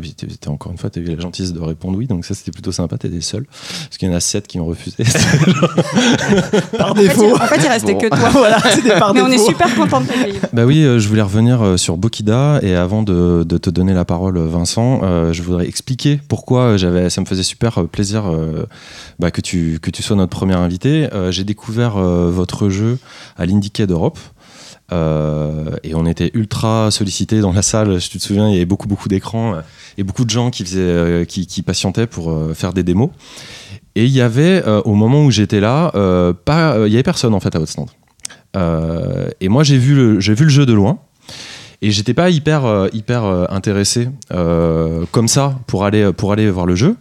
encore 0.48 0.72
une 0.72 0.78
fois, 0.78 0.90
tu 0.90 1.00
as 1.00 1.02
eu 1.02 1.06
la 1.06 1.20
gentillesse 1.20 1.54
de 1.54 1.60
répondre 1.60 1.98
oui, 1.98 2.08
donc 2.08 2.26
ça 2.26 2.34
c'était 2.34 2.52
plutôt 2.52 2.72
sympa, 2.72 2.98
t'étais 2.98 3.22
seul. 3.22 3.46
Parce 3.86 3.98
qu'il 3.98 4.10
y 4.10 4.12
en 4.12 4.16
a 4.16 4.20
7 4.20 4.48
qui 4.48 4.60
ont 4.60 4.66
refusé. 4.66 5.04
Par 6.78 6.92
En 6.92 6.96
fait, 6.96 7.02
défaut. 7.08 7.28
il, 7.30 7.34
en 7.34 7.46
fait, 7.48 7.60
il 7.64 7.68
restait 7.68 7.94
Bon. 7.94 8.00
que 8.00 8.08
toi. 8.08 8.30
voilà, 8.32 8.60
c'était 8.72 8.98
par 9.00 9.14
Mais 9.14 9.22
on 9.22 9.28
est 9.32 9.38
super 9.38 9.74
content 9.76 10.02
de 10.02 10.08
t'accueillir. 10.08 10.42
Bah 10.54 10.66
oui, 10.66 10.84
euh, 10.84 11.00
je 11.00 11.08
voulais 11.08 11.22
revenir 11.22 11.62
euh, 11.62 11.78
sur 11.78 11.98
Bokida 11.98 12.60
et 12.62 12.76
avant 12.76 13.04
de, 13.04 13.44
de 13.48 13.58
te 13.58 13.70
donner 13.70 13.94
la 13.94 14.06
parole, 14.06 14.38
Vincent, 14.38 15.02
euh, 15.04 15.34
je 15.34 15.42
voudrais 15.42 15.68
expliquer 15.68 16.20
pourquoi 16.28 16.78
j'avais, 16.78 17.10
ça 17.10 17.22
me 17.22 17.26
faisait 17.26 17.44
super 17.44 17.80
euh, 17.80 17.84
plaisir 17.86 18.26
euh, 18.28 18.37
bah, 19.20 19.32
que, 19.32 19.42
tu, 19.42 19.80
que 19.82 19.92
tu 19.92 20.04
sois 20.04 20.16
notre 20.16 20.36
premier 20.36 20.56
invité. 20.56 21.14
Euh, 21.14 21.32
J'ai 21.32 21.44
découvert 21.44 21.98
euh, 21.98 22.30
votre 22.30 22.70
jeu 22.70 22.98
à 23.38 23.46
l'Indiqué 23.46 23.88
d'Europe. 23.88 24.20
Euh, 24.94 25.76
et 25.84 25.96
on 25.96 26.06
était 26.06 26.32
ultra 26.34 26.92
sollicités 26.92 27.42
dans 27.42 27.52
la 27.52 27.62
salle. 27.62 28.00
Je 28.00 28.10
te 28.10 28.18
souviens, 28.20 28.48
il 28.48 28.54
y 28.54 28.58
avait 28.58 28.66
beaucoup 28.66 28.88
beaucoup 28.88 29.10
d'écrans 29.10 29.56
euh, 29.56 29.62
et 29.98 30.04
beaucoup 30.04 30.24
de 30.24 30.30
gens 30.30 30.50
qui 30.50 30.64
faisaient, 30.64 30.80
euh, 30.80 31.26
qui, 31.26 31.46
qui 31.46 31.62
patientaient 31.62 32.08
pour 32.08 32.32
euh, 32.32 32.54
faire 32.54 32.72
des 32.72 32.84
démos. 32.84 33.10
Et 33.96 34.06
il 34.06 34.12
y 34.12 34.22
avait 34.22 34.64
euh, 34.66 34.82
au 34.86 34.94
moment 34.94 35.26
où 35.26 35.32
j'étais 35.32 35.60
là, 35.60 35.92
euh, 35.96 36.32
pas, 36.34 36.74
euh, 36.74 36.88
il 36.88 36.94
y 36.94 36.96
avait 36.96 37.04
personne 37.04 37.34
en 37.34 37.40
fait 37.40 37.56
à 37.56 37.60
votre 37.60 37.72
stand. 37.72 37.90
Euh, 38.56 39.28
et 39.42 39.50
moi 39.50 39.64
j'ai 39.64 39.78
vu 39.78 39.94
le, 39.94 40.20
vu 40.20 40.44
le 40.44 40.50
jeu 40.50 40.66
de 40.66 40.74
loin. 40.74 41.00
Et 41.82 41.92
j'étais 41.92 42.16
pas 42.16 42.30
hyper 42.32 42.66
euh, 42.66 42.88
hyper 42.92 43.24
euh, 43.24 43.46
intéressé 43.50 44.10
euh, 44.32 45.06
comme 45.12 45.28
ça 45.28 45.60
pour 45.68 45.86
aller 45.86 46.12
pour 46.12 46.32
aller 46.32 46.50
voir 46.50 46.66
le 46.66 46.76
jeu. 46.76 46.96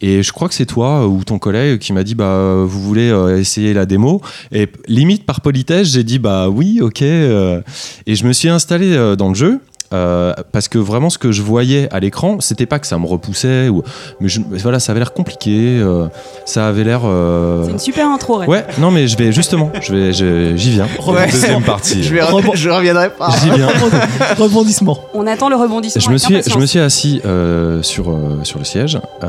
Et 0.00 0.22
je 0.22 0.32
crois 0.32 0.48
que 0.48 0.54
c'est 0.54 0.66
toi 0.66 1.06
ou 1.08 1.24
ton 1.24 1.38
collègue 1.38 1.78
qui 1.78 1.92
m'a 1.92 2.04
dit 2.04 2.14
bah 2.14 2.64
vous 2.64 2.80
voulez 2.80 3.10
euh, 3.10 3.38
essayer 3.38 3.74
la 3.74 3.86
démo. 3.86 4.20
Et 4.52 4.68
limite 4.86 5.26
par 5.26 5.40
politesse 5.40 5.88
j'ai 5.88 6.04
dit 6.04 6.18
bah 6.18 6.48
oui 6.48 6.80
ok. 6.80 7.02
euh. 7.02 7.60
et 8.06 8.14
je 8.14 8.26
me 8.26 8.32
suis 8.32 8.48
installé 8.48 8.92
euh, 8.92 9.16
dans 9.16 9.28
le 9.28 9.34
jeu. 9.34 9.60
Euh, 9.92 10.32
parce 10.52 10.68
que 10.68 10.78
vraiment 10.78 11.10
ce 11.10 11.18
que 11.18 11.32
je 11.32 11.42
voyais 11.42 11.88
à 11.92 12.00
l'écran 12.00 12.38
c'était 12.40 12.66
pas 12.66 12.78
que 12.78 12.86
ça 12.86 12.98
me 12.98 13.06
repoussait 13.06 13.68
ou 13.68 13.82
mais 14.20 14.28
je- 14.28 14.40
voilà 14.50 14.80
ça 14.80 14.92
avait 14.92 15.00
l'air 15.00 15.12
compliqué 15.12 15.78
euh, 15.80 16.08
ça 16.44 16.68
avait 16.68 16.84
l'air 16.84 17.02
euh, 17.04 17.64
C'est 17.64 17.70
une 17.70 17.78
super 17.78 18.08
intro, 18.10 18.38
Red. 18.38 18.48
ouais 18.48 18.64
non 18.78 18.90
mais 18.90 19.06
je 19.08 19.16
vais 19.16 19.32
justement 19.32 19.70
je 19.80 19.94
vais 19.94 20.56
j'y 20.56 20.70
viens 20.70 20.86
Ouais. 21.06 21.30
Deuxième 21.30 21.62
partie. 21.62 22.02
Je, 22.02 22.12
vais 22.14 22.20
Rebond- 22.22 22.54
je 22.54 22.68
reviendrai 22.68 23.08
pas. 23.10 23.30
J'y 23.42 23.50
viens. 23.50 23.68
Rebondissement. 24.38 24.98
On 25.14 25.26
attend 25.26 25.48
le 25.48 25.56
rebondissement. 25.56 26.00
Je 26.00 26.10
me 26.10 26.18
suis, 26.18 26.42
je 26.42 26.58
me 26.58 26.66
suis 26.66 26.78
assis 26.80 27.20
euh, 27.24 27.82
sur, 27.82 28.10
euh, 28.10 28.40
sur 28.44 28.58
le 28.58 28.64
siège 28.64 28.98
euh, 29.22 29.28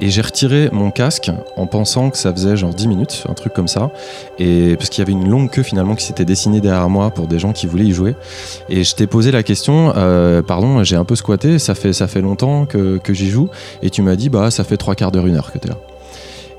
et 0.00 0.10
j'ai 0.10 0.20
retiré 0.20 0.68
mon 0.72 0.90
casque 0.90 1.30
en 1.56 1.66
pensant 1.66 2.10
que 2.10 2.18
ça 2.18 2.32
faisait 2.32 2.56
genre 2.56 2.74
10 2.74 2.88
minutes, 2.88 3.24
un 3.28 3.34
truc 3.34 3.52
comme 3.52 3.68
ça. 3.68 3.90
Et 4.38 4.76
parce 4.76 4.90
qu'il 4.90 5.00
y 5.00 5.02
avait 5.02 5.12
une 5.12 5.28
longue 5.30 5.50
queue 5.50 5.62
finalement 5.62 5.94
qui 5.94 6.04
s'était 6.04 6.24
dessinée 6.24 6.60
derrière 6.60 6.88
moi 6.88 7.10
pour 7.10 7.26
des 7.26 7.38
gens 7.38 7.52
qui 7.52 7.66
voulaient 7.66 7.84
y 7.84 7.92
jouer. 7.92 8.14
Et 8.68 8.84
je 8.84 8.94
t'ai 8.94 9.06
posé 9.06 9.30
la 9.30 9.42
question, 9.42 9.93
euh, 9.96 10.42
pardon, 10.42 10.82
j'ai 10.84 10.96
un 10.96 11.04
peu 11.04 11.16
squatté, 11.16 11.58
ça 11.58 11.74
fait, 11.74 11.92
ça 11.92 12.06
fait 12.06 12.20
longtemps 12.20 12.66
que, 12.66 12.98
que 12.98 13.14
j'y 13.14 13.30
joue. 13.30 13.48
Et 13.82 13.90
tu 13.90 14.02
m'as 14.02 14.16
dit, 14.16 14.28
bah 14.28 14.50
ça 14.50 14.64
fait 14.64 14.76
trois 14.76 14.94
quarts 14.94 15.12
d'heure, 15.12 15.26
une 15.26 15.36
heure 15.36 15.52
que 15.52 15.58
t'es 15.58 15.68
là. 15.68 15.78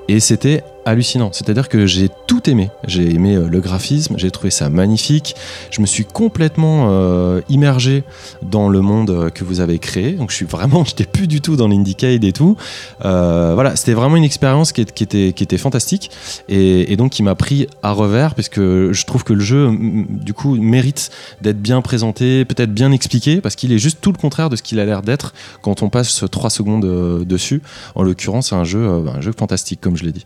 Et 0.08 0.20
c'était 0.20 0.64
hallucinant. 0.86 1.32
C'est-à-dire 1.34 1.70
que 1.70 1.86
j'ai 1.86 2.10
tout 2.28 2.50
aimé. 2.50 2.70
J'ai 2.88 3.14
aimé 3.14 3.36
euh, 3.36 3.48
le 3.48 3.60
graphisme, 3.60 4.16
j'ai 4.18 4.32
trouvé 4.32 4.52
ça 4.52 4.70
magnifique. 4.70 5.36
Je 5.72 5.82
me 5.82 5.86
suis 5.86 6.06
complètement 6.06 6.88
euh, 6.90 7.42
immergé 7.50 8.04
dans 8.42 8.70
le 8.70 8.82
monde 8.82 9.10
euh, 9.10 9.30
que 9.30 9.44
vous 9.44 9.60
avez 9.60 9.80
créé. 9.80 10.14
Donc 10.14 10.32
je 10.32 10.36
suis 10.36 10.46
vraiment, 10.46 10.84
j'étais 10.86 11.06
plus 11.06 11.28
du 11.28 11.42
tout 11.42 11.56
dans 11.56 11.68
l'Indiecade 11.68 12.24
et 12.24 12.32
tout. 12.32 12.58
Euh, 13.04 13.52
voilà, 13.54 13.76
c'était 13.76 13.94
vraiment 13.94 14.16
une 14.16 14.24
expérience 14.24 14.72
qui, 14.72 14.82
était, 14.82 15.58
fantastique 15.58 16.12
et, 16.50 16.96
donc 16.98 17.12
qui 17.12 17.24
m'a 17.24 17.36
pris 17.36 17.68
à 17.84 17.92
revers 17.92 18.36
parce 18.36 18.50
que 18.50 18.92
je 18.94 19.06
trouve 19.06 19.24
que 19.24 19.34
le 19.34 19.42
jeu, 19.42 19.70
du 20.10 20.34
coup, 20.34 20.56
mérite 20.56 21.12
d'être 21.42 21.62
bien 21.62 21.82
présenté, 21.82 22.46
peut-être 22.46 22.74
bien 22.74 22.92
expliqué 22.92 23.42
parce 23.42 23.56
qu'il 23.56 23.72
est 23.72 23.78
juste 23.78 24.00
tout 24.02 24.12
le 24.12 24.18
contraire 24.18 24.50
de 24.50 24.56
ce 24.56 24.64
qu'il 24.64 24.80
a 24.80 24.86
l'air 24.86 25.02
d'être 25.02 25.34
quand 25.62 25.82
on 25.82 25.90
passe 25.90 26.24
trois 26.32 26.50
secondes 26.50 27.26
dessus. 27.26 27.62
En 27.96 28.04
l'occurrence, 28.04 28.50
c'est 28.50 28.56
un 28.56 28.64
jeu, 28.64 28.88
un 28.88 29.22
jeu 29.22 29.34
fantastique, 29.38 29.82
comme 29.82 29.98
je 29.98 30.04
l'ai 30.04 30.12
dit. 30.12 30.26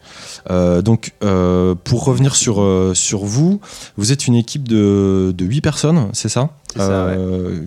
Euh, 0.49 0.81
donc, 0.81 1.13
euh, 1.23 1.75
pour 1.75 2.05
revenir 2.05 2.35
sur, 2.35 2.61
euh, 2.61 2.93
sur 2.93 3.23
vous, 3.23 3.61
vous 3.97 4.11
êtes 4.11 4.27
une 4.27 4.35
équipe 4.35 4.67
de, 4.67 5.33
de 5.35 5.45
8 5.45 5.61
personnes, 5.61 6.09
c'est 6.13 6.29
ça, 6.29 6.49
ça, 6.75 7.15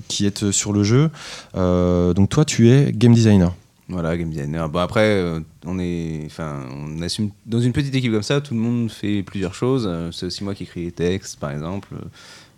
Qui 0.09 0.27
êtes 0.27 0.51
sur 0.51 0.73
le 0.73 0.83
jeu. 0.83 1.11
Donc, 1.55 2.29
toi, 2.29 2.45
tu 2.45 2.71
es 2.71 2.93
game 2.93 3.15
designer. 3.15 3.55
Voilà, 3.89 4.17
game 4.17 4.31
designer. 4.31 4.69
Bon, 4.69 4.81
après, 4.81 5.23
on 5.67 5.79
est. 5.79 6.23
Enfin, 6.27 6.63
on 6.71 7.03
assume. 7.03 7.31
Dans 7.47 7.61
une 7.61 7.73
petite 7.73 7.95
équipe 7.95 8.13
comme 8.13 8.23
ça, 8.23 8.41
tout 8.41 8.55
le 8.55 8.61
monde 8.61 8.91
fait 8.91 9.23
plusieurs 9.23 9.55
choses. 9.55 9.91
C'est 10.13 10.27
aussi 10.27 10.45
moi 10.45 10.55
qui 10.55 10.65
écris 10.65 10.85
les 10.85 10.93
textes, 10.93 11.39
par 11.39 11.51
exemple. 11.51 11.89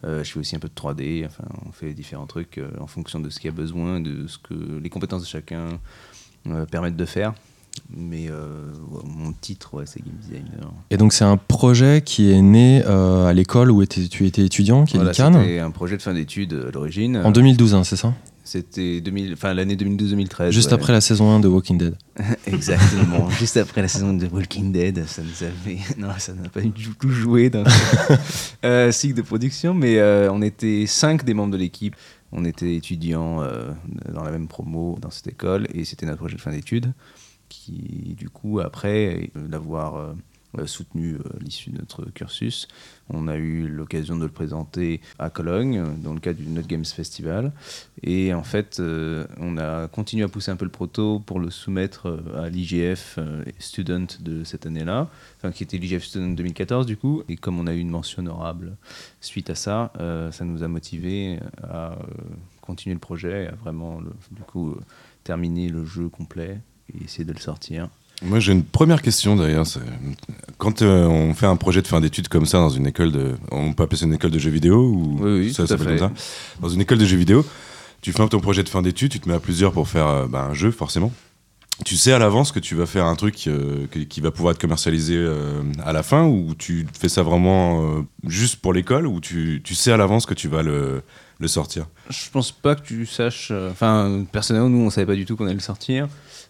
Euh, 0.05 0.23
je 0.23 0.33
fais 0.33 0.39
aussi 0.39 0.55
un 0.55 0.59
peu 0.59 0.69
de 0.69 0.75
3D. 0.75 1.25
Enfin, 1.27 1.45
on 1.67 1.73
fait 1.73 1.93
différents 1.93 2.27
trucs 2.27 2.61
en 2.79 2.87
fonction 2.87 3.21
de 3.21 3.31
ce 3.31 3.41
qu'il 3.41 3.51
y 3.51 3.55
a 3.55 3.57
besoin, 3.57 4.01
de 4.01 4.27
ce 4.27 4.39
que 4.39 4.55
les 4.81 4.91
compétences 4.91 5.23
de 5.23 5.27
chacun 5.27 5.81
permettent 6.71 6.97
de 6.97 7.07
faire. 7.07 7.33
Mais 7.91 8.29
euh, 8.29 8.73
ouais, 8.91 9.03
mon 9.07 9.33
titre, 9.33 9.75
ouais, 9.75 9.85
c'est 9.87 10.01
game 10.05 10.15
designer. 10.21 10.73
Et 10.91 10.97
donc, 10.97 11.13
c'est 11.13 11.25
un 11.25 11.37
projet 11.37 12.03
qui 12.05 12.31
est 12.33 12.41
né 12.43 12.83
euh, 12.87 13.27
à 13.27 13.33
l'école 13.33 13.71
où 13.71 13.83
était- 13.83 14.07
tu 14.09 14.27
étais 14.27 14.43
étudiant, 14.45 14.85
qui 14.85 14.97
est 14.97 14.99
Voilà, 14.99 15.11
l'ICANN, 15.13 15.35
C'était 15.41 15.59
un 15.61 15.71
projet 15.71 15.97
de 15.97 16.03
fin 16.03 16.15
d'études 16.15 16.53
euh, 16.55 16.69
à 16.69 16.73
l'origine. 16.73 17.17
en 17.25 17.31
2012, 17.31 17.75
hein, 17.75 17.85
c'est 17.85 17.97
ça? 17.97 18.15
C'était 18.47 19.01
2000 19.01 19.33
enfin, 19.33 19.55
l'année 19.55 19.75
2012-2013. 19.75 20.51
Juste 20.51 20.69
ouais. 20.69 20.75
après 20.75 20.93
la 20.93 21.01
saison 21.01 21.31
1 21.35 21.41
de 21.41 21.49
Walking 21.49 21.79
Dead. 21.79 21.97
Exactement. 22.47 23.29
Juste 23.31 23.57
après 23.57 23.81
la 23.83 23.89
saison 23.89 24.13
de 24.13 24.27
Walking 24.27 24.71
Dead, 24.71 25.05
ça 25.07 25.23
nous 25.23 25.47
avait. 25.47 25.79
Non, 25.99 26.09
ça 26.19 26.33
n'a 26.35 26.49
pas 26.51 26.61
du 26.61 26.91
tout 27.01 27.09
joué 27.11 27.49
dans 27.51 27.65
le 28.63 28.93
cycle 28.93 29.15
de 29.15 29.23
production, 29.23 29.73
mais 29.75 30.01
on 30.31 30.43
était 30.43 30.85
cinq 30.87 31.25
des 31.25 31.33
membres 31.35 31.53
de 31.53 31.57
l'équipe. 31.59 31.97
On 32.37 32.45
était 32.45 32.75
étudiants 32.75 33.43
euh, 33.43 33.71
dans 34.13 34.25
la 34.25 34.33
même 34.33 34.49
promo 34.49 34.99
dans 35.01 35.11
cette 35.11 35.29
école 35.29 35.69
et 35.73 35.85
c'était 35.85 36.05
notre 36.05 36.19
projet 36.19 36.35
de 36.35 36.41
fin 36.41 36.51
d'études 36.51 36.93
qui, 37.55 38.15
du 38.19 38.29
coup, 38.29 38.61
après 38.61 39.31
l'avoir 39.35 39.97
euh, 39.97 40.13
euh, 40.59 40.67
soutenu 40.67 41.15
euh, 41.15 41.37
à 41.37 41.43
l'issue 41.43 41.71
de 41.71 41.79
notre 41.79 42.05
cursus. 42.11 42.69
On 43.09 43.29
a 43.29 43.37
eu 43.37 43.69
l'occasion 43.69 44.17
de 44.17 44.25
le 44.25 44.31
présenter 44.31 45.01
à 45.19 45.31
Cologne, 45.31 45.83
dans 46.03 46.15
le 46.15 46.21
cadre 46.21 46.39
du 46.39 46.47
Not 46.47 46.63
Games 46.63 46.85
Festival. 46.85 47.53
Et 48.03 48.33
en 48.35 48.43
fait, 48.43 48.81
on 49.39 49.59
a 49.59 49.89
continué 49.89 50.25
à 50.25 50.29
pousser 50.29 50.51
un 50.51 50.57
peu 50.57 50.65
le 50.65 50.71
proto 50.71 51.19
pour 51.19 51.39
le 51.39 51.51
soumettre 51.51 52.23
à 52.37 52.49
l'IGF 52.49 53.19
Student 53.59 54.07
de 54.21 54.43
cette 54.45 54.65
année-là, 54.65 55.11
enfin, 55.37 55.53
qui 55.53 55.65
était 55.65 55.77
l'IGF 55.77 56.05
Student 56.05 56.35
2014 56.35 56.87
du 56.87 56.97
coup. 56.97 57.23
Et 57.29 57.37
comme 57.37 57.59
on 57.59 57.67
a 57.67 57.75
eu 57.75 57.81
une 57.81 57.91
mention 57.91 58.21
honorable 58.21 58.77
suite 59.21 59.51
à 59.51 59.55
ça, 59.55 59.93
ça 60.31 60.45
nous 60.45 60.63
a 60.63 60.69
motivé 60.69 61.39
à 61.63 61.99
continuer 62.63 62.95
le 62.95 63.01
projet, 63.01 63.45
et 63.45 63.49
à 63.49 63.55
vraiment 63.55 64.01
du 64.31 64.43
coup 64.43 64.77
terminer 65.25 65.69
le 65.69 65.85
jeu 65.85 66.09
complet 66.09 66.61
et 66.93 67.05
essayer 67.05 67.25
de 67.25 67.33
le 67.33 67.39
sortir. 67.41 67.89
Moi, 68.23 68.39
j'ai 68.41 68.53
une 68.53 68.63
première 68.65 69.03
question 69.03 69.37
d'ailleurs. 69.37 69.67
Quand 70.59 70.83
euh, 70.83 71.05
on 71.07 71.35
fait 71.35 71.47
un 71.47 71.57
projet 71.57 71.83
de 71.83 71.87
fin 71.89 72.01
d'études 72.01 72.29
comme 72.29 72.47
ça 72.47 72.59
dans 72.59 72.69
une 72.71 72.87
école 72.87 73.13
de. 73.13 73.35
On 73.51 73.73
peut 73.73 73.83
appeler 73.83 73.99
ça 73.99 74.07
une 74.07 74.15
école 74.15 74.31
de 74.31 74.39
jeux 74.39 74.51
vidéo 74.51 74.79
ou 74.83 75.19
Oui, 75.21 75.31
oui, 75.41 75.53
ça 75.53 75.67
tout 75.67 75.73
à 75.75 75.77
s'appelle 75.79 75.99
comme 75.99 76.15
fait. 76.17 76.21
ça 76.21 76.59
Dans 76.61 76.69
une 76.69 76.81
école 76.81 76.99
de 76.99 77.05
jeux 77.05 77.17
vidéo, 77.17 77.45
tu 78.01 78.13
fais 78.13 78.27
ton 78.29 78.41
projet 78.41 78.63
de 78.63 78.69
fin 78.69 78.83
d'études, 78.83 79.11
tu 79.11 79.21
te 79.21 79.29
mets 79.29 79.35
à 79.35 79.41
plusieurs 79.41 79.73
pour 79.73 79.89
faire 79.89 80.07
euh, 80.07 80.27
bah, 80.27 80.47
un 80.51 80.55
jeu, 80.55 80.71
forcément. 80.71 81.13
Tu 81.85 81.97
sais 81.97 82.13
à 82.13 82.21
l'avance 82.21 82.53
que 82.53 82.61
tu 82.61 82.77
vas 82.77 82.87
faire 82.87 83.05
un 83.05 83.17
truc 83.17 83.49
euh, 83.49 83.89
qui, 83.91 84.07
qui 84.07 84.21
va 84.21 84.31
pouvoir 84.31 84.53
être 84.53 84.61
commercialisé 84.61 85.17
euh, 85.17 85.61
à 85.85 85.93
la 85.93 86.05
fin 86.05 86.25
ou 86.25 86.55
tu 86.57 86.87
fais 86.99 87.09
ça 87.09 87.25
vraiment 87.25 87.83
euh, 87.83 88.03
juste 88.29 88.57
pour 88.57 88.73
l'école 88.73 89.09
ou 89.09 89.21
tu, 89.21 89.61
tu 89.65 89.75
sais 89.75 89.91
à 89.91 89.97
l'avance 89.97 90.25
que 90.25 90.35
tu 90.35 90.47
vas 90.47 90.63
le, 90.63 91.03
le 91.41 91.49
sortir? 91.49 91.87
Je 92.11 92.31
pense 92.31 92.53
pas 92.53 92.77
que 92.77 92.83
tu 92.87 93.07
saches. 93.07 93.49
euh, 93.51 93.73
Enfin, 93.73 94.25
personnellement, 94.31 94.69
nous, 94.71 94.83
on 94.87 94.91
savait 94.91 95.07
pas 95.07 95.17
du 95.17 95.25
tout 95.27 95.35
qu'on 95.35 95.47
allait 95.47 95.55
le 95.55 95.59
sortir. 95.61 96.07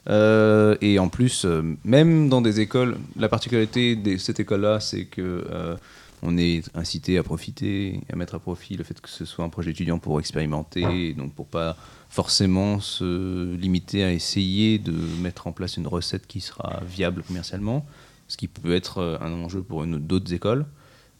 Euh, 0.08 0.76
et 0.80 0.98
en 0.98 1.08
plus, 1.08 1.44
euh, 1.44 1.62
même 1.84 2.28
dans 2.28 2.42
des 2.42 2.60
écoles, 2.60 2.98
la 3.16 3.28
particularité 3.28 3.96
de 3.96 4.16
cette 4.16 4.40
école-là, 4.40 4.80
c'est 4.80 5.06
que 5.06 5.46
euh, 5.50 5.76
on 6.22 6.36
est 6.36 6.64
incité 6.74 7.18
à 7.18 7.22
profiter, 7.22 8.00
à 8.12 8.16
mettre 8.16 8.34
à 8.34 8.38
profit 8.38 8.76
le 8.76 8.84
fait 8.84 9.00
que 9.00 9.08
ce 9.08 9.24
soit 9.24 9.44
un 9.44 9.48
projet 9.48 9.70
étudiant 9.70 9.98
pour 9.98 10.20
expérimenter, 10.20 11.14
donc 11.14 11.32
pour 11.34 11.46
pas 11.46 11.76
forcément 12.08 12.80
se 12.80 13.54
limiter 13.54 14.04
à 14.04 14.12
essayer 14.12 14.78
de 14.78 14.94
mettre 15.20 15.46
en 15.46 15.52
place 15.52 15.76
une 15.76 15.86
recette 15.86 16.26
qui 16.26 16.40
sera 16.40 16.80
viable 16.86 17.22
commercialement, 17.22 17.84
ce 18.28 18.36
qui 18.36 18.48
peut 18.48 18.74
être 18.74 19.18
un 19.20 19.32
enjeu 19.32 19.62
pour 19.62 19.84
d'autres 19.86 20.32
écoles. 20.32 20.64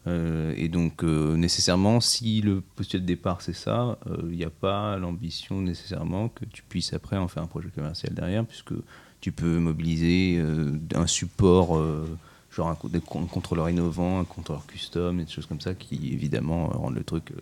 Euh, 0.07 0.53
et 0.55 0.67
donc, 0.67 1.03
euh, 1.03 1.35
nécessairement, 1.35 1.99
si 1.99 2.41
le 2.41 2.61
postulat 2.61 3.01
de 3.01 3.07
départ 3.07 3.41
c'est 3.41 3.53
ça, 3.53 3.97
euh, 4.07 4.17
il 4.29 4.37
n'y 4.37 4.43
a 4.43 4.49
pas 4.49 4.97
l'ambition 4.97 5.61
nécessairement 5.61 6.29
que 6.29 6.45
tu 6.45 6.61
puisses 6.63 6.93
après 6.93 7.17
en 7.17 7.27
faire 7.27 7.43
un 7.43 7.47
projet 7.47 7.69
commercial 7.69 8.13
derrière, 8.13 8.45
puisque 8.45 8.73
tu 9.25 9.31
peux 9.31 9.57
mobiliser 9.57 10.37
euh, 10.37 10.77
un 10.93 11.07
support, 11.07 11.77
euh, 11.77 12.05
genre 12.51 12.69
un, 12.69 12.75
contrôleur 13.25 13.69
innovant, 13.71 14.19
un 14.19 14.23
contrôleur 14.23 14.67
custom, 14.67 15.17
des 15.17 15.31
choses 15.31 15.47
comme 15.47 15.61
ça 15.61 15.73
qui 15.73 16.13
évidemment 16.13 16.69
euh, 16.71 16.77
rendent 16.77 16.93
le 16.93 17.03
truc 17.03 17.31
euh, 17.31 17.41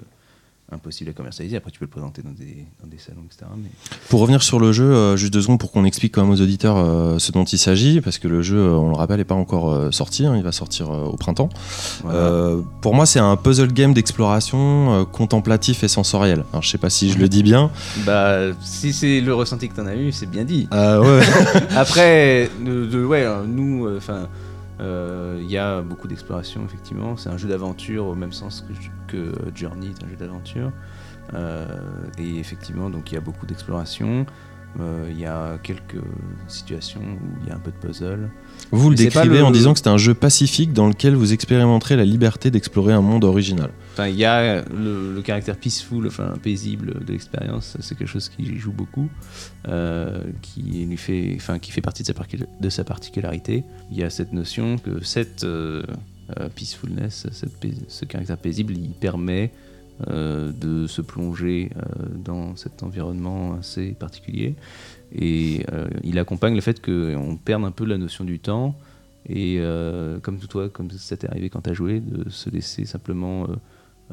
impossible 0.71 1.09
à 1.11 1.13
commercialiser. 1.13 1.57
Après, 1.57 1.69
tu 1.71 1.77
peux 1.79 1.85
le 1.85 1.89
présenter 1.91 2.21
dans 2.23 2.31
des, 2.31 2.65
dans 2.81 2.87
des 2.87 2.97
salons, 2.97 3.21
etc. 3.25 3.45
Mais... 3.57 3.69
Pour 4.09 4.21
revenir 4.21 4.41
sur 4.41 4.59
le 4.59 4.71
jeu, 4.71 4.85
euh, 4.91 5.17
juste 5.17 5.31
deux 5.33 5.41
secondes 5.41 5.59
pour 5.59 5.71
qu'on 5.71 5.85
explique 5.85 6.13
quand 6.15 6.23
même 6.23 6.31
aux 6.31 6.41
auditeurs 6.41 6.77
euh, 6.77 7.19
ce 7.19 7.31
dont 7.31 7.43
il 7.43 7.57
s'agit, 7.59 8.01
parce 8.01 8.17
que 8.17 8.27
le 8.27 8.41
jeu, 8.41 8.57
euh, 8.57 8.71
on 8.77 8.89
le 8.89 8.95
rappelle, 8.95 9.17
n'est 9.17 9.23
pas 9.23 9.35
encore 9.35 9.71
euh, 9.71 9.91
sorti, 9.91 10.25
hein, 10.25 10.35
il 10.35 10.43
va 10.43 10.51
sortir 10.51 10.89
euh, 10.91 11.03
au 11.05 11.17
printemps. 11.17 11.49
Voilà. 12.03 12.17
Euh, 12.19 12.61
pour 12.81 12.95
moi, 12.95 13.05
c'est 13.05 13.19
un 13.19 13.35
puzzle 13.35 13.71
game 13.73 13.93
d'exploration 13.93 15.01
euh, 15.01 15.05
contemplatif 15.05 15.83
et 15.83 15.87
sensoriel. 15.87 16.43
Alors, 16.51 16.63
je 16.63 16.69
sais 16.69 16.77
pas 16.77 16.89
si 16.89 17.11
je 17.11 17.19
le 17.19 17.29
dis 17.29 17.43
bien. 17.43 17.69
Bah, 18.05 18.39
si 18.63 18.93
c'est 18.93 19.21
le 19.21 19.33
ressenti 19.33 19.69
que 19.69 19.75
tu 19.75 19.81
en 19.81 19.85
as 19.85 19.95
eu, 19.95 20.11
c'est 20.11 20.29
bien 20.29 20.43
dit. 20.45 20.67
Euh, 20.73 21.19
ouais. 21.19 21.25
Après, 21.75 22.49
de, 22.65 22.85
de- 22.85 23.05
ouais, 23.05 23.27
nous, 23.47 23.87
enfin, 23.97 24.27
il 24.79 25.49
y 25.49 25.57
a 25.57 25.81
beaucoup 25.81 26.07
d'exploration 26.07 26.63
effectivement. 26.65 27.15
C'est 27.17 27.29
un 27.29 27.37
jeu 27.37 27.47
d'aventure 27.47 28.05
au 28.07 28.15
même 28.15 28.33
sens 28.33 28.65
que, 29.07 29.15
que 29.15 29.33
Journey 29.55 29.87
est 29.87 30.03
un 30.03 30.09
jeu 30.09 30.15
d'aventure. 30.17 30.71
Euh, 31.33 31.65
et 32.17 32.37
effectivement, 32.39 32.89
donc 32.89 33.11
il 33.11 33.15
y 33.15 33.17
a 33.17 33.21
beaucoup 33.21 33.45
d'exploration. 33.45 34.25
Euh, 34.79 35.07
Il 35.11 35.19
y 35.19 35.25
a 35.27 35.59
quelques 35.61 36.01
situations 36.47 36.99
où 37.01 37.27
il 37.43 37.49
y 37.49 37.51
a 37.51 37.55
un 37.55 37.59
peu 37.59 37.69
de 37.71 37.75
puzzle. 37.77 38.29
Vous 38.71 38.89
le 38.89 38.95
décrivez 38.95 39.37
le- 39.37 39.43
en 39.45 39.51
disant 39.51 39.73
que 39.73 39.79
c'est 39.79 39.87
un 39.87 39.97
jeu 39.97 40.15
pacifique 40.15 40.73
dans 40.73 40.87
lequel 40.87 41.13
vous 41.15 41.31
expérimenterez 41.31 41.95
la 41.95 42.05
liberté 42.05 42.49
d'explorer 42.49 42.91
un 42.93 43.01
monde 43.01 43.23
original. 43.23 43.69
Enfin, 43.93 44.07
il 44.07 44.15
y 44.15 44.25
a 44.25 44.63
le, 44.71 45.21
caractère 45.21 45.55
peaceful, 45.55 46.07
enfin 46.07 46.33
paisible 46.41 47.05
de 47.05 47.11
l'expérience. 47.11 47.77
C'est 47.79 47.95
quelque 47.95 48.07
chose 48.07 48.27
qui 48.27 48.57
joue 48.57 48.71
beaucoup, 48.71 49.07
euh, 49.67 50.23
qui 50.41 50.61
lui 50.61 50.97
fait, 50.97 51.33
enfin, 51.35 51.59
qui 51.59 51.71
fait 51.71 51.81
partie 51.81 52.01
de 52.01 52.69
sa, 52.69 52.83
particularité. 52.83 53.63
Il 53.91 53.97
y 53.97 54.03
a 54.03 54.09
cette 54.09 54.33
notion 54.33 54.79
que 54.79 55.03
cette 55.03 55.43
euh, 55.43 55.83
euh, 56.39 56.49
peacefulness, 56.55 57.27
ce 57.87 58.05
caractère 58.05 58.37
paisible, 58.39 58.73
il 58.75 58.93
permet 58.93 59.51
euh, 60.09 60.51
de 60.51 60.87
se 60.87 61.03
plonger 61.03 61.69
dans 62.15 62.55
cet 62.55 62.81
environnement 62.81 63.59
assez 63.59 63.91
particulier. 63.91 64.55
Et 65.15 65.67
il 66.03 66.17
accompagne 66.17 66.55
le 66.55 66.61
fait 66.61 66.83
qu'on 66.83 67.37
perde 67.37 67.63
un 67.63 67.69
peu 67.69 67.85
la 67.85 67.99
notion 67.99 68.23
du 68.23 68.39
temps. 68.39 68.75
Et 69.29 69.61
comme 70.23 70.39
toi, 70.39 70.67
comme 70.69 70.89
ça 70.89 71.15
t'est 71.15 71.29
arrivé 71.29 71.51
quand 71.51 71.61
tu 71.61 71.69
as 71.69 71.73
joué, 71.73 71.99
de 71.99 72.27
se 72.31 72.49
laisser 72.49 72.85
simplement 72.85 73.47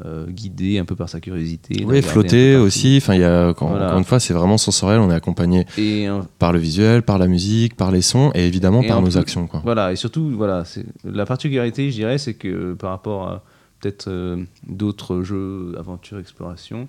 euh, 0.05 0.25
guider 0.27 0.77
un 0.79 0.85
peu 0.85 0.95
par 0.95 1.09
sa 1.09 1.19
curiosité. 1.19 1.83
Oui, 1.85 2.01
flotter 2.01 2.55
aussi. 2.55 2.97
Enfin, 2.97 3.15
il 3.15 3.21
y 3.21 3.23
a, 3.23 3.53
quand- 3.53 3.67
Voilà. 3.69 3.87
encore 3.87 3.99
une 3.99 4.03
fois, 4.05 4.19
c'est 4.19 4.33
vraiment 4.33 4.57
sensoriel. 4.57 4.99
On 4.99 5.09
est 5.11 5.13
accompagné 5.15 5.65
Et 5.77 6.07
euh, 6.09 6.21
par 6.39 6.51
le 6.53 6.59
visuel, 6.59 7.01
par 7.03 7.17
la 7.17 7.27
musique, 7.27 7.75
par 7.75 7.91
les 7.91 8.01
sons 8.01 8.31
et 8.33 8.45
évidemment 8.47 8.81
Et 8.81 8.87
par 8.87 9.01
nos 9.01 9.17
actions. 9.17 9.47
Quoi. 9.47 9.61
Voilà, 9.63 9.91
et 9.91 9.95
surtout, 9.95 10.29
voilà, 10.35 10.63
la 11.03 11.25
particularité, 11.25 11.89
je 11.91 11.95
dirais, 11.95 12.17
c'est 12.17 12.33
que 12.33 12.47
euh, 12.47 12.75
par 12.75 12.89
rapport 12.91 13.27
à 13.27 13.43
peut-être 13.79 14.07
euh, 14.09 14.43
d'autres 14.67 15.23
jeux 15.23 15.73
aventure 15.77 16.19
exploration, 16.19 16.87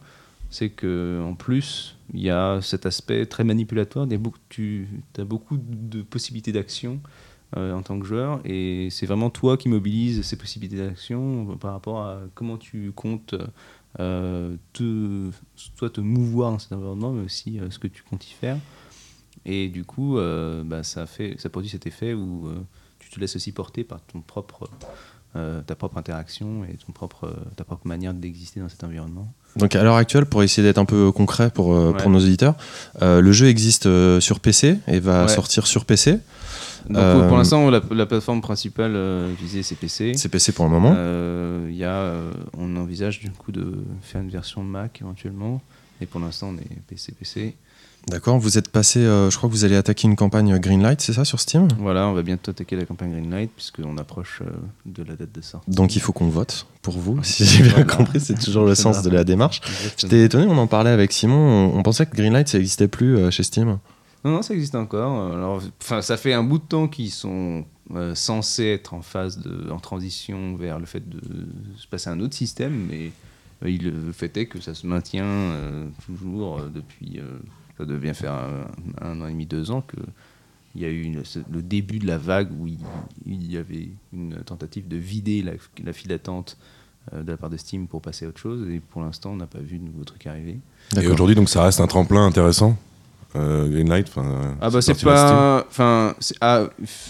c'est 0.50 0.68
que 0.68 1.20
en 1.26 1.34
plus, 1.34 1.96
il 2.12 2.20
y 2.20 2.28
a 2.30 2.58
cet 2.60 2.84
aspect 2.84 3.24
très 3.24 3.42
manipulatoire. 3.44 4.04
Il 4.06 4.12
y 4.12 4.14
a 4.14 4.18
beaucoup, 4.18 4.38
tu 4.50 4.86
as 5.18 5.24
beaucoup 5.24 5.56
de 5.58 6.02
possibilités 6.02 6.52
d'action 6.52 7.00
euh, 7.56 7.74
en 7.74 7.82
tant 7.82 7.98
que 8.00 8.06
joueur, 8.06 8.40
et 8.44 8.88
c'est 8.90 9.06
vraiment 9.06 9.30
toi 9.30 9.56
qui 9.56 9.68
mobilises 9.68 10.22
ces 10.22 10.36
possibilités 10.36 10.80
d'action 10.82 11.56
par 11.60 11.72
rapport 11.72 12.00
à 12.00 12.20
comment 12.34 12.56
tu 12.56 12.92
comptes 12.92 13.34
euh, 14.00 14.56
te, 14.72 15.30
soit 15.76 15.90
te 15.90 16.00
mouvoir 16.00 16.50
dans 16.52 16.58
cet 16.58 16.72
environnement, 16.72 17.12
mais 17.12 17.24
aussi 17.24 17.58
euh, 17.60 17.70
ce 17.70 17.78
que 17.78 17.88
tu 17.88 18.02
comptes 18.02 18.26
y 18.26 18.32
faire. 18.32 18.56
Et 19.44 19.68
du 19.68 19.84
coup, 19.84 20.18
euh, 20.18 20.62
bah, 20.64 20.82
ça, 20.82 21.04
fait, 21.06 21.34
ça 21.38 21.48
produit 21.50 21.68
cet 21.70 21.86
effet 21.86 22.14
où 22.14 22.48
tu 22.98 23.10
te 23.10 23.18
laisses 23.20 23.36
aussi 23.36 23.52
porter 23.52 23.82
par 23.84 24.00
ton 24.00 24.20
propre, 24.20 24.70
euh, 25.36 25.60
ta 25.62 25.74
propre 25.74 25.98
interaction 25.98 26.64
et 26.64 26.76
ton 26.86 26.92
propre, 26.92 27.34
ta 27.56 27.64
propre 27.64 27.86
manière 27.86 28.14
d'exister 28.14 28.60
dans 28.60 28.68
cet 28.68 28.84
environnement. 28.84 29.32
Donc 29.56 29.74
à 29.76 29.82
l'heure 29.82 29.96
actuelle, 29.96 30.24
pour 30.26 30.42
essayer 30.42 30.66
d'être 30.66 30.78
un 30.78 30.84
peu 30.86 31.10
concret 31.12 31.50
pour, 31.50 31.74
euh, 31.74 31.90
Ouais. 31.92 31.98
pour 31.98 32.08
nos 32.10 32.20
auditeurs, 32.20 32.54
le 33.00 33.32
jeu 33.32 33.48
existe 33.48 33.88
sur 34.20 34.40
PC 34.40 34.78
et 34.86 35.00
va 35.00 35.22
Ouais. 35.22 35.28
sortir 35.28 35.66
sur 35.66 35.84
PC. 35.84 36.18
Donc 36.88 36.96
Euh, 36.98 37.28
pour 37.28 37.36
l'instant, 37.36 37.70
la, 37.70 37.80
la 37.90 38.06
plateforme 38.06 38.40
principale 38.40 38.92
euh, 38.94 39.32
visée, 39.40 39.62
c'est 39.62 39.76
PC. 39.76 40.12
C'est 40.16 40.28
PC 40.28 40.52
pour 40.52 40.64
le 40.64 40.70
moment. 40.70 40.94
Euh, 40.96 41.68
y 41.72 41.84
a, 41.84 41.90
euh, 41.94 42.30
on 42.56 42.76
envisage 42.76 43.20
du 43.20 43.30
coup 43.30 43.52
de 43.52 43.84
faire 44.02 44.20
une 44.20 44.30
version 44.30 44.62
Mac 44.62 45.00
éventuellement. 45.00 45.60
Et 46.00 46.06
pour 46.06 46.20
l'instant, 46.20 46.50
on 46.52 46.58
est 46.58 46.66
PC, 46.88 47.12
PC. 47.12 47.54
D'accord, 48.08 48.36
vous 48.40 48.58
êtes 48.58 48.68
passé, 48.68 48.98
euh, 48.98 49.30
je 49.30 49.36
crois 49.36 49.48
que 49.48 49.54
vous 49.54 49.64
allez 49.64 49.76
attaquer 49.76 50.08
une 50.08 50.16
campagne 50.16 50.58
Greenlight, 50.58 51.00
c'est 51.00 51.12
ça, 51.12 51.24
sur 51.24 51.38
Steam? 51.38 51.68
Voilà, 51.78 52.08
on 52.08 52.12
va 52.14 52.22
bientôt 52.22 52.50
attaquer 52.50 52.74
la 52.74 52.84
campagne 52.84 53.12
Greenlight 53.12 53.52
puisqu'on 53.54 53.96
approche 53.96 54.42
euh, 54.42 54.50
de 54.86 55.04
la 55.04 55.14
date 55.14 55.30
de 55.32 55.40
sortie. 55.40 55.70
Donc 55.70 55.94
il 55.94 56.00
faut 56.00 56.12
qu'on 56.12 56.26
vote 56.28 56.66
pour 56.82 56.98
vous, 56.98 57.20
si 57.22 57.44
j'ai 57.44 57.62
bien 57.62 57.70
Voilà. 57.74 57.84
compris, 57.84 58.18
c'est 58.18 58.36
toujours 58.36 58.64
le 58.64 58.74
sens 58.84 59.02
de 59.02 59.10
la 59.10 59.22
démarche. 59.22 59.60
J'étais 59.96 60.24
étonné, 60.24 60.46
on 60.48 60.58
en 60.58 60.66
parlait 60.66 60.90
avec 60.90 61.12
Simon, 61.12 61.36
on, 61.72 61.78
on 61.78 61.82
pensait 61.84 62.04
que 62.06 62.16
Greenlight 62.16 62.48
ça 62.48 62.58
n'existait 62.58 62.88
plus 62.88 63.16
euh, 63.16 63.30
chez 63.30 63.44
Steam. 63.44 63.78
Non, 64.24 64.30
non, 64.32 64.42
ça 64.42 64.54
existe 64.54 64.74
encore. 64.74 65.32
Alors, 65.32 65.62
ça 65.80 66.16
fait 66.16 66.32
un 66.32 66.44
bout 66.44 66.58
de 66.58 66.64
temps 66.64 66.88
qu'ils 66.88 67.10
sont 67.10 67.64
euh, 67.94 68.14
censés 68.14 68.66
être 68.66 68.94
en 68.94 69.02
phase 69.02 69.42
en 69.70 69.78
transition 69.78 70.56
vers 70.56 70.78
le 70.78 70.86
fait 70.86 71.06
de 71.08 71.20
se 71.76 71.86
passer 71.86 72.08
à 72.08 72.12
un 72.12 72.20
autre 72.20 72.34
système, 72.34 72.86
mais 72.88 73.10
euh, 73.64 73.70
il, 73.70 73.90
le 73.90 74.12
fait 74.12 74.34
est 74.36 74.46
que 74.46 74.60
ça 74.60 74.74
se 74.74 74.86
maintient 74.86 75.24
euh, 75.24 75.88
toujours 76.06 76.60
depuis. 76.72 77.20
ça 77.76 77.84
devient 77.84 78.14
faire 78.14 78.34
un, 79.00 79.20
an 79.20 79.26
et 79.26 79.32
demi, 79.32 79.46
deux 79.46 79.70
ans 79.70 79.82
que 79.82 79.96
il 80.74 80.80
y 80.80 80.86
a 80.86 80.88
eu 80.88 81.14
le 81.50 81.60
début 81.60 81.98
de 81.98 82.06
la 82.06 82.16
vague 82.16 82.48
où 82.58 82.66
il, 82.66 83.52
y 83.52 83.58
avait 83.58 83.90
une 84.14 84.36
tentative 84.36 84.88
de 84.88 84.96
vider 84.96 85.42
la, 85.42 85.92
file 85.92 86.08
d'attente 86.08 86.56
de 87.12 87.30
la 87.30 87.36
part 87.36 87.50
de 87.50 87.58
Steam 87.58 87.88
pour 87.88 88.00
passer 88.00 88.24
à 88.24 88.28
autre 88.28 88.40
chose. 88.40 88.66
Et 88.70 88.80
pour 88.80 89.02
l'instant, 89.02 89.32
on 89.32 89.36
n'a 89.36 89.46
pas 89.46 89.58
vu 89.58 89.76
de 89.78 89.84
nouveaux 89.84 90.04
trucs 90.04 90.26
arriver. 90.26 90.60
Et 90.98 91.06
aujourd'hui, 91.08 91.34
donc, 91.34 91.50
ça 91.50 91.62
reste 91.62 91.80
un 91.82 91.86
tremplin 91.86 92.24
intéressant? 92.24 92.78
Euh, 93.34 93.68
Greenlight, 93.68 94.08
enfin. 94.08 94.56
Ah 94.60 94.68
bah 94.70 94.82
c'est 94.82 95.02
pas, 95.02 95.64
enfin, 95.68 96.14
ah, 96.40 96.68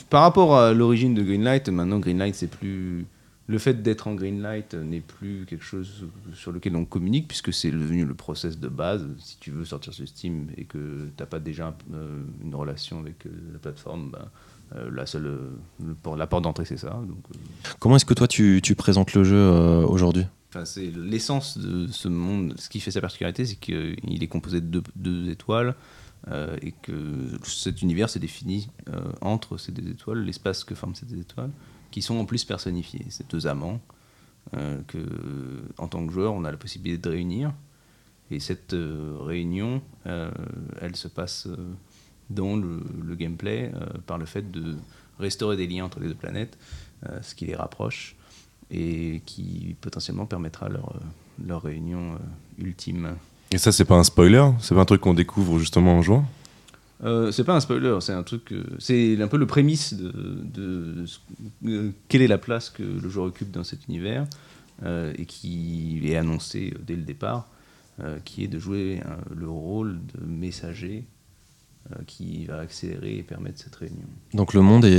par 0.09 0.23
rapport 0.23 0.57
à 0.57 0.73
l'origine 0.73 1.15
de 1.15 1.23
Greenlight, 1.23 1.69
maintenant 1.69 1.99
Greenlight 1.99 2.35
c'est 2.37 2.47
plus, 2.51 3.05
le 3.49 3.59
fait 3.59 3.83
d'être 3.83 4.07
en 4.07 4.15
Greenlight 4.15 4.75
n'est 4.75 5.01
plus 5.01 5.45
quelque 5.49 5.65
chose 5.65 6.07
sur 6.33 6.53
lequel 6.53 6.77
on 6.77 6.85
communique 6.85 7.27
puisque 7.27 7.53
c'est 7.53 7.73
devenu 7.73 8.05
le 8.05 8.15
process 8.15 8.59
de 8.59 8.69
base. 8.69 9.05
Si 9.19 9.37
tu 9.41 9.51
veux 9.51 9.65
sortir 9.65 9.93
sur 9.93 10.07
Steam 10.07 10.47
et 10.57 10.65
que 10.65 11.09
t'as 11.17 11.27
pas 11.27 11.41
déjà 11.41 11.75
euh, 11.93 12.23
une 12.45 12.55
relation 12.55 13.01
avec 13.01 13.27
euh, 13.27 13.31
la 13.53 13.59
plateforme, 13.59 14.11
bah, 14.13 14.31
euh, 14.77 14.91
la 14.95 15.07
seule, 15.07 15.27
euh, 15.27 15.51
le 15.85 15.95
port- 15.95 16.17
la 16.17 16.29
porte 16.29 16.45
d'entrée, 16.45 16.65
c'est 16.67 16.77
ça. 16.79 16.91
Donc, 16.91 17.19
euh, 17.35 17.39
Comment 17.81 17.97
est-ce 17.97 18.05
que 18.07 18.15
toi 18.15 18.29
tu, 18.29 18.61
tu 18.63 18.77
présentes 18.77 19.13
le 19.15 19.25
jeu 19.25 19.37
euh, 19.37 19.85
aujourd'hui? 19.85 20.25
Enfin, 20.51 20.65
c'est 20.67 20.87
l'essence 20.95 21.59
de 21.59 21.89
ce 21.89 22.09
monde. 22.09 22.55
Ce 22.59 22.69
qui 22.69 22.79
fait 22.79 22.91
sa 22.93 23.01
particularité, 23.01 23.45
c'est 23.45 23.57
qu'il 23.57 24.23
est 24.23 24.27
composé 24.29 24.61
de 24.61 24.67
deux, 24.67 24.83
deux 24.95 25.31
étoiles 25.31 25.75
euh, 26.29 26.57
et 26.63 26.71
que 26.71 27.31
cet 27.43 27.83
univers 27.83 28.09
s'est 28.09 28.21
défini 28.21 28.69
euh, 28.89 29.01
entre 29.21 29.59
ces 29.59 29.73
deux 29.73 29.91
étoiles, 29.91 30.23
l'espace 30.23 30.63
que 30.63 30.75
forment 30.75 30.95
ces 30.95 31.07
deux 31.07 31.21
étoiles, 31.21 31.51
qui 31.91 32.01
sont 32.01 32.17
en 32.17 32.25
plus 32.25 32.45
personnifiés. 32.45 33.05
Ces 33.09 33.25
deux 33.25 33.47
amants 33.47 33.81
euh, 34.55 34.81
que, 34.87 34.99
en 35.79 35.89
tant 35.89 36.07
que 36.07 36.13
joueur, 36.13 36.33
on 36.33 36.45
a 36.45 36.51
la 36.51 36.57
possibilité 36.57 37.03
de 37.03 37.09
réunir. 37.11 37.53
Et 38.31 38.39
cette 38.39 38.73
euh, 38.73 39.17
réunion, 39.21 39.83
elle 40.05 40.97
se 40.97 41.09
passe 41.09 41.49
dans 42.31 42.57
le, 42.57 42.81
gameplay 43.15 43.71
par 44.07 44.17
le 44.17 44.25
fait 44.25 44.51
de 44.51 44.77
restaurer 45.19 45.57
des 45.57 45.67
liens 45.67 45.85
entre 45.85 46.01
les 46.01 46.09
deux 46.09 46.15
planètes, 46.15 46.57
ce 47.21 47.35
qui 47.35 47.45
les 47.45 47.55
rapproche 47.55 48.17
et 48.71 49.21
qui 49.27 49.77
potentiellement 49.81 50.25
permettra 50.25 50.69
leur, 50.69 51.63
réunion 51.63 52.19
ultime. 52.59 53.17
Et 53.53 53.59
ça, 53.59 53.71
c'est 53.71 53.85
pas 53.85 53.97
un 53.97 54.05
spoiler 54.05 54.45
C'est 54.61 54.75
pas 54.75 54.81
un 54.81 54.87
truc 54.87 55.03
qu'on 55.03 55.13
découvre 55.15 55.59
justement 55.59 55.99
en 55.99 56.03
jouant 56.03 56.25
Euh, 57.05 57.31
c'est 57.33 57.45
pas 57.45 57.55
un 57.55 57.61
spoiler, 57.61 57.99
c'est 58.01 58.13
un 58.13 58.23
truc. 58.23 58.53
euh, 58.53 58.65
c'est 58.79 59.21
un 59.21 59.29
peu 59.29 59.37
le 59.37 59.47
prémisse 59.47 59.93
de, 59.95 61.05
euh, 61.67 61.91
quelle 62.09 62.23
est 62.23 62.29
la 62.29 62.39
place 62.39 62.71
que 62.71 62.83
le 62.83 63.09
joueur 63.09 63.27
occupe 63.27 63.51
dans 63.51 63.65
cet 63.65 63.87
univers 63.89 64.27
et 65.17 65.27
qui 65.27 66.01
est 66.05 66.17
annoncé 66.17 66.75
dès 66.85 66.97
le 66.97 67.03
départ, 67.03 67.47
qui 68.25 68.43
est 68.43 68.49
de 68.49 68.59
jouer 68.59 69.01
le 69.33 69.49
rôle 69.49 70.01
de 70.13 70.27
messager 70.27 71.05
qui 72.07 72.47
va 72.47 72.59
accélérer 72.61 73.17
et 73.19 73.23
permettre 73.23 73.61
cette 73.63 73.75
réunion. 73.77 74.07
Donc 74.35 74.55
le 74.55 74.63
monde 74.63 74.85
est, 74.85 74.91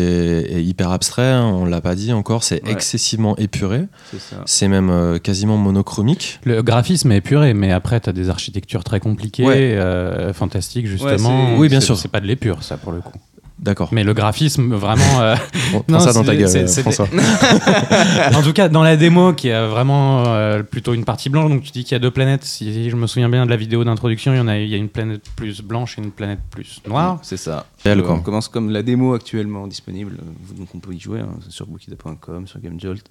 est 0.54 0.64
hyper 0.64 0.92
abstrait, 0.92 1.32
hein, 1.32 1.46
on 1.46 1.66
l'a 1.66 1.82
pas 1.82 1.96
dit 1.96 2.14
encore, 2.14 2.44
c'est 2.44 2.64
Ouais. 2.66 2.72
excessivement 2.72 3.36
épuré, 3.38 3.86
C'est 4.12 4.20
ça. 4.20 4.36
c'est 4.46 4.68
même 4.68 4.90
euh, 4.90 5.18
quasiment 5.18 5.58
monochromique. 5.58 6.40
Le 6.44 6.62
graphisme 6.62 7.12
est 7.12 7.18
épuré, 7.18 7.54
mais 7.54 7.72
après, 7.72 8.00
tu 8.00 8.10
as 8.10 8.14
des 8.14 8.30
architectures 8.30 8.84
très 8.84 9.00
compliquées, 9.00 9.46
Ouais. 9.46 9.76
euh, 9.76 10.34
fantastiques, 10.34 10.86
justement. 10.88 11.58
Oui, 11.58 11.68
bien 11.70 11.80
sûr. 11.82 11.98
C'est 11.98 12.08
pas 12.10 12.20
de 12.22 12.28
l'épure, 12.28 12.64
ça, 12.64 12.78
pour 12.78 12.92
le 12.92 13.02
coup. 13.02 13.18
D'accord. 13.64 13.90
Mais 13.94 14.04
le 14.04 14.14
graphisme, 14.14 14.74
vraiment. 14.76 15.22
euh, 15.22 15.36
Prends 15.72 15.86
Non, 15.88 16.00
ça 16.00 16.12
dans 16.14 16.24
ta 16.24 16.36
gueule, 16.36 16.50
c'est- 16.50 16.68
c'est- 16.68 16.82
François. 16.82 17.08
en 18.36 18.42
tout 18.44 18.52
cas, 18.54 18.68
dans 18.70 18.84
la 18.84 18.98
démo, 18.98 19.34
qui 19.34 19.48
est 19.48 19.68
vraiment 19.68 20.26
euh, 20.28 20.64
plutôt 20.64 20.94
une 20.94 21.06
partie 21.06 21.30
blanche, 21.30 21.50
donc 21.50 21.64
tu 21.64 21.72
dis 21.72 21.84
qu'il 21.84 21.94
y 21.94 21.96
a 21.96 22.00
deux 22.00 22.12
planètes. 22.12 22.44
Si 22.44 22.90
je 22.90 22.96
me 22.96 23.08
souviens 23.08 23.30
bien 23.30 23.46
de 23.46 23.50
la 23.50 23.56
vidéo 23.56 23.84
d'introduction, 23.86 24.34
il 24.34 24.38
y 24.38 24.40
en 24.42 24.48
a, 24.50 24.58
il 24.60 24.68
y 24.68 24.74
a 24.74 24.78
une 24.78 24.90
planète 24.90 25.24
plus 25.38 25.62
blanche 25.62 25.98
et 25.98 26.02
une 26.02 26.12
planète 26.12 26.40
plus 26.52 26.82
noire. 26.88 27.20
C'est 27.24 27.38
ça. 27.38 27.66
Euh, 27.88 28.02
quoi. 28.02 28.16
on 28.16 28.20
commence 28.20 28.48
comme 28.50 28.70
la 28.70 28.84
démo 28.84 29.14
actuellement 29.14 29.66
disponible, 29.68 30.18
euh, 30.22 30.58
donc 30.60 30.68
on 30.76 30.80
peut 30.80 30.94
y 30.94 31.00
jouer 31.00 31.22
hein, 31.22 31.30
sur 31.50 31.66
bookida.com, 31.66 32.48
sur 32.48 32.60
GameJolt. 32.60 33.06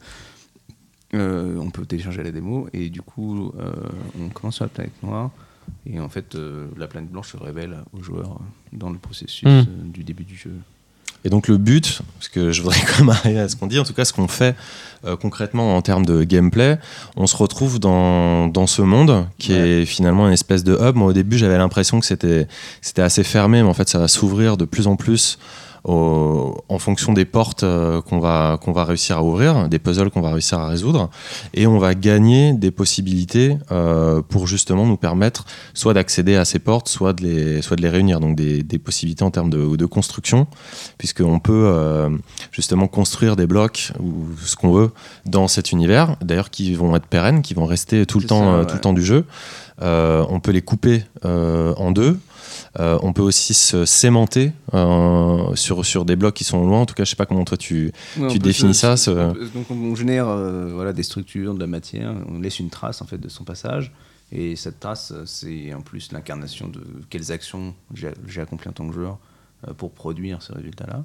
Euh, 1.15 1.57
on 1.61 1.71
peut 1.71 1.85
télécharger 1.85 2.23
la 2.23 2.31
démo 2.31 2.69
et 2.73 2.89
du 2.89 3.03
coup 3.03 3.53
euh, 3.61 3.71
on 4.19 4.29
commence 4.31 4.55
sur 4.57 4.65
la 4.65 4.71
planète 4.71 4.93
noire 5.03 5.29
et 5.87 6.01
en 6.01 6.09
fait 6.09 6.35
euh, 6.35 6.67
la 6.79 6.87
planète 6.87 7.11
blanche 7.11 7.33
se 7.33 7.37
révèle 7.37 7.77
aux 7.93 8.03
joueurs 8.03 8.39
dans 8.73 8.91
le 8.91 8.99
processus 8.99 9.43
Mm. 9.45 9.49
euh, 9.49 9.65
du 9.93 10.05
début 10.05 10.25
du 10.25 10.37
jeu. 10.37 10.53
Et 11.25 11.31
donc 11.31 11.47
le 11.47 11.57
but, 11.57 12.03
parce 12.19 12.29
que 12.29 12.51
je 12.51 12.63
voudrais 12.63 12.81
quand 12.87 13.05
même 13.05 13.11
arriver 13.11 13.39
à 13.39 13.49
ce 13.49 13.55
qu'on 13.55 13.69
dit, 13.69 13.79
en 13.79 13.85
tout 13.85 13.93
cas 13.95 14.05
ce 14.05 14.13
qu'on 14.13 14.27
fait 14.29 14.57
euh, 15.05 15.17
concrètement 15.17 15.77
en 15.77 15.83
termes 15.83 16.05
de 16.05 16.25
gameplay, 16.25 16.79
on 17.17 17.27
se 17.29 17.37
retrouve 17.37 17.79
dans, 17.79 18.49
dans 18.49 18.67
ce 18.67 18.83
monde 18.83 19.27
qui 19.39 19.53
est 19.53 19.85
finalement 19.85 20.27
une 20.27 20.33
espèce 20.33 20.65
de 20.65 20.75
hub. 20.75 20.97
Moi 20.97 21.09
au 21.09 21.13
début 21.13 21.39
j'avais 21.39 21.59
l'impression 21.59 22.01
que 22.01 22.07
c'était 22.07 22.49
c'était 22.81 23.03
assez 23.03 23.23
fermé, 23.23 23.63
mais 23.63 23.69
en 23.69 23.75
fait 23.75 23.89
ça 23.89 23.99
va 24.01 24.09
s'ouvrir 24.09 24.57
de 24.57 24.65
plus 24.65 24.87
en 24.89 24.97
plus 24.97 25.39
au- 25.85 26.57
en 26.69 26.79
fonction 26.79 27.13
des 27.13 27.25
portes 27.25 27.63
euh, 27.65 28.01
qu'on 28.01 28.19
va, 28.19 28.59
qu'on 28.63 28.73
va 28.73 28.85
réussir 28.85 29.19
à 29.19 29.23
ouvrir, 29.23 29.69
des 29.69 29.79
puzzles 29.79 30.11
qu'on 30.11 30.21
va 30.21 30.31
réussir 30.31 30.59
à 30.59 30.69
résoudre, 30.69 31.11
et 31.55 31.67
on 31.67 31.79
va 31.79 31.95
gagner 31.95 32.53
des 32.53 32.71
possibilités 32.71 33.57
euh, 33.73 34.23
pour 34.23 34.47
justement 34.47 34.87
nous 34.87 34.97
permettre 34.97 35.45
soit 35.75 35.95
d'accéder 35.95 36.37
à 36.37 36.45
ces 36.45 36.59
portes, 36.59 36.89
soit 36.89 37.13
de 37.13 37.23
les, 37.25 37.63
soit 37.63 37.77
de 37.77 37.83
les 37.83 37.89
réunir, 37.89 38.21
donc 38.21 38.37
des, 38.37 38.63
des 38.63 38.79
possibilités 38.79 39.25
en 39.25 39.31
termes 39.31 39.51
de, 39.51 39.77
de 39.77 39.87
construction, 39.87 40.47
puisqu'on 40.99 41.41
peut 41.41 41.53
euh, 41.67 42.09
justement 42.53 42.87
construire 42.87 43.37
des 43.37 43.47
blocs 43.47 43.93
ou 44.01 44.13
ce 44.45 44.57
qu'on 44.57 44.73
veut 44.73 44.91
dans 45.27 45.49
cet 45.49 45.73
univers, 45.73 46.17
d'ailleurs 46.23 46.51
qui 46.51 46.75
vont 46.75 46.95
être 46.97 47.07
pérennes, 47.07 47.43
qui 47.43 47.55
vont 47.55 47.67
rester 47.67 48.07
tout 48.07 48.21
le 48.21 48.27
temps, 48.27 48.53
ça, 48.53 48.59
ouais. 48.61 48.67
tout 48.67 48.75
le 48.75 48.81
temps 48.81 48.93
du 48.93 49.05
jeu. 49.05 49.25
Euh, 49.81 50.25
on 50.29 50.39
peut 50.39 50.53
les 50.53 50.63
couper 50.63 51.03
euh, 51.25 51.75
en 51.77 51.91
deux. 51.91 52.19
Euh, 52.81 52.99
on 53.03 53.13
peut 53.13 53.23
aussi 53.23 53.53
se 53.53 53.85
sémenter 53.85 54.53
euh, 54.73 55.55
sur, 55.57 55.85
sur 55.85 56.05
des 56.07 56.17
blocs 56.17 56.35
qui 56.35 56.45
sont 56.45 56.65
loin. 56.67 56.81
En 56.81 56.87
tout 56.87 56.95
cas, 56.95 57.05
je 57.05 57.11
sais 57.11 57.17
pas 57.17 57.27
comment 57.27 57.45
toi 57.45 57.59
tu. 57.59 57.93
Ouais, 58.17 58.39
définis 58.39 58.73
se- 58.75 58.81
ça, 58.81 58.97
se- 58.97 59.05
ce- 59.15 59.19
on 59.19 59.33
peut- 59.35 59.49
Donc 59.55 59.71
on 59.71 59.95
génère 59.95 60.27
euh, 60.29 60.71
voilà, 60.73 60.93
des 60.95 61.03
structures, 61.03 61.55
de 61.55 61.61
la 61.61 61.67
matière, 61.67 62.15
on 62.29 62.41
laisse 62.41 62.59
une 62.61 62.71
trace 62.71 63.03
en 63.03 63.07
fait 63.07 63.19
de 63.19 63.29
son 63.29 63.45
passage. 63.45 63.93
Et 64.35 64.57
cette 64.57 64.81
trace, 64.81 65.13
c'est 65.27 65.75
en 65.75 65.83
plus 65.83 66.11
l'incarnation 66.13 66.67
de 66.69 66.81
quelles 67.11 67.31
actions 67.33 67.75
j'ai 67.93 68.41
accomplies 68.41 68.69
en 68.71 68.73
tant 68.73 68.89
que 68.89 68.95
joueur 68.95 69.19
pour 69.77 69.93
produire 69.93 70.41
ce 70.43 70.53
résultat-là. 70.55 71.05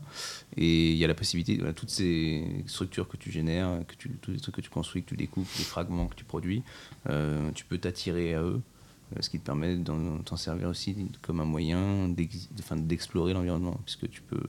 Et 0.55 0.91
il 0.91 0.97
y 0.97 1.03
a 1.03 1.07
la 1.07 1.13
possibilité, 1.13 1.57
voilà, 1.57 1.74
toutes 1.74 1.89
ces 1.89 2.43
structures 2.65 3.07
que 3.09 3.18
tu 3.18 3.30
génères, 3.30 3.70
que 3.88 3.93
tu, 3.95 4.09
tous 4.22 4.32
les 4.32 4.39
trucs 4.39 4.55
que 4.55 4.61
tu 4.61 4.70
construis, 4.70 5.03
que 5.03 5.09
tu 5.09 5.18
découpes, 5.18 5.45
les 5.59 5.65
fragments 5.65 6.07
que 6.07 6.15
tu 6.15 6.24
produis, 6.24 6.63
tu 7.53 7.65
peux 7.65 7.78
t'attirer 7.78 8.34
à 8.36 8.41
eux, 8.41 8.61
ce 9.20 9.30
qui 9.30 9.39
te 9.39 9.45
permet 9.45 9.76
d'en 9.78 10.20
t'en 10.20 10.38
servir 10.38 10.68
aussi 10.70 10.95
comme 11.22 11.39
un 11.39 11.45
moyen 11.45 12.10
d'explorer 12.10 13.34
l'environnement, 13.34 13.80
puisque 13.86 14.10
tu 14.10 14.22
peux 14.22 14.43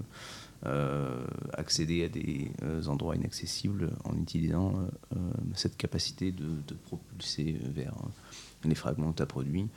euh, 0.66 1.24
accéder 1.52 2.04
à 2.04 2.08
des 2.08 2.50
euh, 2.64 2.84
endroits 2.86 3.14
inaccessibles 3.14 3.90
en 4.04 4.16
utilisant 4.16 4.74
euh, 4.74 5.16
euh, 5.16 5.18
cette 5.54 5.76
capacité 5.76 6.32
de 6.32 6.48
te 6.66 6.74
propulser 6.74 7.60
vers 7.74 7.94
euh, 7.94 8.68
les 8.68 8.74
fragments 8.74 9.12
que 9.12 9.18
tu 9.18 9.22
as 9.22 9.26
produits 9.26 9.68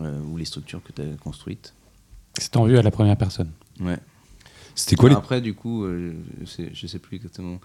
euh, 0.00 0.22
ou 0.22 0.38
les 0.38 0.46
structures 0.46 0.82
que 0.82 0.92
tu 0.92 1.02
as 1.02 1.16
construites. 1.16 1.74
C'est 2.38 2.56
en 2.56 2.64
vue 2.64 2.78
à 2.78 2.82
la 2.82 2.90
première 2.90 3.16
personne. 3.18 3.50
Ouais. 3.78 3.98
C'était 4.74 4.96
quoi 4.96 5.10
les... 5.10 5.14
Après, 5.16 5.40
du 5.42 5.54
coup, 5.54 5.84
euh, 5.84 6.14
je, 6.40 6.46
sais, 6.46 6.70
je 6.72 6.86
sais 6.86 6.98
plus 6.98 7.16
exactement 7.16 7.60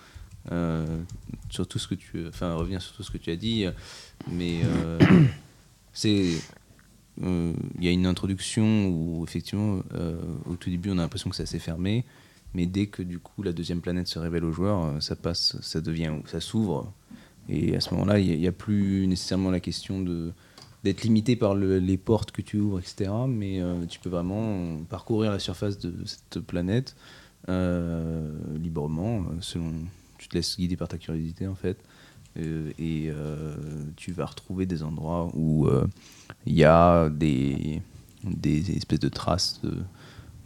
euh, 0.52 1.02
sur 1.50 1.68
tout 1.68 1.80
ce 1.80 1.88
que 1.88 1.96
tu, 1.96 2.28
enfin, 2.28 2.54
revenir 2.56 2.82
sur 2.82 2.96
tout 2.96 3.04
ce 3.04 3.12
que 3.12 3.18
tu 3.18 3.32
as 3.32 3.36
dit, 3.36 3.66
euh, 3.66 3.72
mais 4.30 4.62
c'est, 5.94 6.30
euh, 7.24 7.54
il 7.78 7.84
y 7.84 7.88
a 7.88 7.92
une 7.92 8.06
introduction 8.06 8.88
où 8.90 9.24
effectivement, 9.24 9.82
euh, 9.94 10.20
au 10.50 10.56
tout 10.56 10.70
début, 10.70 10.90
on 10.92 10.98
a 10.98 11.02
l'impression 11.02 11.30
que 11.30 11.36
c'est 11.36 11.44
assez 11.44 11.60
fermé, 11.60 12.06
mais 12.54 12.66
dès 12.66 12.88
que 12.88 13.04
du 13.04 13.20
coup 13.20 13.44
la 13.44 13.54
deuxième 13.54 13.82
planète 13.82 14.08
se 14.08 14.20
révèle 14.20 14.44
au 14.46 14.52
joueur, 14.52 14.84
euh, 14.86 15.00
ça 15.00 15.16
passe, 15.16 15.60
ça 15.62 15.82
devient, 15.82 16.14
ça 16.26 16.40
s'ouvre, 16.40 16.92
et 17.50 17.76
à 17.76 17.82
ce 17.82 17.94
moment-là, 17.94 18.20
il 18.20 18.40
n'y 18.40 18.48
a, 18.48 18.52
plus 18.52 19.08
nécessairement 19.08 19.52
la 19.52 19.60
question 19.60 20.02
de 20.02 20.32
d'être 20.84 21.04
limité 21.04 21.36
par 21.36 21.54
le- 21.54 21.78
les 21.78 21.98
portes 21.98 22.32
que 22.32 22.42
tu 22.42 22.58
ouvres, 22.58 22.80
etc. 22.80 23.12
Mais 23.28 23.62
tu 23.88 24.00
peux 24.00 24.10
vraiment 24.10 24.78
parcourir 24.90 25.32
la 25.32 25.38
surface 25.38 25.78
de 25.78 25.94
cette 26.06 26.40
planète 26.40 26.96
librement, 27.48 29.26
selon. 29.42 29.74
Tu 30.18 30.28
te 30.28 30.36
laisses 30.36 30.56
guider 30.58 30.78
par 30.78 30.88
ta 30.88 31.00
curiosité 31.00 31.48
en 31.48 31.56
fait, 31.56 31.78
et 32.38 33.10
euh, 33.10 33.56
tu 33.96 34.12
vas 34.12 34.26
retrouver 34.26 34.66
des 34.66 34.84
endroits 34.84 35.30
où 35.34 35.68
euh, 35.68 35.86
il 36.46 36.54
y 36.54 36.64
a 36.64 37.10
des, 37.10 37.82
des 38.24 38.72
espèces 38.72 39.00
de 39.00 39.10
traces 39.10 39.60
de, 39.64 39.74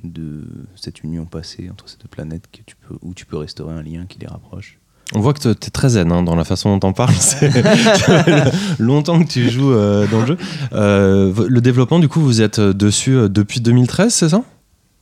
de 0.03 0.43
cette 0.75 1.03
union 1.03 1.25
passée 1.25 1.69
entre 1.71 1.87
ces 1.87 1.97
deux 1.97 2.07
planètes 2.07 2.45
que 2.51 2.61
tu 2.65 2.75
peux, 2.75 2.95
où 3.01 3.13
tu 3.13 3.25
peux 3.25 3.37
restaurer 3.37 3.75
un 3.75 3.83
lien 3.83 4.05
qui 4.07 4.19
les 4.19 4.27
rapproche. 4.27 4.79
On 5.13 5.19
voit 5.19 5.33
que 5.33 5.39
tu 5.39 5.49
es 5.49 5.53
très 5.53 5.89
zen 5.89 6.11
hein, 6.11 6.23
dans 6.23 6.35
la 6.35 6.43
façon 6.43 6.71
dont 6.71 6.79
t'en 6.79 6.93
parles. 6.93 7.13
C'est 7.19 7.51
longtemps 8.79 9.23
que 9.23 9.29
tu 9.29 9.49
joues 9.49 9.71
euh, 9.71 10.07
dans 10.07 10.21
le 10.21 10.25
jeu. 10.25 10.37
Euh, 10.73 11.31
le 11.47 11.61
développement, 11.61 11.99
du 11.99 12.09
coup, 12.09 12.21
vous 12.21 12.41
êtes 12.41 12.59
dessus 12.59 13.15
euh, 13.15 13.29
depuis 13.29 13.61
2013, 13.61 14.11
c'est 14.11 14.29
ça? 14.29 14.43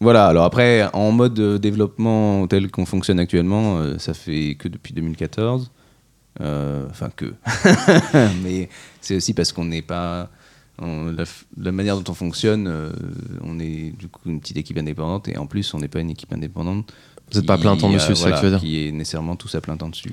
Voilà, 0.04 0.28
alors 0.28 0.44
après, 0.44 0.90
en 0.92 1.14
mode 1.14 1.40
euh, 1.40 1.58
développement 1.58 2.46
tel 2.48 2.70
qu'on 2.70 2.86
fonctionne 2.86 3.22
actuellement, 3.22 3.78
euh, 3.78 3.98
ça 4.00 4.14
fait 4.14 4.56
que 4.56 4.68
depuis 4.68 4.94
2014. 4.94 5.72
Euh, 6.42 6.86
Enfin, 6.90 7.10
que. 7.16 7.34
Mais 8.44 8.70
c'est 9.02 9.16
aussi 9.18 9.34
parce 9.34 9.52
qu'on 9.52 9.66
n'est 9.66 9.82
pas. 9.82 10.30
on- 10.80 11.14
la, 11.58 11.72
manière 11.72 11.98
dont 12.00 12.12
on 12.12 12.16
fonctionne, 12.16 12.68
euh, 12.68 12.92
on 13.44 13.60
est 13.60 13.94
du 13.98 14.08
coup 14.08 14.22
une 14.26 14.40
petite 14.40 14.58
équipe 14.58 14.78
indépendante 14.78 15.28
et 15.28 15.38
en 15.38 15.46
plus, 15.46 15.74
on 15.74 15.80
n'est 15.80 15.88
pas 15.88 16.00
une 16.00 16.10
équipe 16.10 16.34
indépendante. 16.34 16.92
Vous 17.32 17.40
êtes 17.40 17.46
pas 17.46 17.54
à 17.56 17.58
plein 17.58 17.76
temps 17.78 17.92
dessus, 17.92 18.12
euh, 18.12 18.16
c'est 18.16 18.24
ça 18.24 18.32
que 18.32 18.36
voilà, 18.36 18.40
tu 18.40 18.46
veux 18.46 18.52
dire 18.52 18.60
Qui 18.60 18.88
est 18.88 18.92
nécessairement 18.92 19.36
tous 19.36 19.54
à 19.56 19.62
plein 19.62 19.78
temps 19.78 19.90
dessus. 19.90 20.12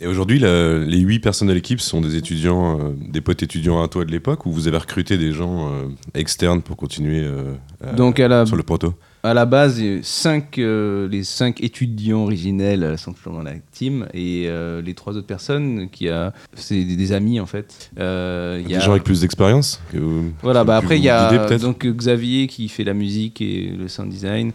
Et 0.00 0.06
aujourd'hui, 0.06 0.38
les 0.38 0.98
huit 1.00 1.18
personnes 1.18 1.48
de 1.48 1.52
l'équipe 1.52 1.80
sont 1.80 2.00
des 2.00 2.14
étudiants, 2.14 2.78
euh, 2.78 2.92
des 3.08 3.20
potes 3.20 3.42
étudiants 3.42 3.82
à 3.82 3.88
toi 3.88 4.04
de 4.04 4.12
l'époque, 4.12 4.46
ou 4.46 4.52
vous 4.52 4.68
avez 4.68 4.76
recruté 4.78 5.18
des 5.18 5.32
gens 5.32 5.72
euh, 5.72 5.88
externes 6.14 6.62
pour 6.62 6.76
continuer 6.76 7.22
euh, 7.24 7.54
à- 7.84 7.92
Donc, 7.94 8.20
à 8.20 8.28
la, 8.28 8.46
sur 8.46 8.54
le 8.54 8.62
proto 8.62 8.94
à 9.30 9.34
la 9.34 9.46
base, 9.46 9.80
cinq, 10.02 10.58
euh, 10.58 11.08
les 11.08 11.22
cinq 11.24 11.62
étudiants 11.62 12.22
originels 12.22 12.96
sont 12.98 13.12
toujours 13.12 13.32
dans 13.34 13.42
la 13.42 13.52
team 13.72 14.06
et 14.14 14.44
euh, 14.46 14.80
les 14.82 14.94
trois 14.94 15.16
autres 15.16 15.26
personnes 15.26 15.88
qui 15.90 16.08
a, 16.08 16.32
c'est 16.54 16.82
des, 16.84 16.96
des 16.96 17.12
amis 17.12 17.40
en 17.40 17.46
fait. 17.46 17.90
Euh, 17.98 18.62
Des 18.62 18.70
y 18.72 18.76
a- 18.76 18.80
gens 18.80 18.92
avec 18.92 19.04
plus 19.04 19.20
d'expérience 19.20 19.80
que 19.92 19.98
vous- 19.98 20.32
Voilà, 20.42 20.64
bah 20.64 20.76
après 20.76 20.98
il 20.98 21.04
y 21.04 21.08
a 21.10 21.58
donc 21.58 21.86
Xavier 21.86 22.46
qui 22.46 22.68
fait 22.68 22.84
la 22.84 22.94
musique 22.94 23.40
et 23.40 23.72
le 23.78 23.88
sound 23.88 24.08
design. 24.10 24.52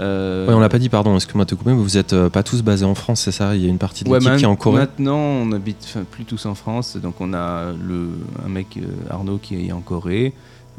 Euh, 0.00 0.46
Ouais, 0.46 0.54
on 0.54 0.60
l'a 0.60 0.68
pas 0.68 0.78
dit, 0.78 0.88
pardon, 0.88 1.14
excuse-moi 1.14 1.44
de 1.44 1.50
te 1.50 1.54
couper, 1.54 1.70
mais 1.70 1.76
vous 1.76 1.96
êtes 1.96 2.12
euh, 2.12 2.28
pas 2.28 2.42
tous 2.42 2.62
basés 2.62 2.84
en 2.84 2.94
France, 2.94 3.20
c'est 3.22 3.32
ça? 3.32 3.54
Il 3.56 3.62
y 3.62 3.66
a 3.66 3.68
une 3.68 3.78
partie 3.78 4.04
de 4.04 4.08
Ouais, 4.10 4.18
l'équipe 4.18 4.36
qui 4.36 4.44
est 4.44 4.46
en 4.46 4.56
Corée? 4.56 4.80
Maintenant, 4.80 5.18
on 5.18 5.52
habite 5.52 5.96
plus 6.10 6.24
tous 6.24 6.46
en 6.46 6.54
France, 6.54 6.96
donc 6.96 7.20
on 7.20 7.32
a 7.34 7.72
le, 7.72 8.10
un 8.44 8.48
mec 8.48 8.76
euh, 8.76 8.82
Arnaud 9.10 9.38
qui 9.38 9.66
est 9.68 9.72
en 9.72 9.80
Corée 9.80 10.32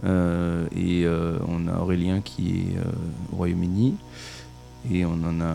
et 0.04 1.04
euh, 1.06 1.38
on 1.48 1.68
a 1.68 1.80
Aurélien 1.80 2.22
qui 2.22 2.50
est 2.60 2.78
euh, 2.78 2.84
au 3.34 3.38
Royaume-Uni 3.38 3.96
et 4.92 5.06
on 5.06 5.14
en 5.14 5.42
a 5.42 5.46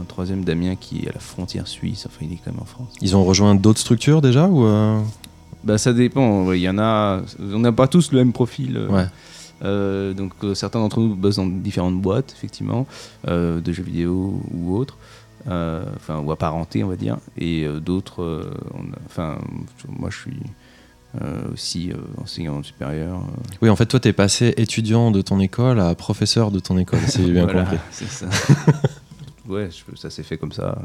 un 0.00 0.04
troisième 0.08 0.44
Damien 0.44 0.74
qui 0.76 1.04
est 1.04 1.08
à 1.08 1.12
la 1.12 1.20
frontière 1.20 1.68
suisse. 1.68 2.06
Enfin, 2.06 2.24
il 2.26 2.32
est 2.32 2.40
quand 2.44 2.50
même 2.52 2.60
en 2.62 2.64
France. 2.64 2.88
Ils 3.00 3.14
ont 3.16 3.24
rejoint 3.24 3.54
d'autres 3.54 3.78
structures 3.80 4.20
déjà 4.22 4.48
ou 4.48 4.64
euh, 4.64 5.00
Bah, 5.62 5.78
ça 5.78 5.92
dépend. 5.92 6.44
ouais, 6.46 6.58
Il 6.58 6.62
y 6.62 6.68
en 6.68 6.78
a. 6.78 7.20
On 7.40 7.58
n'a 7.60 7.70
pas 7.72 7.86
tous 7.86 8.12
le 8.12 8.18
même 8.18 8.32
profil. 8.32 8.76
euh, 8.76 8.88
Ouais. 8.88 9.06
euh, 9.62 10.14
donc 10.14 10.32
euh, 10.42 10.54
certains 10.54 10.80
d'entre 10.80 11.00
nous 11.00 11.14
bossent 11.14 11.36
dans 11.36 11.46
différentes 11.46 12.00
boîtes, 12.00 12.32
effectivement, 12.36 12.86
euh, 13.28 13.60
de 13.60 13.72
jeux 13.72 13.84
vidéo 13.84 14.40
ou 14.52 14.74
autres, 14.76 14.96
euh, 15.48 15.84
enfin 15.96 16.18
ou 16.18 16.32
apparentés, 16.32 16.82
on 16.82 16.88
va 16.88 16.96
dire, 16.96 17.18
et 17.38 17.64
euh, 17.64 17.78
d'autres, 17.78 18.22
euh, 18.22 18.50
enfin 19.06 19.38
moi 19.88 20.08
je 20.10 20.18
suis 20.18 20.32
euh, 20.32 20.48
aussi 21.52 21.90
euh, 21.92 21.96
enseignant 22.22 22.62
supérieur. 22.62 23.18
euh, 23.18 23.42
Oui, 23.60 23.68
en 23.70 23.76
fait, 23.76 23.86
toi, 23.86 24.00
t'es 24.00 24.12
passé 24.12 24.54
étudiant 24.56 25.10
de 25.10 25.20
ton 25.22 25.38
école 25.40 25.78
à 25.80 25.94
professeur 25.94 26.50
de 26.50 26.58
ton 26.58 26.78
école, 26.78 27.00
si 27.06 27.24
j'ai 27.26 27.32
bien 27.32 27.44
voilà, 27.44 27.62
compris. 27.62 27.78
c'est 27.90 28.08
ça. 28.08 28.26
ouais, 29.48 29.68
je- 29.70 29.96
ça 29.96 30.10
s'est 30.10 30.22
fait 30.22 30.38
comme 30.38 30.52
ça. 30.52 30.78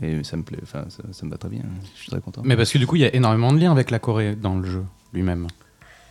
Et 0.00 0.24
ça 0.24 0.36
me 0.38 0.42
plaît, 0.42 0.58
enfin 0.62 0.84
ça, 0.88 1.02
ça 1.12 1.26
me 1.26 1.30
va 1.30 1.36
très 1.36 1.50
bien. 1.50 1.62
Je 1.94 2.00
suis 2.00 2.10
très 2.10 2.20
content. 2.20 2.40
Mais 2.44 2.56
parce 2.56 2.72
que 2.72 2.78
du 2.78 2.86
coup, 2.86 2.96
il 2.96 3.02
y 3.02 3.04
a 3.04 3.14
énormément 3.14 3.52
de 3.52 3.58
liens 3.58 3.70
avec 3.72 3.90
la 3.90 3.98
Corée 3.98 4.34
dans 4.34 4.56
le 4.56 4.66
jeu 4.68 4.84
lui-même. 5.12 5.46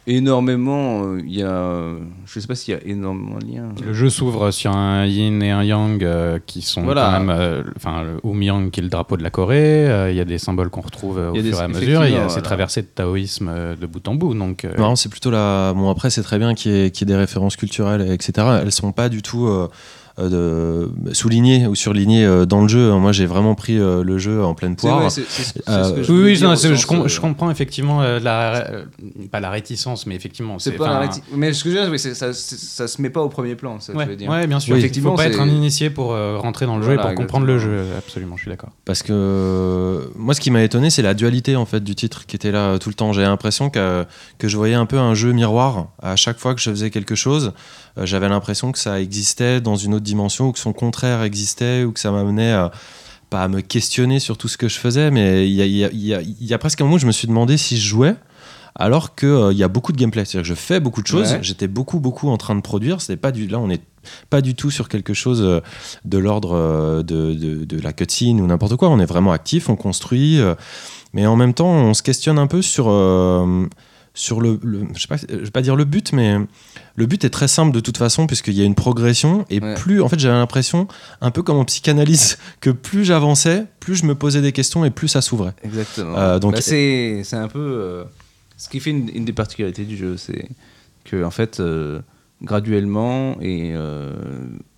Énormément, 0.07 1.03
euh, 1.05 1.21
il 1.23 1.31
y 1.35 1.43
a, 1.43 1.91
je 2.25 2.39
sais 2.39 2.47
pas 2.47 2.55
s'il 2.55 2.73
y 2.73 2.77
a 2.77 2.81
énormément 2.85 3.37
de 3.37 3.45
liens. 3.45 3.69
Le 3.85 3.93
jeu 3.93 4.09
s'ouvre 4.09 4.49
sur 4.49 4.75
un 4.75 5.05
yin 5.05 5.43
et 5.43 5.51
un 5.51 5.63
yang 5.63 6.03
euh, 6.03 6.39
qui 6.45 6.63
sont 6.63 6.81
Voilà. 6.81 7.05
quand 7.13 7.19
même. 7.23 7.29
euh, 7.29 7.63
Enfin, 7.75 8.01
le 8.03 8.19
Umyang 8.27 8.71
qui 8.71 8.79
est 8.79 8.83
le 8.83 8.89
drapeau 8.89 9.15
de 9.15 9.21
la 9.21 9.29
Corée. 9.29 9.87
euh, 9.87 10.09
Il 10.11 10.17
y 10.17 10.19
a 10.19 10.25
des 10.25 10.39
symboles 10.39 10.69
qu'on 10.71 10.81
retrouve 10.81 11.19
euh, 11.19 11.29
au 11.29 11.35
Il 11.35 11.37
y 11.37 11.39
a 11.41 11.43
des- 11.43 11.49
fur 11.51 11.61
et 11.61 11.63
à 11.63 11.67
mesure. 11.67 11.81
et 11.81 11.87
Il 11.87 11.91
y 11.91 11.95
effectivement, 12.15 12.25
a 12.25 12.29
ces 12.29 12.33
voilà. 12.33 12.41
traversées 12.45 12.81
de 12.81 12.87
taoïsme 12.87 13.47
euh, 13.53 13.75
de 13.75 13.85
bout 13.85 14.07
en 14.07 14.15
bout. 14.15 14.33
Donc, 14.33 14.65
euh, 14.65 14.73
Non, 14.77 14.95
c'est 14.95 15.09
plutôt 15.09 15.29
la. 15.29 15.73
Bon, 15.75 15.89
après, 15.91 16.09
c'est 16.09 16.23
très 16.23 16.39
bien 16.39 16.55
qu'il 16.55 16.71
y, 16.71 16.81
ait- 16.85 16.89
qu'il 16.91 17.07
y 17.07 17.11
ait 17.11 17.13
des 17.13 17.19
références 17.19 17.55
culturelles, 17.55 18.01
etc. 18.11 18.47
Elles 18.63 18.71
sont 18.71 18.91
pas 18.91 19.07
du 19.07 19.21
tout 19.21 19.45
euh, 19.45 19.67
euh, 20.19 20.87
de... 20.97 21.13
soulignées 21.13 21.67
ou 21.67 21.75
surlignées 21.75 22.25
euh, 22.25 22.45
dans 22.45 22.61
le 22.61 22.67
jeu. 22.67 22.91
Moi, 22.93 23.11
j'ai 23.11 23.25
vraiment 23.25 23.55
pris 23.55 23.77
euh, 23.77 24.03
le 24.03 24.17
jeu 24.17 24.43
en 24.43 24.53
pleine 24.53 24.75
poire. 24.75 24.99
ouais, 25.03 25.23
Euh, 25.69 26.03
je 26.03 26.11
oui, 26.11 26.39
non, 26.41 26.55
je, 26.55 26.75
sens, 26.75 26.85
com- 26.85 27.01
euh, 27.03 27.07
je 27.07 27.19
comprends 27.21 27.49
effectivement 27.51 28.01
euh, 28.01 28.19
la, 28.19 28.69
euh, 28.71 28.85
pas 29.31 29.39
la 29.39 29.49
réticence, 29.49 30.05
mais 30.05 30.15
effectivement, 30.15 30.59
C'est 30.59 30.71
pas 30.73 30.85
enfin, 30.85 30.99
la 30.99 31.07
réti- 31.07 31.21
Mais 31.35 31.53
ce 31.53 31.63
que 31.63 31.69
je 31.71 31.75
veux 31.75 31.81
dire, 31.83 31.91
oui, 31.91 31.99
ça, 31.99 32.33
ça 32.33 32.87
se 32.87 33.01
met 33.01 33.09
pas 33.09 33.21
au 33.21 33.29
premier 33.29 33.55
plan, 33.55 33.79
ça, 33.79 33.93
Ouais, 33.93 34.05
je 34.05 34.09
veux 34.11 34.15
dire. 34.15 34.29
ouais, 34.29 34.47
bien 34.47 34.59
sûr. 34.59 34.73
Oui. 34.73 34.79
Il 34.79 34.83
Effectivement, 34.83 35.11
faut 35.11 35.17
pas 35.17 35.27
être 35.27 35.39
un 35.39 35.47
initié 35.47 35.89
pour 35.89 36.13
euh, 36.13 36.37
rentrer 36.37 36.65
dans 36.65 36.77
le 36.77 36.83
jeu 36.83 36.93
et 36.93 36.97
pour 36.97 37.13
comprendre 37.15 37.45
le 37.45 37.57
jeu. 37.59 37.83
Absolument, 37.97 38.35
je 38.37 38.41
suis 38.43 38.51
d'accord. 38.51 38.71
Parce 38.85 39.03
que 39.03 40.09
moi, 40.17 40.33
ce 40.33 40.41
qui 40.41 40.51
m'a 40.51 40.63
étonné, 40.63 40.89
c'est 40.89 41.01
la 41.01 41.13
dualité 41.13 41.55
en 41.55 41.65
fait 41.65 41.83
du 41.83 41.95
titre 41.95 42.25
qui 42.25 42.35
était 42.35 42.51
là 42.51 42.77
tout 42.79 42.89
le 42.89 42.95
temps. 42.95 43.13
J'ai 43.13 43.21
l'impression 43.21 43.69
que, 43.69 44.05
que 44.37 44.47
je 44.47 44.57
voyais 44.57 44.75
un 44.75 44.85
peu 44.85 44.97
un 44.97 45.13
jeu 45.13 45.31
miroir. 45.31 45.87
À 46.01 46.15
chaque 46.15 46.37
fois 46.39 46.53
que 46.55 46.61
je 46.61 46.69
faisais 46.69 46.89
quelque 46.89 47.15
chose, 47.15 47.53
j'avais 47.97 48.29
l'impression 48.29 48.71
que 48.71 48.79
ça 48.79 48.99
existait 49.01 49.61
dans 49.61 49.75
une 49.75 49.93
autre 49.93 50.03
dimension 50.05 50.47
ou 50.47 50.51
que 50.51 50.59
son 50.59 50.73
contraire 50.73 51.23
existait 51.23 51.83
ou 51.83 51.91
que 51.91 51.99
ça 51.99 52.11
m'amenait 52.11 52.51
à 52.53 52.71
pas 53.29 53.43
à 53.43 53.47
me 53.47 53.61
questionner 53.61 54.19
sur 54.19 54.37
tout 54.37 54.49
ce 54.49 54.57
que 54.57 54.67
je 54.67 54.77
faisais, 54.77 55.09
mais 55.09 55.47
il 55.49 55.53
y 55.53 55.61
a, 55.61 55.65
il 55.65 55.71
y 55.77 55.85
a- 55.85 55.89
il 55.91 56.05
y 56.05 56.13
a- 56.13 56.21
il 56.21 56.45
y 56.45 56.53
a 56.53 56.57
presque 56.57 56.81
un 56.81 56.83
moment 56.83 56.97
où 56.97 56.99
je 56.99 57.07
me 57.07 57.13
suis 57.13 57.29
demandé 57.29 57.55
si 57.55 57.77
je 57.77 57.87
jouais. 57.87 58.15
Alors 58.75 59.15
qu'il 59.15 59.49
il 59.51 59.57
y 59.57 59.63
a 59.63 59.67
beaucoup 59.69 59.91
de 59.93 59.97
gameplay, 59.97 60.25
c'est-à-dire 60.25 60.41
que 60.43 60.47
je 60.49 60.59
fais 60.59 60.79
beaucoup 60.81 61.01
de 61.01 61.07
choses, 61.07 61.31
Ouais. 61.33 61.39
j'étais 61.41 61.67
beaucoup 61.69 61.99
beaucoup 62.01 62.27
en 62.29 62.35
train 62.37 62.55
de 62.55 62.61
produire, 62.61 62.99
c'était 63.01 63.15
pas 63.17 63.31
du 63.31 63.47
là 63.47 63.59
on 63.59 63.69
est 63.69 63.81
pas 64.29 64.41
du 64.41 64.53
tout 64.55 64.69
sur 64.71 64.89
quelque 64.89 65.13
chose 65.13 65.41
euh, 65.41 65.59
de 66.03 66.17
l'ordre 66.17 66.53
euh, 66.55 67.03
de, 67.03 67.33
de- 67.33 67.63
de 67.65 67.79
la 67.81 67.93
cutscene 67.93 68.41
ou 68.41 68.47
n'importe 68.47 68.75
quoi. 68.75 68.89
On 68.89 68.99
est 68.99 69.05
vraiment 69.05 69.31
actif, 69.31 69.69
on 69.69 69.75
construit, 69.77 70.39
euh, 70.41 70.55
mais 71.13 71.25
en 71.25 71.35
même 71.37 71.53
temps, 71.53 71.67
on 71.71 71.93
se 71.93 72.01
questionne 72.03 72.37
un 72.39 72.47
peu 72.47 72.61
sur, 72.61 72.85
euh, 72.89 73.65
sur 74.13 74.41
le, 74.41 74.59
le- 74.61 74.87
je 74.93 75.01
sais 75.01 75.07
pas, 75.07 75.17
je 75.17 75.35
vais 75.37 75.51
pas 75.51 75.61
dire 75.61 75.75
le 75.75 75.85
but, 75.85 76.11
mais 76.11 76.35
le 76.95 77.05
but 77.05 77.23
est 77.23 77.29
très 77.29 77.47
simple 77.47 77.71
de 77.73 77.79
toute 77.79 77.97
façon 77.97 78.27
puisqu'il 78.27 78.53
y 78.55 78.61
a 78.61 78.65
une 78.65 78.75
progression 78.75 79.45
et 79.49 79.59
Ouais. 79.61 79.75
plus, 79.75 80.01
en 80.01 80.09
fait, 80.09 80.19
j'avais 80.19 80.35
l'impression, 80.35 80.87
un 81.21 81.31
peu 81.31 81.43
comme 81.43 81.57
en 81.57 81.65
psychanalyse, 81.65 82.37
que 82.59 82.69
plus 82.69 83.05
j'avançais, 83.05 83.65
plus 83.79 83.95
je 83.95 84.05
me 84.05 84.13
posais 84.15 84.41
des 84.41 84.51
questions 84.51 84.83
et 84.83 84.89
plus 84.89 85.07
ça 85.07 85.21
s'ouvrait. 85.21 85.53
Exactement. 85.63 86.17
Euh, 86.17 86.39
donc- 86.39 86.53
Bah, 86.55 86.61
c'est 86.61 87.21
c'est 87.23 87.37
un 87.37 87.47
peu. 87.47 87.59
euh, 87.59 88.03
ce 88.57 88.67
qui 88.69 88.79
fait 88.81 88.89
une, 88.91 89.09
une 89.15 89.23
des 89.25 89.33
particularités 89.33 89.85
du 89.85 89.95
jeu, 89.97 90.17
c'est 90.17 90.47
que, 91.05 91.23
en 91.23 91.31
fait, 91.31 91.59
euh, 91.61 91.99
graduellement, 92.45 93.37
et 93.41 93.71
euh, 93.73 94.11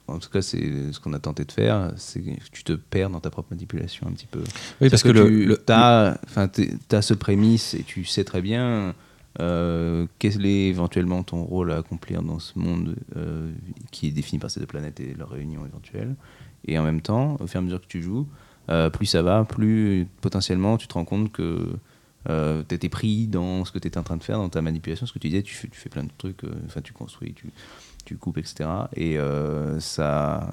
en 0.07 0.19
tout 0.19 0.29
cas, 0.29 0.41
c'est 0.41 0.91
ce 0.91 0.99
qu'on 0.99 1.13
a 1.13 1.19
tenté 1.19 1.43
de 1.43 1.51
faire, 1.51 1.91
c'est 1.97 2.19
que 2.21 2.29
tu 2.51 2.63
te 2.63 2.73
perds 2.73 3.09
dans 3.09 3.19
ta 3.19 3.29
propre 3.29 3.47
manipulation 3.51 4.07
un 4.07 4.11
petit 4.11 4.27
peu. 4.27 4.39
Oui, 4.79 4.89
parce 4.89 5.01
que, 5.01 5.09
le, 5.09 5.25
tu 5.27 5.45
le- 5.45 5.63
as, 5.69 6.17
as 6.35 7.01
ce 7.01 7.13
prémisse 7.13 7.73
et 7.73 7.83
tu 7.83 8.05
sais 8.05 8.23
très 8.23 8.41
bien 8.41 8.93
euh, 9.39 10.05
quel 10.19 10.45
est 10.45 10.67
éventuellement 10.67 11.23
ton 11.23 11.43
rôle 11.43 11.71
à 11.71 11.77
accomplir 11.77 12.21
dans 12.21 12.39
ce 12.39 12.57
monde 12.57 12.95
euh, 13.17 13.51
qui 13.91 14.07
est 14.07 14.11
défini 14.11 14.39
par 14.39 14.51
ces 14.51 14.59
deux 14.59 14.67
planètes 14.67 14.99
et 14.99 15.13
leur 15.13 15.29
réunion 15.29 15.65
éventuelle? 15.65 16.15
Et 16.65 16.77
en 16.77 16.83
même 16.83 17.01
temps, 17.01 17.37
au 17.39 17.47
fur 17.47 17.57
et 17.57 17.59
à 17.59 17.61
mesure 17.61 17.81
que 17.81 17.87
tu 17.87 18.01
joues, 18.01 18.27
euh, 18.69 18.89
plus 18.89 19.07
ça 19.07 19.21
va, 19.21 19.43
plus 19.43 20.07
potentiellement 20.21 20.77
tu 20.77 20.87
te 20.87 20.93
rends 20.93 21.05
compte 21.05 21.31
que 21.31 21.75
tu 22.25 22.75
étais 22.75 22.87
pris 22.87 23.27
dans 23.27 23.65
ce 23.65 23.71
que 23.71 23.79
tu 23.79 23.87
étais 23.87 23.97
en 23.97 24.03
train 24.03 24.17
de 24.17 24.23
faire, 24.23 24.37
dans 24.37 24.49
ta 24.49 24.61
manipulation, 24.61 25.05
ce 25.05 25.11
que 25.11 25.19
tu 25.19 25.27
disais, 25.27 25.43
tu 25.43 25.55
fais, 25.55 25.89
plein 25.89 26.03
de 26.03 26.11
trucs, 26.17 26.41
enfin 26.65 26.79
tu 26.81 26.93
construis, 26.93 27.33
tu, 27.33 27.51
tu 28.05 28.15
coupes, 28.15 28.37
etc. 28.37 28.69
Et 28.95 29.17
ça, 29.79 30.49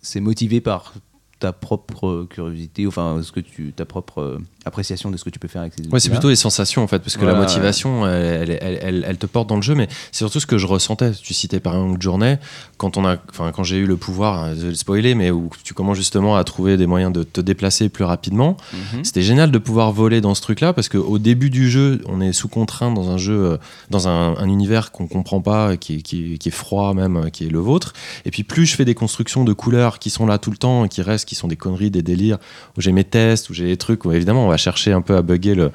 c'est 0.00 0.20
motivé 0.20 0.62
par 0.62 0.94
ta 1.38 1.52
propre 1.52 2.26
curiosité, 2.30 2.86
enfin 2.86 3.20
ce 3.22 3.30
que 3.30 3.40
tu, 3.40 3.74
ta 3.74 3.84
propre 3.84 4.40
appréciation 4.66 5.10
de 5.10 5.16
ce 5.16 5.24
que 5.24 5.30
tu 5.30 5.38
peux 5.38 5.48
faire 5.48 5.62
avec 5.62 5.74
ces 5.74 5.88
Ouais, 5.88 6.00
c'est 6.00 6.10
plutôt 6.10 6.28
les 6.28 6.36
sensations 6.36 6.82
en 6.82 6.86
fait, 6.86 6.98
parce 6.98 7.16
que 7.16 7.24
la 7.24 7.34
motivation, 7.34 8.06
elle, 8.06 8.50
elle, 8.60 9.04
elle- 9.06 9.16
te 9.16 9.26
porte 9.26 9.48
dans 9.48 9.56
le 9.56 9.62
jeu, 9.62 9.74
mais 9.74 9.88
c'est 10.12 10.18
surtout 10.18 10.40
ce 10.40 10.46
que 10.46 10.58
je 10.58 10.66
ressentais. 10.66 11.12
Tu 11.12 11.32
citais 11.32 11.60
par 11.60 11.74
exemple 11.74 12.02
Journée, 12.02 12.36
quand 12.76 12.96
on 12.98 13.06
a, 13.06 13.16
enfin 13.30 13.52
quand 13.54 13.62
j'ai 13.64 13.76
eu 13.78 13.86
le 13.86 13.96
pouvoir, 13.96 14.54
de 14.54 14.66
le 14.66 14.74
spoiler, 14.74 15.14
mais 15.14 15.30
où 15.30 15.48
tu 15.64 15.72
commences 15.72 15.96
justement 15.96 16.36
à 16.36 16.44
trouver 16.44 16.76
des 16.76 16.86
moyens 16.86 17.12
de 17.12 17.22
te 17.22 17.40
déplacer 17.40 17.88
plus 17.88 18.04
rapidement. 18.04 18.56
Mhm. 18.72 19.04
C'était 19.04 19.22
génial 19.22 19.50
de 19.50 19.58
pouvoir 19.58 19.92
voler 19.92 20.20
dans 20.20 20.34
ce 20.34 20.42
truc-là, 20.42 20.72
parce 20.72 20.88
qu'au 20.88 21.18
début 21.18 21.48
du 21.50 21.70
jeu, 21.70 22.02
on 22.06 22.20
est 22.20 22.32
sous 22.32 22.48
contrainte 22.48 22.94
dans 22.94 23.08
un 23.10 23.16
jeu, 23.18 23.52
euh, 23.52 23.56
dans 23.90 24.08
un, 24.08 24.36
un 24.36 24.48
univers 24.48 24.90
qu'on 24.92 25.06
comprend 25.06 25.40
pas, 25.40 25.76
qui 25.76 25.96
est, 25.96 26.02
qui, 26.02 26.38
qui 26.38 26.48
est 26.48 26.52
froid 26.52 26.92
même, 26.92 27.30
qui 27.30 27.46
est 27.46 27.50
le 27.50 27.58
vôtre. 27.60 27.92
Et 28.24 28.30
puis 28.30 28.42
plus 28.42 28.66
je 28.66 28.74
fais 28.76 28.84
des 28.84 28.94
constructions 28.94 29.44
de 29.44 29.52
couleurs 29.52 29.98
qui 29.98 30.10
sont 30.10 30.26
là 30.26 30.38
tout 30.38 30.50
le 30.50 30.56
temps, 30.58 30.88
qui 30.88 31.00
restent, 31.02 31.28
qui 31.28 31.34
sont 31.36 31.48
des 31.48 31.56
conneries, 31.56 31.90
des 31.90 32.02
délires, 32.02 32.38
où 32.76 32.80
j'ai 32.80 32.92
mes 32.92 33.04
tests, 33.04 33.48
où 33.50 33.54
j'ai 33.54 33.66
des 33.66 33.76
trucs, 33.76 34.04
où 34.04 34.12
évidemment 34.12 34.44
on 34.44 34.48
va 34.48 34.55
chercher 34.56 34.92
un 34.92 35.00
peu 35.02 35.16
à 35.16 35.22
bugger 35.22 35.54
le, 35.54 35.72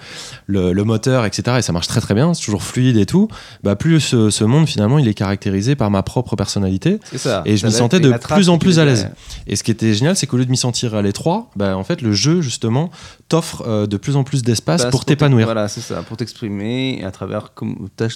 le, 0.47 0.73
le 0.73 0.83
moteur, 0.83 1.25
etc. 1.25 1.57
Et 1.59 1.61
ça 1.61 1.73
marche 1.73 1.87
très 1.87 2.01
très 2.01 2.13
bien, 2.13 2.33
c'est 2.33 2.43
toujours 2.43 2.63
fluide 2.63 2.97
et 2.97 3.05
tout. 3.05 3.27
Bah 3.63 3.75
plus 3.75 3.99
ce, 3.99 4.29
ce 4.29 4.43
monde 4.43 4.67
finalement 4.67 4.99
il 4.99 5.07
est 5.07 5.13
caractérisé 5.13 5.75
par 5.75 5.91
ma 5.91 6.03
propre 6.03 6.35
personnalité. 6.35 6.99
Ça. 7.15 7.43
Et 7.45 7.57
je 7.57 7.65
m'y 7.65 7.71
sentais 7.71 7.99
de 7.99 8.11
plus 8.11 8.49
en 8.49 8.57
plus 8.57 8.79
à 8.79 8.85
l'aise. 8.85 9.09
Et 9.47 9.55
ce 9.55 9.63
qui 9.63 9.71
était 9.71 9.93
génial, 9.93 10.15
c'est 10.15 10.27
qu'au 10.27 10.37
lieu 10.37 10.45
de 10.45 10.51
m'y 10.51 10.57
sentir 10.57 10.95
à 10.95 11.01
l'étroit, 11.01 11.49
bah, 11.55 11.77
en 11.77 11.83
fait, 11.83 12.01
le 12.01 12.13
jeu, 12.13 12.41
justement, 12.41 12.91
t'offre 13.29 13.63
euh, 13.67 13.87
de 13.87 13.97
plus 13.97 14.15
en 14.15 14.23
plus 14.23 14.43
d'espace 14.43 14.85
pour 14.85 15.05
t'épanouir. 15.05 15.45
Voilà, 15.45 15.67
c'est 15.67 15.81
ça, 15.81 16.03
pour 16.03 16.17
t'exprimer 16.17 17.03
à 17.03 17.11
travers 17.11 17.53
ta, 17.95 18.07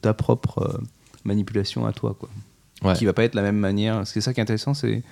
ta 0.00 0.14
propre 0.14 0.58
euh, 0.58 0.82
manipulation 1.24 1.86
à 1.86 1.92
toi, 1.92 2.16
quoi. 2.18 2.28
Ouais. 2.82 2.94
Qui 2.94 3.06
va 3.06 3.12
pas 3.12 3.24
être 3.24 3.34
la 3.34 3.42
même 3.42 3.56
manière. 3.56 4.02
C'est 4.06 4.20
ça 4.20 4.34
qui 4.34 4.40
est 4.40 4.42
intéressant, 4.42 4.74
c'est 4.74 5.02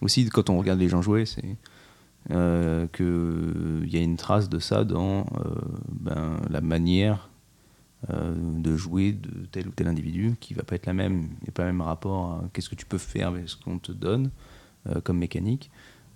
aussi 0.00 0.26
quand 0.26 0.50
on 0.50 0.58
regarde 0.58 0.78
les 0.78 0.88
gens 0.88 1.02
jouer, 1.02 1.26
c'est 1.26 1.44
euh, 2.30 2.86
que 2.92 3.80
il 3.84 3.92
y 3.92 3.96
a 3.96 4.00
une 4.00 4.16
trace 4.16 4.48
de 4.48 4.58
ça 4.58 4.84
dans 4.84 5.20
euh, 5.20 5.24
ben, 5.88 6.40
la 6.50 6.60
manière 6.60 7.30
euh, 8.10 8.32
de 8.36 8.76
jouer 8.76 9.12
de 9.12 9.46
tel 9.50 9.66
ou 9.66 9.72
tel 9.72 9.88
individu 9.88 10.36
qui 10.38 10.54
va 10.54 10.62
pas 10.62 10.76
être 10.76 10.86
la 10.86 10.92
même. 10.92 11.30
Il 11.40 11.44
n'y 11.44 11.48
a 11.48 11.52
pas 11.52 11.64
le 11.64 11.72
même 11.72 11.80
rapport 11.80 12.32
à 12.32 12.44
qu'est-ce 12.52 12.68
que 12.68 12.76
tu 12.76 12.86
peux 12.86 12.98
faire 12.98 13.28
avec 13.28 13.48
ce 13.48 13.56
qu'on 13.56 13.78
te 13.78 13.90
donne 13.90 14.30
euh, 14.88 15.00
comme 15.00 15.18
mécanique. 15.18 15.70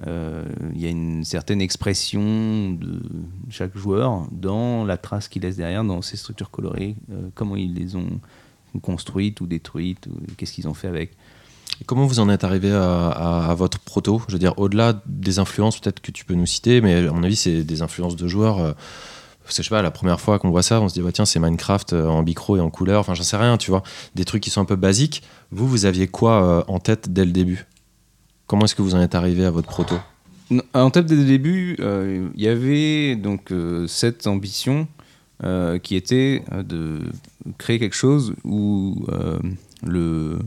Euh, 0.06 0.44
Il 0.74 0.80
y 0.80 0.86
a 0.86 0.90
une 0.90 1.24
certaine 1.24 1.60
expression 1.60 2.70
de 2.70 3.02
chaque 3.50 3.76
joueur 3.76 4.28
dans 4.30 4.84
la 4.84 4.96
trace 4.96 5.26
qu'il 5.26 5.42
laisse 5.42 5.56
derrière, 5.56 5.82
dans 5.82 6.02
ces 6.02 6.16
structures 6.16 6.50
colorées, 6.50 6.94
euh, 7.10 7.30
comment 7.34 7.56
ils 7.56 7.74
les 7.74 7.96
ont 7.96 8.20
construites 8.80 9.40
ou 9.40 9.46
détruites, 9.46 10.08
qu'est-ce 10.36 10.52
qu'ils 10.52 10.68
ont 10.68 10.74
fait 10.74 10.88
avec. 10.88 11.16
Et 11.82 11.84
comment 11.84 12.06
vous 12.06 12.20
en 12.20 12.28
êtes 12.28 12.44
arrivé 12.44 12.70
à, 12.70 13.52
votre 13.58 13.80
proto? 13.80 14.22
Je 14.28 14.34
veux 14.34 14.38
dire, 14.38 14.56
au-delà 14.56 15.02
des 15.04 15.40
influences 15.40 15.80
peut-être 15.80 15.98
que 15.98 16.12
tu 16.12 16.24
peux 16.24 16.34
nous 16.34 16.46
citer, 16.46 16.80
mais 16.80 17.08
à 17.08 17.10
mon 17.10 17.24
avis, 17.24 17.34
c'est 17.34 17.64
des 17.64 17.82
influences 17.82 18.14
de 18.14 18.28
joueurs. 18.28 18.60
euh, 18.60 18.72
Parce 19.42 19.56
je 19.56 19.62
sais 19.62 19.68
pas, 19.68 19.82
la 19.82 19.90
première 19.90 20.20
fois 20.20 20.38
qu'on 20.38 20.50
voit 20.50 20.62
ça, 20.62 20.80
on 20.80 20.88
se 20.88 20.94
dit, 20.94 21.00
bah, 21.00 21.10
tiens, 21.10 21.24
c'est 21.24 21.40
Minecraft 21.40 21.92
euh, 21.92 22.06
en 22.06 22.22
micro 22.22 22.56
et 22.56 22.60
en 22.60 22.70
couleur, 22.70 23.00
enfin, 23.00 23.14
j'en 23.14 23.24
sais 23.24 23.36
rien, 23.36 23.56
tu 23.56 23.72
vois. 23.72 23.82
Des 24.14 24.24
trucs 24.24 24.44
qui 24.44 24.50
sont 24.50 24.60
un 24.60 24.64
peu 24.64 24.76
basiques. 24.76 25.24
Vous, 25.50 25.66
vous 25.66 25.84
aviez 25.84 26.06
quoi 26.06 26.44
euh, 26.44 26.62
en 26.68 26.78
tête 26.78 27.12
dès 27.12 27.24
le 27.24 27.32
début? 27.32 27.66
Comment 28.46 28.66
est-ce 28.66 28.76
que 28.76 28.82
vous 28.82 28.94
en 28.94 29.00
êtes 29.00 29.16
arrivé 29.16 29.44
à 29.44 29.50
votre 29.50 29.66
proto? 29.66 29.96
En 30.74 30.90
tête 30.90 31.06
dès 31.06 31.16
le 31.16 31.24
début, 31.24 31.76
euh, 31.80 32.28
il 32.36 32.42
y 32.42 32.46
avait 32.46 33.16
donc 33.16 33.52
cette 33.88 34.28
ambition 34.28 34.86
qui 35.82 35.96
était 35.96 36.44
de 36.52 37.00
créer 37.58 37.80
quelque 37.80 37.96
chose 37.96 38.34
où 38.44 39.04
le, 39.84 40.38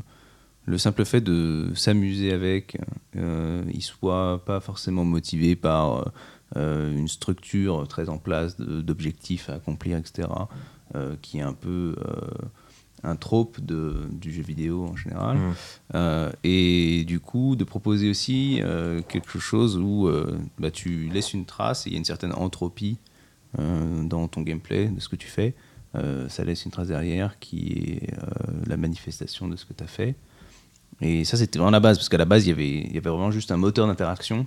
le 0.65 0.77
simple 0.77 1.05
fait 1.05 1.21
de 1.21 1.71
s'amuser 1.75 2.31
avec, 2.33 2.77
euh, 3.15 3.63
il 3.73 3.81
soit 3.81 4.43
pas 4.45 4.59
forcément 4.59 5.05
motivé 5.05 5.55
par 5.55 6.11
euh, 6.57 6.95
une 6.95 7.07
structure 7.07 7.87
très 7.87 8.09
en 8.09 8.17
place 8.17 8.57
d'objectifs 8.59 9.49
à 9.49 9.55
accomplir, 9.55 9.97
etc., 9.97 10.27
euh, 10.93 11.15
qui 11.21 11.39
est 11.39 11.41
un 11.41 11.53
peu 11.53 11.95
euh, 11.97 12.47
un 13.03 13.15
trope 13.15 13.59
de, 13.59 14.07
du 14.11 14.31
jeu 14.31 14.43
vidéo 14.43 14.85
en 14.85 14.95
général. 14.95 15.37
Euh, 15.95 16.31
et 16.43 17.03
du 17.05 17.19
coup, 17.19 17.55
de 17.55 17.63
proposer 17.63 18.09
aussi 18.09 18.61
quelque 19.07 19.39
chose 19.39 19.77
où 19.77 20.09
bah, 20.59 20.71
tu 20.71 21.09
laisses 21.09 21.33
une 21.33 21.45
trace 21.45 21.85
et 21.85 21.89
il 21.89 21.93
y 21.93 21.95
a 21.95 21.99
une 21.99 22.05
certaine 22.05 22.33
entropie 22.33 22.97
dans 23.57 24.27
ton 24.27 24.41
gameplay, 24.41 24.87
de 24.87 24.99
ce 24.99 25.09
que 25.09 25.15
tu 25.15 25.27
fais. 25.27 25.55
Ça 26.27 26.43
laisse 26.43 26.65
une 26.65 26.71
trace 26.71 26.87
derrière 26.87 27.39
qui 27.39 28.01
est 28.03 28.13
la 28.67 28.77
manifestation 28.77 29.47
de 29.47 29.55
ce 29.55 29.65
que 29.65 29.73
tu 29.73 29.83
as 29.83 29.87
fait. 29.87 30.15
Et 31.01 31.25
ça, 31.25 31.37
c'était 31.37 31.59
vraiment 31.59 31.71
la 31.71 31.79
base, 31.79 31.97
parce 31.97 32.09
qu'à 32.09 32.17
la 32.17 32.25
base, 32.25 32.45
il 32.45 32.49
y 32.49 32.53
avait, 32.53 32.93
y 32.93 32.97
avait 32.97 33.09
vraiment 33.09 33.31
juste 33.31 33.51
un 33.51 33.57
moteur 33.57 33.87
d'interaction 33.87 34.45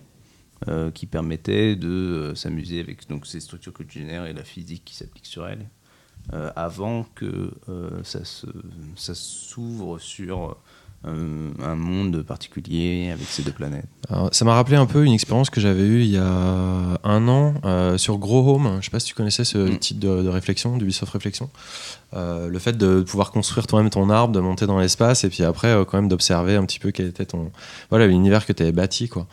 euh, 0.66 0.90
qui 0.90 1.06
permettait 1.06 1.76
de 1.76 1.88
euh, 1.88 2.34
s'amuser 2.34 2.80
avec 2.80 3.08
donc, 3.08 3.26
ces 3.26 3.40
structures 3.40 3.72
que 3.72 3.82
tu 3.82 4.00
génères 4.00 4.26
et 4.26 4.32
la 4.32 4.44
physique 4.44 4.84
qui 4.84 4.94
s'applique 4.94 5.26
sur 5.26 5.46
elles, 5.46 5.68
euh, 6.32 6.50
avant 6.56 7.04
que 7.14 7.52
ça, 8.02 8.24
se, 8.24 8.46
ça 8.96 9.14
s'ouvre 9.14 9.98
sur 9.98 10.56
un 11.04 11.74
monde 11.76 12.22
particulier 12.22 13.10
avec 13.12 13.26
ces 13.28 13.42
deux 13.42 13.52
planètes. 13.52 13.86
Alors, 14.10 14.28
ça 14.32 14.44
m'a 14.44 14.54
rappelé 14.54 14.76
un 14.76 14.84
peu 14.86 15.04
une 15.04 15.12
expérience 15.12 15.48
que 15.48 15.60
j'avais 15.60 15.82
eue 15.84 16.02
il 16.02 16.10
y 16.10 16.16
a 16.18 16.24
un 17.04 17.28
an 17.28 17.54
euh, 17.64 17.96
sur 17.96 18.18
Grow 18.18 18.54
Home. 18.54 18.78
Je 18.80 18.86
sais 18.86 18.90
pas 18.90 18.98
si 19.00 19.06
tu 19.06 19.14
connaissais 19.14 19.44
ce 19.44 19.58
Mm. 19.58 19.78
type 19.78 19.98
de, 20.00 20.22
de 20.22 20.28
réflexion, 20.28 20.76
d'Ubisoft 20.76 21.12
Réflexion. 21.12 21.48
Euh, 22.14 22.48
le 22.48 22.58
fait 22.58 22.76
de 22.76 23.02
pouvoir 23.02 23.30
construire 23.30 23.66
toi-même 23.66 23.90
ton 23.90 24.08
arbre, 24.10 24.32
de 24.34 24.40
monter 24.40 24.66
dans 24.66 24.78
l'espace 24.78 25.24
et 25.24 25.28
puis 25.28 25.44
après 25.44 25.68
euh, 25.68 25.84
quand 25.84 25.98
même 25.98 26.08
d'observer 26.08 26.56
un 26.56 26.64
petit 26.64 26.78
peu 26.78 26.90
quel 26.90 27.06
était 27.06 27.26
ton 27.26 27.50
voilà 27.90 28.06
l'univers 28.06 28.46
que 28.46 28.52
tu 28.54 28.62
avais 28.62 28.72
bâti 28.72 29.08
quoi. 29.10 29.26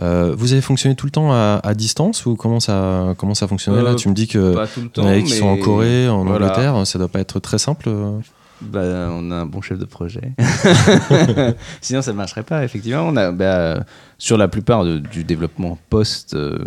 Euh, 0.00 0.34
vous 0.36 0.52
avez 0.54 0.62
fonctionné 0.62 0.96
tout 0.96 1.04
le 1.04 1.12
temps 1.12 1.30
à, 1.30 1.60
à 1.62 1.74
distance 1.74 2.24
ou 2.24 2.34
comment 2.34 2.58
ça 2.58 3.14
comment 3.18 3.34
ça 3.34 3.46
fonctionnait? 3.48 3.82
Là 3.82 3.90
Euh, 3.90 3.94
Tu 3.96 4.08
me 4.08 4.14
dis 4.14 4.28
que 4.28 4.54
Pas 4.54 4.66
tout 4.66 4.80
le 4.80 4.86
il 4.86 4.88
y 4.88 4.92
temps, 4.92 5.02
en 5.04 5.08
a 5.08 5.20
qui 5.20 5.28
sont 5.30 5.46
en 5.46 5.56
Corée, 5.58 6.08
en 6.08 6.24
voilà. 6.24 6.46
Angleterre, 6.46 6.86
ça 6.86 6.98
doit 6.98 7.08
pas 7.08 7.20
être 7.20 7.38
très 7.38 7.58
simple. 7.58 7.90
Bah, 8.70 9.08
on 9.10 9.30
a 9.30 9.36
un 9.36 9.46
bon 9.46 9.60
chef 9.60 9.78
de 9.78 9.84
projet. 9.84 10.32
Sinon, 11.80 12.02
ça 12.02 12.12
ne 12.12 12.16
marcherait 12.16 12.42
pas, 12.42 12.64
effectivement. 12.64 13.02
On 13.06 13.16
a, 13.16 13.32
bah, 13.32 13.84
sur 14.18 14.36
la 14.36 14.48
plupart 14.48 14.84
de- 14.84 14.98
du 14.98 15.24
développement 15.24 15.78
post, 15.90 16.34
euh, 16.34 16.58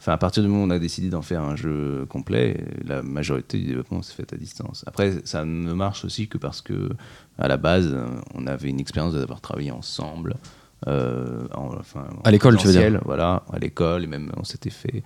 enfin, 0.00 0.12
à 0.12 0.18
partir 0.18 0.42
du 0.42 0.48
moment 0.48 0.62
où 0.64 0.66
on 0.66 0.70
a 0.70 0.78
décidé 0.78 1.08
d'en 1.08 1.22
faire 1.22 1.42
un 1.42 1.56
jeu 1.56 2.06
complet, 2.08 2.64
la 2.86 3.02
majorité 3.02 3.58
du 3.58 3.64
développement 3.66 4.02
s'est 4.02 4.14
fait 4.14 4.32
à 4.32 4.36
distance. 4.36 4.84
Après, 4.86 5.14
ça 5.24 5.44
ne 5.44 5.72
marche 5.72 6.04
aussi 6.04 6.28
que 6.28 6.38
parce 6.38 6.60
que, 6.60 6.90
à 7.38 7.48
la 7.48 7.56
base, 7.56 7.96
on 8.34 8.46
avait 8.46 8.68
une 8.68 8.80
expérience 8.80 9.14
d'avoir 9.14 9.40
travaillé 9.40 9.70
ensemble. 9.70 10.34
euh, 10.86 11.40
en- 11.54 11.74
enfin, 11.76 12.06
en 12.18 12.20
À 12.22 12.30
l'école, 12.30 12.56
tu 12.56 12.68
veux 12.68 12.72
dire 12.72 13.00
Voilà, 13.04 13.42
à 13.52 13.58
l'école, 13.58 14.04
et 14.04 14.06
même 14.06 14.30
on 14.36 14.44
s'était 14.44 14.70
fait 14.70 15.02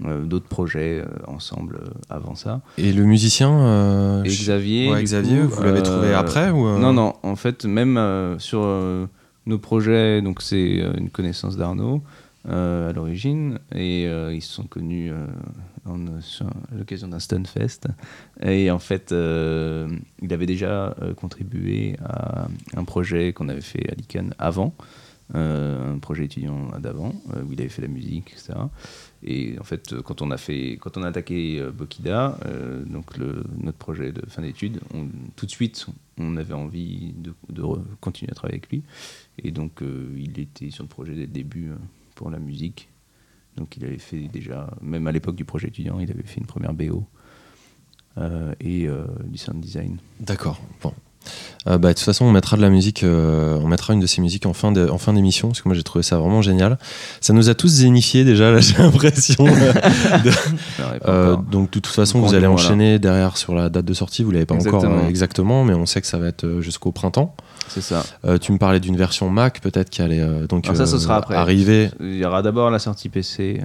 d'autres 0.00 0.48
projets 0.48 1.00
euh, 1.00 1.06
ensemble 1.26 1.76
euh, 1.82 1.90
avant 2.08 2.34
ça. 2.34 2.60
Et 2.78 2.92
le 2.92 3.04
musicien 3.04 3.50
euh, 3.60 4.22
Et 4.24 4.28
Xavier, 4.28 4.90
ouais, 4.90 5.02
Xavier, 5.02 5.40
coup, 5.42 5.48
vous 5.48 5.62
l'avez 5.62 5.82
trouvé 5.82 6.08
euh, 6.08 6.18
après 6.18 6.50
ou 6.50 6.66
euh, 6.66 6.78
Non, 6.78 6.92
non, 6.92 7.14
en 7.22 7.36
fait, 7.36 7.64
même 7.64 7.96
euh, 7.96 8.38
sur 8.38 8.62
euh, 8.64 9.06
nos 9.46 9.58
projets, 9.58 10.22
donc 10.22 10.42
c'est 10.42 10.80
euh, 10.82 10.92
une 10.96 11.10
connaissance 11.10 11.56
d'Arnaud 11.56 12.02
euh, 12.48 12.88
à 12.88 12.92
l'origine, 12.94 13.58
et 13.74 14.06
euh, 14.06 14.32
ils 14.34 14.40
se 14.40 14.52
sont 14.54 14.64
connus 14.64 15.10
euh, 15.12 15.26
en- 15.86 16.20
sur- 16.22 16.46
à 16.46 16.74
l'occasion 16.78 17.08
d'un 17.08 17.18
Stunfest. 17.18 17.80
Et 18.42 18.70
en 18.70 18.78
fait, 18.78 19.12
euh, 19.12 19.88
il 20.22 20.32
avait 20.32 20.46
déjà 20.46 20.94
euh, 21.02 21.12
contribué 21.12 21.96
à 22.02 22.48
un 22.76 22.84
projet 22.84 23.34
qu'on 23.34 23.50
avait 23.50 23.60
fait 23.60 23.90
à 23.90 23.94
l'ICANN 23.94 24.32
avant, 24.38 24.74
euh, 25.34 25.94
un 25.94 25.98
projet 25.98 26.24
étudiant 26.24 26.70
d'avant, 26.80 27.12
euh, 27.36 27.42
où 27.46 27.52
il 27.52 27.60
avait 27.60 27.68
fait 27.68 27.82
la 27.82 27.88
musique, 27.88 28.32
etc. 28.32 28.54
Et 29.22 29.58
en 29.60 29.64
fait, 29.64 30.00
quand 30.02 30.22
on 30.22 30.30
a 30.30 30.38
fait, 30.38 30.78
quand 30.80 30.96
on 30.96 31.02
a 31.02 31.08
attaqué 31.08 31.60
euh, 31.60 31.70
Bokida, 31.70 32.38
euh, 32.46 32.82
donc 32.84 33.18
notre 33.18 33.76
projet 33.76 34.12
de 34.12 34.22
fin 34.28 34.42
d'études, 34.42 34.80
tout 35.36 35.46
de 35.46 35.50
suite, 35.50 35.86
on 36.16 36.36
avait 36.36 36.54
envie 36.54 37.12
de, 37.12 37.34
continuer 38.00 38.30
à 38.32 38.34
travailler 38.34 38.58
avec 38.58 38.70
lui. 38.70 38.82
Et 39.38 39.50
donc, 39.50 39.82
euh, 39.82 40.14
il 40.16 40.38
était 40.38 40.70
sur 40.70 40.84
le 40.84 40.88
projet 40.88 41.14
dès 41.14 41.22
le 41.22 41.26
début 41.26 41.70
pour 42.14 42.30
la 42.30 42.38
musique. 42.38 42.88
Donc, 43.56 43.76
il 43.76 43.84
avait 43.84 43.98
fait 43.98 44.28
déjà, 44.28 44.72
même 44.80 45.06
à 45.06 45.12
l'époque 45.12 45.36
du 45.36 45.44
projet 45.44 45.68
étudiant, 45.68 46.00
il 46.00 46.10
avait 46.10 46.22
fait 46.22 46.40
une 46.40 46.46
première 46.46 46.72
BO 46.72 47.04
et 48.60 48.86
du 49.24 49.38
sound 49.38 49.60
design. 49.60 49.98
D'accord. 50.20 50.60
Bon. 50.82 50.92
Euh, 51.68 51.76
bah, 51.76 51.88
de 51.88 51.94
toute 51.94 52.04
façon, 52.04 52.24
on 52.24 52.30
mettra 52.32 52.56
de 52.56 52.62
la 52.62 52.70
musique, 52.70 53.02
euh, 53.02 53.58
on 53.62 53.68
mettra 53.68 53.92
une 53.92 54.00
de 54.00 54.06
ces 54.06 54.22
musiques 54.22 54.46
en 54.46 54.54
fin 54.54 54.72
de- 54.72 54.88
en 54.88 54.96
fin 54.96 55.12
d'émission, 55.12 55.48
parce 55.48 55.60
que 55.60 55.68
moi 55.68 55.74
j'ai 55.74 55.82
trouvé 55.82 56.02
ça 56.02 56.16
vraiment 56.16 56.40
génial. 56.40 56.78
Ça 57.20 57.34
nous 57.34 57.50
a 57.50 57.54
tous 57.54 57.68
zénifiés 57.68 58.24
déjà, 58.24 58.50
là 58.50 58.60
j'ai 58.60 58.78
l'impression. 58.78 59.46
Euh, 59.46 61.32
encore. 61.34 61.42
donc 61.44 61.66
de 61.72 61.78
toute 61.80 61.86
façon, 61.94 62.20
vous 62.20 62.26
on- 62.26 62.30
allez 62.30 62.46
voilà. 62.46 62.54
enchaîner 62.54 62.98
derrière 62.98 63.36
sur 63.36 63.54
la 63.54 63.68
date 63.68 63.84
de 63.84 63.94
sortie. 63.94 64.22
Vous 64.22 64.30
l'avez 64.30 64.46
pas 64.46 64.54
encore 64.54 64.66
Exactement. 64.74 65.08
exactement, 65.08 65.64
mais 65.64 65.74
on 65.74 65.86
sait 65.86 66.00
que 66.00 66.06
ça 66.06 66.18
va 66.18 66.28
être 66.28 66.60
jusqu'au 66.60 66.92
printemps. 66.92 67.34
C'est 67.68 67.82
ça. 67.82 68.04
Euh, 68.24 68.38
tu 68.38 68.52
me 68.52 68.58
parlais 68.58 68.80
d'une 68.80 68.96
version 68.96 69.30
Mac, 69.30 69.60
peut-être 69.60 69.90
qui 69.90 70.02
allait 70.02 70.20
euh, 70.20 70.46
donc 70.46 70.64
Alors 70.64 70.76
ça, 70.76 70.86
ce 70.86 70.98
sera 70.98 71.16
après. 71.16 71.36
arriver. 71.36 71.90
Il 72.00 72.16
y 72.16 72.24
aura 72.24 72.42
d'abord 72.42 72.70
la 72.70 72.78
sortie 72.78 73.08
PC. 73.08 73.60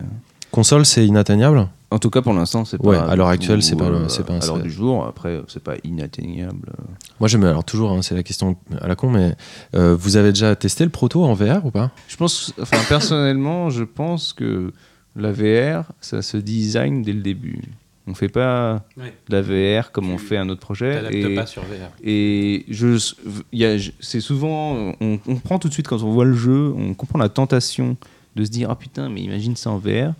Console, 0.56 0.86
c'est 0.86 1.06
inatteignable. 1.06 1.68
En 1.92 2.00
tout 2.00 2.10
cas, 2.10 2.22
pour 2.22 2.32
l'instant, 2.34 2.64
c'est 2.64 2.78
pas. 2.78 2.88
Ouais, 2.88 2.96
à 2.98 3.14
l'heure 3.18 3.28
actuelle, 3.28 3.62
c'est 3.62 3.76
pas 3.76 3.86
euh, 3.90 4.08
c'est 4.08 4.26
pas 4.26 4.34
un- 4.34 4.40
À 4.40 4.46
l'heure 4.46 4.60
du 4.60 4.72
jour, 4.72 5.06
après, 5.06 5.42
c'est 5.50 5.62
pas 5.62 5.74
inatteignable. 5.84 6.72
Moi, 7.20 7.28
j'aime 7.28 7.44
alors 7.44 7.66
toujours, 7.66 7.92
hein, 7.92 8.02
c'est 8.02 8.16
la 8.16 8.24
question 8.24 8.56
à 8.80 8.88
la 8.88 8.96
con, 8.96 9.10
mais 9.10 9.36
euh, 9.76 9.98
vous 10.00 10.16
avez 10.16 10.30
déjà 10.30 10.56
testé 10.56 10.86
le 10.86 10.90
proto 10.92 11.26
en 11.26 11.34
VR 11.34 11.66
ou 11.66 11.72
pas? 11.72 11.92
Je 12.08 12.16
pense, 12.16 12.54
enfin, 12.62 12.78
personnellement, 12.88 13.70
je 13.70 13.84
pense 13.84 14.32
que 14.32 14.72
la 15.18 15.34
VR, 15.34 15.92
ça 16.00 16.22
se 16.22 16.38
design 16.38 17.02
dès 17.02 17.12
le 17.14 17.22
début. 17.22 17.62
On 18.08 18.14
fait 18.14 18.30
pas 18.30 18.84
Ouais. 18.98 19.14
de 19.28 19.36
la 19.36 19.42
VR 19.42 19.92
comme 19.92 20.06
Tu 20.06 20.12
on 20.14 20.18
fait 20.18 20.38
un 20.38 20.48
autre 20.48 20.62
projet. 20.62 21.02
Et, 21.12 21.36
pas 21.36 21.46
sur 21.48 21.64
VR. 21.64 21.90
et 22.02 22.64
je, 22.70 22.98
il 23.52 23.60
y 23.60 23.66
a- 23.66 23.78
je- 23.78 23.92
c'est 24.00 24.22
souvent, 24.22 24.94
on, 25.02 25.20
on 25.28 25.36
prend 25.36 25.60
tout 25.60 25.68
de 25.68 25.74
suite 25.74 25.88
quand 25.90 26.02
on 26.02 26.12
voit 26.12 26.24
le 26.26 26.34
jeu, 26.36 26.74
on 26.78 26.94
comprend 26.94 27.20
la 27.20 27.28
tentation 27.30 27.98
de 28.38 28.46
se 28.46 28.50
dire 28.52 28.70
ah 28.70 28.76
putain, 28.76 29.10
mais 29.10 29.22
imagine 29.22 29.56
ça 29.58 29.70
en 29.72 29.78
VR. 29.80 30.14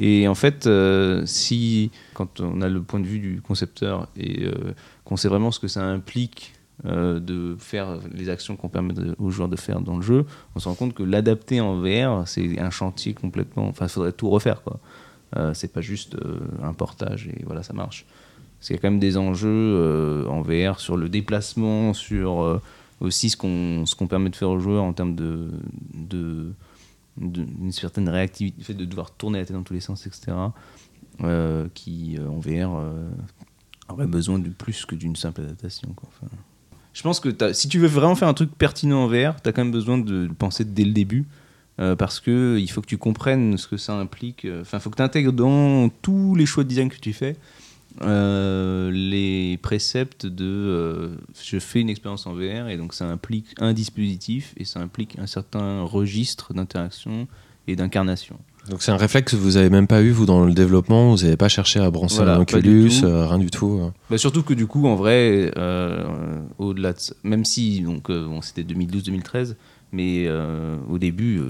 Et 0.00 0.26
en 0.26 0.34
fait, 0.34 0.66
euh, 0.66 1.22
si 1.24 1.90
quand 2.14 2.40
on 2.40 2.60
a 2.62 2.68
le 2.68 2.82
point 2.82 3.00
de 3.00 3.06
vue 3.06 3.20
du 3.20 3.40
concepteur 3.40 4.08
et 4.16 4.44
euh, 4.44 4.52
qu'on 5.04 5.16
sait 5.16 5.28
vraiment 5.28 5.50
ce 5.52 5.60
que 5.60 5.68
ça 5.68 5.84
implique 5.84 6.52
euh, 6.84 7.20
de 7.20 7.54
faire 7.60 7.98
les 8.12 8.28
actions 8.28 8.56
qu'on 8.56 8.68
permet 8.68 8.92
de- 8.92 9.14
aux 9.20 9.30
joueurs 9.30 9.48
de 9.48 9.54
faire 9.56 9.80
dans 9.80 9.96
le 9.96 10.02
jeu, 10.02 10.26
on 10.56 10.58
se 10.58 10.68
rend 10.68 10.74
compte 10.74 10.94
que 10.94 11.04
l'adapter 11.04 11.60
en 11.60 11.76
VR, 11.80 12.26
c'est 12.26 12.58
un 12.58 12.70
chantier 12.70 13.14
complètement. 13.14 13.68
Enfin, 13.68 13.86
il 13.86 13.90
faudrait 13.90 14.12
tout 14.12 14.28
refaire, 14.30 14.62
quoi. 14.62 14.80
C'est 15.52 15.72
pas 15.72 15.80
juste 15.80 16.16
un 16.62 16.72
portage 16.74 17.26
et 17.26 17.42
voilà, 17.44 17.64
ça 17.64 17.72
marche. 17.72 18.06
Parce 18.58 18.68
qu'il 18.68 18.76
y 18.76 18.78
a 18.78 18.82
quand 18.82 18.90
même 18.90 19.00
des 19.00 19.16
enjeux 19.16 20.24
en 20.28 20.42
VR 20.42 20.78
sur 20.78 20.96
le 20.96 21.08
déplacement, 21.08 21.92
sur 21.92 22.60
aussi 23.00 23.30
ce 23.30 23.36
qu'on 23.36 23.82
qu'on 23.98 24.06
permet 24.06 24.30
de 24.30 24.36
faire 24.36 24.50
aux 24.50 24.60
joueurs 24.60 24.84
en 24.84 24.92
termes 24.92 25.16
de- 25.16 25.50
d'une 27.16 27.72
certaine 27.72 28.08
réactivité, 28.08 28.56
le 28.58 28.64
fait 28.64 28.74
de 28.74 28.84
devoir 28.84 29.10
tourner 29.12 29.38
la 29.38 29.44
tête 29.44 29.56
dans 29.56 29.62
tous 29.62 29.74
les 29.74 29.80
sens, 29.80 30.06
etc. 30.06 30.32
euh, 31.22 31.68
qui 31.74 32.16
euh, 32.18 32.28
en 32.28 32.38
VR 32.38 32.76
euh, 32.76 33.08
aurait 33.88 34.06
besoin 34.06 34.38
de 34.38 34.48
plus 34.48 34.84
que 34.84 34.94
d'une 34.94 35.16
simple 35.16 35.42
adaptation. 35.42 35.94
Je 36.92 37.02
pense 37.02 37.20
que 37.20 37.52
si 37.52 37.68
tu 37.68 37.78
veux 37.78 37.88
vraiment 37.88 38.14
faire 38.14 38.28
un 38.28 38.34
truc 38.34 38.50
pertinent 38.56 39.04
en 39.04 39.06
VR, 39.06 39.40
tu 39.42 39.48
as 39.48 39.52
quand 39.52 39.62
même 39.62 39.72
besoin 39.72 39.98
de 39.98 40.28
penser 40.38 40.64
dès 40.64 40.84
le 40.84 40.92
début. 40.92 41.26
parce 41.76 42.20
que 42.20 42.56
il 42.58 42.70
faut 42.70 42.80
que 42.80 42.86
tu 42.86 42.98
comprennes 42.98 43.58
ce 43.58 43.66
que 43.66 43.76
ça 43.76 43.94
implique. 43.94 44.46
Enfin, 44.60 44.78
il 44.78 44.80
faut 44.80 44.90
que 44.90 44.96
tu 44.96 45.02
intègres 45.02 45.32
dans 45.32 45.88
tous 45.88 46.36
les 46.36 46.46
choix 46.46 46.62
de 46.62 46.68
design 46.68 46.88
que 46.88 46.98
tu 46.98 47.12
fais 47.12 47.36
euh, 48.02 48.90
les 48.90 49.56
préceptes 49.58 50.26
de 50.26 50.44
euh, 50.44 51.08
je 51.42 51.58
fais 51.58 51.80
une 51.80 51.90
expérience 51.90 52.26
en 52.26 52.34
VR 52.34 52.68
et 52.68 52.76
donc 52.76 52.92
ça 52.94 53.06
implique 53.06 53.46
un 53.58 53.72
dispositif 53.72 54.52
et 54.56 54.64
ça 54.64 54.80
implique 54.80 55.16
un 55.18 55.26
certain 55.26 55.82
registre 55.82 56.52
d'interaction 56.54 57.28
et 57.68 57.76
d'incarnation. 57.76 58.36
Donc 58.68 58.82
c'est 58.82 58.92
un 58.92 58.96
réflexe 58.96 59.32
que 59.32 59.36
vous 59.36 59.56
avez 59.58 59.68
même 59.70 59.86
pas 59.86 60.02
eu 60.02 60.10
vous 60.10 60.26
dans 60.26 60.44
le 60.44 60.52
développement. 60.54 61.14
Vous 61.14 61.22
n'avez 61.22 61.36
pas 61.36 61.48
cherché 61.48 61.80
à 61.80 61.90
brancher 61.90 62.16
Voilà, 62.16 62.34
un 62.36 62.38
du 62.38 62.42
Oculus, 62.42 62.90
tout. 63.00 63.06
euh, 63.06 63.26
rien 63.26 63.38
du 63.38 63.50
tout. 63.50 63.78
euh. 63.82 63.90
Bah, 64.10 64.18
surtout 64.18 64.42
que 64.42 64.54
du 64.54 64.66
coup, 64.66 64.86
en 64.86 64.96
vrai, 64.96 65.50
au-delà 66.58 66.92
de 66.94 66.98
ça- 66.98 67.14
même 67.24 67.44
si 67.44 67.80
donc 67.82 68.10
bon, 68.10 68.40
c'était 68.42 68.62
2012-2013, 68.64 69.56
mais 69.92 70.28
au 70.90 70.98
début, 70.98 71.42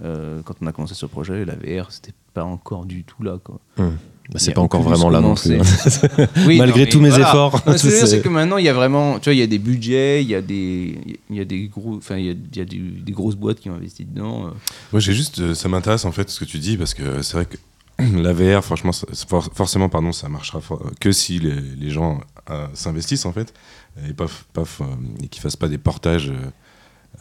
quand 0.00 0.54
on 0.60 0.66
a 0.66 0.72
commencé 0.72 0.94
ce 0.94 1.06
projet, 1.06 1.44
la 1.44 1.54
VR, 1.56 1.90
c'était 1.92 2.14
pas 2.32 2.44
encore 2.44 2.86
du 2.86 3.04
tout 3.04 3.22
là. 3.22 3.38
Quoi. 3.42 3.60
Hmm. 3.76 3.90
Bah, 4.30 4.38
c'est 4.38 4.52
pas 4.54 4.60
encore 4.60 4.82
vraiment 4.82 5.10
là 5.10 5.20
non 5.20 5.34
plus. 5.34 5.56
hein. 5.58 5.62
Oui, 6.46 6.56
Malgré 6.58 6.84
non, 6.84 6.90
tous 6.90 7.00
mes 7.00 7.08
voilà. 7.10 7.28
efforts. 7.28 7.62
Non, 7.66 7.76
ce 7.76 7.82
que 7.82 7.88
je 7.90 7.94
veux 7.94 7.98
dire, 8.00 8.08
C'est- 8.08 8.20
que 8.22 8.28
maintenant, 8.28 8.56
il 8.56 8.64
y 8.64 8.68
a 8.68 8.72
vraiment, 8.72 9.18
tu 9.18 9.24
vois, 9.24 9.34
il 9.34 9.38
y 9.40 9.42
a 9.42 9.46
des 9.46 9.58
budgets, 9.58 10.22
il 10.22 10.28
y 10.28 10.34
a 10.34 10.40
des, 10.40 10.96
il 11.28 11.36
y 11.36 11.40
a 11.40 11.44
des 11.44 11.66
gros, 11.68 11.96
enfin, 11.96 12.16
il 12.16 12.26
y 12.26 12.30
a, 12.30 12.32
il 12.32 12.56
y 12.56 12.60
a 12.60 12.64
du- 12.64 13.00
des 13.04 13.12
grosses 13.12 13.34
boîtes 13.36 13.60
qui 13.60 13.68
ont 13.68 13.74
investi 13.74 14.04
dedans. 14.04 14.46
euh. 14.46 14.50
Moi, 14.92 15.00
j'ai 15.00 15.12
juste, 15.12 15.40
euh, 15.40 15.54
ça 15.54 15.68
m'intéresse 15.68 16.04
en 16.04 16.12
fait 16.12 16.30
ce 16.30 16.40
que 16.40 16.44
tu 16.44 16.58
dis 16.58 16.76
parce 16.76 16.94
que 16.94 17.20
c'est 17.22 17.34
vrai 17.34 17.46
que 17.46 17.56
la 18.22 18.32
VR, 18.32 18.64
franchement, 18.64 18.92
for- 19.28 19.50
forcément, 19.54 19.88
pardon, 19.88 20.12
ça 20.12 20.28
marchera 20.28 20.60
que 21.00 21.12
si 21.12 21.38
les, 21.38 21.54
les 21.78 21.90
gens 21.90 22.20
euh, 22.50 22.66
s'investissent 22.74 23.26
en 23.26 23.32
fait 23.32 23.52
et 24.08 24.12
pas, 24.14 24.26
pas 24.54 24.62
et 25.22 25.28
qu'ils 25.28 25.42
fassent 25.42 25.56
pas 25.56 25.68
des 25.68 25.78
portages. 25.78 26.32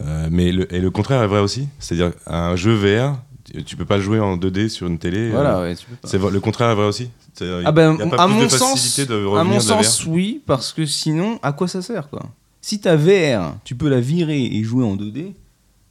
euh, 0.01 0.27
mais 0.31 0.51
le, 0.51 0.73
et 0.73 0.79
le 0.79 0.89
contraire 0.91 1.21
est 1.23 1.27
vrai 1.27 1.39
aussi, 1.41 1.67
c'est-à-dire 1.79 2.13
un 2.25 2.55
jeu 2.55 2.73
VR, 2.73 3.17
tu, 3.65 3.75
peux 3.75 3.85
pas 3.85 3.97
le 3.97 4.03
jouer 4.03 4.19
en 4.19 4.37
2D 4.37 4.69
sur 4.69 4.87
une 4.87 4.97
télé. 4.97 5.29
euh, 5.29 5.31
Voilà, 5.31 5.61
ouais, 5.61 5.75
tu 5.75 5.85
peux 5.85 5.95
pas. 5.95 6.07
c'est 6.07 6.17
le 6.17 6.39
contraire 6.39 6.69
est 6.71 6.75
vrai 6.75 6.85
aussi. 6.85 7.09
C'est-à-dire, 7.33 7.61
Ah 7.65 7.71
ben, 7.71 7.93
il 7.93 7.99
y 7.99 8.03
a 8.03 8.07
pas 8.07 8.23
à 8.23 8.27
mon 8.27 8.43
de 8.43 8.47
sens, 8.49 8.99
à 9.09 9.43
mon 9.43 9.59
oui, 10.07 10.41
parce 10.45 10.73
que 10.73 10.85
sinon, 10.85 11.39
à 11.43 11.51
quoi 11.53 11.67
ça 11.67 11.81
sert, 11.81 12.09
quoi? 12.09 12.23
Si 12.61 12.79
ta 12.79 12.95
VR, 12.95 13.55
tu 13.63 13.75
peux 13.75 13.89
la 13.89 13.99
virer 13.99 14.43
et 14.45 14.63
jouer 14.63 14.85
en 14.85 14.95
2D, 14.95 15.33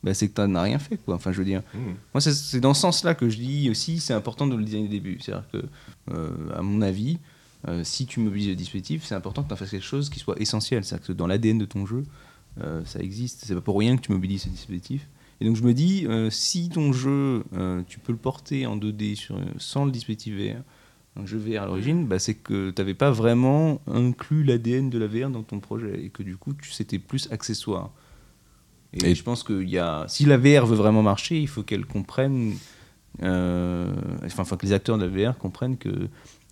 bah, 0.03 0.15
c'est 0.15 0.29
que 0.29 0.41
tu 0.41 0.49
n'as 0.49 0.63
rien 0.63 0.79
fait, 0.79 0.97
quoi. 0.97 1.15
Enfin, 1.17 1.33
je 1.33 1.39
veux 1.39 1.45
dire, 1.45 1.63
Mmh. 1.75 1.79
moi, 2.15 2.21
c'est- 2.21 2.61
dans 2.61 2.75
ce 2.75 2.81
sens-là 2.83 3.15
que 3.15 3.29
je 3.29 3.37
dis 3.39 3.69
aussi, 3.71 4.01
c'est 4.01 4.15
important 4.15 4.47
de 4.47 4.57
le 4.57 4.65
dire 4.65 4.81
au 4.81 4.87
début. 4.87 5.19
C'est-à-dire 5.21 5.45
que, 5.53 5.59
euh, 6.15 6.29
à 6.57 6.63
mon 6.63 6.81
avis, 6.81 7.19
euh, 7.69 7.83
si 7.85 8.07
tu 8.07 8.21
mobilises 8.21 8.49
le 8.49 8.55
dispositif, 8.55 9.03
c'est 9.05 9.15
important 9.15 9.43
que 9.43 9.49
tu 9.49 9.55
en 9.55 9.57
fasses 9.57 9.71
quelque 9.71 9.85
chose 9.85 10.09
qui 10.09 10.19
soit 10.21 10.41
essentiel. 10.41 10.85
C'est-à-dire 10.85 11.07
que 11.09 11.13
dans 11.13 11.27
l'ADN 11.27 11.59
de 11.59 11.65
ton 11.67 11.85
jeu, 11.87 12.05
ça 12.85 12.99
existe. 13.01 13.45
C'est 13.47 13.55
pas 13.55 13.61
pour 13.61 13.79
rien 13.79 13.97
que 13.97 14.03
tu 14.03 14.13
mobilises 14.13 14.43
ce 14.43 14.49
dispositif. 14.49 15.07
Et 15.41 15.47
donc 15.47 15.57
je 15.57 15.63
me 15.63 15.73
dis, 15.73 16.07
euh, 16.07 16.29
si 16.31 16.69
ton 16.69 16.93
jeu, 16.93 17.45
euh, 17.55 17.83
tu 17.89 17.99
peux 17.99 18.13
le 18.13 18.19
porter 18.19 18.67
en 18.67 18.77
2D 18.77 19.15
sur, 19.17 19.39
sans 19.59 19.85
le 19.87 19.91
dispositif 19.91 20.35
VR, 20.35 20.63
un 21.17 21.27
jeu 21.27 21.39
VR 21.39 21.63
à 21.63 21.67
l'origine, 21.67 22.07
bah, 22.07 22.19
c'est 22.19 22.35
que 22.35 22.71
tu 22.71 22.81
n'avais 22.81 22.95
pas 22.95 23.11
vraiment 23.11 23.81
inclus 23.87 24.45
l'ADN 24.45 24.91
de 24.91 24.99
la 24.99 25.07
VR 25.07 25.31
dans 25.31 25.43
ton 25.43 25.61
projet 25.61 26.05
et 26.05 26.11
que 26.11 26.23
du 26.23 26.37
coup, 26.37 26.53
c'était 26.71 26.99
plus 26.99 27.31
accessoire. 27.33 27.91
Et, 28.93 29.11
Et- 29.11 29.15
je 29.15 29.23
pense 29.23 29.43
que 29.43 29.63
y 29.63 29.79
a, 29.79 30.05
si 30.09 30.25
la 30.27 30.37
VR 30.37 30.67
veut 30.67 30.77
vraiment 30.77 31.03
marcher, 31.03 31.41
il 31.41 31.49
faut 31.49 31.63
qu'elle 31.63 31.87
comprenne, 31.87 32.55
euh, 33.23 33.93
enfin, 34.25 34.43
enfin, 34.43 34.57
que 34.57 34.67
les 34.67 34.73
acteurs 34.73 34.99
de 34.99 35.05
la 35.07 35.31
VR 35.31 35.39
comprennent 35.39 35.77
que 35.79 36.09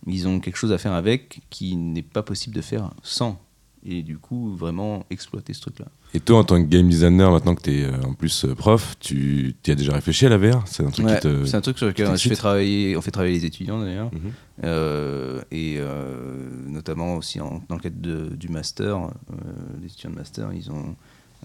ils 0.07 0.29
ont 0.29 0.41
quelque 0.41 0.57
chose 0.57 0.73
à 0.73 0.79
faire 0.79 0.93
avec 0.93 1.41
qui 1.51 1.77
n'est 1.77 2.03
pas 2.03 2.23
possible 2.23 2.55
de 2.55 2.61
faire 2.63 2.91
sans. 3.03 3.41
Et 3.85 4.03
du 4.03 4.19
coup, 4.19 4.55
vraiment 4.57 5.05
exploiter 5.11 5.53
ce 5.55 5.61
truc-là. 5.63 5.87
Et 6.15 6.21
toi, 6.21 6.39
en 6.39 6.45
tant 6.45 6.63
que 6.63 6.67
game 6.69 6.89
designer, 6.89 7.31
maintenant 7.31 7.55
que 7.55 7.63
tu 7.63 7.81
es 7.83 7.87
en 8.05 8.15
plus 8.15 8.45
euh, 8.47 8.55
prof, 8.55 8.97
tu 8.99 9.55
y 9.67 9.71
as 9.71 9.75
déjà 9.75 9.93
réfléchi 9.93 10.25
à 10.25 10.31
la 10.31 10.39
VR 10.39 10.67
C'est 10.67 10.83
un 10.83 10.91
truc 10.91 11.07
Ouais, 11.07 11.15
qui 11.17 11.21
te. 11.21 11.45
C'est 11.45 11.57
un 11.57 11.61
truc 11.61 11.77
sur 11.77 11.87
lequel 11.87 12.07
qui 12.07 12.13
je 12.13 12.17
fais 12.17 12.23
t'excite 12.29 12.39
travailler, 12.39 12.97
on 12.97 13.03
fait 13.03 13.11
travailler 13.11 13.35
les 13.35 13.45
étudiants 13.45 13.81
d'ailleurs, 13.81 14.11
Mhm. 14.13 14.33
Euh, 14.65 15.41
et 15.53 15.77
euh, 15.79 16.49
notamment 16.67 17.15
aussi 17.17 17.41
en- 17.41 17.63
dans 17.69 17.77
le 17.77 17.81
cadre 17.81 18.01
de- 18.01 18.35
du 18.35 18.49
master, 18.49 18.97
euh, 18.97 19.35
les 19.81 19.87
étudiants 19.87 20.11
de 20.11 20.17
master, 20.17 20.53
ils 20.53 20.71
ont 20.71 20.97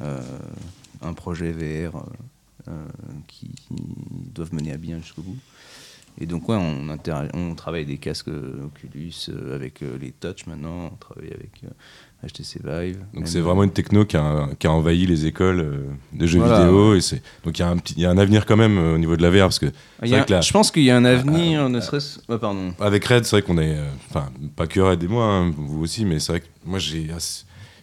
euh, 0.02 0.20
un 1.04 1.14
projet 1.14 1.52
VR 1.52 2.04
euh, 2.68 2.72
qui, 3.28 3.50
qui 3.50 3.76
doivent 4.34 4.54
mener 4.56 4.72
à 4.72 4.78
bien 4.78 4.98
jusqu'au 4.98 5.22
bout. 5.22 5.38
Et 6.20 6.26
donc 6.26 6.48
ouais, 6.50 6.56
on, 6.56 6.88
on 7.34 7.54
travaille 7.56 7.86
des 7.86 7.98
casques 7.98 8.30
euh, 8.30 8.66
Oculus 8.66 9.14
euh, 9.30 9.54
avec 9.56 9.84
euh, 9.84 9.98
les 10.00 10.12
Touch 10.12 10.46
maintenant, 10.48 10.90
on 10.94 10.96
travaille 10.96 11.32
avec 11.34 11.52
euh, 11.66 11.70
HTC 12.26 12.60
Vive. 12.64 13.00
Donc 13.14 13.28
c'est 13.28 13.40
vraiment 13.42 13.64
une 13.64 13.72
techno 13.72 14.06
qui 14.06 14.18
a, 14.18 14.48
qui 14.60 14.68
a 14.68 14.72
envahi 14.72 15.06
les 15.06 15.26
écoles 15.26 15.60
euh, 15.60 15.86
de 16.14 16.26
jeux 16.26 16.40
Voilà, 16.40 16.60
vidéo. 16.66 16.96
Et 16.96 17.02
c'est 17.02 17.22
donc 17.44 17.58
il 17.58 17.62
y, 17.62 17.66
a 17.66 17.70
un 17.70 17.78
petit- 17.78 17.94
il 17.98 18.04
y 18.04 18.06
a 18.06 18.10
un 18.10 18.18
avenir 18.18 18.46
quand 18.46 18.58
même 18.58 18.78
euh, 18.78 18.96
au 18.96 18.98
niveau 18.98 19.16
de 19.18 19.22
la 19.22 19.30
VR 19.30 19.42
parce 19.44 19.60
que 19.60 19.72
Ah, 20.02 20.08
y 20.08 20.16
a 20.16 20.24
que 20.24 20.32
là- 20.32 20.42
je 20.42 20.52
pense 20.52 20.72
qu'il 20.72 20.84
y 20.84 20.92
a 20.92 20.98
un 20.98 21.06
avenir, 21.06 21.70
ne 21.70 21.80
serait-ce... 21.82 22.20
ouais, 22.30 22.38
pardon. 22.38 22.74
avec 22.80 23.04
Red, 23.06 23.26
c'est 23.26 23.36
vrai 23.38 23.42
qu'on 23.42 23.58
est, 23.58 23.76
euh, 23.78 23.86
enfin 24.10 24.30
pas 24.56 24.68
que 24.68 24.80
Red 24.80 25.04
et 25.04 25.08
moi, 25.08 25.26
hein, 25.26 25.52
vous 25.56 25.82
aussi, 25.84 26.06
mais 26.06 26.20
c'est 26.20 26.32
vrai 26.34 26.42
que 26.42 26.48
moi 26.66 26.80
j'ai 26.80 27.08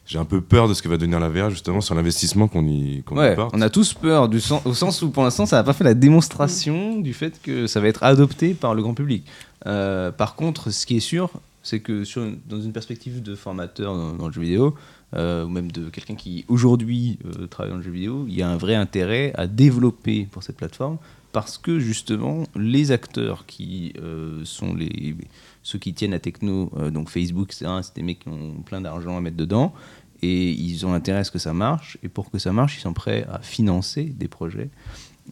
j'ai 0.07 0.19
un 0.19 0.25
peu 0.25 0.41
peur 0.41 0.69
de 0.69 0.75
ce 0.75 0.83
que 0.83 0.89
va 0.89 0.97
devenir 0.97 1.21
la 1.21 1.29
VR 1.29 1.51
justement 1.51 1.81
sur 1.81 1.95
l'investissement 1.95 2.49
qu'on 2.49 2.67
y, 2.67 3.03
qu'on 3.05 3.17
Ouais, 3.17 3.37
on 3.53 3.61
a 3.61 3.71
tous 3.71 3.95
peur, 3.95 4.29
du 4.29 4.41
sens, 4.41 4.61
au 4.65 4.75
sens 4.75 5.03
où 5.03 5.11
pour 5.11 5.23
l'instant 5.23 5.47
ça 5.47 5.57
n'a 5.57 5.63
pas 5.63 5.73
fait 5.73 5.85
la 5.85 5.95
démonstration 5.95 6.99
du 6.99 7.15
fait 7.15 7.41
que 7.43 7.67
ça 7.69 7.81
va 7.81 7.87
être 7.89 8.03
adopté 8.03 8.55
par 8.55 8.75
le 8.75 8.83
grand 8.83 8.95
public. 8.95 9.25
Euh, 9.67 10.11
par 10.11 10.35
contre, 10.35 10.71
ce 10.71 10.85
qui 10.87 10.97
est 10.97 11.01
sûr, 11.01 11.31
c'est 11.63 11.81
que 11.81 12.05
dans 12.49 12.61
une 12.61 12.73
perspective 12.73 13.23
de 13.23 13.35
formateur 13.35 13.95
dans, 14.17 14.27
le 14.27 14.33
jeu 14.33 14.43
vidéo, 14.43 14.75
euh, 15.15 15.45
ou 15.45 15.49
même 15.49 15.71
de 15.71 15.89
quelqu'un 15.91 16.15
qui 16.15 16.45
aujourd'hui 16.49 17.19
euh, 17.25 17.47
travaille 17.47 17.73
dans 17.73 17.79
le 17.79 17.83
jeu 17.83 17.91
vidéo, 17.91 18.27
il 18.29 18.35
y 18.35 18.43
a 18.43 18.49
un 18.49 18.57
vrai 18.57 18.75
intérêt 18.75 19.33
à 19.35 19.47
développer 19.47 20.27
pour 20.31 20.43
cette 20.43 20.57
plateforme 20.57 20.99
parce 21.33 21.59
que 21.59 21.79
justement 21.79 22.45
les 22.57 22.93
acteurs 22.93 23.47
qui 23.47 23.93
euh, 24.01 24.45
sont 24.45 24.75
les 24.75 25.17
ceux 25.63 25.79
qui 25.79 25.93
tiennent 25.93 26.13
la 26.13 26.19
techno, 26.19 26.73
donc 26.91 27.11
Facebook, 27.11 27.53
c'est 27.53 27.67
des 27.95 28.03
mecs 28.03 28.21
qui 28.21 28.29
ont 28.29 28.63
plein 28.65 28.81
d'argent 28.81 29.19
à 29.19 29.21
mettre 29.21 29.37
dedans 29.37 29.75
et 30.23 30.51
ils 30.51 30.87
ont 30.87 30.95
intérêt 30.95 31.21
à 31.21 31.25
ce 31.25 31.31
que 31.31 31.39
ça 31.39 31.53
marche. 31.53 31.99
Et 32.03 32.09
pour 32.09 32.31
que 32.31 32.39
ça 32.39 32.53
marche, 32.53 32.77
ils 32.79 32.81
sont 32.81 32.95
prêts 32.95 33.27
à 33.31 33.41
financer 33.41 34.05
des 34.05 34.29
projets 34.29 34.71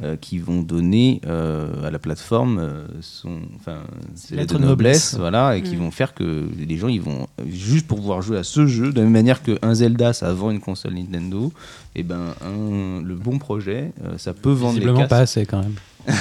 euh, 0.03 0.17
qui 0.17 0.39
vont 0.39 0.61
donner 0.63 1.21
euh, 1.27 1.87
à 1.87 1.91
la 1.91 1.99
plateforme 1.99 2.59
euh, 2.61 2.87
son, 3.01 3.41
enfin, 3.57 3.79
ses 4.15 4.37
lettres 4.37 4.59
de 4.59 4.65
noblesse, 4.65 5.17
voilà, 5.19 5.57
et 5.57 5.63
qui 5.63 5.77
Mm. 5.77 5.81
vont 5.81 5.91
faire 5.91 6.15
que 6.15 6.47
les 6.59 6.77
gens, 6.77 6.89
ils 6.89 7.01
vont 7.03 7.27
juste 7.49 7.87
pour 7.87 7.99
pouvoir 7.99 8.23
jouer 8.23 8.39
à 8.39 8.45
ce 8.45 8.67
jeu, 8.67 8.91
de 8.93 8.97
la 8.99 9.03
même 9.05 9.13
manière 9.13 9.43
qu'un 9.43 9.75
Zelda, 9.75 10.13
ça 10.13 10.33
vend 10.33 10.51
une 10.51 10.61
console 10.61 10.95
Nintendo, 10.95 11.53
et 11.97 12.03
ben 12.03 12.35
un, 12.45 13.03
le 13.03 13.15
bon 13.15 13.39
projet, 13.39 13.93
euh, 14.05 14.19
ça 14.19 14.33
peut 14.35 14.53
vendre 14.53 14.79
casques. 14.97 15.09
pas 15.09 15.19
assez 15.19 15.47
quand 15.47 15.59
même. 15.61 15.75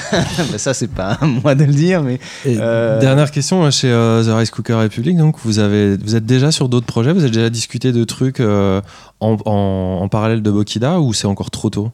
Bah, 0.52 0.58
ça, 0.58 0.74
c'est 0.74 0.90
pas 0.90 1.12
à 1.14 1.26
moi 1.26 1.56
de 1.56 1.64
le 1.64 1.72
dire, 1.74 2.02
mais 2.04 2.20
Euh, 2.45 2.99
Dernière 2.99 3.32
question 3.32 3.70
chez 3.72 3.90
euh, 3.90 4.24
The 4.24 4.38
Rice 4.38 4.52
Cooker 4.52 4.74
Republic. 4.74 5.16
Donc 5.18 5.38
vous 5.45 5.60
avez, 5.60 5.95
vous 5.98 6.16
êtes 6.16 6.26
déjà 6.26 6.52
sur 6.52 6.68
d'autres 6.68 6.86
projets. 6.88 7.14
Vous 7.14 7.22
avez 7.24 7.32
déjà 7.32 7.49
discuté 7.49 7.91
de 7.94 8.04
trucs 8.04 8.40
euh, 8.41 8.82
en, 9.22 9.38
en- 9.45 9.99
en 10.02 10.08
parallèle 10.10 10.41
de 10.41 10.52
Bokida 10.52 10.99
ou 10.99 11.14
c'est 11.14 11.28
encore 11.28 11.52
trop 11.52 11.70
tôt? 11.70 11.91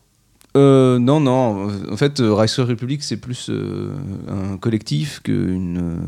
Euh, 0.56 1.00
non, 1.00 1.20
non. 1.20 1.68
En 1.92 1.98
fait, 1.98 2.20
euh, 2.20 2.34
Ricer 2.34 2.62
Republic, 2.62 3.02
c'est 3.04 3.18
plus 3.18 3.48
euh, 3.50 3.92
un 4.28 4.58
collectif 4.58 5.20
qu'une 5.24 6.00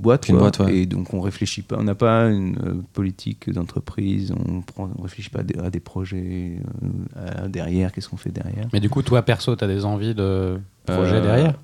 boîte. 0.00 0.26
Quoi. 0.26 0.38
boîte, 0.38 0.58
ouais. 0.60 0.76
Et 0.76 0.86
donc, 0.86 1.12
on 1.14 1.20
réfléchit 1.20 1.62
pas. 1.62 1.76
On 1.78 1.82
n'a 1.82 1.96
pas 1.96 2.26
une 2.30 2.82
politique 2.92 3.50
d'entreprise. 3.52 4.32
On 4.46 4.62
on 4.78 5.02
réfléchit 5.02 5.30
pas 5.30 5.40
à 5.40 5.42
des, 5.42 5.58
à 5.58 5.70
des 5.70 5.80
projets 5.80 6.58
à- 7.16 7.48
derrière. 7.48 7.92
Qu'est-ce 7.92 8.08
qu'on 8.08 8.16
fait 8.16 8.30
derrière? 8.30 8.68
Mais 8.72 8.78
du 8.80 8.88
coup, 8.88 9.02
toi 9.02 9.22
perso, 9.22 9.56
t'as 9.56 9.66
des 9.66 9.84
envies 9.84 10.14
de 10.14 10.58
projet 10.86 11.16
Euh, 11.16 11.20
derrière? 11.22 11.54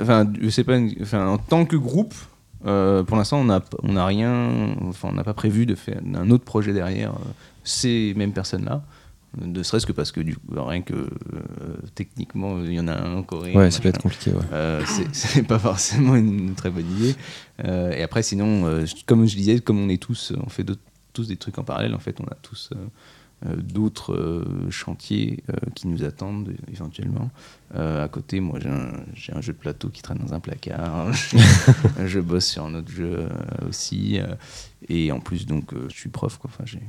enfin, 0.00 0.24
pas. 0.64 0.76
une- 0.76 0.94
Enfin, 1.00 1.28
en 1.28 1.38
tant 1.38 1.64
que 1.64 1.76
groupe, 1.76 2.14
euh, 2.66 3.04
pour 3.04 3.16
l'instant, 3.16 3.38
on 3.38 3.44
n'a 3.44 3.62
on 3.84 3.92
rien. 4.04 4.50
Enfin, 4.88 5.08
on 5.12 5.14
n'a 5.14 5.24
pas 5.24 5.34
prévu 5.34 5.64
de 5.64 5.76
faire 5.76 6.00
un 6.14 6.30
autre 6.30 6.44
projet 6.44 6.72
derrière 6.72 7.10
euh, 7.12 7.30
ces 7.62 8.14
mêmes 8.16 8.32
personnes-là. 8.32 8.82
Ne 9.40 9.62
serait-ce 9.62 9.86
que 9.86 9.92
parce 9.92 10.12
que 10.12 10.20
du 10.20 10.36
coup, 10.36 10.54
rien 10.54 10.80
que 10.80 10.94
euh, 10.94 11.08
techniquement, 11.94 12.62
il 12.62 12.72
y 12.72 12.80
en 12.80 12.88
a 12.88 12.94
un 12.94 13.16
en 13.16 13.22
Corée. 13.22 13.54
Ouais, 13.54 13.70
ça 13.70 13.80
peut 13.80 13.88
être 13.88 14.00
compliqué. 14.00 14.32
Ouais. 14.32 14.42
Euh, 14.52 14.82
c'est- 15.12 15.42
pas 15.42 15.58
forcément 15.58 16.16
une 16.16 16.54
très 16.54 16.70
bonne 16.70 16.90
idée. 16.98 17.14
Euh, 17.64 17.92
et 17.92 18.02
après, 18.02 18.22
sinon, 18.22 18.66
euh, 18.66 18.84
comme 19.04 19.26
je 19.26 19.36
disais, 19.36 19.60
comme 19.60 19.78
on 19.78 19.88
est 19.88 20.00
tous, 20.02 20.32
on 20.42 20.48
fait 20.48 20.64
tous 21.12 21.28
des 21.28 21.36
trucs 21.36 21.58
en 21.58 21.64
parallèle, 21.64 21.94
en 21.94 21.98
fait, 21.98 22.18
on 22.20 22.24
a 22.24 22.34
tous 22.42 22.70
d'autres 23.58 24.44
chantiers 24.70 25.44
qui 25.74 25.88
nous 25.88 26.04
attendent 26.04 26.54
éventuellement. 26.72 27.30
À 27.74 28.08
côté, 28.10 28.40
moi, 28.40 28.58
j'ai 29.14 29.32
un, 29.32 29.40
jeu 29.42 29.52
de 29.52 29.58
plateau 29.58 29.90
qui 29.90 30.00
traîne 30.00 30.18
dans 30.18 30.32
un 30.32 30.40
placard. 30.40 31.12
je 32.06 32.18
bosse 32.20 32.46
sur 32.46 32.64
un 32.64 32.74
autre 32.74 32.90
jeu 32.90 33.28
aussi. 33.68 34.18
et 34.88 35.12
en 35.12 35.20
plus, 35.20 35.44
donc, 35.44 35.74
je 35.88 35.94
suis 35.94 36.08
prof, 36.08 36.38
quoi. 36.38 36.50
Enfin, 36.52 36.64
j'ai 36.64 36.80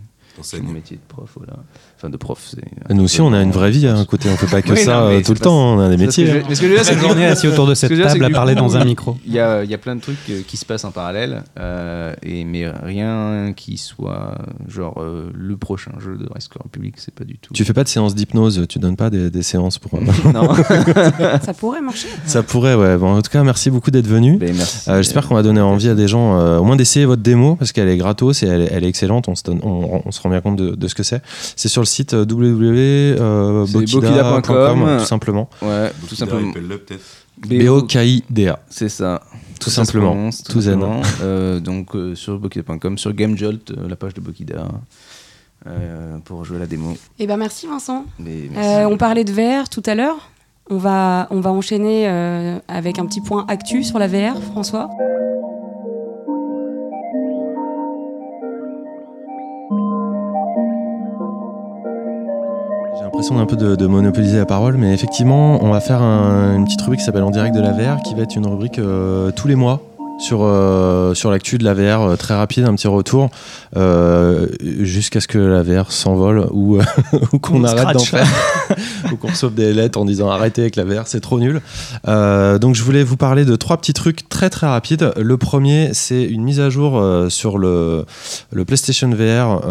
j'ai 0.52 0.62
mon 0.62 0.72
métier 0.72 0.98
de 0.98 1.02
prof, 1.08 1.30
voilà. 1.36 1.54
Enfin, 1.98 2.10
de 2.10 2.18
prof, 2.18 2.40
c'est. 2.50 2.94
Nous 2.94 3.04
aussi, 3.04 3.22
on 3.22 3.34
a 3.34 3.42
une 3.42 3.52
vraie 3.52 3.72
vie 3.72 3.88
à 3.88 3.96
un 3.96 4.06
côté. 4.06 4.30
On 4.32 4.38
fait 4.38 4.48
pas 4.48 4.62
que 4.62 4.72
Oui, 4.74 4.80
ça 4.80 5.00
non, 5.02 5.08
euh, 5.08 5.18
tout 5.20 5.26
c'est 5.28 5.34
le 5.34 5.40
temps. 5.40 5.76
On 5.76 5.80
a 5.80 5.90
des 5.90 5.98
c'est 5.98 6.04
parce 6.06 6.16
que 6.16 6.22
métiers. 6.22 6.26
je- 6.28 6.38
hein. 6.40 6.46
mais 6.50 6.56
ce 6.56 6.62
que 6.62 6.68
je 6.68 6.72
veux 6.72 6.76
dire, 6.78 6.86
c'est 6.86 6.92
Cette 6.94 7.02
que- 7.02 7.08
journée 7.08 7.26
assis 7.26 7.48
autour 7.48 7.68
de 7.68 7.74
cette 7.74 7.96
c'est 7.96 8.02
table 8.02 8.26
à 8.26 8.30
parler 8.30 8.54
coup, 8.56 8.60
dans 8.62 8.78
un 8.78 8.86
micro. 8.86 9.18
Il 9.26 9.34
y 9.34 9.40
a, 9.40 9.64
il 9.64 9.70
y 9.70 9.74
a 9.74 9.78
plein 9.78 9.96
de 9.96 10.02
trucs 10.02 10.18
euh, 10.30 10.42
qui 10.48 10.58
se 10.58 10.66
passent 10.66 10.86
en 10.86 10.92
parallèle, 10.92 11.44
euh, 11.60 12.14
et, 12.24 12.44
mais 12.46 12.68
rien 12.70 13.54
qui 13.56 13.78
soit 13.78 14.38
genre 14.68 15.02
euh, 15.02 15.30
le 15.34 15.58
prochain 15.58 15.92
jeu 16.00 16.18
de 16.18 16.28
Rescue 16.34 16.58
Republic, 16.62 16.96
c'est 16.98 17.14
pas 17.14 17.24
du 17.24 17.38
tout. 17.38 17.54
Tu 17.54 17.66
fais 17.66 17.74
pas 17.74 17.84
de 17.84 17.90
séances 17.90 18.16
d'hypnose. 18.16 18.66
Tu 18.70 18.80
donnes 18.80 18.96
pas 18.98 19.10
des, 19.10 19.30
des 19.30 19.44
séances 19.44 19.78
pour. 19.80 19.98
Non. 20.34 20.50
Ça 21.44 21.54
pourrait 21.54 21.82
marcher. 21.82 22.08
ça 22.26 22.44
pourrait, 22.44 22.76
ouais. 22.76 22.98
Bon, 22.98 23.16
en 23.16 23.22
tout 23.22 23.32
cas, 23.32 23.44
merci 23.44 23.70
beaucoup 23.70 23.92
d'être 23.92 24.08
venu. 24.08 24.38
Ben, 24.38 24.54
merci. 24.56 24.90
Euh, 24.90 24.98
J'espère 24.98 25.28
qu'on 25.28 25.36
va 25.36 25.44
donner 25.44 25.62
envie 25.62 25.90
à 25.90 25.96
des 25.96 26.08
gens, 26.08 26.38
euh, 26.40 26.58
au 26.60 26.64
moins 26.64 26.76
d'essayer 26.76 27.06
votre 27.06 27.22
démo, 27.22 27.56
parce 27.56 27.72
qu'elle 27.72 27.88
est 27.90 27.98
gratos 27.98 28.44
et 28.44 28.48
elle, 28.48 28.62
est- 28.62 28.70
elle 28.72 28.84
est 28.84 28.88
excellente. 28.90 29.28
On 29.28 29.36
se, 29.36 29.44
donne- 29.44 29.60
on, 29.64 30.02
on 30.06 30.12
se 30.12 30.22
rend 30.22 30.27
bien 30.30 30.42
compte 30.42 30.56
de, 30.58 30.76
de 30.76 30.88
ce 30.88 30.96
que 30.96 31.04
c'est. 31.04 31.22
C'est 31.56 31.68
sur 31.70 31.82
le 31.82 31.86
site 31.86 32.14
euh, 32.14 32.26
www.bokida.com, 32.30 33.66
bokida.com. 33.74 34.98
tout 35.00 35.06
simplement. 35.06 35.50
Ouais, 35.62 35.92
tout 36.08 36.16
simplement. 36.16 36.52
B-O-K-I-D-A. 37.48 38.60
C'est 38.70 38.90
ça. 38.90 39.22
Tout 39.60 39.70
simplement. 39.70 40.30
Tout 40.50 40.62
zen. 40.62 40.84
Euh, 41.22 41.60
donc 41.60 41.96
euh, 41.96 42.16
sur 42.16 42.40
bokida.com, 42.40 42.98
sur 42.98 43.14
GameJolt, 43.14 43.72
euh, 43.72 43.88
la 43.88 43.96
page 43.96 44.14
de 44.14 44.22
Bokida, 44.22 44.68
euh, 45.68 46.18
pour 46.26 46.46
jouer 46.46 46.58
à 46.58 46.62
la 46.62 46.66
démo. 46.68 46.96
Eh 47.20 47.28
ben 47.28 47.38
merci 47.38 47.68
Vincent. 47.68 48.06
Euh, 48.26 48.86
on 48.86 48.98
parlait 48.98 49.24
de 49.24 49.32
VR 49.32 49.70
tout 49.70 49.84
à 49.86 49.96
l'heure. 49.96 50.30
On 50.70 50.78
va, 50.78 51.28
on 51.32 51.40
va 51.40 51.52
enchaîner 51.52 52.08
euh, 52.08 52.60
avec 52.68 53.00
un 53.00 53.06
petit 53.06 53.22
point 53.22 53.46
actu 53.48 53.84
sur 53.84 54.00
la 54.00 54.08
VR, 54.08 54.42
François. 54.52 54.90
L'impression 63.08 63.36
d'un 63.36 63.46
peu 63.46 63.56
de, 63.56 63.88
monopoliser 63.88 64.38
la 64.38 64.46
parole, 64.46 64.76
mais 64.78 64.94
effectivement, 64.94 65.64
on 65.64 65.70
va 65.70 65.80
faire 65.80 66.02
un- 66.02 66.56
une 66.58 66.66
petite 66.66 66.82
rubrique 66.82 67.00
qui 67.00 67.06
s'appelle 67.06 67.24
En 67.24 67.32
direct 67.32 67.56
de 67.56 67.62
la 67.62 67.72
VR, 67.72 68.02
qui 68.04 68.14
va 68.16 68.24
être 68.24 68.36
une 68.36 68.46
rubrique 68.48 68.80
euh, 68.80 69.32
tous 69.32 69.48
les 69.48 69.56
mois 69.56 69.82
sur, 70.18 70.40
euh, 70.42 71.14
sur 71.14 71.32
l'actu 71.32 71.58
de 71.58 71.64
la 71.64 71.74
VR, 71.74 72.02
euh, 72.02 72.16
très 72.16 72.36
rapide, 72.36 72.66
un 72.66 72.76
petit 72.76 72.88
retour, 72.88 73.30
euh, 73.76 74.48
jusqu'à 74.62 75.22
ce 75.22 75.28
que 75.28 75.38
la 75.38 75.62
VR 75.62 75.92
s'envole 75.92 76.48
ou, 76.52 76.80
ou 77.34 77.40
qu'on 77.40 77.64
arrête 77.64 77.94
d'en 77.94 78.00
faire, 78.00 78.28
ou 79.12 79.16
qu'on 79.16 79.28
reçoive 79.28 79.54
des 79.54 79.74
lettres 79.74 80.00
en 80.00 80.06
disant 80.06 80.30
arrêtez 80.30 80.62
avec 80.62 80.76
la 80.76 80.86
VR, 80.86 81.08
c'est 81.08 81.20
trop 81.20 81.40
nul. 81.40 81.62
Euh, 82.08 82.58
donc 82.58 82.76
je 82.76 82.84
voulais 82.84 83.04
vous 83.04 83.18
parler 83.18 83.46
de 83.46 83.56
trois 83.56 83.78
petits 83.78 83.94
trucs 83.94 84.28
très 84.28 84.50
très 84.50 84.68
rapides. 84.68 85.14
Le 85.18 85.38
premier, 85.38 85.92
c'est 85.94 86.24
une 86.24 86.44
mise 86.44 86.60
à 86.60 86.70
jour 86.70 87.02
sur 87.30 87.58
le, 87.58 88.06
le 88.52 88.66
PlayStation 88.66 89.10
VR 89.10 89.62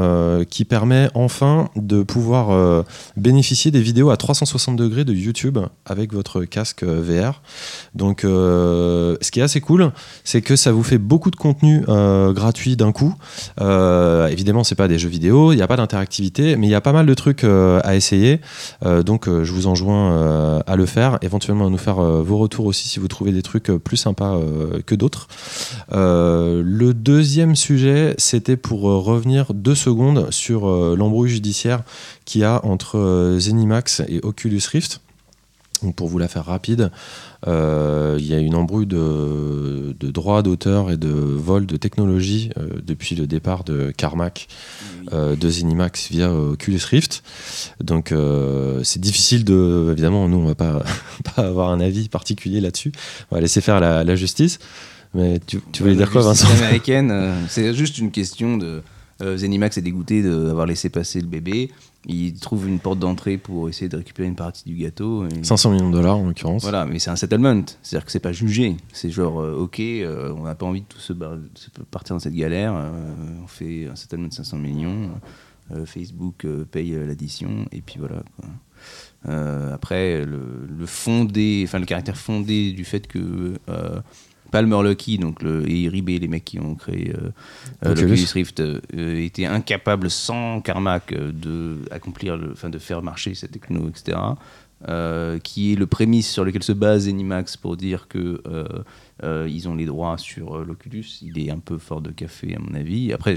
qui 0.48 0.64
permet 0.64 1.10
enfin 1.14 1.68
de 1.76 2.02
pouvoir 2.02 2.84
bénéficier 3.16 3.70
des 3.70 3.80
vidéos 3.80 4.10
à 4.10 4.16
360 4.16 4.76
degrés 4.76 5.04
de 5.04 5.12
YouTube 5.12 5.58
avec 5.84 6.12
votre 6.12 6.44
casque 6.44 6.84
VR. 6.84 7.42
Donc, 7.94 8.20
ce 8.22 9.30
qui 9.30 9.40
est 9.40 9.44
assez 9.44 9.60
cool, 9.60 9.90
c'est 10.24 10.35
que 10.40 10.56
ça 10.56 10.72
vous 10.72 10.82
fait 10.82 10.98
beaucoup 10.98 11.30
de 11.30 11.36
contenu 11.36 11.84
euh, 11.88 12.32
gratuit 12.32 12.76
d'un 12.76 12.92
coup. 12.92 13.14
Euh, 13.60 14.26
évidemment, 14.28 14.64
c'est 14.64 14.74
pas 14.74 14.88
des 14.88 14.98
jeux 14.98 15.08
vidéo, 15.08 15.52
il 15.52 15.56
n'y 15.56 15.62
a 15.62 15.66
pas 15.66 15.76
d'interactivité, 15.76 16.56
mais 16.56 16.66
il 16.66 16.70
y 16.70 16.74
a 16.74 16.80
pas 16.80 16.92
mal 16.92 17.06
de 17.06 17.14
trucs 17.14 17.44
euh, 17.44 17.80
à 17.84 17.96
essayer. 17.96 18.40
Euh, 18.84 19.02
donc, 19.02 19.26
je 19.28 19.52
vous 19.52 19.66
enjoins 19.66 20.62
à 20.66 20.76
le 20.76 20.86
faire, 20.86 21.18
éventuellement 21.22 21.66
à 21.66 21.70
nous 21.70 21.78
faire 21.78 22.00
vos 22.00 22.38
retours 22.38 22.66
aussi 22.66 22.88
si 22.88 22.98
vous 22.98 23.08
trouvez 23.08 23.32
des 23.32 23.42
trucs 23.42 23.70
plus 23.72 23.96
sympas 23.96 24.38
que 24.84 24.94
d'autres. 24.94 25.28
Le 25.90 26.92
deuxième 26.92 27.56
sujet, 27.56 28.14
c'était 28.18 28.56
pour 28.56 28.82
revenir 28.82 29.52
deux 29.54 29.74
secondes 29.74 30.30
sur 30.30 30.68
l'embrouille 30.96 31.30
judiciaire 31.30 31.82
qu'il 32.24 32.42
y 32.42 32.44
a 32.44 32.64
entre 32.64 33.36
Zenimax 33.38 34.02
et 34.08 34.20
Oculus 34.22 34.62
Rift. 34.70 35.00
Donc 35.82 35.94
pour 35.94 36.08
vous 36.08 36.18
la 36.18 36.28
faire 36.28 36.44
rapide, 36.44 36.90
il 37.46 38.26
y 38.26 38.34
a 38.34 38.38
une 38.38 38.54
embrouille 38.54 38.86
de, 38.86 39.94
de 39.98 40.10
droits 40.10 40.42
d'auteur 40.42 40.90
et 40.90 40.96
de 40.96 41.08
vol 41.08 41.66
de 41.66 41.76
technologie 41.76 42.50
euh, 42.58 42.68
depuis 42.84 43.14
le 43.14 43.26
départ 43.26 43.62
de 43.64 43.92
Carmack 43.96 44.48
euh, 45.12 45.36
de 45.36 45.48
Zenimax 45.48 46.10
via 46.10 46.28
euh, 46.28 46.52
Oculus 46.52 46.80
Rift. 46.90 47.22
Donc 47.80 48.10
euh, 48.10 48.80
c'est 48.82 49.00
difficile 49.00 49.44
de... 49.44 49.88
Évidemment, 49.92 50.28
nous, 50.28 50.38
on 50.38 50.46
va 50.46 50.54
pas, 50.56 50.82
pas 51.36 51.42
avoir 51.42 51.70
un 51.70 51.78
avis 51.80 52.08
particulier 52.08 52.60
là-dessus. 52.60 52.92
On 53.30 53.36
va 53.36 53.40
laisser 53.40 53.60
faire 53.60 53.78
la, 53.80 54.02
la 54.02 54.16
justice. 54.16 54.58
Mais 55.14 55.38
tu, 55.46 55.60
tu 55.72 55.82
voulais 55.82 55.94
dire 55.94 56.10
quoi, 56.10 56.22
Vincent? 56.22 56.48
américaine, 56.50 57.10
euh, 57.12 57.32
c'est 57.48 57.72
juste 57.74 57.98
une 57.98 58.10
question 58.10 58.56
de. 58.58 58.82
euh, 59.22 59.36
Zenimax 59.36 59.78
est 59.78 59.82
dégoûté 59.82 60.22
d'avoir 60.22 60.66
laissé 60.66 60.88
passer 60.90 61.20
le 61.20 61.26
bébé. 61.26 61.70
Il 62.08 62.34
trouve 62.38 62.68
une 62.68 62.78
porte 62.78 63.00
d'entrée 63.00 63.36
pour 63.36 63.68
essayer 63.68 63.88
de 63.88 63.96
récupérer 63.96 64.28
une 64.28 64.36
partie 64.36 64.62
du 64.64 64.76
gâteau. 64.76 65.26
et- 65.26 65.42
500 65.42 65.70
millions 65.72 65.88
de 65.90 65.94
dollars 65.96 66.16
en 66.18 66.26
l'occurrence. 66.28 66.62
Voilà, 66.62 66.86
mais 66.86 66.98
c'est 67.00 67.10
un 67.10 67.16
settlement. 67.16 67.62
C'est-à-dire 67.82 68.06
que 68.06 68.12
c'est 68.12 68.20
pas 68.20 68.32
jugé. 68.32 68.76
C'est 68.92 69.10
genre, 69.10 69.40
euh, 69.40 69.54
ok, 69.56 69.80
euh, 69.80 70.32
on 70.36 70.44
n'a 70.44 70.54
pas 70.54 70.66
envie 70.66 70.82
de 70.82 70.86
tous 70.86 71.00
se, 71.00 71.12
partir 71.12 72.14
dans 72.14 72.20
cette 72.20 72.34
galère. 72.34 72.74
euh, 72.76 72.90
on 73.42 73.46
fait 73.48 73.86
un 73.88 73.96
settlement 73.96 74.28
de 74.28 74.32
500 74.34 74.56
millions. 74.58 75.10
Facebook 75.84 76.46
paye 76.70 76.92
l'addition. 76.92 77.66
Et 77.72 77.80
puis 77.80 77.96
voilà. 77.98 78.22
quoi. 78.36 78.48
Après, 79.72 80.24
le, 80.24 80.40
le 80.78 80.86
fondé, 80.86 81.64
enfin 81.66 81.80
le 81.80 81.86
caractère 81.86 82.16
fondé 82.16 82.70
du 82.72 82.84
fait 82.84 83.08
que 83.08 83.54
Palmer 84.50 84.82
Lucky, 84.82 85.18
donc 85.18 85.42
le, 85.42 85.68
et 85.68 85.88
Ribé, 85.88 86.18
les 86.18 86.28
mecs 86.28 86.44
qui 86.44 86.58
ont 86.58 86.74
créé 86.74 87.12
euh, 87.12 87.30
euh, 87.84 87.92
Oculus. 87.92 88.08
l'Oculus 88.08 88.28
Rift, 88.34 88.60
euh, 88.60 88.80
étaient 88.92 89.46
incapables 89.46 90.10
sans 90.10 90.60
Carmack 90.60 91.12
euh, 91.12 91.32
de 91.32 91.78
accomplir, 91.90 92.36
le, 92.36 92.52
enfin 92.52 92.70
de 92.70 92.78
faire 92.78 93.02
marcher 93.02 93.34
cette 93.34 93.52
techno, 93.52 93.88
etc. 93.88 94.18
euh, 94.88 95.38
qui 95.38 95.72
est 95.72 95.76
le 95.76 95.86
prémisse 95.86 96.30
sur 96.30 96.44
lequel 96.44 96.62
se 96.62 96.72
base 96.72 97.04
Zenimax 97.04 97.56
pour 97.56 97.76
dire 97.76 98.08
que 98.08 98.42
euh, 99.22 99.48
ils 99.50 99.68
ont 99.68 99.74
les 99.74 99.86
droits 99.86 100.18
sur 100.18 100.64
l'Oculus. 100.64 101.06
Il 101.22 101.38
est 101.38 101.50
un 101.50 101.58
peu 101.58 101.78
fort 101.78 102.00
de 102.00 102.10
café 102.10 102.54
à 102.54 102.58
mon 102.58 102.74
avis. 102.74 103.12
Après, 103.12 103.36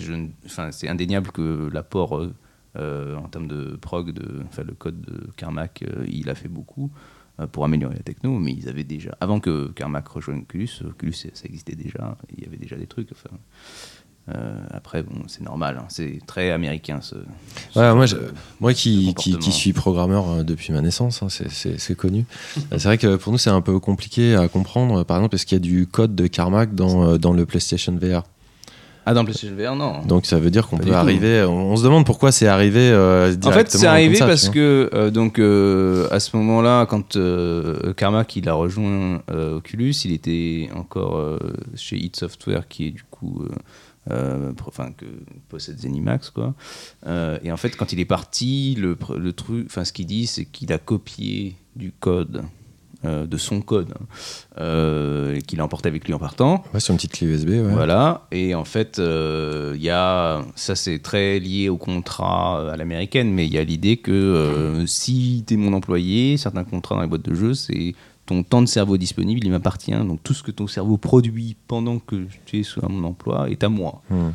c'est 0.72 0.90
indéniable 0.90 1.32
que 1.32 1.70
l'apport 1.72 2.28
en 2.76 3.28
termes 3.30 3.48
de 3.48 3.78
prog, 3.82 4.12
de, 4.12 4.44
le 4.58 4.74
code 4.74 5.02
de 5.02 5.30
Carmack, 5.36 5.84
il 6.08 6.30
a 6.30 6.36
fait 6.36 6.50
beaucoup 6.50 6.92
pour 7.48 7.66
améliorer 7.66 7.96
la 7.96 8.02
techno, 8.04 8.38
mais 8.40 8.52
ils 8.54 8.68
avaient 8.70 8.84
déjà, 8.84 9.16
avant 9.22 9.40
que 9.40 9.68
Carmack 9.76 10.08
rejoigne 10.08 10.40
Oculus, 10.42 10.70
Oculus 10.86 11.14
ça 11.14 11.28
existait 11.46 11.76
déjà, 11.76 12.18
il 12.38 12.44
y 12.44 12.48
avait 12.48 12.58
déjà 12.58 12.76
des 12.76 12.88
trucs. 12.88 13.10
Enfin, 13.12 13.36
euh, 14.30 14.60
après, 14.70 15.02
bon, 15.02 15.24
c'est 15.28 15.42
normal, 15.42 15.78
hein, 15.80 15.86
c'est 15.90 16.20
très 16.28 16.52
américain 16.52 17.02
ce. 17.02 17.16
ce 17.72 17.80
Ouais, 17.80 17.86
genre 17.86 17.96
moi, 17.96 18.06
je- 18.06 18.16
moi 18.60 18.74
qui, 18.76 19.12
suis 19.52 19.74
programmeur 19.74 20.30
euh, 20.30 20.44
depuis 20.44 20.72
ma 20.72 20.82
naissance, 20.82 21.24
hein, 21.24 21.30
c'est- 21.30 21.50
connu. 21.96 22.26
Euh, 22.58 22.62
c'est 22.78 22.84
vrai 22.84 22.98
que 23.00 23.16
pour 23.16 23.32
nous, 23.32 23.40
c'est 23.40 23.50
un 23.50 23.62
peu 23.62 23.80
compliqué 23.80 24.36
à 24.36 24.48
comprendre, 24.48 25.04
par 25.04 25.18
exemple, 25.18 25.32
parce 25.32 25.46
qu'il 25.46 25.56
y 25.56 25.62
a 25.62 25.64
du 25.64 25.88
code 25.88 26.14
de 26.14 26.28
Carmack 26.28 26.76
dans, 26.76 27.04
euh, 27.14 27.18
dans 27.18 27.34
le 27.34 27.46
PlayStation 27.48 27.96
VR. 28.00 28.24
Ah, 29.10 29.14
dans 29.16 29.24
PlayStation 29.26 29.56
VR, 29.58 29.76
non. 29.76 30.02
Donc 30.06 30.28
ça 30.28 30.38
veut 30.38 30.52
dire 30.52 30.68
qu'on 30.68 30.78
peut 30.78 30.94
arriver. 30.94 31.44
On, 31.44 31.72
on 31.72 31.76
se 31.76 31.84
demande 31.84 32.06
pourquoi 32.06 32.32
c'est 32.32 32.46
arrivé 32.46 32.92
euh, 32.92 33.30
En 33.30 33.32
fait, 33.32 33.38
directement 33.40 33.80
c'est 33.82 33.88
arrivé 33.88 34.16
ça, 34.18 34.28
parce 34.28 34.50
que 34.50 34.88
euh, 34.94 35.10
donc 35.10 35.40
euh, 35.40 36.08
à 36.12 36.20
ce 36.20 36.38
moment-là, 36.38 36.86
quand 36.86 37.16
euh, 37.16 37.92
Carmack 37.94 38.36
il 38.36 38.48
a 38.48 38.54
rejoint 38.54 39.24
euh, 39.32 39.58
Oculus, 39.58 39.96
il 40.06 40.12
était 40.12 40.70
encore 40.76 41.18
euh, 41.18 41.40
chez 41.76 41.98
id 41.98 42.16
Software, 42.16 42.68
qui 42.68 42.86
est 42.86 42.92
du 42.92 43.04
coup, 43.10 43.42
euh, 43.42 44.12
euh, 44.12 44.52
enfin 44.68 44.92
que 44.96 45.06
possède 45.50 45.80
Zenimax 45.80 46.30
quoi. 46.30 46.54
Euh, 47.08 47.40
et 47.44 47.52
en 47.52 47.58
fait, 47.58 47.76
quand 47.76 47.92
il 47.92 48.00
est 48.00 48.06
parti, 48.06 48.76
le, 48.80 48.96
le 49.18 49.34
truc, 49.34 49.66
enfin 49.66 49.86
ce 49.86 49.92
qu'il 49.92 50.06
dit, 50.06 50.28
c'est 50.28 50.46
qu'il 50.46 50.72
a 50.72 50.78
copié 50.78 51.56
du 51.76 51.92
code. 52.00 52.44
Euh, 53.06 53.26
de 53.26 53.38
son 53.38 53.62
code 53.62 53.94
hein, 53.94 54.06
euh, 54.60 55.40
qu'il 55.42 55.62
a 55.62 55.64
emporté 55.64 55.88
avec 55.88 56.06
lui 56.06 56.14
en 56.14 56.20
partant 56.20 56.64
Ouais, 56.74 56.80
sur 56.82 56.92
une 56.92 56.98
petite 56.98 57.14
clé 57.14 57.28
USB. 57.28 57.50
Ouais. 57.50 57.62
voilà, 57.62 58.28
et 58.32 58.56
en 58.56 58.66
fait, 58.66 59.00
euh, 59.00 59.74
il 59.76 59.82
y 59.82 59.90
a, 59.90 60.42
ça 60.56 60.76
c'est 60.76 61.00
très 61.00 61.40
lié 61.40 61.70
au 61.70 61.78
contrat 61.78 62.60
euh, 62.60 62.74
à 62.74 62.78
l'américaine, 62.78 63.32
mais 63.32 63.46
il 63.48 63.54
y 63.54 63.58
a 63.58 63.64
l'idée 63.64 63.98
que 63.98 64.12
euh, 64.12 64.86
si 64.86 65.44
tu 65.48 65.54
es 65.54 65.58
mon 65.58 65.74
employé, 65.74 66.38
certains 66.38 66.66
contrats 66.66 66.96
dans 66.96 67.02
les 67.02 67.08
boîtes 67.08 67.28
de 67.28 67.36
jeu, 67.36 67.54
c'est 67.54 67.96
ton 68.26 68.44
temps 68.44 68.62
de 68.62 68.68
cerveau 68.68 68.98
disponible, 68.98 69.42
il 69.44 69.50
m'appartient. 69.50 69.92
Donc 69.92 70.22
tout 70.22 70.34
ce 70.34 70.44
que 70.44 70.52
ton 70.52 70.68
cerveau 70.68 70.98
produit 70.98 71.56
pendant 71.68 71.98
que 71.98 72.28
tu 72.46 72.60
es 72.60 72.64
sous 72.64 72.80
mon 72.88 73.08
emploi 73.08 73.50
est 73.50 73.64
à 73.64 73.70
moi. 73.70 74.02
Hmm. 74.10 74.30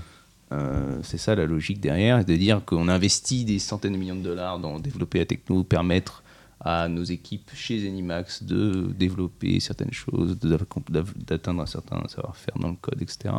Euh, 0.52 0.98
c'est 1.02 1.18
ça 1.18 1.34
la 1.34 1.46
logique 1.46 1.80
derrière, 1.80 2.24
de 2.24 2.34
dire 2.34 2.62
qu'on 2.64 2.88
investit 2.88 3.44
des 3.44 3.58
centaines 3.58 3.92
de 3.92 3.98
millions 3.98 4.16
de 4.16 4.22
dollars 4.22 4.58
dans 4.58 4.78
développer 4.78 5.20
la 5.20 5.26
techno, 5.26 5.62
permettre 5.64 6.23
à 6.60 6.88
nos 6.88 7.04
équipes 7.04 7.50
chez 7.54 7.80
Zenimax 7.80 8.42
de 8.42 8.92
développer 8.96 9.60
certaines 9.60 9.92
choses, 9.92 10.38
d'atteindre 10.38 11.62
un 11.62 11.66
certain 11.66 12.02
savoir-faire 12.08 12.58
dans 12.58 12.70
le 12.70 12.76
code, 12.80 13.00
etc. 13.02 13.34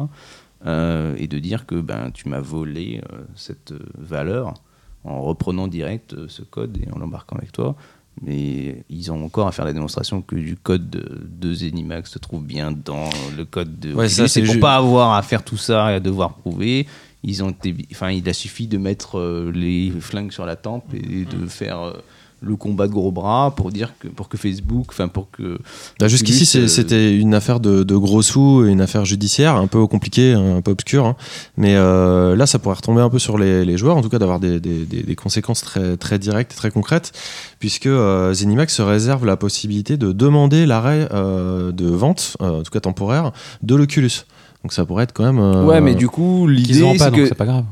Euh, 0.65 1.15
et 1.17 1.27
de 1.27 1.37
dire 1.39 1.65
que 1.65 1.75
ben, 1.75 2.11
tu 2.11 2.29
m'as 2.29 2.39
volé 2.39 3.01
euh, 3.11 3.23
cette 3.35 3.71
euh, 3.71 3.79
valeur 3.97 4.53
en 5.03 5.21
reprenant 5.21 5.67
direct 5.67 6.13
euh, 6.13 6.25
ce 6.27 6.41
code 6.41 6.77
et 6.77 6.91
en 6.91 6.97
l'embarquant 6.97 7.35
avec 7.35 7.51
toi. 7.51 7.75
Mais 8.21 8.83
ils 8.89 9.11
ont 9.11 9.25
encore 9.25 9.47
à 9.47 9.51
faire 9.51 9.65
la 9.65 9.73
démonstration 9.73 10.21
que 10.21 10.35
du 10.35 10.55
code 10.55 10.89
de, 10.89 11.27
de 11.27 11.53
Zenimax 11.53 12.11
se 12.11 12.19
trouve 12.19 12.45
bien 12.45 12.71
dans 12.71 13.09
le 13.35 13.43
code 13.43 13.77
de 13.79 13.93
Ouais, 13.93 14.07
c'est 14.07 14.41
pour 14.41 14.59
pas 14.59 14.77
avoir 14.77 15.13
à 15.13 15.21
faire 15.21 15.43
tout 15.43 15.57
ça 15.57 15.91
et 15.91 15.95
à 15.95 15.99
devoir 15.99 16.35
prouver, 16.35 16.87
ils 17.25 17.43
ont 17.43 17.49
été, 17.49 17.75
enfin, 17.91 18.11
il 18.11 18.27
a 18.29 18.33
suffi 18.33 18.67
de 18.67 18.77
mettre 18.77 19.19
les 19.53 19.91
flingues 19.99 20.31
sur 20.31 20.45
la 20.45 20.55
tempe 20.55 20.93
et 20.93 21.25
de 21.25 21.47
faire 21.47 21.81
euh, 21.81 21.93
le 22.45 22.55
combat 22.55 22.87
de 22.87 22.93
gros 22.93 23.11
bras 23.11 23.53
pour 23.55 23.71
dire 23.71 23.93
que 23.99 24.07
pour 24.07 24.29
que 24.29 24.37
Facebook, 24.37 24.85
enfin 24.89 25.07
pour 25.07 25.29
que 25.31 25.57
Bah, 25.99 26.07
Jusqu'ici, 26.07 26.57
euh, 26.59 26.67
c'était 26.67 27.15
une 27.15 27.33
affaire 27.33 27.59
de, 27.59 27.83
de 27.83 27.95
gros 27.95 28.21
sous, 28.21 28.63
une 28.65 28.81
affaire 28.81 29.03
judiciaire, 29.05 29.55
un 29.55 29.67
peu 29.67 29.85
compliquée, 29.87 30.33
un 30.33 30.61
peu 30.61 30.71
obscure. 30.71 31.05
hein. 31.05 31.15
Mais 31.57 31.75
euh, 31.75 32.35
là, 32.35 32.45
ça 32.45 32.59
pourrait 32.59 32.75
retomber 32.75 33.01
un 33.01 33.09
peu 33.09 33.19
sur 33.19 33.37
les, 33.37 33.65
les 33.65 33.77
joueurs, 33.77 33.97
en 33.97 34.01
tout 34.01 34.09
cas 34.09 34.19
d'avoir 34.19 34.39
des, 34.39 34.59
des- 34.59 34.85
des- 34.85 35.03
des 35.03 35.15
conséquences 35.15 35.61
très, 35.61 35.97
très 35.97 36.19
directes, 36.19 36.55
très 36.55 36.71
concrètes, 36.71 37.11
puisque 37.59 37.87
euh, 37.87 38.33
Zenimax 38.33 38.73
se 38.75 38.81
réserve 38.81 39.25
la 39.25 39.37
possibilité 39.37 39.97
de 39.97 40.11
demander 40.11 40.65
l'arrêt 40.65 41.07
de 41.11 41.87
vente, 41.87 42.37
en 42.39 42.61
tout 42.63 42.71
cas 42.71 42.79
temporaire, 42.79 43.31
de 43.63 43.75
l'Oculus. 43.75 44.11
Donc 44.63 44.73
ça 44.73 44.83
pourrait 44.85 45.03
être 45.03 45.13
quand 45.13 45.23
même. 45.31 45.39
ouais, 45.65 45.79
mais 45.81 45.93
du 45.95 46.07
coup 46.07 46.47
l'idée 46.47 46.73
c'est 46.97 47.11
que 47.11 47.27
c'est 47.27 47.35
pas 47.35 47.45
grave. 47.45 47.65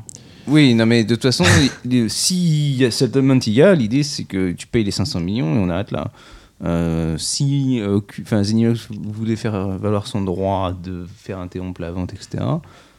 Oui, 0.47 0.73
non 0.75 0.85
mais 0.85 1.03
de 1.03 1.15
toute 1.15 1.23
façon, 1.23 1.45
il- 1.85 2.09
si 2.09 2.73
y 2.73 2.85
a 2.85 2.91
settlement 2.91 3.39
il 3.45 3.53
y 3.53 3.61
a, 3.61 3.73
l'idée 3.75 4.03
c'est 4.03 4.23
que 4.25 4.51
tu 4.51 4.67
payes 4.67 4.83
les 4.83 4.91
500 4.91 5.19
millions 5.19 5.55
et 5.55 5.59
on 5.59 5.69
arrête 5.69 5.91
là. 5.91 6.11
Euh, 6.63 7.17
si 7.17 7.81
euh, 7.81 7.99
enfin 8.21 8.41
Zenimax 8.43 8.87
voulait 8.91 9.35
faire 9.35 9.67
valoir 9.77 10.07
son 10.07 10.21
droit 10.21 10.71
de 10.71 11.05
faire 11.17 11.39
interrompre 11.39 11.81
la 11.81 11.91
vente, 11.91 12.13
etc. 12.13 12.43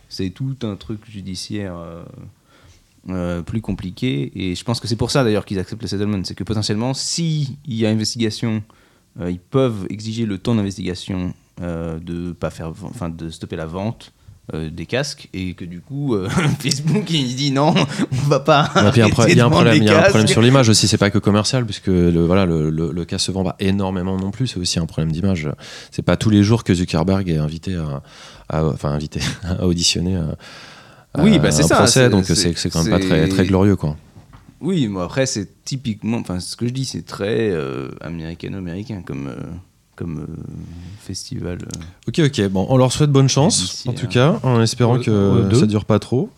C'est 0.08 0.30
tout 0.30 0.56
un 0.64 0.76
truc 0.76 1.00
judiciaire 1.08 1.74
euh, 1.76 2.02
euh, 3.08 3.42
plus 3.42 3.60
compliqué. 3.62 4.30
Et 4.34 4.54
je 4.54 4.64
pense 4.64 4.80
que 4.80 4.86
c'est 4.88 4.96
pour 4.96 5.10
ça 5.10 5.24
d'ailleurs 5.24 5.44
qu'ils 5.46 5.58
acceptent 5.58 5.80
le 5.82 5.88
settlement. 5.88 6.20
C'est 6.24 6.34
que 6.34 6.44
potentiellement, 6.44 6.92
s'il 6.94 7.56
y 7.66 7.86
a 7.86 7.90
investigation, 7.90 8.62
euh, 9.20 9.30
ils 9.30 9.38
peuvent 9.40 9.86
exiger 9.88 10.26
le 10.26 10.36
temps 10.38 10.54
d'investigation 10.54 11.32
euh, 11.62 11.98
de 12.00 12.32
pas 12.32 12.50
faire, 12.50 12.72
enfin 12.82 13.08
de 13.08 13.30
stopper 13.30 13.56
la 13.56 13.66
vente 13.66 14.12
euh, 14.52 14.68
des 14.68 14.84
casques 14.84 15.28
et 15.32 15.54
que 15.54 15.64
du 15.64 15.80
coup 15.80 16.14
euh, 16.14 16.28
Facebook 16.60 17.08
il 17.10 17.34
dit 17.34 17.50
non 17.50 17.72
on 18.12 18.28
va 18.28 18.40
pas 18.40 18.70
il 18.94 18.98
y 18.98 19.02
a 19.02 19.06
un 19.06 19.08
problème, 19.08 19.38
y 19.38 19.40
a 19.40 19.46
un 19.46 20.02
problème 20.10 20.26
sur 20.26 20.42
l'image 20.42 20.68
aussi, 20.68 20.86
c'est 20.86 20.98
pas 20.98 21.10
que 21.10 21.18
commercial, 21.18 21.64
puisque 21.64 21.86
le, 21.86 22.24
voilà, 22.26 22.44
le, 22.44 22.68
le, 22.68 22.92
le 22.92 23.04
cas 23.06 23.16
se 23.18 23.30
vend 23.32 23.42
pas 23.44 23.56
énormément 23.58 24.18
non 24.18 24.30
plus, 24.30 24.46
c'est 24.48 24.58
aussi 24.58 24.78
un 24.78 24.84
problème 24.86 25.12
d'image. 25.12 25.48
C'est 25.90 26.02
pas 26.02 26.16
tous 26.18 26.28
les 26.30 26.42
jours 26.42 26.62
que 26.62 26.74
Zuckerberg 26.74 27.28
est 27.30 27.38
invité 27.38 27.74
à, 27.76 28.02
à- 28.50 28.64
enfin 28.66 28.90
invité 28.90 29.20
à 29.44 29.64
auditionner 29.66 30.16
à, 30.16 30.36
à 31.14 31.22
Oui, 31.22 31.38
bah, 31.38 31.50
c'est 31.50 31.62
ça, 31.62 31.76
procès, 31.76 32.10
donc 32.10 32.26
c'est- 32.26 32.68
quand 32.70 32.82
même 32.84 32.90
pas 32.92 32.98
très, 33.06 33.28
très 33.28 33.46
glorieux 33.46 33.76
quoi. 33.76 33.96
oui 34.60 34.88
mais 34.88 35.00
après 35.00 35.24
c'est 35.26 35.64
typiquement 35.64 36.18
enfin 36.18 36.38
ce 36.40 36.56
que 36.56 36.66
je 36.66 36.72
dis 36.72 36.84
c'est 36.84 37.06
très 37.06 37.50
euh, 37.50 37.88
américano-américain 38.02 39.02
comme 39.06 39.28
euh, 39.28 39.36
comme 39.96 40.20
euh, 40.20 40.42
festival 41.00 41.58
euh. 41.62 42.08
Ok, 42.08 42.20
ok. 42.24 42.48
Bon, 42.48 42.66
on 42.68 42.76
leur 42.76 42.92
souhaite 42.92 43.10
bonne 43.10 43.28
chance, 43.28 43.84
en 43.86 43.92
tout 43.92 44.06
euh, 44.06 44.08
cas, 44.08 44.38
en 44.42 44.60
espérant 44.60 44.98
que 44.98 45.48
ça 45.52 45.66
dure 45.66 45.84
pas 45.84 45.98
trop. 45.98 46.30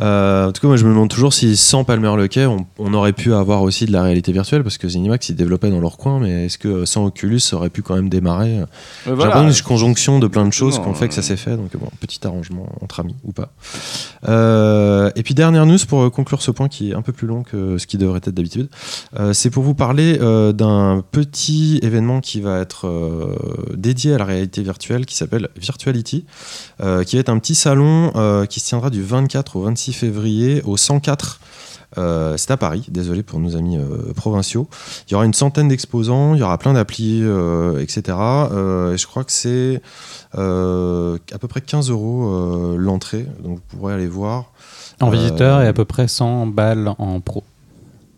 Euh, 0.00 0.48
en 0.48 0.52
tout 0.52 0.60
cas, 0.60 0.68
moi, 0.68 0.76
je 0.76 0.84
me 0.84 0.90
demande 0.90 1.10
toujours 1.10 1.32
si 1.32 1.56
sans 1.56 1.84
Palmer 1.84 2.14
Luckey, 2.16 2.46
on, 2.46 2.66
on 2.78 2.94
aurait 2.94 3.12
pu 3.12 3.34
avoir 3.34 3.62
aussi 3.62 3.86
de 3.86 3.92
la 3.92 4.02
réalité 4.02 4.32
virtuelle, 4.32 4.62
parce 4.62 4.78
que 4.78 4.88
Zenimax, 4.88 5.28
ils 5.28 5.36
développaient 5.36 5.70
dans 5.70 5.80
leur 5.80 5.96
coin, 5.96 6.20
mais 6.20 6.46
est-ce 6.46 6.58
que 6.58 6.84
sans 6.84 7.06
Oculus, 7.06 7.40
ça 7.40 7.56
aurait 7.56 7.70
pu 7.70 7.82
quand 7.82 7.94
même 7.94 8.08
démarrer? 8.08 8.64
J'ai 9.04 9.10
l'impression 9.10 9.48
une 9.48 9.62
conjonction 9.62 10.18
de 10.18 10.26
plein 10.26 10.46
de 10.46 10.52
choses 10.52 10.78
qu'on 10.78 10.94
fait 10.94 11.08
que 11.08 11.14
ça 11.14 11.22
s'est 11.22 11.36
fait, 11.36 11.56
donc 11.56 11.76
bon, 11.76 11.88
petit 12.00 12.20
arrangement 12.26 12.68
entre 12.80 13.00
amis 13.00 13.16
ou 13.24 13.32
pas. 13.32 13.52
Et 15.16 15.22
puis 15.22 15.34
dernière 15.34 15.66
news 15.66 15.78
pour 15.88 16.10
conclure 16.10 16.42
ce 16.42 16.50
point 16.50 16.68
qui 16.68 16.90
est 16.90 16.94
un 16.94 17.02
peu 17.02 17.12
plus 17.12 17.26
long 17.26 17.42
que 17.42 17.78
ce 17.78 17.86
qui 17.86 17.98
devrait 17.98 18.18
être 18.18 18.30
d'habitude, 18.30 18.68
c'est 19.32 19.50
pour 19.50 19.62
vous 19.62 19.74
parler 19.74 20.18
d'un 20.54 21.04
petit 21.10 21.78
événement 21.82 22.20
qui 22.20 22.40
va 22.40 22.58
être 22.60 22.85
euh, 22.86 23.34
dédié 23.74 24.14
à 24.14 24.18
la 24.18 24.24
réalité 24.24 24.62
virtuelle 24.62 25.06
qui 25.06 25.16
s'appelle 25.16 25.48
Virtuality, 25.56 26.24
euh, 26.80 27.04
qui 27.04 27.16
va 27.16 27.20
être 27.20 27.28
un 27.28 27.38
petit 27.38 27.54
salon 27.54 28.12
euh, 28.16 28.46
qui 28.46 28.60
se 28.60 28.68
tiendra 28.68 28.90
du 28.90 29.02
24 29.02 29.56
au 29.56 29.62
26 29.62 29.92
février 29.92 30.62
au 30.64 30.76
104. 30.76 31.40
Euh, 31.98 32.36
c'est 32.36 32.50
à 32.50 32.56
Paris, 32.56 32.84
désolé 32.88 33.22
pour 33.22 33.38
nos 33.38 33.56
amis 33.56 33.78
euh, 33.78 34.12
provinciaux. 34.14 34.68
Il 35.08 35.12
y 35.12 35.14
aura 35.14 35.24
une 35.24 35.34
centaine 35.34 35.68
d'exposants, 35.68 36.34
il 36.34 36.40
y 36.40 36.42
aura 36.42 36.58
plein 36.58 36.74
d'applis, 36.74 37.20
euh, 37.22 37.80
etc. 37.80 38.02
Et 38.08 38.98
je 38.98 39.06
crois 39.06 39.24
que 39.24 39.32
c'est 39.32 39.80
à 40.34 41.38
peu 41.38 41.48
près 41.48 41.60
15 41.60 41.90
euros 41.90 42.76
l'entrée, 42.76 43.26
donc 43.42 43.58
vous 43.58 43.78
pourrez 43.78 43.94
aller 43.94 44.08
voir. 44.08 44.52
En 45.00 45.10
visiteur 45.10 45.62
et 45.62 45.66
à 45.66 45.72
peu 45.72 45.84
près 45.84 46.08
100 46.08 46.46
balles 46.46 46.92
en 46.98 47.20
pro. 47.20 47.44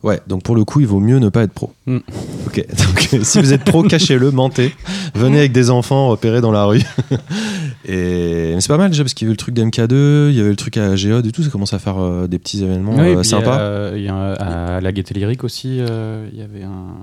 Ouais, 0.05 0.20
donc 0.29 0.43
pour 0.45 0.55
le 0.55 0.65
coup, 0.65 0.81
il 0.81 0.87
vaut 0.87 1.01
mieux 1.01 1.19
ne 1.19 1.29
pas 1.29 1.43
être 1.43 1.53
pro. 1.53 1.73
Mm. 1.87 1.99
Ok, 2.47 2.65
donc 2.87 3.25
si 3.25 3.41
vous 3.41 3.53
êtes 3.53 3.65
pro, 3.65 3.83
cachez-le, 3.83 4.31
mentez. 4.31 4.73
Venez 5.15 5.39
avec 5.39 5.53
des 5.53 5.70
enfants 5.70 6.09
repérés 6.09 6.41
dans 6.41 6.53
la 6.53 6.65
rue. 6.65 6.83
et 7.85 8.53
mais 8.55 8.61
c'est 8.61 8.69
pas 8.69 8.79
mal 8.79 8.91
déjà 8.91 9.03
parce 9.03 9.15
qu'il 9.15 9.27
y 9.27 9.29
avait 9.29 9.33
le 9.35 9.39
truc 9.39 9.55
d'MK2, 9.55 10.31
il 10.31 10.35
y 10.37 10.41
avait 10.41 10.51
le 10.51 10.57
truc 10.57 10.77
à 10.77 10.95
Géode 10.97 11.27
et 11.27 11.33
tout, 11.33 11.43
ça 11.43 11.51
commence 11.51 11.75
à 11.75 11.79
faire 11.79 11.99
euh, 11.99 12.27
des 12.27 12.39
petits 12.39 12.62
événements 12.62 12.99
euh, 12.99 13.23
sympas. 13.23 13.59
euh, 13.59 13.95
il 13.97 14.03
y 14.03 14.09
a, 14.09 14.33
à 14.35 14.81
la 14.81 14.93
Gaieté 14.93 15.15
Lyrique 15.15 15.45
aussi, 15.45 15.79
euh, 15.81 16.29
il 16.33 16.39
y 16.39 16.43
avait 16.43 16.62
un, 16.62 16.97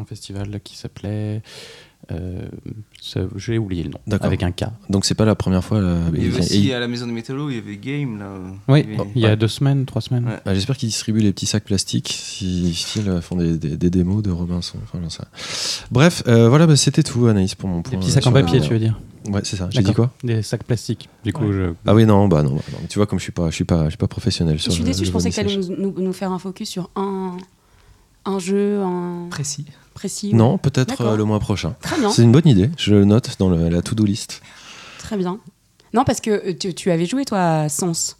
un 0.00 0.04
festival 0.04 0.60
qui 0.62 0.76
s'appelait. 0.76 1.42
Euh, 2.10 2.48
J'ai 3.36 3.58
oublié 3.58 3.84
le 3.84 3.90
nom. 3.90 3.98
Avec 4.20 4.42
un 4.42 4.50
K. 4.50 4.64
Donc 4.90 5.04
c'est 5.04 5.14
pas 5.14 5.24
la 5.24 5.34
première 5.34 5.62
fois. 5.64 5.80
là. 5.80 5.96
il 6.14 6.24
y 6.24 6.26
avait 6.28 6.38
aussi 6.40 6.68
et- 6.68 6.74
à 6.74 6.80
la 6.80 6.88
maison 6.88 7.06
de 7.06 7.12
métallo 7.12 7.48
il 7.50 7.56
y 7.56 7.58
avait 7.58 7.76
Game 7.76 8.18
là 8.18 8.34
Oui, 8.68 8.84
Il 8.88 8.94
y 8.94 9.00
avait- 9.00 9.10
il 9.16 9.22
y 9.22 9.26
a 9.26 9.36
deux 9.36 9.48
semaines, 9.48 9.84
trois 9.86 10.02
semaines. 10.02 10.24
Ouais. 10.26 10.40
bah, 10.44 10.54
J'espère 10.54 10.76
qu'ils 10.76 10.88
distribuent 10.88 11.20
les 11.20 11.32
petits 11.32 11.46
sacs 11.46 11.64
plastiques, 11.64 12.08
s'ils 12.12 12.74
font 13.20 13.36
des, 13.36 13.56
des- 13.56 13.76
des 13.76 13.90
démos 13.90 14.22
de 14.22 14.30
Robinson. 14.30 14.78
Enfin. 14.84 14.98
Bref, 15.90 16.22
euh, 16.26 16.48
voilà, 16.48 16.66
bah, 16.66 16.76
c'était 16.76 17.02
tout, 17.02 17.26
Anaïs, 17.26 17.54
pour 17.54 17.68
mon 17.68 17.78
Des 17.78 17.90
point. 17.90 17.98
petits 18.00 18.10
sacs 18.10 18.26
en 18.26 18.30
sur 18.30 18.34
la- 18.36 18.42
papier, 18.42 18.60
tu 18.60 18.70
veux 18.70 18.78
dire 18.78 18.98
Ouais, 19.28 19.40
c'est 19.44 19.56
ça. 19.56 19.68
J'ai 19.70 19.82
dit 19.82 19.94
quoi 19.94 20.10
Des 20.24 20.42
sacs 20.42 20.64
plastiques. 20.64 21.08
Du 21.24 21.32
coup, 21.32 21.52
je. 21.52 21.74
Ah 21.86 21.94
oui, 21.94 22.04
non, 22.06 22.26
bah 22.26 22.42
non, 22.42 22.56
bah 22.56 22.62
non. 22.72 22.78
Tu 22.88 22.98
vois, 22.98 23.06
comme 23.06 23.20
je 23.20 23.22
suis 23.22 23.30
pas, 23.32 23.50
je 23.50 23.54
suis 23.54 23.64
pas, 23.64 23.84
je 23.84 23.90
suis 23.90 23.96
pas 23.96 24.08
professionnel. 24.08 24.58
Je 24.58 24.64
sur 24.64 24.72
suis 24.72 24.82
le- 24.82 24.88
déçue, 24.88 25.02
le 25.02 25.06
je 25.06 25.12
pensais 25.12 25.30
que 25.30 25.34
tu 25.34 25.40
allais 25.40 25.48
vernissage. 25.50 25.76
nous, 25.78 25.92
nous- 25.92 26.02
nous 26.02 26.12
faire 26.12 26.32
un 26.32 26.40
focus 26.40 26.68
sur 26.68 26.90
un, 26.96 27.36
un 28.24 28.38
jeu 28.38 28.80
un 28.82 29.26
Précis. 29.30 29.66
précis. 29.94 30.34
Non, 30.34 30.58
peut-être 30.58 31.00
euh, 31.02 31.16
le 31.16 31.24
mois 31.24 31.40
prochain. 31.40 31.74
Très 31.82 31.98
bien, 31.98 32.10
C'est 32.10 32.22
une 32.22 32.32
bonne 32.32 32.46
idée. 32.48 32.70
Je 32.78 32.94
le 32.94 33.04
note 33.04 33.30
dans 33.38 33.48
le- 33.48 33.68
la 33.68 33.82
to-do 33.82 34.04
list. 34.04 34.40
très 34.98 35.16
bien. 35.16 35.38
Non, 35.94 36.04
parce 36.04 36.20
que 36.20 36.30
euh, 36.30 36.52
tu, 36.58 36.72
tu 36.74 36.90
avais 36.90 37.04
joué, 37.06 37.24
toi, 37.24 37.38
à 37.62 37.68
Sens. 37.68 38.16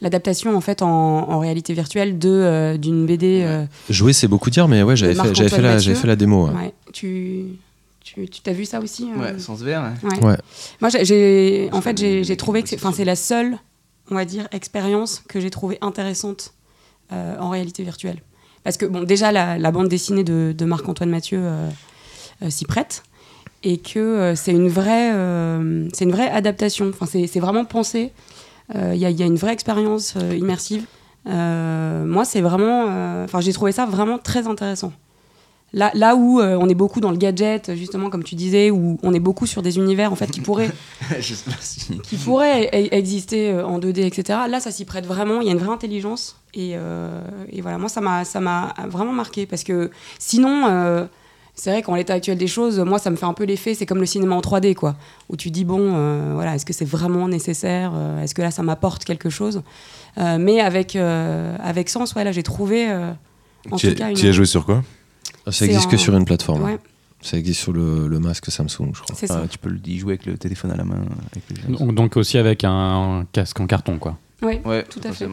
L'adaptation, 0.00 0.54
en 0.56 0.60
fait, 0.60 0.82
en, 0.82 0.88
en 0.88 1.38
réalité 1.38 1.72
virtuelle 1.72 2.18
de, 2.18 2.28
euh, 2.28 2.76
d'une 2.76 3.06
BD. 3.06 3.42
euh, 3.44 3.64
Jouer, 3.88 4.12
c'est 4.12 4.28
beaucoup 4.28 4.50
dire, 4.50 4.68
mais 4.68 4.82
ouais, 4.82 4.96
j'avais 4.96 5.14
fait, 5.14 5.18
j'avais 5.18 5.32
fait, 5.34 5.40
Marc-Antoine 5.42 5.62
la, 5.62 5.74
Mathieu. 5.74 5.84
j'avais 5.92 6.00
fait 6.00 6.06
la 6.08 6.16
démo. 6.16 6.46
ouais. 6.48 6.54
ouais. 6.54 6.74
Tu, 6.92 7.44
tu, 8.02 8.28
tu 8.28 8.40
t'as 8.42 8.52
vu 8.52 8.64
ça 8.66 8.80
aussi 8.80 9.08
euh 9.16 9.18
ouais 9.32 9.38
sens 9.38 9.60
vert. 9.60 9.92
Ouais. 10.02 10.24
Ouais. 10.24 10.36
Moi, 10.80 10.90
j'ai- 10.90 11.04
j'ai, 11.04 11.68
en 11.72 11.80
fait, 11.80 11.96
j'ai, 11.96 12.24
j'ai 12.24 12.36
trouvé 12.36 12.62
que 12.62 12.68
c'est, 12.68 12.76
enfin, 12.76 12.92
c'est 12.92 13.04
la 13.06 13.16
seule, 13.16 13.56
on 14.10 14.14
va 14.16 14.24
dire, 14.26 14.46
expérience 14.52 15.22
que 15.28 15.40
j'ai 15.40 15.48
trouvée 15.50 15.78
intéressante 15.80 16.52
euh, 17.12 17.36
en 17.38 17.48
réalité 17.48 17.82
virtuelle. 17.84 18.20
Parce 18.64 18.78
que, 18.78 18.86
bon, 18.86 19.04
déjà, 19.04 19.30
la, 19.30 19.70
bande 19.70 19.88
dessinée 19.88 20.24
de, 20.24 20.64
Marc-Antoine 20.64 21.10
Mathieu 21.10 21.38
euh, 21.40 21.68
euh, 22.42 22.50
s'y 22.50 22.64
prête. 22.64 23.04
Et 23.62 23.78
que 23.78 23.98
euh, 23.98 24.34
c'est, 24.34 24.52
une 24.52 24.68
vraie, 24.68 25.10
c'est 25.92 26.04
une 26.04 26.12
vraie 26.12 26.30
adaptation. 26.30 26.88
Enfin, 26.88 27.06
c'est, 27.06 27.40
vraiment 27.40 27.64
pensé. 27.64 28.12
Il 28.74 28.94
y, 28.94 28.98
y 29.00 29.22
a 29.22 29.26
une 29.26 29.36
vraie 29.36 29.52
expérience 29.52 30.16
immersive. 30.32 30.84
Moi, 31.26 32.24
c'est 32.24 32.40
vraiment. 32.40 33.24
Enfin, 33.24 33.40
j'ai 33.40 33.52
trouvé 33.52 33.72
ça 33.72 33.86
vraiment 33.86 34.18
très 34.18 34.46
intéressant. 34.48 34.92
Là, 35.76 35.90
là 35.94 36.14
où 36.14 36.40
euh, 36.40 36.56
on 36.58 36.68
est 36.68 36.74
beaucoup 36.74 37.00
dans 37.00 37.10
le 37.10 37.16
gadget, 37.16 37.74
justement, 37.74 38.08
comme 38.08 38.22
tu 38.22 38.36
disais, 38.36 38.70
où 38.70 38.96
on 39.02 39.12
est 39.12 39.18
beaucoup 39.20 39.44
sur 39.46 39.60
des 39.60 39.76
univers 39.76 40.12
en 40.12 40.14
fait 40.16 40.30
qui 40.30 40.40
pourraient 40.40 40.70
qui 42.02 42.16
pourrait 42.16 42.70
e- 42.72 42.94
exister 42.94 43.50
euh, 43.50 43.66
en 43.66 43.78
2D, 43.80 44.00
etc. 44.06 44.38
Là, 44.48 44.60
ça 44.60 44.70
s'y 44.70 44.84
prête 44.84 45.04
vraiment. 45.04 45.40
Il 45.40 45.46
y 45.46 45.50
a 45.50 45.52
une 45.52 45.58
vraie 45.58 45.72
intelligence. 45.72 46.36
Et, 46.54 46.74
euh, 46.76 47.20
et 47.50 47.60
voilà, 47.60 47.78
moi, 47.78 47.88
ça 47.88 48.00
m'a, 48.00 48.24
ça 48.24 48.40
m'a 48.40 48.72
vraiment 48.88 49.12
marqué. 49.12 49.46
Parce 49.46 49.64
que 49.64 49.90
sinon, 50.20 50.66
euh, 50.68 51.06
c'est 51.56 51.70
vrai 51.70 51.82
qu'en 51.82 51.96
l'état 51.96 52.14
actuel 52.14 52.38
des 52.38 52.46
choses, 52.46 52.78
moi, 52.78 52.98
ça 53.00 53.10
me 53.10 53.16
fait 53.16 53.26
un 53.26 53.32
peu 53.34 53.42
l'effet, 53.44 53.74
c'est 53.74 53.84
comme 53.86 53.98
le 53.98 54.06
cinéma 54.06 54.36
en 54.36 54.40
3D, 54.40 54.74
quoi. 54.74 54.94
Où 55.28 55.36
tu 55.36 55.50
dis, 55.50 55.64
bon, 55.64 55.80
euh, 55.80 56.30
voilà, 56.34 56.54
est-ce 56.54 56.64
que 56.66 56.72
c'est 56.72 56.84
vraiment 56.84 57.26
nécessaire 57.26 57.92
Est-ce 58.22 58.34
que 58.34 58.42
là, 58.42 58.52
ça 58.52 58.62
m'apporte 58.62 59.04
quelque 59.04 59.28
chose? 59.30 59.62
Euh, 60.18 60.38
Mais 60.38 60.60
avec, 60.60 60.94
euh, 60.94 61.56
avec 61.60 61.88
Sens, 61.88 62.14
ouais, 62.14 62.22
là, 62.22 62.30
j'ai 62.30 62.44
trouvé. 62.44 62.88
en 63.72 63.76
Tu 63.76 63.88
tout 63.88 63.94
cas, 63.96 64.06
as, 64.06 64.10
une- 64.10 64.16
tu 64.16 64.28
as 64.28 64.32
joué 64.32 64.46
sur 64.46 64.64
quoi? 64.64 64.82
Ça 65.46 65.52
C'est 65.52 65.64
existe 65.66 65.90
que 65.90 65.96
en- 65.96 65.98
sur 65.98 66.16
une 66.16 66.24
plateforme. 66.24 66.62
Ouais, 66.62 66.78
Ça 67.20 67.36
existe 67.38 67.60
sur 67.60 67.72
le, 67.72 68.06
le 68.08 68.18
masque 68.18 68.50
Samsung, 68.50 68.92
je 68.94 69.00
crois. 69.02 69.14
ça. 69.14 69.42
Ah, 69.44 69.48
tu 69.48 69.58
peux 69.58 69.68
le 69.70 69.78
y 69.86 69.98
jouer 69.98 70.14
avec 70.14 70.26
le 70.26 70.36
téléphone 70.38 70.70
à 70.70 70.76
la 70.76 70.84
main 70.84 70.96
avec. 71.32 71.68
Donc, 71.78 71.94
donc 71.94 72.16
aussi 72.16 72.38
avec 72.38 72.64
un 72.64 73.26
casque 73.32 73.60
en 73.60 73.66
carton, 73.66 73.98
quoi. 73.98 74.18
Ouais 74.42 74.60
tout 74.90 75.00
à 75.04 75.12
fait. 75.12 75.24
un- 75.24 75.28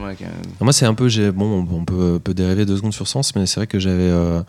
Moi, 0.61 0.71
c'est 0.73 0.85
un 0.85 0.93
peu. 0.93 1.09
Bon, 1.31 1.67
on 1.69 1.83
peut, 1.83 2.19
peut 2.23 2.33
dériver 2.33 2.65
deux 2.65 2.77
secondes 2.77 2.93
sur 2.93 3.07
Sens, 3.09 3.35
mais 3.35 3.45
c'est 3.45 3.59
vrai 3.59 3.67
que 3.67 3.77
j'avais. 3.79 4.03
euh, 4.09 4.41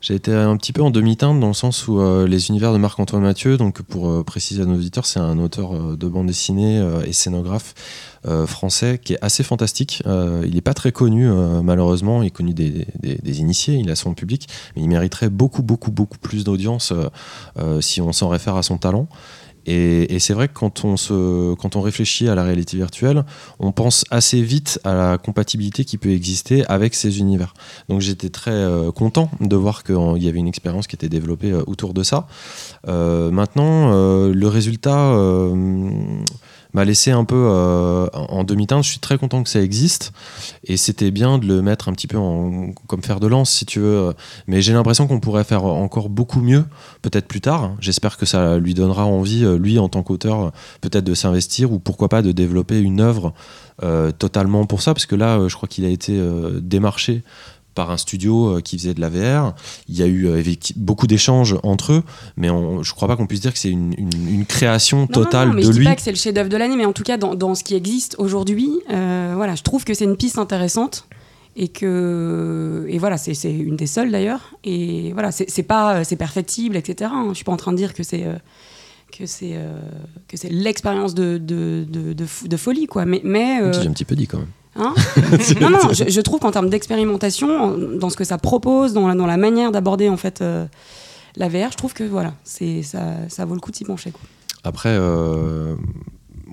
j'ai 0.00 0.14
été 0.14 0.32
un 0.32 0.56
petit 0.56 0.72
peu 0.72 0.82
en 0.82 0.90
demi-teinte 0.90 1.40
dans 1.40 1.48
le 1.48 1.54
sens 1.54 1.86
où 1.86 2.00
euh, 2.00 2.26
les 2.26 2.48
univers 2.48 2.72
de 2.72 2.78
Marc-Antoine 2.78 3.22
Mathieu, 3.22 3.58
donc 3.58 3.82
pour 3.82 4.08
euh, 4.08 4.24
préciser 4.24 4.62
à 4.62 4.64
nos 4.64 4.76
auditeurs, 4.76 5.04
c'est 5.04 5.20
un 5.20 5.38
auteur 5.38 5.74
euh, 5.74 5.94
de 5.94 6.08
bande 6.08 6.26
dessinée 6.26 6.82
et 7.06 7.12
scénographe 7.12 7.74
français 8.46 9.00
qui 9.02 9.14
est 9.14 9.18
assez 9.22 9.42
fantastique. 9.42 10.02
Il 10.06 10.54
n'est 10.54 10.60
pas 10.60 10.74
très 10.74 10.92
connu, 10.92 11.26
malheureusement. 11.62 12.22
Il 12.22 12.26
est 12.26 12.30
connu 12.30 12.52
des, 12.52 12.86
initiés, 13.40 13.76
il 13.76 13.90
a 13.90 13.96
son 13.96 14.12
public, 14.12 14.46
mais 14.76 14.82
il 14.82 14.88
mériterait 14.88 15.30
beaucoup, 15.30 15.62
beaucoup, 15.62 15.90
beaucoup 15.90 16.18
plus 16.18 16.44
d'audience 16.44 16.92
si 17.80 18.02
on 18.02 18.12
s'en 18.12 18.28
réfère 18.28 18.56
à 18.56 18.62
son 18.62 18.76
talent. 18.76 19.08
Et, 19.66 20.18
c'est 20.18 20.34
vrai 20.34 20.48
que 20.48 20.54
quand 20.54 20.84
on, 20.84 20.96
se, 20.96 21.54
quand 21.54 21.76
on 21.76 21.80
réfléchit 21.80 22.28
à 22.28 22.34
la 22.34 22.44
réalité 22.44 22.76
virtuelle, 22.76 23.24
on 23.58 23.72
pense 23.72 24.04
assez 24.10 24.42
vite 24.42 24.80
à 24.84 24.94
la 24.94 25.18
compatibilité 25.18 25.84
qui 25.84 25.98
peut 25.98 26.10
exister 26.10 26.64
avec 26.66 26.94
ces 26.94 27.18
univers. 27.18 27.54
Donc 27.88 28.00
j'étais 28.00 28.28
très 28.28 28.50
euh, 28.50 28.90
content 28.92 29.30
de 29.40 29.56
voir 29.56 29.82
qu'il 29.82 30.22
y 30.22 30.28
avait 30.28 30.38
une 30.38 30.48
expérience 30.48 30.86
qui 30.86 30.96
était 30.96 31.08
développée 31.08 31.52
euh, 31.52 31.62
autour 31.66 31.94
de 31.94 32.02
ça. 32.02 32.26
Euh, 32.88 33.30
maintenant, 33.30 33.90
le 33.90 34.48
résultat 34.48 35.14
m'a 36.74 36.84
laissé 36.84 37.10
un 37.10 37.24
peu 37.24 37.36
euh, 37.36 38.06
en 38.12 38.44
demi-teinte. 38.44 38.84
Je 38.84 38.90
suis 38.90 38.98
très 38.98 39.18
content 39.18 39.42
que 39.42 39.48
ça 39.48 39.60
existe 39.60 40.12
et 40.64 40.76
c'était 40.76 41.10
bien 41.10 41.38
de 41.38 41.46
le 41.46 41.62
mettre 41.62 41.88
un 41.88 41.92
petit 41.92 42.06
peu 42.06 42.18
en, 42.18 42.72
comme 42.86 43.02
fer 43.02 43.20
de 43.20 43.26
lance, 43.26 43.50
si 43.50 43.66
tu 43.66 43.80
veux. 43.80 44.14
Mais 44.46 44.62
j'ai 44.62 44.72
l'impression 44.72 45.06
qu'on 45.06 45.20
pourrait 45.20 45.44
faire 45.44 45.64
encore 45.64 46.08
beaucoup 46.08 46.40
mieux, 46.40 46.64
peut-être 47.02 47.26
plus 47.26 47.40
tard. 47.40 47.72
J'espère 47.80 48.16
que 48.16 48.26
ça 48.26 48.58
lui 48.58 48.74
donnera 48.74 49.06
envie, 49.06 49.44
euh, 49.44 49.56
lui 49.58 49.78
en 49.78 49.88
tant 49.88 50.02
qu'auteur, 50.02 50.52
peut-être 50.80 51.04
de 51.04 51.14
s'investir 51.14 51.72
ou 51.72 51.78
pourquoi 51.78 52.08
pas 52.08 52.22
de 52.22 52.32
développer 52.32 52.80
une 52.80 53.00
œuvre 53.00 53.32
euh, 53.82 54.10
totalement 54.10 54.66
pour 54.66 54.82
ça, 54.82 54.94
parce 54.94 55.06
que 55.06 55.16
là, 55.16 55.48
je 55.48 55.54
crois 55.54 55.68
qu'il 55.68 55.84
a 55.84 55.88
été 55.88 56.20
démarché 56.60 57.22
par 57.74 57.90
un 57.90 57.96
studio 57.96 58.56
euh, 58.56 58.60
qui 58.60 58.76
faisait 58.78 58.94
de 58.94 59.00
la 59.00 59.08
VR. 59.08 59.54
Il 59.88 59.96
y 59.96 60.02
a 60.02 60.06
eu 60.06 60.26
euh, 60.26 60.42
beaucoup 60.76 61.06
d'échanges 61.06 61.56
entre 61.62 61.92
eux, 61.92 62.02
mais 62.36 62.50
on, 62.50 62.82
je 62.82 62.92
crois 62.94 63.08
pas 63.08 63.16
qu'on 63.16 63.26
puisse 63.26 63.40
dire 63.40 63.52
que 63.52 63.58
c'est 63.58 63.70
une, 63.70 63.94
une- 63.96 64.28
une 64.28 64.44
création 64.46 65.06
totale 65.06 65.48
non, 65.48 65.54
non, 65.54 65.56
mais 65.56 65.62
de 65.62 65.66
je 65.68 65.72
dis 65.72 65.78
lui. 65.80 65.84
pas 65.86 65.94
que 65.96 66.02
c'est 66.02 66.10
le 66.10 66.16
chef-d'œuvre 66.16 66.48
de 66.48 66.56
l'année, 66.56 66.76
mais 66.76 66.84
en 66.86 66.92
tout 66.92 67.02
cas, 67.04 67.16
dans, 67.16 67.34
dans 67.34 67.54
ce 67.54 67.62
qui 67.64 67.74
existe 67.74 68.16
aujourd'hui, 68.18 68.70
euh, 68.92 69.32
voilà, 69.36 69.54
je 69.54 69.62
trouve 69.62 69.84
que 69.84 69.94
c'est 69.94 70.04
une 70.04 70.16
piste 70.16 70.38
intéressante 70.38 71.06
et 71.56 71.68
que 71.68 72.86
et 72.88 72.98
voilà, 72.98 73.18
c'est 73.18 73.34
une 73.52 73.76
des 73.76 73.86
seules 73.86 74.10
d'ailleurs. 74.10 74.52
Et 74.64 75.12
voilà, 75.12 75.30
c'est 75.32 75.62
pas 75.62 76.04
c'est 76.04 76.16
perfectible, 76.16 76.76
etc. 76.76 77.10
hein. 77.12 77.26
Je 77.30 77.34
suis 77.34 77.44
pas 77.44 77.52
en 77.52 77.56
train 77.56 77.72
de 77.72 77.76
dire 77.76 77.92
que 77.94 78.02
c'est 78.02 78.24
euh, 78.24 78.34
que 79.16 79.26
c'est 79.26 79.52
euh, 79.54 79.80
que 80.28 80.36
c'est 80.36 80.48
l'expérience 80.50 81.14
de, 81.14 81.38
de, 81.38 81.84
de, 81.88 82.12
de 82.12 82.24
fo- 82.26 82.46
de 82.46 82.56
folie 82.56 82.86
quoi. 82.86 83.04
Mais 83.04 83.20
mais 83.24 83.58
un 83.58 83.70
petit 83.92 84.04
peu 84.04 84.14
dit 84.14 84.26
quand 84.28 84.38
même. 84.38 84.46
Hein 84.76 84.94
non, 85.60 85.70
non, 85.70 85.78
je, 85.92 86.04
je 86.08 86.20
trouve 86.20 86.38
qu'en 86.40 86.52
termes 86.52 86.70
d'expérimentation, 86.70 87.48
en- 87.62 87.76
dans 87.98 88.08
ce 88.10 88.16
que 88.16 88.24
ça 88.24 88.38
propose, 88.38 88.92
dans 88.92 89.08
la, 89.08 89.14
dans 89.14 89.26
la 89.26 89.36
manière 89.36 89.72
d'aborder 89.72 90.08
en 90.08 90.16
fait 90.16 90.40
euh, 90.42 90.64
la 91.36 91.48
VR, 91.48 91.72
je 91.72 91.76
trouve 91.76 91.92
que 91.92 92.04
voilà, 92.04 92.34
c'est 92.44 92.82
ça, 92.82 93.00
ça 93.28 93.44
vaut 93.44 93.54
le 93.54 93.60
coup 93.60 93.70
de 93.70 93.76
s'y 93.76 93.84
pencher. 93.84 94.10
Quoi. 94.12 94.20
Après, 94.62 94.90
euh, 94.92 95.74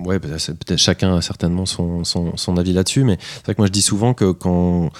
ouais, 0.04 0.18
peut-être 0.18 0.40
c'est- 0.40 0.54
peut-être 0.58 0.80
chacun 0.80 1.16
a 1.16 1.20
certainement 1.22 1.66
son, 1.66 2.02
son, 2.04 2.36
son 2.36 2.56
avis 2.56 2.72
là-dessus, 2.72 3.04
mais 3.04 3.18
c'est 3.20 3.44
vrai 3.46 3.54
que 3.54 3.60
moi 3.60 3.66
je 3.66 3.72
dis 3.72 3.82
souvent 3.82 4.14
que 4.14 4.32
quand. 4.32 4.90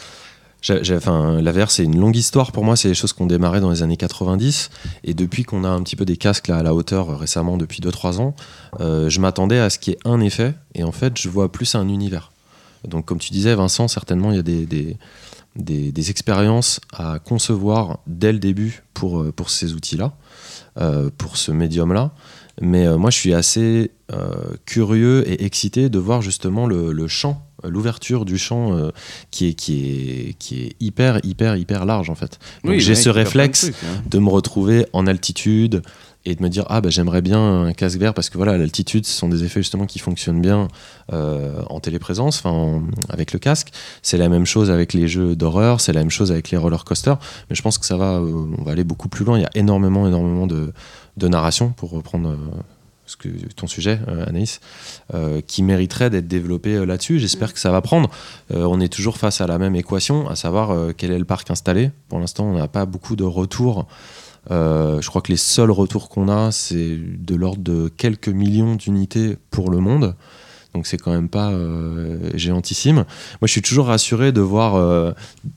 Enfin, 0.92 1.40
la 1.40 1.52
VR, 1.52 1.70
c'est 1.70 1.84
une 1.84 2.00
longue 2.00 2.16
histoire 2.16 2.50
pour 2.50 2.64
moi. 2.64 2.74
C'est 2.74 2.88
des 2.88 2.94
choses 2.94 3.12
qu'on 3.12 3.26
démarrait 3.26 3.60
dans 3.60 3.70
les 3.70 3.84
années 3.84 3.96
90. 3.96 4.70
Et 5.04 5.14
depuis 5.14 5.44
qu'on 5.44 5.62
a 5.62 5.68
un 5.68 5.80
petit 5.84 5.94
peu 5.94 6.04
des 6.04 6.16
casques 6.16 6.48
là, 6.48 6.56
à 6.56 6.62
la 6.64 6.74
hauteur 6.74 7.10
euh, 7.10 7.14
récemment, 7.16 7.56
depuis 7.56 7.80
2-3 7.80 8.18
ans, 8.20 8.34
euh, 8.80 9.08
je 9.08 9.20
m'attendais 9.20 9.60
à 9.60 9.70
ce 9.70 9.78
qu'il 9.78 9.92
y 9.92 9.96
ait 9.96 10.00
un 10.04 10.20
effet. 10.20 10.54
Et 10.74 10.82
en 10.82 10.90
fait, 10.90 11.16
je 11.16 11.28
vois 11.28 11.50
plus 11.52 11.76
un 11.76 11.86
univers. 11.88 12.32
Donc, 12.86 13.06
comme 13.06 13.18
tu 13.18 13.32
disais, 13.32 13.54
Vincent, 13.54 13.88
certainement, 13.88 14.30
il 14.30 14.36
y 14.36 14.40
a 14.40 14.42
des, 14.42 14.66
des, 14.66 14.96
des- 15.56 15.92
des 15.92 16.10
expériences 16.10 16.80
à 16.92 17.18
concevoir 17.18 17.98
dès 18.06 18.32
le 18.32 18.38
début 18.38 18.82
pour, 18.94 19.20
euh, 19.20 19.32
pour 19.32 19.50
ces 19.50 19.72
outils-là, 19.74 20.12
euh, 20.80 21.10
pour 21.16 21.36
ce 21.36 21.50
médium-là. 21.52 22.12
Mais 22.60 22.86
euh, 22.86 22.96
moi, 22.98 23.10
je 23.10 23.16
suis 23.16 23.34
assez 23.34 23.92
euh, 24.12 24.34
curieux 24.66 25.28
et 25.28 25.44
excité 25.44 25.88
de 25.88 25.98
voir 25.98 26.22
justement 26.22 26.66
le, 26.66 26.92
le 26.92 27.06
champ, 27.08 27.44
l'ouverture 27.62 28.24
du 28.24 28.36
champ 28.38 28.76
euh, 28.76 28.90
qui, 29.30 29.48
est, 29.48 29.54
qui, 29.54 29.74
est, 29.90 30.32
qui 30.38 30.62
est 30.64 30.76
hyper, 30.80 31.20
hyper, 31.24 31.56
hyper 31.56 31.84
large 31.86 32.10
en 32.10 32.14
fait. 32.16 32.38
Donc 32.64 32.72
Oui, 32.72 32.80
j'ai 32.80 32.94
ce 32.96 33.08
réflexe 33.10 33.60
trucs, 33.62 33.76
hein. 33.84 34.02
de 34.10 34.18
me 34.18 34.28
retrouver 34.28 34.86
en 34.92 35.06
altitude 35.06 35.82
et 36.28 36.34
de 36.34 36.42
me 36.42 36.48
dire 36.48 36.64
ah 36.68 36.80
bah 36.82 36.90
j'aimerais 36.90 37.22
bien 37.22 37.62
un 37.64 37.72
casque 37.72 37.98
vert 37.98 38.12
parce 38.12 38.28
que 38.28 38.36
voilà 38.36 38.58
l'altitude 38.58 39.06
ce 39.06 39.12
sont 39.12 39.28
des 39.28 39.44
effets 39.44 39.60
justement 39.60 39.86
qui 39.86 39.98
fonctionnent 39.98 40.42
bien 40.42 40.68
euh, 41.12 41.62
en 41.70 41.80
téléprésence 41.80 42.38
enfin 42.38 42.50
en- 42.50 42.82
avec 43.08 43.32
le 43.32 43.38
casque. 43.38 43.68
C'est 44.02 44.18
la 44.18 44.28
même 44.28 44.44
chose 44.44 44.70
avec 44.70 44.92
les 44.92 45.08
jeux 45.08 45.34
d'horreur 45.34 45.80
c'est 45.80 45.94
la 45.94 46.00
même 46.00 46.10
chose 46.10 46.30
avec 46.30 46.50
les 46.50 46.58
roller 46.58 46.84
coasters 46.84 47.18
mais 47.48 47.56
je 47.56 47.62
pense 47.62 47.78
que 47.78 47.86
ça 47.86 47.96
va 47.96 48.16
euh, 48.18 48.46
on 48.58 48.62
va 48.62 48.72
aller 48.72 48.84
beaucoup 48.84 49.08
plus 49.08 49.24
loin. 49.24 49.38
Il 49.38 49.42
y 49.42 49.46
a 49.46 49.50
énormément 49.54 50.06
énormément 50.06 50.46
de, 50.46 50.72
de 51.16 51.28
narration 51.28 51.70
pour 51.70 51.90
reprendre 51.90 52.28
euh, 52.30 52.36
ce 53.06 53.16
que, 53.16 53.28
ton 53.56 53.66
sujet 53.66 53.98
Anaïs 54.26 54.60
qui 55.46 55.62
mériterait 55.62 56.10
d'être 56.10 56.28
développé 56.28 56.84
là-dessus. 56.84 57.18
J'espère 57.18 57.54
que 57.54 57.58
ça 57.58 57.70
va 57.70 57.80
prendre. 57.80 58.10
On 58.50 58.82
est 58.82 58.92
toujours 58.92 59.16
face 59.16 59.40
à 59.40 59.46
la 59.46 59.56
même 59.56 59.74
équation 59.76 60.28
à 60.28 60.36
savoir 60.36 60.76
quel 60.94 61.12
est 61.12 61.18
le 61.18 61.24
parc 61.24 61.50
installé. 61.50 61.90
Pour 62.10 62.18
l'instant 62.18 62.44
on 62.44 62.58
n'a 62.58 62.68
pas 62.68 62.84
beaucoup 62.84 63.16
de 63.16 63.24
retours 63.24 63.86
euh, 64.50 65.00
je 65.00 65.08
crois 65.08 65.20
que 65.22 65.30
les 65.32 65.36
seuls 65.38 65.70
retours 65.70 66.08
qu'on 66.08 66.28
a, 66.28 66.50
c'est 66.52 66.96
de 66.98 67.34
l'ordre 67.34 67.62
de 67.62 67.88
quelques 67.88 68.28
millions 68.28 68.74
d'unités 68.76 69.36
pour 69.50 69.70
le 69.70 69.78
monde. 69.78 70.14
Donc 70.74 70.86
c'est 70.86 70.98
quand 70.98 71.10
même 71.10 71.30
pas 71.30 71.50
euh, 71.50 72.30
géantissime. 72.34 72.96
Moi, 72.96 73.06
je 73.46 73.52
suis 73.52 73.62
toujours 73.62 73.86
rassuré 73.86 74.32
de 74.32 74.42
voir 74.42 74.74
euh, 74.76 75.12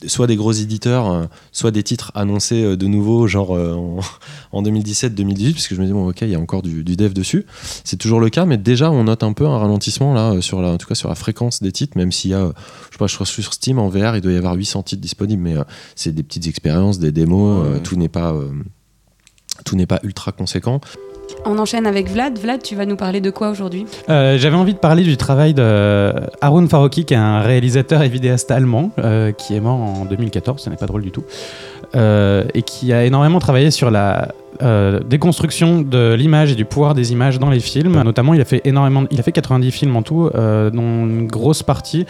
soit 0.07 0.25
des 0.25 0.37
gros 0.37 0.53
éditeurs, 0.53 1.27
soit 1.51 1.71
des 1.71 1.83
titres 1.83 2.13
annoncés 2.15 2.77
de 2.77 2.87
nouveau, 2.87 3.27
genre 3.27 3.51
en, 3.51 3.99
en 4.53 4.63
2017-2018, 4.63 5.51
parce 5.51 5.67
que 5.67 5.75
je 5.75 5.81
me 5.81 5.85
dis 5.85 5.91
bon, 5.91 6.07
ok, 6.09 6.21
il 6.21 6.29
y 6.29 6.35
a 6.35 6.39
encore 6.39 6.61
du, 6.61 6.85
du 6.85 6.95
dev 6.95 7.11
dessus. 7.11 7.45
C'est 7.83 7.97
toujours 7.97 8.21
le 8.21 8.29
cas, 8.29 8.45
mais 8.45 8.57
déjà 8.57 8.89
on 8.89 9.03
note 9.03 9.23
un 9.23 9.33
peu 9.33 9.45
un 9.45 9.57
ralentissement 9.57 10.13
là, 10.13 10.39
sur 10.41 10.61
la, 10.61 10.69
en 10.69 10.77
tout 10.77 10.87
cas 10.87 10.95
sur 10.95 11.09
la 11.09 11.15
fréquence 11.15 11.61
des 11.61 11.73
titres, 11.73 11.97
même 11.97 12.13
s'il 12.13 12.31
y 12.31 12.33
a, 12.33 12.45
je 12.87 12.93
sais 12.93 12.97
pas, 12.97 13.07
je 13.07 13.15
crois 13.15 13.25
sur 13.27 13.53
Steam 13.53 13.79
en 13.79 13.89
VR, 13.89 14.15
il 14.15 14.21
doit 14.21 14.31
y 14.31 14.37
avoir 14.37 14.55
800 14.55 14.83
titres 14.83 15.01
disponibles, 15.01 15.43
mais 15.43 15.55
c'est 15.95 16.15
des 16.15 16.23
petites 16.23 16.47
expériences, 16.47 16.99
des 16.99 17.11
démos, 17.11 17.67
Ouais. 17.67 17.79
tout 17.81 17.97
n'est 17.97 18.09
pas 18.09 18.33
tout 19.65 19.75
n'est 19.75 19.85
pas 19.85 19.99
ultra 20.03 20.31
conséquent. 20.31 20.81
On 21.45 21.57
enchaîne 21.57 21.87
avec 21.87 22.09
Vlad. 22.09 22.37
Vlad, 22.37 22.61
tu 22.61 22.75
vas 22.75 22.85
nous 22.85 22.95
parler 22.97 23.21
de 23.21 23.29
quoi 23.29 23.49
aujourd'hui? 23.49 23.85
Euh, 24.09 24.37
J'avais 24.37 24.55
envie 24.55 24.73
de 24.73 24.79
parler 24.79 25.03
du 25.03 25.17
travail 25.17 25.53
de 25.53 26.11
Harun 26.41 26.67
Farouki, 26.67 27.05
qui 27.05 27.13
est 27.13 27.17
un 27.17 27.39
réalisateur 27.41 28.01
et 28.03 28.09
vidéaste 28.09 28.51
allemand, 28.51 28.91
euh, 28.99 29.31
qui 29.31 29.55
est 29.55 29.59
mort 29.59 29.79
en 29.79 30.05
2014, 30.05 30.61
ce 30.61 30.69
n'est 30.69 30.75
pas 30.75 30.85
drôle 30.87 31.01
du 31.01 31.11
tout, 31.11 31.23
euh, 31.95 32.43
et 32.53 32.61
qui 32.61 32.93
a 32.93 33.05
énormément 33.05 33.39
travaillé 33.39 33.71
sur 33.71 33.89
la 33.91 34.33
euh, 34.61 34.99
déconstruction 34.99 35.81
de 35.81 36.13
l'image 36.13 36.51
et 36.51 36.55
du 36.55 36.65
pouvoir 36.65 36.93
des 36.93 37.11
images 37.11 37.39
dans 37.39 37.49
les 37.49 37.59
films. 37.59 38.01
Notamment, 38.03 38.33
il 38.33 38.41
a 38.41 38.45
fait 38.45 38.61
énormément, 38.65 39.03
il 39.09 39.19
a 39.19 39.23
fait 39.23 39.31
90 39.31 39.71
films 39.71 39.95
en 39.95 40.03
tout, 40.03 40.29
euh, 40.35 40.69
dont 40.69 41.05
une 41.07 41.27
grosse 41.27 41.63
partie 41.63 42.05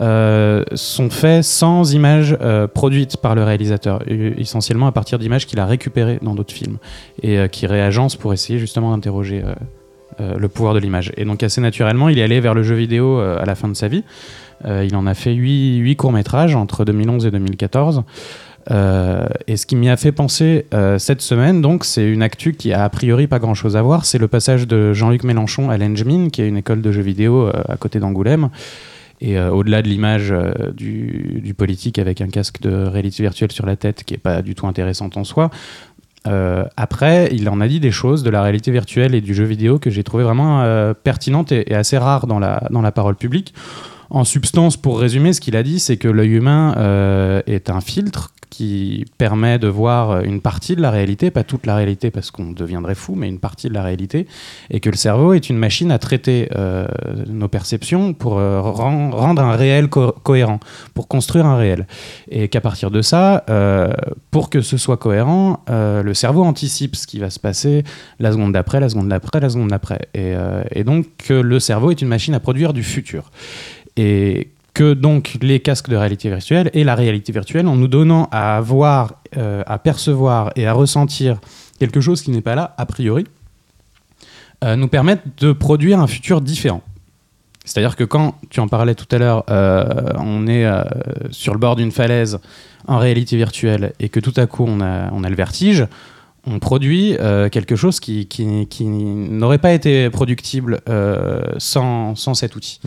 euh, 0.00 0.62
sont 0.74 1.10
faits 1.10 1.44
sans 1.44 1.94
images 1.94 2.36
euh, 2.40 2.66
produites 2.66 3.16
par 3.16 3.34
le 3.34 3.42
réalisateur, 3.42 4.02
essentiellement 4.06 4.86
à 4.86 4.92
partir 4.92 5.18
d'images 5.18 5.46
qu'il 5.46 5.58
a 5.58 5.66
récupérées 5.66 6.18
dans 6.22 6.34
d'autres 6.34 6.52
films 6.52 6.78
et 7.22 7.38
euh, 7.38 7.48
qui 7.48 7.66
réagencent 7.66 8.16
pour 8.16 8.32
essayer 8.32 8.58
justement 8.58 8.90
d'interroger 8.90 9.42
euh, 10.20 10.36
le 10.36 10.48
pouvoir 10.48 10.74
de 10.74 10.80
l'image. 10.80 11.12
Et 11.16 11.24
donc 11.24 11.42
assez 11.42 11.60
naturellement, 11.60 12.08
il 12.08 12.18
est 12.18 12.22
allé 12.22 12.40
vers 12.40 12.54
le 12.54 12.62
jeu 12.62 12.74
vidéo 12.74 13.18
à 13.18 13.44
la 13.44 13.54
fin 13.54 13.68
de 13.68 13.74
sa 13.74 13.88
vie. 13.88 14.04
Il 14.64 14.96
en 14.96 15.06
a 15.06 15.12
fait 15.12 15.34
8, 15.34 15.94
courts-métrages 15.96 16.56
entre 16.56 16.86
2011 16.86 17.26
et 17.26 17.30
2014. 17.30 18.02
Euh, 18.70 19.26
et 19.46 19.58
ce 19.58 19.66
qui 19.66 19.76
m'y 19.76 19.90
a 19.90 19.96
fait 19.98 20.12
penser 20.12 20.64
cette 20.98 21.20
semaine, 21.20 21.60
donc, 21.60 21.84
c'est 21.84 22.10
une 22.10 22.22
actu 22.22 22.54
qui 22.54 22.72
a 22.72 22.84
a 22.84 22.88
priori 22.88 23.26
pas 23.26 23.38
grand-chose 23.38 23.76
à 23.76 23.82
voir. 23.82 24.06
C'est 24.06 24.16
le 24.16 24.28
passage 24.28 24.66
de 24.66 24.94
Jean-Luc 24.94 25.24
Mélenchon 25.24 25.68
à 25.68 25.76
l'Engmin, 25.76 26.30
qui 26.30 26.40
est 26.40 26.48
une 26.48 26.56
école 26.56 26.80
de 26.80 26.90
jeux 26.90 27.02
vidéo 27.02 27.50
à 27.68 27.76
côté 27.76 28.00
d'Angoulême. 28.00 28.48
Et 29.20 29.38
euh, 29.38 29.50
au-delà 29.50 29.82
de 29.82 29.88
l'image 29.88 30.30
euh, 30.30 30.72
du, 30.72 31.54
politique 31.56 31.98
avec 31.98 32.20
un 32.20 32.28
casque 32.28 32.60
de 32.60 32.70
réalité 32.70 33.22
virtuelle 33.22 33.52
sur 33.52 33.66
la 33.66 33.76
tête, 33.76 34.04
qui 34.04 34.14
est 34.14 34.18
pas 34.18 34.42
du 34.42 34.54
tout 34.54 34.66
intéressante 34.66 35.16
en 35.16 35.24
soi, 35.24 35.50
euh, 36.26 36.64
après, 36.76 37.28
il 37.32 37.48
en 37.48 37.60
a 37.60 37.68
dit 37.68 37.80
des 37.80 37.92
choses 37.92 38.22
de 38.22 38.30
la 38.30 38.42
réalité 38.42 38.70
virtuelle 38.72 39.14
et 39.14 39.20
du 39.20 39.32
jeu 39.32 39.44
vidéo 39.44 39.78
que 39.78 39.90
j'ai 39.90 40.02
trouvé 40.02 40.24
vraiment 40.24 40.92
pertinentes 41.04 41.52
et, 41.52 41.72
assez 41.74 41.98
rares 41.98 42.26
dans 42.26 42.38
la, 42.38 42.64
dans 42.70 42.82
la 42.82 42.92
parole 42.92 43.14
publique. 43.14 43.54
En 44.10 44.24
substance, 44.24 44.76
pour 44.76 45.00
résumer, 45.00 45.32
ce 45.32 45.40
qu'il 45.40 45.56
a 45.56 45.62
dit, 45.62 45.78
c'est 45.78 45.96
que 45.96 46.08
l'œil 46.08 46.34
humain 46.34 46.74
est 47.46 47.70
un 47.70 47.80
filtre 47.80 48.32
qui 48.56 49.04
permet 49.18 49.58
de 49.58 49.68
voir 49.68 50.22
une 50.24 50.40
partie 50.40 50.76
de 50.76 50.80
la 50.80 50.90
réalité, 50.90 51.30
pas 51.30 51.44
toute 51.44 51.66
la 51.66 51.76
réalité 51.76 52.10
parce 52.10 52.30
qu'on 52.30 52.52
deviendrait 52.52 52.94
fou, 52.94 53.14
mais 53.14 53.28
une 53.28 53.38
partie 53.38 53.68
de 53.68 53.74
la 53.74 53.82
réalité, 53.82 54.26
et 54.70 54.80
que 54.80 54.88
le 54.88 54.96
cerveau 54.96 55.34
est 55.34 55.50
une 55.50 55.58
machine 55.58 55.90
à 55.90 55.98
traiter 55.98 56.48
euh, 56.56 56.86
nos 57.28 57.48
perceptions 57.48 58.14
pour 58.14 58.38
euh, 58.38 58.62
ren- 58.62 59.10
rendre 59.10 59.42
un 59.42 59.56
réel 59.56 59.88
co- 59.88 60.14
cohérent, 60.22 60.58
pour 60.94 61.06
construire 61.06 61.44
un 61.44 61.56
réel. 61.56 61.86
Et 62.30 62.48
qu'à 62.48 62.62
partir 62.62 62.90
de 62.90 63.02
ça, 63.02 63.44
euh, 63.50 63.92
pour 64.30 64.48
que 64.48 64.62
ce 64.62 64.78
soit 64.78 64.96
cohérent, 64.96 65.60
le 65.68 66.14
cerveau 66.14 66.42
anticipe 66.42 66.96
ce 66.96 67.06
qui 67.06 67.18
va 67.18 67.28
se 67.28 67.38
passer 67.38 67.84
la 68.20 68.32
seconde 68.32 68.52
d'après, 68.52 68.80
la 68.80 68.88
seconde 68.88 69.08
d'après, 69.08 69.40
la 69.40 69.50
seconde 69.50 69.68
d'après. 69.68 70.00
Et, 70.14 70.32
et 70.72 70.84
donc 70.84 71.06
que 71.18 71.34
le 71.34 71.60
cerveau 71.60 71.90
est 71.90 72.00
une 72.00 72.08
machine 72.08 72.34
à 72.34 72.40
produire 72.40 72.72
du 72.72 72.82
futur. 72.82 73.30
Et 73.96 74.48
que 74.76 74.92
donc 74.92 75.38
les 75.40 75.60
casques 75.60 75.88
de 75.88 75.96
réalité 75.96 76.28
virtuelle 76.28 76.70
et 76.74 76.84
la 76.84 76.94
réalité 76.94 77.32
virtuelle, 77.32 77.66
en 77.66 77.76
nous 77.76 77.88
donnant 77.88 78.28
à 78.30 78.60
voir, 78.60 79.14
euh, 79.38 79.62
à 79.66 79.78
percevoir 79.78 80.52
et 80.54 80.66
à 80.66 80.74
ressentir 80.74 81.40
quelque 81.78 82.02
chose 82.02 82.20
qui 82.20 82.30
n'est 82.30 82.42
pas 82.42 82.54
là 82.54 82.74
a 82.76 82.84
priori, 82.84 83.24
euh, 84.64 84.76
nous 84.76 84.88
permettent 84.88 85.24
de 85.38 85.52
produire 85.52 85.98
un 85.98 86.06
futur 86.06 86.42
différent. 86.42 86.82
C'est-à-dire 87.64 87.96
que 87.96 88.04
quand, 88.04 88.38
tu 88.50 88.60
en 88.60 88.68
parlais 88.68 88.94
tout 88.94 89.08
à 89.12 89.16
l'heure, 89.16 89.44
euh, 89.48 90.12
on 90.18 90.46
est 90.46 90.70
sur 91.30 91.54
le 91.54 91.58
bord 91.58 91.76
d'une 91.76 91.90
falaise 91.90 92.38
en 92.86 92.98
réalité 92.98 93.38
virtuelle 93.38 93.94
et 93.98 94.10
que 94.10 94.20
tout 94.20 94.34
à 94.36 94.44
coup 94.44 94.66
on 94.68 94.82
a, 94.82 95.10
on 95.10 95.24
a 95.24 95.30
le 95.30 95.36
vertige, 95.36 95.86
on 96.48 96.58
produit 96.60 97.16
euh, 97.18 97.48
quelque 97.48 97.74
chose 97.76 97.98
qui, 97.98 98.26
qui, 98.26 98.66
qui 98.68 98.84
n'aurait 98.84 99.58
pas 99.58 99.72
été 99.72 100.10
productible 100.10 100.80
euh, 100.88 101.42
sans, 101.58 102.14
sans 102.14 102.34
cet 102.34 102.54
outil. 102.54 102.80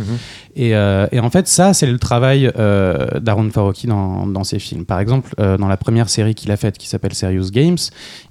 Et, 0.55 0.75
euh, 0.75 1.07
et 1.11 1.19
en 1.19 1.29
fait, 1.29 1.47
ça, 1.47 1.73
c'est 1.73 1.87
le 1.87 1.99
travail 1.99 2.51
d'Aaron 2.55 3.49
Farouki 3.49 3.87
dans, 3.87 4.25
dans 4.27 4.43
ses 4.43 4.59
films. 4.59 4.85
Par 4.85 4.99
exemple, 4.99 5.33
dans 5.37 5.67
la 5.67 5.77
première 5.77 6.09
série 6.09 6.35
qu'il 6.35 6.51
a 6.51 6.57
faite, 6.57 6.77
qui 6.77 6.87
s'appelle 6.87 7.13
Serious 7.13 7.49
Games, 7.51 7.77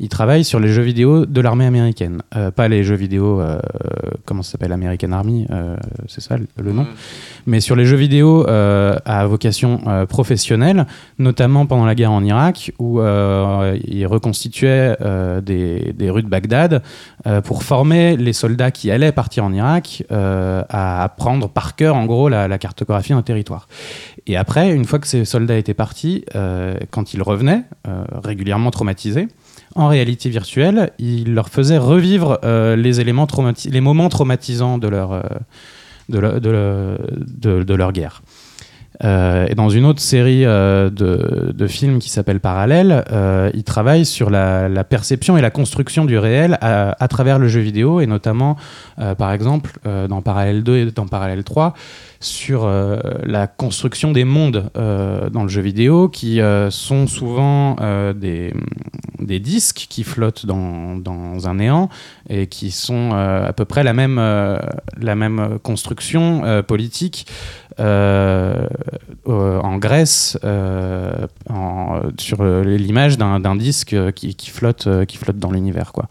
il 0.00 0.08
travaille 0.08 0.44
sur 0.44 0.60
les 0.60 0.68
jeux 0.68 0.82
vidéo 0.82 1.26
de 1.26 1.40
l'armée 1.40 1.66
américaine. 1.66 2.22
Pas 2.56 2.68
les 2.68 2.82
jeux 2.84 2.94
vidéo, 2.94 3.42
comment 4.24 4.42
ça 4.42 4.52
s'appelle, 4.52 4.72
American 4.72 5.12
Army, 5.12 5.46
c'est 6.06 6.20
ça 6.20 6.36
le- 6.36 6.72
nom 6.72 6.86
mais 7.46 7.60
sur 7.60 7.76
les 7.76 7.86
jeux 7.86 7.96
vidéo 7.96 8.46
à 8.48 9.26
vocation 9.26 9.80
professionnelle, 10.08 10.86
notamment 11.18 11.66
pendant 11.66 11.86
la 11.86 11.94
guerre 11.94 12.12
en 12.12 12.22
Irak, 12.24 12.72
où 12.78 13.00
il 13.00 14.06
reconstituait 14.06 14.96
euh, 15.18 15.40
des, 15.40 15.92
des 15.92 16.10
rues 16.10 16.22
de 16.22 16.28
Bagdad 16.28 16.82
euh, 17.26 17.40
pour 17.40 17.62
former 17.62 18.16
les 18.16 18.32
soldats 18.32 18.70
qui 18.70 18.90
allaient 18.90 19.12
partir 19.12 19.44
en 19.44 19.52
Irak 19.52 20.04
euh, 20.10 20.62
à 20.68 21.02
apprendre 21.02 21.48
par 21.48 21.76
cœur, 21.76 21.96
en 21.96 22.06
gros, 22.06 22.28
la, 22.28 22.58
cartographie 22.58 23.12
d'un 23.12 23.22
territoire. 23.22 23.68
Et 24.26 24.36
après, 24.36 24.70
une 24.72 24.84
fois 24.84 24.98
que 24.98 25.06
ces 25.06 25.24
soldats 25.24 25.56
étaient 25.56 25.74
partis, 25.74 26.24
quand 26.90 27.14
ils 27.14 27.22
revenaient, 27.22 27.62
régulièrement 28.22 28.70
traumatisés, 28.70 29.28
en 29.74 29.88
réalité 29.88 30.28
virtuelle, 30.28 30.90
il 30.98 31.34
leur 31.34 31.48
faisait 31.48 31.78
revivre 31.78 32.38
les 32.44 33.00
éléments 33.00 33.26
les 33.64 33.80
moments 33.80 34.08
traumatisants 34.08 34.78
de 34.78 34.88
leur- 34.88 35.22
de- 36.08 37.62
de 37.62 37.74
leur 37.74 37.92
guerre. 37.92 38.22
Euh, 39.04 39.46
et 39.48 39.54
dans 39.54 39.68
une 39.68 39.84
autre 39.84 40.00
série 40.00 40.44
euh, 40.44 40.90
de, 40.90 41.66
films 41.66 41.98
qui 41.98 42.08
s'appelle 42.08 42.40
Parallèle, 42.40 43.04
euh, 43.12 43.50
il 43.54 43.62
travaille 43.62 44.04
sur 44.04 44.30
la, 44.30 44.68
perception 44.88 45.36
et 45.36 45.40
la 45.40 45.50
construction 45.50 46.04
du 46.04 46.18
réel 46.18 46.58
à, 46.60 47.08
travers 47.08 47.38
le 47.38 47.48
jeu 47.48 47.60
vidéo, 47.60 48.00
et 48.00 48.06
notamment, 48.06 48.56
euh, 48.98 49.14
par 49.14 49.32
exemple, 49.32 49.78
dans 50.08 50.22
Parallèle 50.22 50.62
2 50.62 50.76
et 50.76 50.86
dans 50.86 51.06
Parallèle 51.06 51.44
3, 51.44 51.74
sur 52.20 52.68
la 53.24 53.46
construction 53.46 54.12
des 54.12 54.24
mondes 54.24 54.70
dans 54.74 55.42
le 55.42 55.48
jeu 55.48 55.60
vidéo, 55.60 56.08
qui 56.08 56.40
sont 56.70 57.06
souvent 57.06 57.76
des, 58.14 58.52
disques 59.40 59.86
qui 59.88 60.04
flottent 60.04 60.46
dans, 60.46 60.96
dans 60.96 61.48
un 61.48 61.54
néant 61.54 61.90
et 62.28 62.46
qui 62.46 62.70
sont 62.70 63.12
à 63.12 63.52
peu 63.52 63.64
près 63.64 63.84
la 63.84 63.92
même, 63.92 64.18
la 64.18 65.14
même 65.14 65.58
construction 65.62 66.62
politique 66.66 67.26
en 67.80 69.76
Grèce 69.78 70.38
euh, 70.44 71.12
en- 71.50 72.00
sur 72.18 72.38
euh, 72.40 72.62
l'image 72.64 73.18
d'un 73.18 73.56
disque 73.56 73.92
euh, 73.92 74.10
qui, 74.10 74.34
flotte, 74.50 74.86
euh, 74.86 75.04
qui 75.04 75.16
flotte 75.16 75.38
dans 75.38 75.50
l'univers. 75.50 75.92
quoi. 75.92 76.06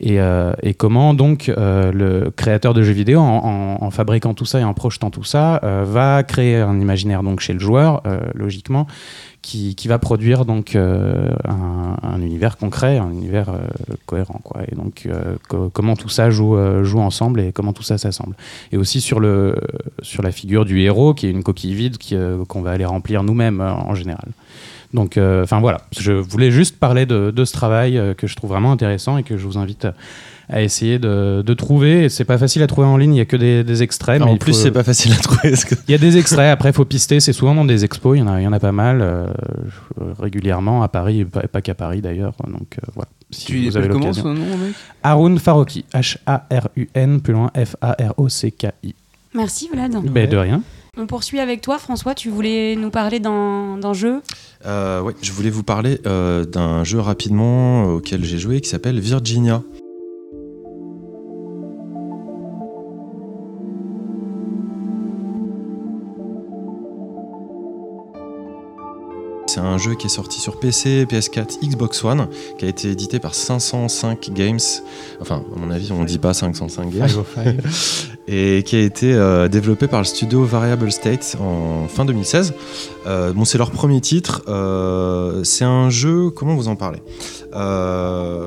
Et, 0.00 0.20
euh, 0.20 0.52
comment 0.78 1.14
donc 1.14 1.48
euh, 1.48 1.92
le 1.92 2.30
créateur 2.30 2.74
de 2.74 2.82
jeux 2.82 2.92
vidéo, 2.92 3.20
en, 3.20 3.78
en- 3.80 3.90
fabriquant 3.90 4.34
tout 4.34 4.44
ça 4.44 4.60
et 4.60 4.64
en 4.64 4.72
projetant 4.74 5.10
tout 5.10 5.24
ça, 5.24 5.60
euh, 5.64 5.84
va 5.86 6.22
créer 6.22 6.56
un 6.56 6.78
imaginaire 6.80 7.22
donc 7.22 7.40
chez 7.40 7.52
le 7.52 7.58
joueur, 7.58 8.02
euh, 8.06 8.20
logiquement, 8.34 8.86
qui, 9.42 9.74
va 9.88 9.98
produire 9.98 10.44
donc 10.44 10.76
euh, 10.76 11.30
un, 11.48 11.96
un 12.02 12.20
univers 12.20 12.56
concret, 12.56 12.98
un 12.98 13.10
univers 13.10 13.48
euh, 13.48 13.58
cohérent. 14.06 14.40
Quoi. 14.44 14.62
Et 14.70 14.74
donc 14.74 15.04
euh, 15.06 15.36
co- 15.48 15.70
comment 15.70 15.96
tout 15.96 16.08
ça 16.08 16.30
joue, 16.30 16.56
joue 16.84 17.00
ensemble 17.00 17.40
et 17.40 17.52
comment 17.52 17.72
tout 17.72 17.82
ça 17.82 17.98
s'assemble. 17.98 18.36
Et 18.72 18.76
aussi 18.76 19.00
sur, 19.00 19.20
le, 19.20 19.56
sur 20.02 20.22
la 20.22 20.30
figure 20.30 20.64
du 20.64 20.80
héros, 20.80 21.14
qui 21.14 21.26
est 21.26 21.30
une 21.30 21.42
coquille 21.42 21.74
vide 21.74 21.96
qu'on 22.48 22.62
va 22.62 22.70
aller 22.70 22.84
remplir 22.84 23.22
nous-mêmes 23.22 23.60
en 23.60 23.94
général. 23.94 24.28
Donc, 24.92 25.18
enfin 25.18 25.60
voilà, 25.60 25.82
je 25.98 26.12
voulais 26.12 26.50
juste 26.50 26.78
parler 26.78 27.06
de, 27.06 27.30
de 27.30 27.44
ce 27.44 27.52
travail 27.52 28.00
que 28.16 28.26
je 28.26 28.34
trouve 28.34 28.50
vraiment 28.50 28.72
intéressant 28.72 29.18
et 29.18 29.22
que 29.22 29.36
je 29.36 29.46
vous 29.46 29.56
invite 29.56 29.84
à, 29.84 29.94
à 30.50 30.62
essayer 30.62 30.98
de, 30.98 31.42
de 31.46 31.54
trouver. 31.54 32.08
C'est 32.08 32.24
pas 32.24 32.36
facile 32.38 32.62
à 32.62 32.66
trouver 32.66 32.86
en 32.86 32.96
ligne, 32.96 33.14
il 33.14 33.18
y 33.18 33.20
a 33.20 33.24
que 33.24 33.36
des, 33.36 33.62
des 33.64 33.82
extraits. 33.82 34.20
mais 34.20 34.30
en 34.30 34.36
plus, 34.36 34.52
faut- 34.52 34.58
c'est 34.58 34.70
pas 34.72 34.82
facile 34.84 35.12
à 35.12 35.16
trouver. 35.16 35.54
il 35.88 35.92
y 35.92 35.94
a 35.94 35.98
des 35.98 36.16
extraits, 36.16 36.50
après 36.52 36.70
il 36.70 36.72
faut 36.74 36.84
pister, 36.84 37.20
c'est 37.20 37.32
souvent 37.32 37.54
dans 37.54 37.64
des 37.64 37.84
expos, 37.84 38.16
il 38.16 38.20
y 38.20 38.22
en 38.22 38.28
a, 38.28 38.40
il 38.40 38.44
y 38.44 38.46
en 38.46 38.52
a 38.52 38.60
pas 38.60 38.72
mal, 38.72 39.00
euh, 39.00 39.26
régulièrement 40.18 40.82
à 40.82 40.88
Paris, 40.88 41.20
et 41.20 41.24
pas, 41.24 41.42
pas 41.42 41.60
qu'à 41.62 41.74
Paris 41.74 42.00
d'ailleurs. 42.00 42.32
Donc 42.46 42.76
euh, 42.78 42.90
voilà, 42.94 43.08
si 43.30 43.46
Tu 43.46 43.64
vous 43.68 43.76
avez 43.76 43.88
comment 43.88 44.12
son 44.12 44.34
nom, 44.34 44.56
mec? 44.58 44.74
Haroun 45.02 45.38
Faroki, 45.38 45.84
H-A-R-U-N, 45.94 47.20
plus 47.20 47.32
loin 47.32 47.50
F-A-R-O-C-K-I. 47.54 48.94
Merci 49.34 49.68
Vlad. 49.72 49.92
Ben, 50.10 50.28
de 50.28 50.36
rien. 50.36 50.62
On 50.96 51.06
poursuit 51.06 51.38
avec 51.38 51.60
toi, 51.60 51.78
François. 51.78 52.14
Tu 52.16 52.30
voulais 52.30 52.74
nous 52.74 52.90
parler 52.90 53.20
d'un 53.20 53.92
jeu? 53.92 54.20
Euh, 54.66 55.00
ouais, 55.02 55.14
je 55.22 55.30
voulais 55.30 55.48
vous 55.50 55.62
parler 55.62 56.00
euh, 56.06 56.44
d'un 56.44 56.82
jeu 56.82 56.98
rapidement 56.98 57.84
auquel 57.84 58.24
j'ai 58.24 58.38
joué 58.38 58.60
qui 58.60 58.68
s'appelle 58.68 58.98
Virginia. 58.98 59.62
C'est 69.52 69.58
un 69.58 69.78
jeu 69.78 69.96
qui 69.96 70.06
est 70.06 70.10
sorti 70.10 70.40
sur 70.40 70.60
PC, 70.60 71.06
PS4, 71.06 71.58
Xbox 71.68 72.04
One, 72.04 72.28
qui 72.56 72.66
a 72.66 72.68
été 72.68 72.88
édité 72.88 73.18
par 73.18 73.34
505 73.34 74.30
Games. 74.32 74.60
Enfin, 75.20 75.42
à 75.56 75.58
mon 75.58 75.72
avis, 75.72 75.90
on 75.90 76.04
dit 76.04 76.20
pas 76.20 76.34
505 76.34 76.88
Games. 76.88 77.08
et 78.32 78.62
qui 78.62 78.76
a 78.76 78.80
été 78.80 79.12
euh, 79.12 79.48
développé 79.48 79.88
par 79.88 79.98
le 79.98 80.04
studio 80.04 80.44
Variable 80.44 80.92
State 80.92 81.36
en 81.40 81.88
fin 81.88 82.04
2016. 82.04 82.54
Euh, 83.06 83.32
bon, 83.32 83.44
c'est 83.44 83.58
leur 83.58 83.72
premier 83.72 84.00
titre. 84.00 84.42
Euh, 84.46 85.42
c'est 85.42 85.64
un 85.64 85.90
jeu. 85.90 86.30
Comment 86.30 86.54
vous 86.54 86.68
en 86.68 86.76
parlez? 86.76 87.02
Euh, 87.56 88.46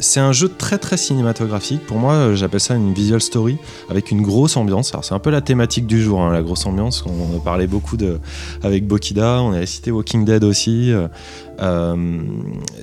C'est 0.00 0.20
un 0.20 0.32
jeu 0.32 0.50
très 0.50 0.76
très 0.76 0.98
cinématographique. 0.98 1.86
Pour 1.86 1.98
moi, 1.98 2.34
j'appelle 2.34 2.60
ça 2.60 2.74
une 2.74 2.92
visual 2.92 3.22
story 3.22 3.56
avec 3.88 4.10
une 4.10 4.20
grosse 4.20 4.58
ambiance. 4.58 4.92
Alors, 4.92 5.04
c'est 5.04 5.14
un 5.14 5.18
peu 5.18 5.30
la 5.30 5.40
thématique 5.40 5.86
du 5.86 6.02
jour, 6.02 6.20
hein, 6.20 6.32
la 6.32 6.42
grosse 6.42 6.66
ambiance. 6.66 7.02
On 7.06 7.38
a 7.38 7.40
parlé 7.40 7.66
beaucoup 7.66 7.96
de 7.96 8.18
avec 8.62 8.86
Bokida. 8.86 9.40
On 9.40 9.52
avait 9.52 9.66
cité 9.66 9.90
Walking 9.90 10.26
Dead 10.26 10.44
aussi. 10.44 10.92
Euh, 11.60 12.22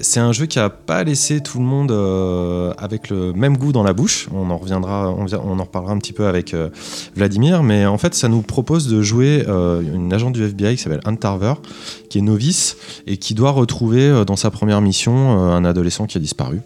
c'est 0.01 0.19
un 0.19 0.31
jeu 0.31 0.45
qui 0.45 0.59
a 0.59 0.69
pas 0.69 1.03
laissé 1.03 1.41
tout 1.41 1.57
le 1.59 1.65
monde 1.65 1.91
euh, 1.91 2.73
avec 2.77 3.09
le 3.09 3.33
même 3.33 3.57
goût 3.57 3.71
dans 3.71 3.83
la 3.83 3.93
bouche. 3.93 4.27
On 4.31 4.49
en 4.49 4.57
reviendra, 4.57 5.11
on, 5.11 5.59
en 5.59 5.63
reparlera 5.63 5.93
un 5.93 5.97
petit 5.97 6.13
peu 6.13 6.27
avec 6.27 6.53
euh, 6.53 6.69
Vladimir, 7.15 7.63
mais 7.63 7.85
en 7.85 7.97
fait, 7.97 8.13
ça 8.13 8.27
nous 8.27 8.41
propose 8.41 8.87
de 8.87 9.01
jouer 9.01 9.45
une 9.47 10.13
agent 10.13 10.31
du 10.31 10.43
FBI 10.43 10.75
qui 10.75 10.81
s'appelle 10.81 11.01
Anne 11.05 11.17
Tarver, 11.17 11.53
qui 12.09 12.19
est 12.19 12.21
novice 12.21 12.77
et 13.07 13.17
qui 13.17 13.33
doit 13.33 13.51
retrouver 13.51 14.23
dans 14.25 14.35
sa 14.35 14.51
première 14.51 14.81
mission 14.81 15.31
un 15.31 15.65
adolescent 15.65 16.05
qui 16.05 16.17
a 16.17 16.21
disparu. 16.21 16.61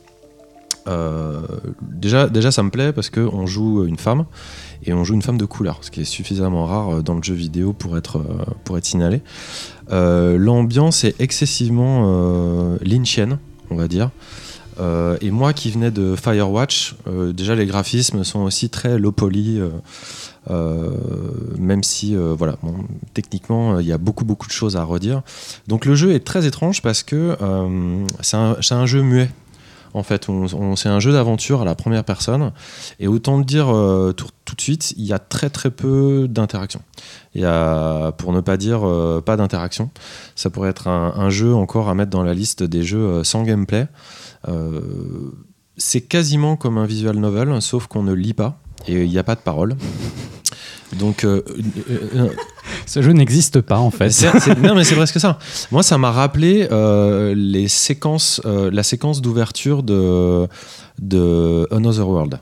Déjà, 1.81 2.27
déjà, 2.27 2.51
ça 2.51 2.63
me 2.63 2.69
plaît 2.69 2.91
parce 2.91 3.09
qu'on 3.09 3.45
joue 3.45 3.85
une 3.85 3.97
femme 3.97 4.25
et 4.83 4.93
on 4.93 5.03
joue 5.03 5.13
une 5.13 5.21
femme 5.21 5.37
de 5.37 5.45
couleur, 5.45 5.79
ce 5.81 5.91
qui 5.91 6.01
est 6.01 6.05
suffisamment 6.05 6.65
rare 6.65 7.03
dans 7.03 7.15
le 7.15 7.23
jeu 7.23 7.35
vidéo 7.35 7.73
pour 7.73 7.97
être, 7.97 8.21
pour 8.63 8.77
être 8.77 8.85
signalé. 8.85 9.21
Euh, 9.91 10.37
L'ambiance 10.37 11.03
est 11.03 11.19
excessivement 11.19 12.03
euh, 12.05 12.77
lynchienne, 12.81 13.39
on 13.69 13.75
va 13.75 13.87
dire. 13.87 14.09
Euh, 14.79 15.17
et 15.21 15.31
moi 15.31 15.53
qui 15.53 15.69
venais 15.69 15.91
de 15.91 16.15
Firewatch, 16.15 16.95
déjà 17.33 17.55
les 17.55 17.65
graphismes 17.65 18.23
sont 18.23 18.39
aussi 18.39 18.69
très 18.69 18.97
low 18.97 19.11
poly, 19.11 19.59
même 20.49 21.83
si 21.83 22.15
voilà, 22.15 22.57
techniquement 23.13 23.79
il 23.79 23.85
y 23.85 23.91
a 23.91 23.97
beaucoup 23.97 24.25
beaucoup 24.25 24.47
de 24.47 24.53
choses 24.53 24.77
à 24.77 24.83
redire. 24.83 25.21
Donc 25.67 25.85
le 25.85 25.93
jeu 25.93 26.13
est 26.13 26.25
très 26.25 26.47
étrange 26.47 26.81
parce 26.81 27.03
que 27.03 27.37
c'est 28.21 28.73
un 28.73 28.85
jeu 28.85 29.03
muet. 29.03 29.29
En 29.93 30.03
fait, 30.03 30.27
c'est 30.75 30.89
un 30.89 30.99
jeu 30.99 31.11
d'aventure 31.11 31.61
à 31.61 31.65
la 31.65 31.75
première 31.75 32.03
personne. 32.03 32.51
Et 32.99 33.07
autant 33.07 33.37
le 33.37 33.43
dire 33.43 33.69
euh, 33.69 34.13
tout, 34.13 34.27
de 34.55 34.61
suite, 34.61 34.93
il 34.97 35.05
y 35.05 35.13
a 35.13 35.19
très 35.19 35.49
très 35.49 35.71
peu 35.71 36.27
d'interaction. 36.29 36.81
Il 37.35 37.41
y 37.41 37.45
a, 37.45 38.11
pour 38.13 38.33
ne 38.33 38.41
pas 38.41 38.57
dire 38.57 38.87
euh, 38.87 39.21
pas 39.21 39.37
d'interaction, 39.37 39.89
ça 40.35 40.49
pourrait 40.49 40.69
être 40.69 40.87
un, 40.87 41.13
un 41.15 41.29
jeu 41.29 41.53
encore 41.53 41.89
à 41.89 41.95
mettre 41.95 42.11
dans 42.11 42.23
la 42.23 42.33
liste 42.33 42.63
des 42.63 42.83
jeux 42.83 43.05
euh, 43.05 43.23
sans 43.23 43.43
gameplay. 43.43 43.87
C'est 45.77 46.01
quasiment 46.01 46.57
comme 46.57 46.77
un 46.77 46.85
visual 46.85 47.15
novel, 47.15 47.61
sauf 47.61 47.87
qu'on 47.87 48.03
ne 48.03 48.13
lit 48.13 48.33
pas 48.33 48.59
et 48.87 49.03
il 49.03 49.09
n'y 49.09 49.17
a 49.17 49.23
pas 49.23 49.35
de 49.35 49.39
parole. 49.39 49.75
Donc, 50.99 51.23
euh, 51.23 51.41
euh, 51.89 51.97
euh, 52.15 52.29
Ce 52.85 53.01
jeu 53.01 53.11
n'existe 53.13 53.61
pas 53.61 53.79
en 53.79 53.91
fait. 53.91 54.09
c'est- 54.11 54.37
c'est- 54.39 54.59
non, 54.59 54.75
mais 54.75 54.83
c'est 54.83 54.95
presque 54.95 55.19
ça. 55.19 55.39
Moi, 55.71 55.83
ça 55.83 55.97
m'a 55.97 56.11
rappelé 56.11 56.67
euh, 56.71 57.33
les 57.35 57.67
séquences, 57.67 58.41
euh, 58.45 58.69
la 58.71 58.83
séquence 58.83 59.21
d'ouverture 59.21 59.83
de, 59.83 60.47
de 61.01 61.67
Another 61.71 62.07
World. 62.07 62.39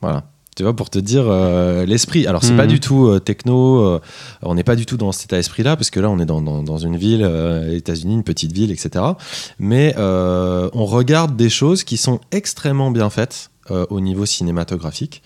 Voilà. 0.00 0.24
Tu 0.56 0.64
vois, 0.64 0.74
pour 0.74 0.90
te 0.90 0.98
dire 0.98 1.24
euh, 1.28 1.86
l'esprit. 1.86 2.26
Alors, 2.26 2.42
c'est 2.42 2.50
Mhm. 2.50 2.56
pas 2.56 2.66
du 2.66 2.80
tout 2.80 3.06
euh, 3.06 3.20
techno, 3.20 3.78
euh, 3.80 4.00
on 4.42 4.54
n'est 4.56 4.64
pas 4.64 4.74
du 4.74 4.86
tout 4.86 4.96
dans 4.96 5.12
cet 5.12 5.26
état 5.26 5.36
d'esprit-là, 5.36 5.76
parce 5.76 5.90
que 5.90 6.00
là, 6.00 6.10
on 6.10 6.18
est 6.18 6.26
dans, 6.26 6.40
dans- 6.40 6.64
dans 6.64 6.78
une 6.78 6.96
ville, 6.96 7.22
euh, 7.22 7.76
États-Unis, 7.76 8.14
une 8.14 8.24
petite 8.24 8.50
ville, 8.52 8.72
etc. 8.72 9.04
Mais 9.60 9.94
euh, 9.98 10.68
on 10.72 10.84
regarde 10.84 11.36
des 11.36 11.48
choses 11.48 11.84
qui 11.84 11.96
sont 11.96 12.18
extrêmement 12.32 12.90
bien 12.90 13.08
faites 13.08 13.50
euh, 13.70 13.86
au 13.90 14.00
niveau 14.00 14.24
cinématographique, 14.26 15.22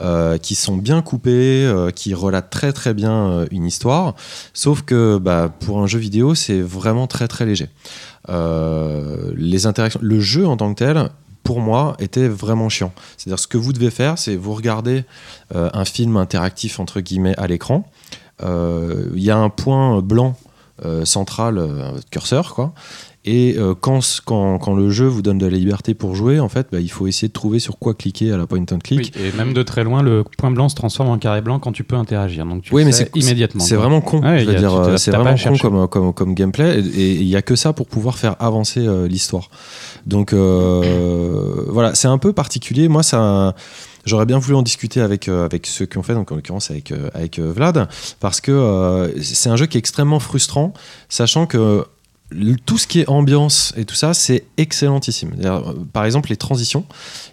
euh, 0.00 0.38
qui 0.38 0.54
sont 0.54 0.76
bien 0.76 1.02
coupées, 1.02 1.66
euh, 1.66 1.90
qui 1.90 2.14
relatent 2.14 2.48
très 2.50 2.72
très 2.72 2.94
bien 2.94 3.12
euh, 3.12 3.46
une 3.50 3.66
histoire. 3.66 4.14
Sauf 4.54 4.82
que 4.82 5.18
bah, 5.18 5.52
pour 5.60 5.80
un 5.80 5.86
jeu 5.86 5.98
vidéo, 5.98 6.34
c'est 6.34 6.60
vraiment 6.60 7.06
très 7.06 7.28
très 7.28 7.44
léger. 7.44 7.68
Les 8.28 9.66
interactions, 9.66 10.00
le 10.02 10.20
jeu 10.20 10.46
en 10.46 10.56
tant 10.56 10.72
que 10.72 10.78
tel, 10.78 11.10
pour 11.42 11.60
moi, 11.60 11.96
était 11.98 12.28
vraiment 12.28 12.68
chiant. 12.68 12.92
C'est-à-dire 13.16 13.38
ce 13.38 13.48
que 13.48 13.58
vous 13.58 13.72
devez 13.72 13.90
faire, 13.90 14.18
c'est 14.18 14.36
vous 14.36 14.54
regardez 14.54 15.04
un 15.52 15.84
film 15.84 16.16
interactif 16.16 16.78
entre 16.78 17.00
guillemets 17.00 17.34
à 17.38 17.48
l'écran. 17.48 17.90
Il 18.42 19.22
y 19.22 19.30
a 19.30 19.36
un 19.36 19.48
point 19.48 20.00
blanc 20.00 20.36
euh, 20.84 21.04
central, 21.04 21.68
curseur, 22.10 22.54
quoi. 22.54 22.72
Et 23.26 23.56
euh, 23.58 23.74
quand, 23.78 24.00
quand, 24.24 24.58
quand 24.58 24.74
le 24.74 24.88
jeu 24.90 25.06
vous 25.06 25.20
donne 25.20 25.36
de 25.36 25.46
la 25.46 25.56
liberté 25.56 25.92
pour 25.92 26.14
jouer, 26.14 26.40
en 26.40 26.48
fait, 26.48 26.68
bah, 26.72 26.80
il 26.80 26.90
faut 26.90 27.06
essayer 27.06 27.28
de 27.28 27.32
trouver 27.32 27.58
sur 27.58 27.78
quoi 27.78 27.92
cliquer 27.92 28.32
à 28.32 28.38
la 28.38 28.46
point 28.46 28.60
and 28.60 28.78
click. 28.82 29.12
Oui, 29.14 29.22
et 29.22 29.36
même 29.36 29.52
de 29.52 29.62
très 29.62 29.84
loin, 29.84 30.02
le 30.02 30.24
point 30.38 30.50
blanc 30.50 30.70
se 30.70 30.74
transforme 30.74 31.10
en 31.10 31.18
carré 31.18 31.42
blanc 31.42 31.58
quand 31.58 31.72
tu 31.72 31.84
peux 31.84 31.96
interagir. 31.96 32.46
Donc 32.46 32.62
tu 32.62 32.74
Oui, 32.74 32.84
mais 32.84 32.92
c'est 32.92 33.14
immédiatement. 33.14 33.62
C'est 33.62 33.76
vraiment 33.76 34.00
con. 34.00 34.22
Euh, 34.24 34.96
c'est 34.96 35.10
vraiment 35.10 35.36
con 35.36 35.56
comme, 35.58 35.88
comme, 35.88 36.14
comme 36.14 36.34
gameplay. 36.34 36.80
Et 36.80 37.16
il 37.16 37.26
n'y 37.26 37.36
a 37.36 37.42
que 37.42 37.56
ça 37.56 37.74
pour 37.74 37.86
pouvoir 37.86 38.16
faire 38.16 38.36
avancer 38.38 38.86
euh, 38.86 39.06
l'histoire. 39.06 39.50
Donc 40.06 40.32
euh, 40.32 41.64
voilà, 41.68 41.94
c'est 41.94 42.08
un 42.08 42.18
peu 42.18 42.32
particulier. 42.32 42.88
Moi, 42.88 43.02
ça. 43.02 43.54
J'aurais 44.06 44.26
bien 44.26 44.38
voulu 44.38 44.56
en 44.56 44.62
discuter 44.62 45.00
avec, 45.00 45.28
euh, 45.28 45.44
avec 45.44 45.66
ceux 45.66 45.86
qui 45.86 45.98
ont 45.98 46.02
fait, 46.02 46.14
donc 46.14 46.32
en 46.32 46.36
l'occurrence 46.36 46.70
avec, 46.70 46.90
euh, 46.90 47.10
avec 47.14 47.38
Vlad, 47.38 47.88
parce 48.18 48.40
que 48.40 48.50
euh, 48.50 49.22
c'est 49.22 49.50
un 49.50 49.56
jeu 49.56 49.66
qui 49.66 49.76
est 49.76 49.78
extrêmement 49.78 50.20
frustrant, 50.20 50.72
sachant 51.08 51.46
que 51.46 51.84
tout 52.64 52.78
ce 52.78 52.86
qui 52.86 53.00
est 53.00 53.08
ambiance 53.08 53.72
et 53.76 53.84
tout 53.84 53.94
ça, 53.94 54.14
c'est 54.14 54.44
excellentissime. 54.56 55.34
Euh, 55.44 55.60
Par 55.92 56.04
exemple, 56.04 56.30
les 56.30 56.36
transitions, 56.36 56.84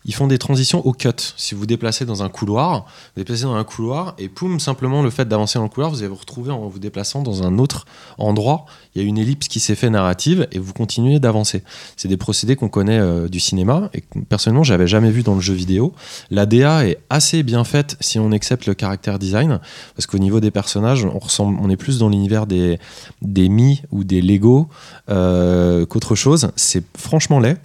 ils 0.06 0.14
font 0.14 0.28
des 0.28 0.38
transitions 0.38 0.86
au 0.86 0.94
cut. 0.94 1.10
Si 1.36 1.53
vous 1.53 1.65
déplacez 1.65 2.06
dans 2.06 2.24
un 2.24 2.30
couloir, 2.30 2.86
vous 3.15 3.22
déplacez 3.22 3.44
dans 3.44 3.56
un 3.56 3.64
couloir 3.64 4.15
et 4.18 4.28
poum, 4.28 4.60
simplement 4.60 5.03
le 5.03 5.10
fait 5.10 5.28
d'avancer 5.28 5.60
dans 5.60 5.64
le 5.64 5.69
couloir, 5.69 5.91
vous 5.91 5.99
allez 5.99 6.07
vous 6.07 6.15
retrouver 6.15 6.52
en 6.52 6.68
vous 6.68 6.80
déplaçant 6.80 7.22
dans 7.22 7.44
un 7.44 7.60
autre 7.60 7.86
endroit. 8.18 8.65
Il 8.95 9.02
y 9.02 9.06
a 9.06 9.07
une 9.07 9.18
ellipse 9.18 9.48
qui 9.48 9.60
s'est 9.60 9.76
fait 9.76 9.90
narrative 9.90 10.48
et 10.52 10.60
vous 10.60 10.74
continuez 10.74 11.19
d'avancer. 11.19 11.64
C'est 11.95 12.07
des 12.07 12.18
procédés 12.18 12.56
qu'on 12.56 12.69
connaît 12.69 12.99
euh, 12.99 13.28
du 13.28 13.40
cinéma 13.40 13.90
et 13.94 14.02
que 14.02 14.19
personnellement, 14.28 14.64
j'avais 14.64 14.88
jamais 14.88 15.11
vu 15.11 15.22
dans 15.22 15.36
le 15.36 15.41
jeu 15.41 15.53
vidéo. 15.53 15.94
La 16.32 16.45
DA 16.45 16.88
est 16.88 16.98
assez 17.10 17.44
bien 17.44 17.64
faite 17.64 17.98
si 17.99 18.18
on 18.18 18.32
accepte 18.32 18.65
le 18.65 18.74
caractère 18.74 19.19
design 19.19 19.60
parce 19.95 20.07
qu'au 20.07 20.18
niveau 20.18 20.40
des 20.40 20.52
personnages, 20.52 21.06
on, 21.06 21.19
ressemble, 21.19 21.60
on 21.61 21.69
est 21.69 21.78
plus 21.78 21.99
dans 21.99 22.10
l'univers 22.10 22.48
des, 22.48 22.80
des 23.22 23.49
Mi 23.49 23.82
ou 23.91 24.03
des 24.03 24.22
Lego 24.22 24.69
qu'autre 25.08 26.16
chose. 26.16 26.52
C'est 26.56 26.84
franchement 26.98 27.40
laid, 27.40 27.58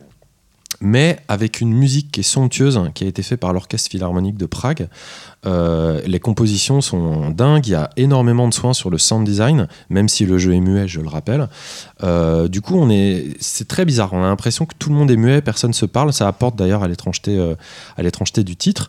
mais 0.81 1.19
avec 1.29 1.61
une 1.61 1.73
musique 1.73 2.11
qui 2.11 2.21
est 2.21 2.25
somptueuse, 2.25 2.77
hein, 2.77 2.91
qui 2.93 3.05
a 3.05 3.07
été 3.07 3.23
faite 3.23 3.41
par 3.41 3.53
l'Orchestre 3.53 3.91
Philharmonique 3.91 4.37
de 4.37 4.47
Prague. 4.47 4.89
Euh, 5.45 6.01
les 6.07 6.21
compositions 6.21 6.81
sont 6.81 7.31
dingues, 7.31 7.67
il 7.67 7.73
y 7.73 7.75
a 7.75 7.91
énormément 7.97 8.47
de 8.49 8.55
soins 8.55 8.75
sur 8.75 8.91
le 8.91 8.99
sound 8.99 9.27
design, 9.27 9.67
même 9.91 10.09
si 10.09 10.25
le 10.25 10.39
jeu 10.39 10.55
est 10.55 10.61
muet, 10.61 10.87
je 10.87 11.01
le 11.01 11.09
rappelle. 11.09 11.49
Euh, 12.05 12.47
du 12.47 12.61
coup, 12.61 12.77
on 12.77 12.89
est, 12.91 13.35
c'est 13.41 13.67
très 13.67 13.85
bizarre. 13.85 14.13
On 14.13 14.23
a 14.23 14.27
l'impression 14.29 14.67
que 14.67 14.75
tout 14.79 14.89
le 14.91 14.95
monde 14.95 15.11
est 15.11 15.17
muet, 15.17 15.41
personne 15.43 15.73
se 15.73 15.85
parle. 15.87 16.13
Ça 16.13 16.29
apporte 16.29 16.55
d'ailleurs 16.57 16.83
à 16.85 16.89
l'étrangeté, 16.89 17.37
euh, 17.39 17.55
à 17.97 18.03
l'étrangeté 18.03 18.45
du 18.45 18.55
titre. 18.57 18.89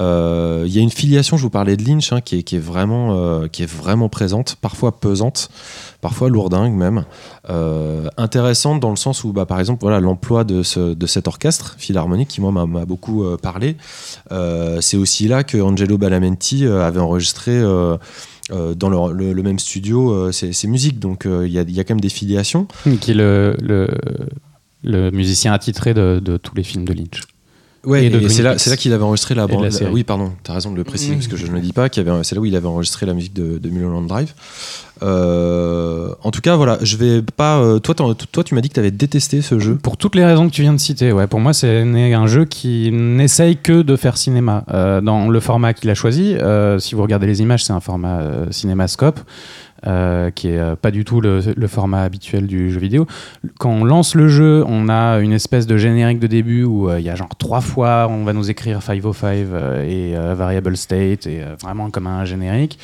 Il 0.00 0.68
y 0.72 0.78
a 0.78 0.82
une 0.82 0.90
filiation, 0.90 1.36
je 1.36 1.42
vous 1.42 1.50
parlais 1.50 1.76
de 1.76 1.84
Lynch, 1.84 2.12
hein, 2.12 2.20
qui, 2.20 2.36
est, 2.38 2.58
vraiment, 2.58 3.46
qui 3.48 3.62
est 3.62 3.70
vraiment 3.72 4.08
présente, 4.08 4.56
parfois 4.60 4.98
pesante, 4.98 5.50
parfois 6.00 6.28
lourdingue 6.28 6.72
même. 6.74 7.04
Intéressante 8.16 8.80
dans 8.80 8.90
le 8.90 8.96
sens 8.96 9.24
où, 9.24 9.32
bah, 9.32 9.46
par 9.46 9.60
exemple, 9.60 9.80
voilà, 9.82 10.00
l'emploi 10.00 10.44
de, 10.44 10.62
ce- 10.62 10.94
de 10.94 11.06
cet 11.06 11.28
orchestre 11.28 11.74
philharmonique 11.78 12.28
qui 12.28 12.40
moi 12.40 12.50
m'a- 12.66 12.84
beaucoup 12.84 13.24
parlé. 13.42 13.76
C'est 14.80 14.96
aussi 14.96 15.28
là 15.28 15.44
que 15.44 15.58
Angelo 15.58 15.91
Badalamenti 15.96 16.66
euh, 16.66 16.84
avait 16.86 17.00
enregistré. 17.00 17.52
euh, 17.52 17.96
euh, 18.50 18.74
dans 18.74 19.08
le, 19.08 19.42
même 19.42 19.58
studio, 19.58 20.30
ses, 20.32 20.66
musiques. 20.66 20.98
Donc 20.98 21.26
il 21.26 21.48
y, 21.48 21.58
a, 21.58 21.84
quand 21.84 21.94
même 21.94 22.00
des 22.00 22.08
filiations. 22.08 22.66
Qui 23.00 23.12
est 23.12 23.14
le 23.14 25.10
musicien 25.10 25.52
attitré 25.52 25.94
de, 25.94 26.20
de 26.22 26.36
tous 26.36 26.54
les 26.54 26.64
films 26.64 26.84
de 26.84 26.92
Lynch. 26.92 27.22
Ouais, 27.84 28.04
Et 28.04 28.06
et 28.14 28.28
c'est 28.28 28.42
là, 28.42 28.54
là 28.54 28.76
qu'il 28.76 28.92
avait 28.92 29.02
enregistré 29.02 29.34
la 29.34 29.42
la 29.42 29.48
bande. 29.48 29.68
série. 29.70 29.90
oui, 29.92 30.04
pardon, 30.04 30.30
t'as 30.44 30.52
raison 30.54 30.70
de 30.70 30.76
le 30.76 30.84
préciser 30.84 31.14
parce 31.14 31.26
que 31.26 31.36
je 31.36 31.46
ne 31.48 31.52
le 31.52 31.60
dis 31.60 31.72
pas. 31.72 31.88
qu'il 31.88 32.06
y 32.06 32.08
avait- 32.08 32.22
C'est 32.22 32.36
là 32.36 32.40
où 32.40 32.44
il 32.44 32.54
avait 32.54 32.68
enregistré 32.68 33.06
la 33.06 33.12
musique 33.14 33.34
de, 33.34 33.58
de 33.58 33.68
Mulholland 33.70 34.06
Drive. 34.06 34.32
Euh, 35.02 36.14
en 36.22 36.30
tout 36.30 36.40
cas, 36.40 36.54
voilà, 36.56 36.78
je 36.82 36.96
vais 36.96 37.22
pas. 37.22 37.58
euh, 37.58 37.78
toi, 37.80 37.94
toi, 37.94 38.44
tu 38.44 38.54
m'as 38.54 38.60
dit 38.60 38.68
que 38.68 38.74
tu 38.74 38.80
avais 38.80 38.90
détesté 38.92 39.42
ce 39.42 39.58
jeu. 39.58 39.74
Pour 39.76 39.96
toutes 39.96 40.14
les 40.14 40.24
raisons 40.24 40.48
que 40.48 40.54
tu 40.54 40.62
viens 40.62 40.72
de 40.72 40.78
citer, 40.78 41.12
ouais, 41.12 41.26
pour 41.26 41.40
moi, 41.40 41.52
c'est 41.52 41.80
un 41.80 42.26
jeu 42.26 42.44
qui 42.44 42.90
n'essaye 42.92 43.56
que 43.56 43.82
de 43.82 43.96
faire 43.96 44.16
cinéma. 44.16 44.64
Euh, 44.72 45.00
dans 45.00 45.28
le 45.28 45.40
format 45.40 45.74
qu'il 45.74 45.90
a 45.90 45.94
choisi, 45.94 46.34
euh, 46.36 46.78
si 46.78 46.94
vous 46.94 47.02
regardez 47.02 47.26
les 47.26 47.40
images, 47.42 47.64
c'est 47.64 47.72
un 47.72 47.80
format 47.80 48.20
euh, 48.20 48.46
cinémascope. 48.50 49.18
Euh, 49.86 50.30
qui 50.30 50.48
est 50.48 50.58
euh, 50.58 50.76
pas 50.76 50.90
du 50.90 51.04
tout 51.04 51.20
le, 51.20 51.40
le 51.56 51.66
format 51.66 52.02
habituel 52.02 52.46
du 52.46 52.70
jeu 52.70 52.80
vidéo. 52.80 53.06
Quand 53.58 53.70
on 53.70 53.84
lance 53.84 54.14
le 54.14 54.28
jeu, 54.28 54.64
on 54.66 54.88
a 54.88 55.18
une 55.18 55.32
espèce 55.32 55.66
de 55.66 55.76
générique 55.76 56.18
de 56.18 56.26
début 56.26 56.64
où 56.64 56.88
euh, 56.88 57.00
il 57.00 57.04
y 57.04 57.10
a 57.10 57.14
genre 57.14 57.34
trois 57.36 57.60
fois, 57.60 58.06
on 58.08 58.24
va 58.24 58.32
nous 58.32 58.50
écrire 58.50 58.82
505 58.82 59.28
euh, 59.28 59.82
et 59.82 60.34
Variable 60.34 60.76
State, 60.76 61.26
et 61.26 61.42
vraiment 61.60 61.90
comme 61.90 62.06
un 62.06 62.24
générique. 62.24 62.78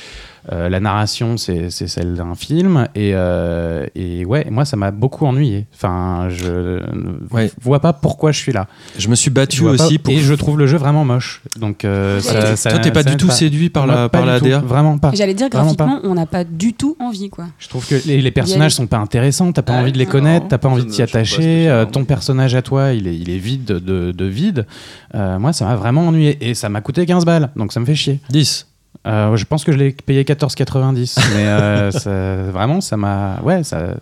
Euh, 0.50 0.68
la 0.68 0.80
narration, 0.80 1.36
c'est 1.36 1.70
celle 1.70 2.14
d'un 2.14 2.34
film. 2.34 2.88
Et, 2.94 3.10
euh, 3.14 3.86
et 3.94 4.24
ouais, 4.24 4.46
moi, 4.50 4.64
ça 4.64 4.76
m'a 4.76 4.90
beaucoup 4.90 5.26
ennuyé. 5.26 5.66
Enfin, 5.74 6.28
je 6.30 6.80
ne 6.94 7.18
Ouais. 7.30 7.50
vois 7.60 7.80
pas 7.80 7.92
pourquoi 7.92 8.32
je 8.32 8.38
suis 8.38 8.52
là. 8.52 8.66
Je 8.98 9.08
me 9.08 9.14
suis 9.14 9.30
battu 9.30 9.62
pas- 9.62 9.70
aussi 9.70 9.98
pour. 9.98 10.12
Et 10.14 10.18
je 10.18 10.34
trouve 10.34 10.58
le 10.58 10.66
jeu 10.66 10.78
vraiment 10.78 11.04
moche. 11.04 11.42
Donc, 11.58 11.84
euh, 11.84 12.20
ça, 12.20 12.56
ça- 12.56 12.70
toi, 12.70 12.78
t'es 12.78 12.90
pas 12.90 13.02
ça 13.02 13.10
du 13.10 13.16
tout 13.16 13.30
séduit 13.30 13.68
par 13.70 13.86
la, 13.86 13.94
pas 14.08 14.18
par 14.18 14.26
la 14.26 14.38
tout. 14.38 14.46
DA. 14.46 14.58
Vraiment 14.60 14.96
pas. 14.98 15.10
J'allais 15.14 15.34
dire 15.34 15.48
graphiquement, 15.48 16.00
on 16.04 16.14
n'a 16.14 16.26
pas 16.26 16.44
du 16.44 16.72
tout 16.72 16.96
envie 17.00 17.28
quoi. 17.28 17.46
Je 17.58 17.68
trouve 17.68 17.86
que 17.86 17.96
les, 18.06 18.20
les 18.22 18.30
personnages 18.30 18.72
sont 18.74 18.86
pas 18.86 18.98
intéressants, 18.98 19.52
t'as 19.52 19.62
pas 19.62 19.74
envie 19.74 19.92
de 19.92 19.98
les 19.98 20.06
non, 20.06 20.10
connaître, 20.12 20.48
t'as 20.48 20.58
pas 20.58 20.68
envie 20.68 20.82
de 20.82 20.88
me 20.88 20.92
t'y 20.92 21.02
attacher, 21.02 21.68
euh, 21.68 21.84
ton 21.84 22.04
personnage 22.04 22.54
à 22.54 22.62
toi, 22.62 22.92
il 22.92 23.06
est, 23.06 23.16
il 23.16 23.28
est 23.30 23.38
vide 23.38 23.64
de, 23.66 24.12
de 24.12 24.24
vide. 24.24 24.66
Euh, 25.14 25.38
moi, 25.38 25.52
ça 25.52 25.64
m'a 25.66 25.76
vraiment 25.76 26.06
ennuyé 26.08 26.38
et 26.40 26.54
ça 26.54 26.68
m'a 26.68 26.80
coûté 26.80 27.04
15 27.06 27.24
balles, 27.24 27.50
donc 27.56 27.72
ça 27.72 27.80
me 27.80 27.84
fait 27.86 27.94
chier. 27.94 28.20
10. 28.30 28.67
Euh, 29.06 29.36
je 29.36 29.44
pense 29.44 29.64
que 29.64 29.72
je 29.72 29.76
l'ai 29.78 29.92
payé 29.92 30.24
14,90, 30.24 31.18
mais 31.34 31.46
euh, 31.46 31.90
ça- 31.90 32.50
vraiment, 32.50 32.80
ça 32.80 32.96
m'a. 32.96 33.40
Ouais, 33.42 33.62
ça. 33.62 33.94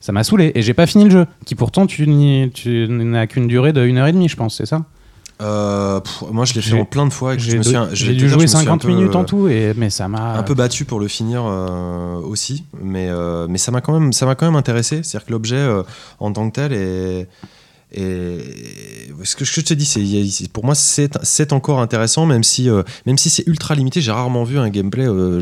Ça 0.00 0.10
m'a 0.10 0.24
saoulé 0.24 0.50
et 0.56 0.62
j'ai 0.62 0.74
pas 0.74 0.86
fini 0.88 1.04
le 1.04 1.10
jeu, 1.10 1.26
qui 1.46 1.54
pourtant 1.54 1.86
tu 1.86 2.08
n'as 2.08 3.26
qu'une 3.28 3.46
durée 3.46 3.72
de 3.72 3.86
1h30, 3.86 4.28
je 4.28 4.34
pense, 4.34 4.56
c'est 4.56 4.66
ça? 4.66 4.82
Euh, 5.40 6.00
pff, 6.00 6.24
moi, 6.32 6.44
je 6.44 6.54
l'ai 6.54 6.60
fait 6.60 6.80
en 6.80 6.84
plein 6.84 7.06
de 7.06 7.12
fois. 7.12 7.34
et 7.34 7.38
J'ai 7.38 7.58
dû 7.58 8.28
jouer 8.28 8.28
je 8.28 8.36
me 8.36 8.46
suis 8.46 8.56
un 8.56 8.60
50 8.62 8.82
peu, 8.82 8.88
minutes 8.88 9.14
en 9.14 9.24
tout, 9.24 9.46
et, 9.48 9.74
mais 9.76 9.90
ça 9.90 10.08
m'a. 10.08 10.34
un 10.38 10.42
peu 10.42 10.54
battu 10.54 10.84
pour 10.84 10.98
le 11.00 11.06
finir 11.08 11.44
euh, 11.46 12.16
aussi, 12.20 12.64
mais, 12.80 13.08
euh, 13.10 13.46
mais 13.48 13.58
ça 13.58 13.70
m'a 13.70 13.80
quand 13.80 13.92
même, 13.98 14.12
ça 14.12 14.26
m'a 14.26 14.34
quand 14.34 14.46
même 14.46 14.56
intéressé. 14.56 15.02
C'est-à-dire 15.04 15.26
que 15.26 15.32
l'objet 15.32 15.56
euh, 15.56 15.82
en 16.18 16.32
tant 16.32 16.48
que 16.50 16.54
tel 16.56 16.72
est, 16.72 17.28
est- 17.92 19.12
ce 19.24 19.36
que 19.36 19.44
je 19.44 19.60
te 19.60 19.74
dis, 19.74 19.84
c'est 19.84 20.50
pour 20.52 20.64
moi 20.64 20.74
c'est 20.74 21.52
encore 21.52 21.80
intéressant, 21.80 22.26
même 22.26 22.42
si 22.42 22.68
euh, 22.68 22.82
même 23.06 23.18
si 23.18 23.30
c'est 23.30 23.46
ultra 23.46 23.74
limité. 23.74 24.00
J'ai 24.00 24.10
rarement 24.12 24.44
vu 24.44 24.58
un 24.58 24.68
gameplay. 24.70 25.06
euh, 25.06 25.40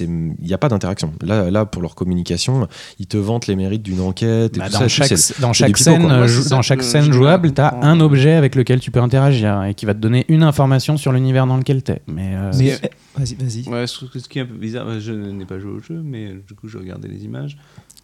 il 0.00 0.46
n'y 0.46 0.52
a 0.54 0.58
pas 0.58 0.68
d'interaction. 0.68 1.12
Là, 1.22 1.50
là 1.50 1.64
pour 1.66 1.82
leur 1.82 1.94
communication, 1.94 2.68
ils 2.98 3.06
te 3.06 3.16
vantent 3.16 3.46
les 3.46 3.56
mérites 3.56 3.82
d'une 3.82 4.00
enquête. 4.00 4.56
Et 4.56 4.60
Bah, 4.60 4.66
tout 4.66 4.72
dans, 4.72 4.78
ça, 4.80 4.88
chaque, 4.88 5.40
dans 5.40 5.52
pipeaux, 5.52 5.82
scène, 5.82 6.08
dans 6.08 6.26
ça 6.28 6.62
chaque 6.62 6.82
j'ai 6.82 7.12
jouable, 7.12 7.52
tu 7.54 7.60
as 7.60 7.74
un 7.82 8.00
objet 8.00 8.32
avec 8.32 8.54
lequel 8.54 8.80
tu 8.80 8.90
peux 8.90 9.00
interagir 9.00 9.64
et 9.64 9.74
qui 9.74 9.86
va 9.86 9.94
te 9.94 9.98
donner 10.00 10.24
une 10.28 10.42
information 10.42 10.96
sur 10.96 11.12
l'univers 11.12 11.46
dans 11.46 11.56
lequel 11.56 11.82
tu 11.82 11.92
es. 11.92 12.02
Mais, 12.06 12.34
euh, 12.34 12.50
Mais, 12.58 12.72
euh, 12.72 12.76
vas-y, 13.16 13.34
vas-y. 13.34 13.68
Ouais, 13.68 13.86
je 13.86 13.92
trouve 13.92 14.08
que 14.10 14.18
ce 14.18 14.28
qui 14.28 14.38
est 14.38 14.42
un 14.42 14.46
peu 14.46 14.54
bizarre, 14.54 14.86
euh, 14.88 15.00
je 15.00 15.12
n'ai 15.12 15.44
pas 15.46 15.58
joué 15.58 15.70
au 15.72 15.80
jeu, 15.80 16.00
mais 16.02 16.26
euh, 16.26 16.42
du 16.46 16.54
coup, 16.54 16.68
je 16.68 16.78
regardais 16.78 17.08
les 17.08 17.24
images. 17.24 17.56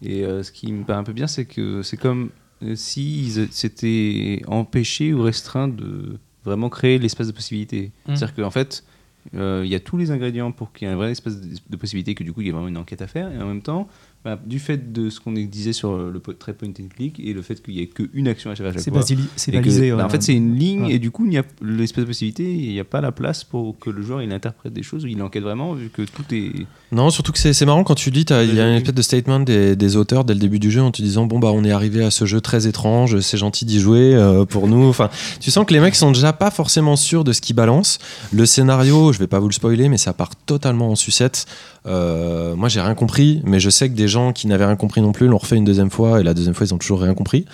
Et 0.03 0.23
euh, 0.23 0.43
ce 0.43 0.51
qui 0.51 0.71
me 0.71 0.83
paraît 0.83 0.99
un 0.99 1.03
peu 1.03 1.13
bien, 1.13 1.27
c'est 1.27 1.45
que 1.45 1.81
c'est 1.83 1.97
comme 1.97 2.29
euh, 2.63 2.75
si 2.75 3.23
ils 3.23 3.51
s'étaient 3.51 4.41
empêchés 4.47 5.13
ou 5.13 5.23
restreints 5.23 5.67
de 5.67 6.17
vraiment 6.43 6.69
créer 6.69 6.97
l'espace 6.97 7.27
de 7.27 7.31
possibilité. 7.31 7.91
Mm. 8.07 8.15
C'est-à-dire 8.15 8.35
qu'en 8.35 8.51
fait, 8.51 8.83
euh, 9.35 9.61
il 9.63 9.71
y 9.71 9.75
a 9.75 9.79
tous 9.79 9.97
les 9.97 10.11
ingrédients 10.11 10.51
pour 10.51 10.71
qu'il 10.71 10.87
y 10.87 10.91
ait 10.91 10.93
un 10.93 10.97
vrai 10.97 11.11
espace 11.11 11.39
de, 11.39 11.75
possibilité, 11.77 12.15
que 12.15 12.23
du 12.23 12.33
coup, 12.33 12.41
il 12.41 12.47
y 12.47 12.49
ait 12.49 12.53
vraiment 12.53 12.67
une 12.67 12.77
enquête 12.77 13.01
à 13.01 13.07
faire. 13.07 13.31
Et 13.31 13.37
en 13.37 13.47
même 13.47 13.61
temps, 13.61 13.87
bah, 14.25 14.37
du 14.45 14.59
fait 14.59 14.91
de 14.91 15.09
ce 15.09 15.19
qu'on 15.21 15.31
disait 15.31 15.71
sur 15.71 15.95
le 15.97 16.19
trait 16.37 16.53
point 16.53 16.67
and 16.69 16.89
click 16.93 17.19
et 17.19 17.31
le 17.33 17.41
fait 17.41 17.61
qu'il 17.63 17.75
n'y 17.75 17.81
ait 17.81 17.87
qu'une 17.87 18.27
action 18.27 18.51
à 18.51 18.55
chaque, 18.55 18.67
à 18.67 18.71
chaque 18.73 18.81
C'est 18.81 18.91
fois. 18.91 19.01
c'est 19.01 19.51
que, 19.51 19.57
balisé. 19.57 19.91
bah, 19.91 20.05
en 20.05 20.09
fait, 20.09 20.21
c'est 20.21 20.35
une 20.35 20.55
ligne 20.55 20.83
Ouais. 20.83 20.93
et 20.95 20.99
du 20.99 21.09
coup, 21.09 21.25
il 21.25 21.33
y 21.33 21.37
a 21.37 21.43
l'espace 21.61 22.03
de 22.03 22.07
possibilité, 22.09 22.43
il 22.53 22.69
n'y 22.73 22.79
a 22.79 22.83
pas 22.83 22.99
la 23.01 23.11
place 23.13 23.43
pour 23.45 23.79
que 23.79 23.89
le 23.89 24.01
joueur 24.01 24.21
il 24.21 24.31
interprète 24.33 24.73
des 24.73 24.83
choses 24.83 25.05
ou 25.05 25.07
il 25.07 25.21
enquête 25.21 25.43
vraiment 25.43 25.73
vu 25.73 25.89
que 25.89 26.01
tout 26.01 26.23
est. 26.33 26.51
Non, 26.91 27.09
surtout 27.11 27.31
que 27.31 27.37
c'est 27.39 27.65
marrant 27.65 27.83
quand 27.85 27.95
tu 27.95 28.11
dis, 28.11 28.25
il 28.29 28.55
y 28.55 28.59
a 28.59 28.67
une 28.69 28.75
espèce 28.75 28.93
de 28.95 29.01
statement 29.01 29.39
des, 29.39 29.75
des 29.77 29.95
auteurs 29.95 30.25
dès 30.25 30.33
le 30.33 30.39
début 30.39 30.59
du 30.59 30.69
jeu 30.71 30.81
en 30.81 30.91
te 30.91 31.01
disant 31.01 31.25
bon 31.25 31.39
bah 31.39 31.51
on 31.53 31.63
est 31.63 31.71
arrivé 31.71 32.03
à 32.03 32.11
ce 32.11 32.25
jeu 32.25 32.41
très 32.41 32.67
étrange, 32.67 33.19
c'est 33.21 33.37
gentil 33.37 33.63
d'y 33.65 33.79
jouer 33.79 34.15
euh, 34.15 34.43
pour 34.45 34.67
nous. 34.67 34.83
Enfin, 34.87 35.09
tu 35.39 35.49
sens 35.51 35.65
que 35.65 35.73
les 35.73 35.79
mecs 35.79 35.95
sont 35.95 36.11
déjà 36.11 36.33
pas 36.33 36.51
forcément 36.51 36.95
sûrs 36.97 37.23
de 37.23 37.31
ce 37.31 37.39
qu'ils 37.41 37.55
balancent. 37.55 37.99
Le 38.33 38.45
scénario, 38.45 39.13
je 39.13 39.19
vais 39.19 39.27
pas 39.27 39.39
vous 39.39 39.47
le 39.47 39.53
spoiler, 39.53 39.87
mais 39.87 39.97
ça 39.97 40.11
part 40.13 40.35
totalement 40.35 40.89
en 40.89 40.95
sucette. 40.95 41.45
Euh, 41.85 42.55
moi 42.55 42.67
j'ai 42.69 42.81
rien 42.81 42.95
compris, 42.95 43.41
mais 43.45 43.59
je 43.59 43.69
sais 43.69 43.87
que 43.89 43.95
des 43.95 44.07
gens 44.09 44.33
qui 44.33 44.47
n'avaient 44.47 44.65
rien 44.65 44.75
compris 44.75 45.01
non 45.01 45.11
plus 45.11 45.27
l'ont 45.27 45.37
refait 45.37 45.55
une 45.55 45.63
deuxième 45.65 45.89
fois 45.89 46.19
et 46.19 46.23
la 46.23 46.33
deuxième 46.33 46.53
fois 46.53 46.65
ils 46.67 46.73
ont 46.73 46.77
toujours 46.77 47.01
rien 47.01 47.13
compris. 47.13 47.45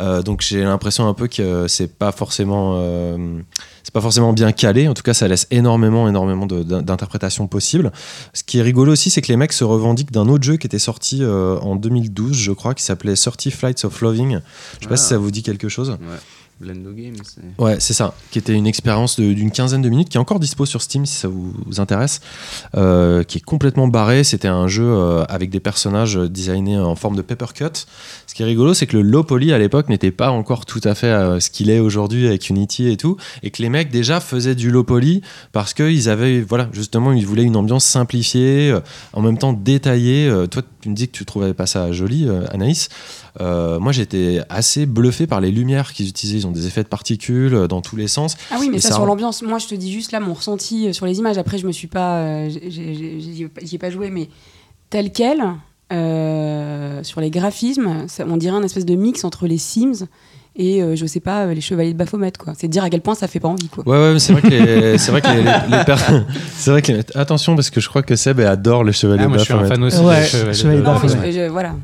Euh, 0.00 0.22
donc 0.22 0.40
j'ai 0.42 0.62
l'impression 0.62 1.06
un 1.06 1.14
peu 1.14 1.28
que 1.28 1.66
c'est 1.68 1.86
pas 1.96 2.10
forcément 2.12 2.74
euh, 2.80 3.38
c'est 3.82 3.92
pas 3.94 4.00
forcément 4.00 4.32
bien 4.32 4.52
calé. 4.52 4.88
En 4.88 4.94
tout 4.94 5.02
cas, 5.02 5.14
ça 5.14 5.26
laisse 5.28 5.46
énormément, 5.50 6.08
énormément 6.08 6.46
d'interprétations 6.46 7.46
possibles. 7.46 7.92
Ce 8.34 8.42
qui 8.42 8.58
est 8.58 8.62
rigolo 8.62 8.92
aussi, 8.92 9.10
c'est 9.10 9.22
que 9.22 9.28
les 9.28 9.36
mecs 9.36 9.52
se 9.52 9.64
revendiquent 9.64 10.12
d'un 10.12 10.28
autre 10.28 10.44
jeu 10.44 10.56
qui 10.56 10.66
était 10.66 10.78
sorti 10.78 11.22
euh, 11.22 11.58
en 11.60 11.76
2012, 11.76 12.36
je 12.36 12.52
crois, 12.52 12.74
qui 12.74 12.82
s'appelait 12.84 13.14
30 13.14 13.50
Flights 13.50 13.84
of 13.84 14.00
Loving. 14.00 14.40
Je 14.78 14.84
sais 14.84 14.88
pas 14.88 14.94
Ah. 14.94 14.96
si 14.96 15.06
ça 15.06 15.18
vous 15.18 15.30
dit 15.30 15.42
quelque 15.42 15.68
chose. 15.68 15.90
Ouais. 15.90 15.96
Blendo 16.60 16.92
Game, 16.92 17.14
c'est. 17.22 17.62
Ouais, 17.62 17.80
c'est 17.80 17.94
ça, 17.94 18.14
qui 18.30 18.38
était 18.38 18.52
une 18.52 18.66
expérience 18.66 19.18
d'une 19.18 19.50
quinzaine 19.50 19.80
de 19.80 19.88
minutes, 19.88 20.10
qui 20.10 20.18
est 20.18 20.20
encore 20.20 20.40
dispo 20.40 20.66
sur 20.66 20.82
Steam 20.82 21.06
si 21.06 21.16
ça 21.16 21.28
vous, 21.28 21.54
intéresse, 21.78 22.20
euh, 22.76 23.22
qui 23.22 23.38
est 23.38 23.40
complètement 23.40 23.88
barré. 23.88 24.24
C'était 24.24 24.48
un 24.48 24.68
jeu 24.68 24.84
euh, 24.84 25.24
avec 25.24 25.48
des 25.48 25.60
personnages 25.60 26.16
designés 26.16 26.78
en 26.78 26.96
forme 26.96 27.16
de 27.16 27.22
paper 27.22 27.46
cut. 27.54 27.86
Ce 28.26 28.34
qui 28.34 28.42
est 28.42 28.46
rigolo, 28.46 28.74
c'est 28.74 28.86
que 28.86 28.96
le 28.96 29.02
low 29.02 29.24
poly 29.24 29.52
à 29.52 29.58
l'époque 29.58 29.88
n'était 29.88 30.10
pas 30.10 30.30
encore 30.30 30.66
tout 30.66 30.80
à 30.84 30.94
fait 30.94 31.06
euh, 31.06 31.40
ce 31.40 31.48
qu'il 31.48 31.70
est 31.70 31.80
aujourd'hui 31.80 32.26
avec 32.26 32.48
Unity 32.50 32.88
et 32.88 32.96
tout, 32.96 33.16
et 33.42 33.50
que 33.50 33.62
les 33.62 33.70
mecs 33.70 33.90
déjà 33.90 34.20
faisaient 34.20 34.54
du 34.54 34.70
low 34.70 34.84
poly 34.84 35.22
parce 35.52 35.74
qu'ils 35.74 36.08
avaient, 36.08 36.40
voilà, 36.40 36.68
justement, 36.72 37.12
ils 37.12 37.26
voulaient 37.26 37.44
une 37.44 37.56
ambiance 37.56 37.84
simplifiée, 37.84 38.70
euh, 38.70 38.80
en 39.12 39.22
même 39.22 39.38
temps 39.38 39.52
détaillée. 39.52 40.28
Euh, 40.28 40.46
toi, 40.46 40.62
tu 40.80 40.88
me 40.88 40.94
dis 40.94 41.08
que 41.08 41.16
tu 41.16 41.24
trouvais 41.24 41.54
pas 41.54 41.66
ça 41.66 41.92
joli, 41.92 42.26
euh, 42.28 42.44
Anaïs. 42.50 42.88
Euh, 43.40 43.78
moi, 43.78 43.92
j'étais 43.92 44.40
assez 44.48 44.86
bluffé 44.86 45.26
par 45.26 45.40
les 45.40 45.50
lumières 45.50 45.92
qu'ils 45.92 46.08
utilisaient. 46.08 46.38
Ils 46.38 46.46
ont 46.46 46.50
des 46.52 46.66
effets 46.66 46.82
de 46.82 46.88
particules 46.88 47.54
euh, 47.54 47.68
dans 47.68 47.80
tous 47.80 47.96
les 47.96 48.08
sens. 48.08 48.36
Ah 48.50 48.56
oui, 48.58 48.68
mais 48.72 48.80
ça, 48.80 48.88
ça 48.88 48.94
sur 48.96 49.06
l'ambiance, 49.06 49.42
moi 49.42 49.58
je 49.58 49.66
te 49.68 49.74
dis 49.74 49.92
juste 49.92 50.10
là 50.12 50.18
mon 50.20 50.34
ressenti 50.34 50.88
euh, 50.88 50.92
sur 50.92 51.06
les 51.06 51.18
images. 51.18 51.38
Après, 51.38 51.58
je 51.58 51.66
me 51.66 51.72
suis 51.72 51.86
pas. 51.86 52.48
J'y 52.48 53.48
ai 53.72 53.78
pas 53.78 53.90
joué, 53.90 54.10
mais 54.10 54.28
tel 54.90 55.12
quel, 55.12 55.42
euh, 55.92 57.02
sur 57.02 57.20
les 57.20 57.30
graphismes, 57.30 58.04
ça- 58.08 58.24
on 58.28 58.36
dirait 58.36 58.56
un 58.56 58.62
espèce 58.62 58.84
de 58.86 58.94
mix 58.94 59.24
entre 59.24 59.46
les 59.46 59.58
Sims 59.58 60.06
et 60.56 60.82
euh, 60.82 60.96
je 60.96 61.06
sais 61.06 61.20
pas 61.20 61.44
euh, 61.46 61.54
les 61.54 61.60
Chevaliers 61.60 61.92
de 61.92 61.98
Baphomet 61.98 62.32
quoi. 62.38 62.54
C'est 62.56 62.68
dire 62.68 62.82
à 62.84 62.90
quel 62.90 63.00
point 63.00 63.14
ça 63.14 63.28
fait 63.28 63.40
pas 63.40 63.48
envie 63.48 63.68
quoi. 63.68 63.84
Ouais, 63.86 63.96
ouais, 63.96 64.12
mais 64.14 64.18
c'est 64.18 64.32
vrai 64.32 64.42
que 64.42 64.48
les, 64.48 64.98
c'est 64.98 65.10
vrai 65.12 65.20
que 65.20 65.28
les, 65.28 65.42
les- 65.42 65.78
les 65.78 65.84
per- 65.84 65.94
c'est 66.56 66.70
vrai 66.72 66.82
que 66.82 66.92
les- 66.92 67.04
attention 67.16 67.54
parce 67.54 67.70
que 67.70 67.80
je 67.80 67.88
crois 67.88 68.02
que 68.02 68.16
Seb 68.16 68.40
adore 68.40 68.82
les 68.84 68.92
chevaliers 68.92 69.22
Ah, 69.24 69.28
moi, 69.28 69.38
je 69.38 69.44
suis 69.44 69.52
un 69.52 69.58
Baphomet. 69.62 69.74
fan 69.76 69.84
aussi. 69.84 69.98
Ouais, 70.04 70.20
des 70.22 70.26
Chevaliers 70.26 70.54
Chevaliers 70.54 70.76
de 70.76 70.82
de 70.82 70.86
Baphomet. 70.86 71.14
mais 71.20 71.32
je- 71.32 71.38
je- 71.46 71.50
voilà. 71.50 71.74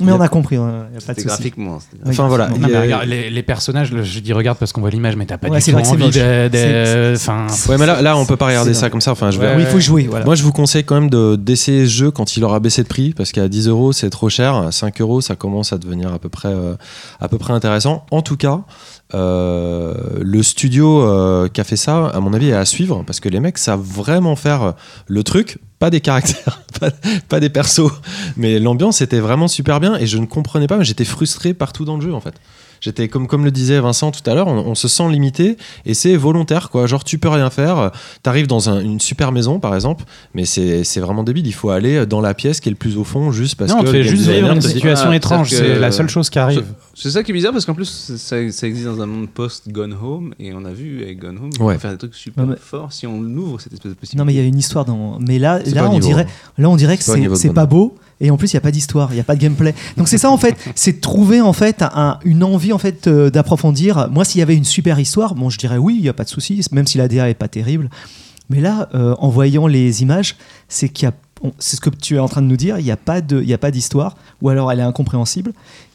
Mais 0.00 0.12
on 0.12 0.20
a 0.20 0.28
compris, 0.28 0.56
il 0.56 0.60
n'y 0.60 0.64
a 0.66 1.00
pas 1.06 1.14
de 1.14 1.22
graphiquement. 1.22 1.78
Enfin 2.06 2.28
voilà, 2.28 2.48
Non, 2.48 2.56
mais 2.58 2.78
regarde, 2.80 3.06
les, 3.06 3.30
les 3.30 3.42
personnages, 3.42 3.92
je 4.02 4.20
dis 4.20 4.32
regarde 4.32 4.58
parce 4.58 4.72
qu'on 4.72 4.80
voit 4.80 4.90
l'image, 4.90 5.16
mais 5.16 5.26
t'as 5.26 5.38
pas 5.38 5.48
Ouais, 5.48 5.58
du 5.58 5.64
tout 5.72 5.76
envie 5.78 6.10
de. 6.10 7.14
Enfin, 7.14 7.46
Ouais, 7.68 7.78
mais 7.78 7.86
là, 7.86 8.02
là, 8.02 8.16
on 8.16 8.24
peut 8.26 8.36
pas 8.36 8.46
regarder 8.46 8.74
ça 8.74 8.90
comme 8.90 9.00
ça. 9.00 9.12
Enfin, 9.12 9.30
je 9.30 9.38
vais- 9.38 9.46
Ouais, 9.48 9.56
Oui, 9.56 9.62
il 9.62 9.66
faut 9.68 9.80
jouer, 9.80 10.06
voilà. 10.08 10.24
Moi, 10.24 10.34
je 10.34 10.42
vous 10.42 10.52
conseille 10.52 10.84
quand 10.84 10.94
même 10.94 11.10
de- 11.10 11.36
d'essayer 11.36 11.86
ce 11.86 11.90
jeu 11.90 12.10
quand 12.10 12.36
il 12.36 12.44
aura 12.44 12.60
baissé 12.60 12.82
de 12.82 12.88
prix, 12.88 13.12
parce 13.12 13.32
qu'à 13.32 13.48
10 13.48 13.68
euros, 13.68 13.92
c'est 13.92 14.10
trop 14.10 14.28
cher. 14.28 14.54
À 14.54 14.72
5 14.72 15.00
euros, 15.00 15.20
ça 15.20 15.36
commence 15.36 15.72
à 15.72 15.78
devenir 15.78 16.12
à 16.12 16.18
peu 16.18 16.28
près, 16.28 16.48
euh, 16.48 16.74
à 17.20 17.28
peu 17.28 17.38
près 17.38 17.52
intéressant. 17.52 18.04
En 18.10 18.22
tout 18.22 18.36
cas, 18.36 18.60
euh, 19.14 19.94
le 20.20 20.42
studio 20.42 21.02
euh, 21.02 21.48
qui 21.48 21.60
a 21.60 21.64
fait 21.64 21.76
ça, 21.76 22.06
à 22.06 22.20
mon 22.20 22.32
avis, 22.32 22.50
est 22.50 22.54
à 22.54 22.64
suivre, 22.64 23.02
parce 23.06 23.20
que 23.20 23.28
les 23.28 23.40
mecs 23.40 23.58
savent 23.58 23.80
vraiment 23.80 24.36
faire 24.36 24.74
le 25.06 25.22
truc. 25.22 25.58
Pas 25.78 25.90
des 25.90 26.00
caractères, 26.00 26.62
pas, 26.80 26.90
pas 27.28 27.40
des 27.40 27.48
persos, 27.48 27.90
mais 28.36 28.58
l'ambiance 28.58 29.00
était 29.00 29.20
vraiment 29.20 29.48
super 29.48 29.80
bien 29.80 29.96
et 29.96 30.06
je 30.06 30.18
ne 30.18 30.26
comprenais 30.26 30.66
pas, 30.66 30.76
mais 30.76 30.84
j'étais 30.84 31.06
frustré 31.06 31.54
partout 31.54 31.84
dans 31.84 31.96
le 31.96 32.02
jeu 32.02 32.12
en 32.12 32.20
fait. 32.20 32.34
J'étais 32.80 33.08
comme, 33.08 33.26
comme 33.26 33.44
le 33.44 33.50
disait 33.50 33.78
Vincent 33.80 34.10
tout 34.10 34.28
à 34.28 34.34
l'heure, 34.34 34.46
on, 34.48 34.56
on 34.58 34.74
se 34.74 34.88
sent 34.88 35.08
limité 35.10 35.56
et 35.84 35.94
c'est 35.94 36.16
volontaire 36.16 36.70
quoi. 36.70 36.86
Genre 36.86 37.04
tu 37.04 37.18
peux 37.18 37.28
rien 37.28 37.50
faire, 37.50 37.90
t'arrives 38.22 38.46
dans 38.46 38.70
un- 38.70 38.80
une 38.80 39.00
super 39.00 39.32
maison 39.32 39.60
par 39.60 39.74
exemple, 39.74 40.04
mais 40.34 40.44
c'est 40.46 40.82
c'est 40.84 41.00
vraiment 41.00 41.22
débile. 41.22 41.46
Il 41.46 41.52
faut 41.54 41.70
aller 41.70 42.06
dans 42.06 42.20
la 42.20 42.32
pièce 42.34 42.60
qui 42.60 42.68
est 42.68 42.72
le 42.72 42.76
plus 42.76 42.96
au 42.96 43.04
fond 43.04 43.30
juste 43.32 43.54
parce 43.56 43.70
non, 43.70 43.78
on 43.80 43.82
que 43.84 43.90
fait 43.90 44.00
game 44.02 44.08
juste 44.08 44.28
vivre 44.28 44.50
une 44.50 44.60
situation 44.62 45.10
Ah, 45.10 45.16
étrange. 45.16 45.50
C'est 45.50 45.78
la 45.78 45.92
seule 45.92 46.08
chose 46.08 46.30
qui 46.30 46.38
arrive. 46.38 46.64
C'est 46.94 47.10
ça 47.10 47.22
qui 47.22 47.30
est 47.30 47.34
bizarre 47.34 47.52
parce 47.52 47.64
qu'en 47.66 47.74
plus 47.74 47.84
ça, 48.16 48.36
ça 48.50 48.66
existe 48.66 48.86
dans 48.86 49.00
un 49.02 49.06
monde 49.06 49.28
post-Gone 49.28 49.94
Home 50.02 50.34
et 50.38 50.52
on 50.54 50.64
a 50.64 50.72
vu 50.72 51.02
avec 51.02 51.18
Gone 51.18 51.38
Home 51.38 51.50
on 51.60 51.64
Ouais. 51.66 51.74
peut 51.74 51.80
faire 51.80 51.92
des 51.92 51.98
trucs 51.98 52.14
super 52.14 52.44
Non, 52.44 52.50
mais- 52.52 52.56
forts 52.60 52.92
si 52.92 53.06
on 53.06 53.18
ouvre 53.20 53.60
cette 53.60 53.72
espèce 53.72 53.90
de 53.92 53.96
possibilité. 53.96 54.18
Non, 54.18 54.24
mais 54.24 54.32
il 54.32 54.36
y 54.36 54.40
a 54.40 54.44
une 54.44 54.58
histoire 54.58 54.84
dans. 54.84 55.18
Mais 55.20 55.38
là, 55.38 55.60
C'est 55.64 55.74
là 55.74 55.86
on 55.86 55.92
niveau, 55.94 56.06
dirait, 56.06 56.26
là, 56.58 56.68
on 56.70 56.76
dirait 56.76 56.96
que 56.96 57.02
c'est 57.02 57.52
pas 57.52 57.66
beau. 57.66 57.94
Et 58.20 58.30
en 58.30 58.36
plus, 58.36 58.52
il 58.52 58.56
n'y 58.56 58.58
a 58.58 58.60
pas 58.60 58.70
d'histoire, 58.70 59.12
il 59.12 59.14
n'y 59.14 59.20
a 59.20 59.24
pas 59.24 59.34
de 59.34 59.40
gameplay. 59.40 59.74
Donc 59.96 60.08
c'est 60.08 60.18
ça 60.18 60.30
en 60.30 60.36
fait, 60.36 60.54
c'est 60.74 61.00
trouver 61.00 61.40
en 61.40 61.52
fait 61.52 61.82
un- 61.82 62.18
une 62.24 62.44
envie 62.44 62.72
en 62.72 62.78
fait 62.78 63.06
euh, 63.06 63.30
d'approfondir. 63.30 64.08
Moi, 64.10 64.24
s'il 64.24 64.38
y 64.40 64.42
avait 64.42 64.56
une 64.56 64.64
super 64.64 64.98
histoire, 65.00 65.34
bon, 65.34 65.48
je 65.50 65.58
dirais 65.58 65.78
oui, 65.78 65.96
il 65.98 66.02
n'y 66.02 66.08
a 66.08 66.12
pas 66.12 66.24
de 66.24 66.28
souci, 66.28 66.60
même 66.72 66.86
si 66.86 66.98
la 66.98 67.08
DA 67.08 67.30
est 67.30 67.34
pas 67.34 67.48
terrible. 67.48 67.88
Mais 68.50 68.60
là, 68.60 68.88
euh, 68.94 69.14
en 69.18 69.28
voyant 69.28 69.66
les 69.66 70.02
images, 70.02 70.36
c'est 70.68 70.92
c'est 71.58 71.76
ce 71.76 71.80
que 71.80 71.88
tu 71.88 72.16
es 72.16 72.18
en 72.18 72.28
train 72.28 72.42
de 72.42 72.46
nous 72.46 72.56
dire, 72.58 72.78
il 72.78 72.84
n'y 72.84 72.90
a 72.90 72.96
pas 72.98 73.70
d'histoire, 73.70 74.16
ou 74.42 74.50
alors 74.50 74.70
elle 74.70 74.80
est 74.80 74.82
incompréhensible. 74.82 75.52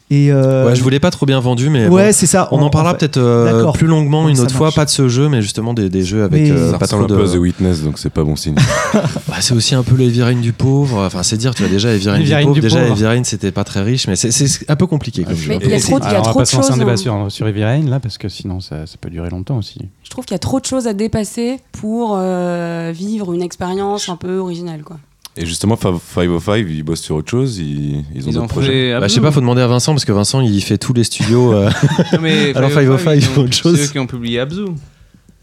Et 0.08 0.30
euh, 0.30 0.64
Ouais, 0.66 0.76
je 0.76 0.82
voulais 0.84 1.00
pas 1.00 1.10
trop 1.10 1.26
bien 1.26 1.40
vendu, 1.40 1.68
mais 1.68 1.88
ouais, 1.88 2.06
bon. 2.06 2.12
c'est 2.12 2.26
ça. 2.26 2.48
on 2.52 2.62
en 2.62 2.70
parlera 2.70 2.92
fait- 2.92 2.98
peut-être 3.00 3.16
euh, 3.16 3.72
plus 3.72 3.88
longuement 3.88 4.22
Donc 4.28 4.36
une 4.36 4.40
autre 4.40 4.54
fois, 4.54 4.70
pas 4.70 4.84
de 4.84 4.90
ce 4.90 5.08
jeu, 5.08 5.28
mais 5.28 5.42
justement 5.42 5.74
des, 5.74 5.88
des 5.88 6.04
jeux 6.04 6.22
avec 6.22 6.42
Mais- 6.44 6.50
euh, 6.52 6.70
Ça 6.70 6.78
pas 6.78 6.84
ressemble 6.86 7.04
un 7.04 7.06
peu 7.08 7.22
à 7.24 7.26
The 7.26 7.32
de. 7.32 7.38
Witness, 7.38 7.82
donc 7.82 7.98
c'est 7.98 8.10
pas 8.10 8.22
bon 8.22 8.36
signe. 8.36 8.54
Bah, 9.28 9.34
c'est 9.40 9.52
aussi 9.54 9.74
un 9.74 9.82
peu 9.82 9.96
le 9.96 10.04
Heavy 10.04 10.22
Rain 10.22 10.36
du 10.40 10.52
pauvre. 10.52 11.04
Enfin, 11.04 11.22
c'est 11.24 11.36
dire, 11.36 11.54
tu 11.54 11.62
vois, 11.62 11.70
déjà 11.70 11.88
Rain 11.90 12.18
du 12.20 12.60
pauvre. 12.60 12.60
Déjà 12.94 13.08
Rain, 13.10 13.24
c'était 13.24 13.50
pas 13.50 13.64
très 13.64 13.82
riche, 13.82 14.06
mais 14.06 14.14
c'est- 14.16 14.30
c'est 14.30 14.70
un 14.70 14.76
peu 14.76 14.86
compliqué 14.86 15.24
comme 15.24 15.34
jeu. 15.34 15.48
Mais 15.48 15.58
il 15.62 15.70
y 15.70 15.74
a 15.74 15.80
trop, 15.80 15.98
il 15.98 16.02
y 16.02 16.06
a 16.06 16.08
Alors, 16.08 16.22
trop 16.22 16.30
on 16.30 16.38
va 16.38 16.44
de 16.44 16.44
pas 16.44 16.44
se 16.46 16.56
lancer 16.56 16.68
choses. 16.68 16.76
un 16.76 16.78
débat 16.78 16.92
hein. 16.92 16.96
sur, 17.28 17.32
sur 17.32 17.46
là, 17.90 18.00
parce 18.00 18.16
que 18.18 18.28
sinon 18.28 18.60
ça, 18.60 18.86
ça 18.86 18.96
peut 19.00 19.10
durer 19.10 19.30
longtemps 19.30 19.58
aussi. 19.58 19.80
Je 20.04 20.10
trouve 20.10 20.24
qu'il 20.24 20.34
y 20.34 20.36
a 20.36 20.38
trop 20.38 20.60
de 20.60 20.64
choses 20.66 20.86
à 20.86 20.92
dépasser 20.94 21.58
pour 21.72 22.14
euh, 22.16 22.92
vivre 22.94 23.32
une 23.32 23.42
expérience 23.42 24.08
un 24.08 24.16
peu 24.16 24.38
originale 24.38 24.82
quoi. 24.82 24.98
Et 25.38 25.44
justement, 25.46 25.76
Fa- 25.76 25.92
505, 26.14 26.66
ils 26.68 26.82
bossent 26.82 27.02
sur 27.02 27.16
autre 27.16 27.30
chose, 27.30 27.58
ils, 27.58 28.04
ils 28.14 28.24
ont 28.24 28.28
Ils 28.28 28.34
d'autres 28.34 28.46
projets. 28.46 28.92
fait. 28.94 29.00
Bah, 29.00 29.08
je 29.08 29.12
sais 29.14 29.20
pas, 29.20 29.30
faut 29.30 29.40
demander 29.40 29.60
à 29.62 29.66
Vincent 29.66 29.92
parce 29.92 30.04
que 30.06 30.12
Vincent 30.12 30.40
il 30.40 30.62
fait 30.62 30.78
tous 30.78 30.94
les 30.94 31.04
studios. 31.04 31.52
euh, 31.52 31.70
Non, 32.14 32.18
mais 32.22 32.56
Alors, 32.56 32.70
505, 32.70 32.98
505, 32.98 33.14
ils 33.14 33.22
font 33.22 33.40
ont- 33.40 33.44
autre 33.44 33.52
chose. 33.52 33.76
C'est 33.78 33.84
eux 33.84 33.88
qui 33.92 33.98
ont 33.98 34.06
publié 34.06 34.40
Abzu. 34.40 34.62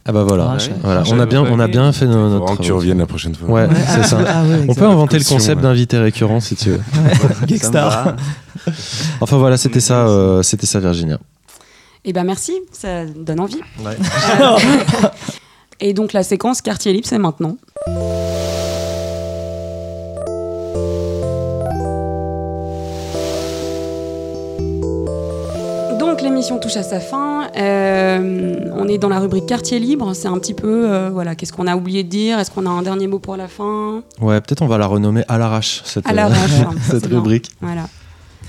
Ah 0.06 0.12
bah 0.12 0.26
voilà, 0.28 0.58
Ah, 0.58 0.74
voilà. 0.82 1.04
on 1.12 1.20
a 1.20 1.26
bien, 1.26 1.44
on 1.44 1.60
a 1.62 1.68
bien 1.70 1.90
fait 1.94 2.08
no- 2.08 2.28
notre. 2.28 2.58
que 2.58 2.62
tu 2.64 2.74
reviennes 2.74 2.98
la 2.98 3.06
prochaine 3.06 3.36
fois. 3.36 3.48
Ouais, 3.48 3.62
Ouais, 3.68 3.76
c'est 3.88 4.00
ah, 4.02 4.04
ça. 4.04 4.18
ah 4.28 4.44
ouais, 4.44 4.66
On 4.68 4.74
peut 4.76 4.84
inventer 4.86 5.18
le 5.18 5.24
concept 5.24 5.58
ouais. 5.58 5.62
d'invité 5.64 5.98
récurrent 5.98 6.42
si 6.42 6.58
tu 6.58 6.72
veux. 6.72 6.82
Geekstar. 7.48 8.16
Enfin 9.22 9.38
voilà, 9.38 9.56
c'était 9.56 9.80
ça, 9.80 10.06
euh, 10.08 10.42
c'était 10.44 10.66
ça 10.66 10.82
Virginia. 10.82 11.20
Et 12.04 12.12
ben 12.12 12.26
merci, 12.26 12.52
ça 12.74 13.06
donne 13.06 13.40
envie. 13.40 13.62
Et 15.80 15.94
donc 15.94 16.12
la 16.14 16.24
séquence 16.24 16.62
quartier 16.62 16.92
libre 16.92 17.08
c'est 17.08 17.18
maintenant. 17.18 17.58
L'émission 26.24 26.58
touche 26.60 26.78
à 26.78 26.84
sa 26.84 27.00
fin. 27.00 27.50
Euh, 27.56 28.56
on 28.76 28.88
est 28.88 28.98
dans 28.98 29.10
la 29.10 29.20
rubrique 29.20 29.46
quartier 29.46 29.80
libre. 29.80 30.14
C'est 30.14 30.28
un 30.28 30.38
petit 30.40 30.54
peu, 30.54 30.90
euh, 30.92 31.10
voilà, 31.12 31.36
qu'est-ce 31.36 31.54
qu'on 31.54 31.68
a 31.68 31.76
oublié 31.76 32.04
de 32.04 32.10
dire? 32.10 32.40
Est-ce 32.40 32.50
qu'on 32.52 32.66
a 32.66 32.70
un 32.70 32.82
dernier 32.82 33.08
mot 33.08 33.20
pour 33.20 33.36
la 33.38 33.48
fin? 33.48 34.02
Ouais, 34.22 34.40
peut-être 34.42 34.62
on 34.62 34.68
va 34.68 34.78
la 34.78 34.88
renommer 34.88 35.24
à 35.28 35.38
l'arrache 35.38 35.82
cette, 35.86 36.08
À 36.08 36.12
euh, 36.12 36.14
l'arrache. 36.14 36.52
hein, 36.62 36.72
cette 36.82 37.08
bien. 37.08 37.18
rubrique. 37.20 37.52
Voilà. 37.62 37.84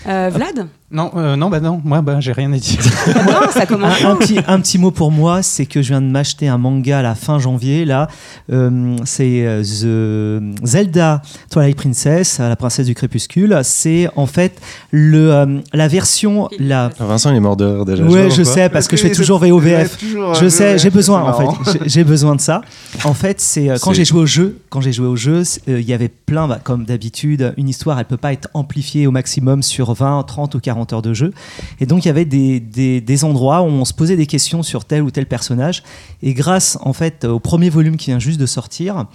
Euh, 0.06 0.30
Vlad? 0.32 0.66
Non, 0.90 1.10
euh, 1.16 1.34
non, 1.34 1.48
bah 1.50 1.58
non, 1.60 1.80
moi, 1.82 2.02
bah, 2.02 2.20
j'ai 2.20 2.32
rien 2.32 2.52
à 2.52 2.58
dire. 2.58 2.78
Non, 3.26 3.50
ça 3.50 3.66
commence 3.66 4.04
Un, 4.04 4.14
petit, 4.16 4.38
un 4.46 4.60
petit 4.60 4.78
mot 4.78 4.90
pour 4.90 5.10
moi, 5.10 5.42
c'est 5.42 5.66
que 5.66 5.82
je 5.82 5.88
viens 5.88 6.00
de 6.02 6.06
m'acheter 6.06 6.46
un 6.46 6.58
manga 6.58 6.98
à 7.00 7.02
la 7.02 7.14
fin 7.14 7.38
janvier. 7.38 7.84
Là, 7.84 8.06
Euh, 8.52 8.96
c'est 9.04 9.42
euh, 9.44 9.62
The 9.62 10.64
Zelda 10.66 11.22
Twilight 11.50 11.76
Princess, 11.76 12.38
la 12.38 12.54
princesse 12.54 12.86
du 12.86 12.94
crépuscule. 12.94 13.58
C'est 13.64 14.08
en 14.14 14.26
fait 14.26 14.60
le, 14.90 15.32
euh, 15.32 15.58
la 15.72 15.88
version 15.88 16.48
la. 16.58 16.90
Ah, 17.00 17.06
Vincent 17.06 17.30
il 17.30 17.36
est 17.36 17.40
mort 17.40 17.56
de 17.56 17.64
rire 17.64 17.84
déjà. 17.86 18.04
Ouais, 18.04 18.30
je 18.30 18.42
vois 18.42 18.52
sais 18.52 18.68
parce 18.68 18.86
que 18.86 18.96
je 18.96 19.02
fais 19.02 19.12
toujours 19.12 19.38
VOVF. 19.38 19.98
Je 20.40 20.48
sais, 20.48 20.78
j'ai 20.78 20.90
besoin 20.90 21.22
en 21.22 21.32
fait. 21.32 21.78
J'ai- 21.86 22.04
besoin 22.04 22.36
de 22.36 22.40
ça. 22.40 22.60
En 23.04 23.14
fait, 23.14 23.40
c'est 23.40 23.68
quand 23.80 23.94
j'ai 23.94 24.04
joué 24.04 24.20
au 24.20 24.26
jeu, 24.26 24.58
quand 24.68 24.82
j'ai 24.82 24.92
joué 24.92 25.06
au 25.06 25.16
jeu, 25.16 25.42
euh, 25.68 25.80
il 25.80 25.88
y 25.88 25.94
avait 25.94 26.08
plein, 26.10 26.46
bah, 26.46 26.58
comme 26.62 26.84
d'habitude, 26.84 27.54
une 27.56 27.68
histoire, 27.70 27.98
elle 27.98 28.04
peut 28.04 28.18
pas 28.18 28.32
être 28.34 28.48
amplifiée 28.52 29.06
au 29.06 29.10
maximum 29.10 29.62
sur 29.62 29.94
20, 29.94 30.22
30 30.24 30.54
ou 30.54 30.60
40 30.60 30.83
heures 30.92 31.02
de 31.02 31.14
jeu. 31.14 31.32
Et 31.80 31.86
donc 31.86 32.04
il 32.04 32.08
y 32.08 32.10
avait 32.10 32.24
des, 32.24 32.60
des, 32.60 33.00
des 33.00 33.24
endroits 33.24 33.62
où 33.62 33.66
on 33.66 33.84
se 33.84 33.92
posait 33.94 34.16
des 34.16 34.26
questions 34.26 34.62
sur 34.62 34.84
tel 34.84 35.02
ou 35.02 35.10
tel 35.10 35.26
personnage. 35.26 35.82
Et 36.22 36.34
grâce 36.34 36.78
en 36.80 36.92
fait 36.92 37.24
au 37.24 37.40
premier 37.40 37.70
volume 37.70 37.96
qui 37.96 38.10
vient 38.10 38.18
juste 38.18 38.40
de 38.40 38.46
sortir, 38.46 39.06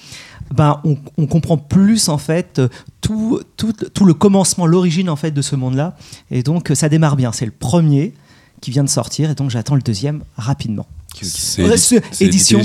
ben, 0.54 0.82
on, 0.84 0.98
on 1.18 1.28
comprend 1.28 1.58
plus 1.58 2.10
en 2.10 2.18
fait 2.18 2.62
tout, 3.02 3.42
tout, 3.58 3.74
tout 3.74 4.06
le 4.06 4.14
commencement, 4.14 4.66
l'origine 4.66 5.10
en 5.10 5.16
fait 5.16 5.32
de 5.32 5.42
ce 5.42 5.56
monde-là. 5.56 5.96
Et 6.32 6.44
donc 6.44 6.72
ça 6.74 6.90
démarre 6.90 7.16
bien. 7.16 7.32
C'est 7.32 7.46
le 7.46 7.52
premier 7.52 8.14
qui 8.62 8.72
vient 8.72 8.84
de 8.84 8.90
sortir 8.90 9.30
et 9.30 9.36
donc 9.36 9.50
j'attends 9.50 9.76
le 9.76 9.82
deuxième 9.82 10.24
rapidement. 10.38 10.88
C'est 11.22 12.22
édition. 12.22 12.62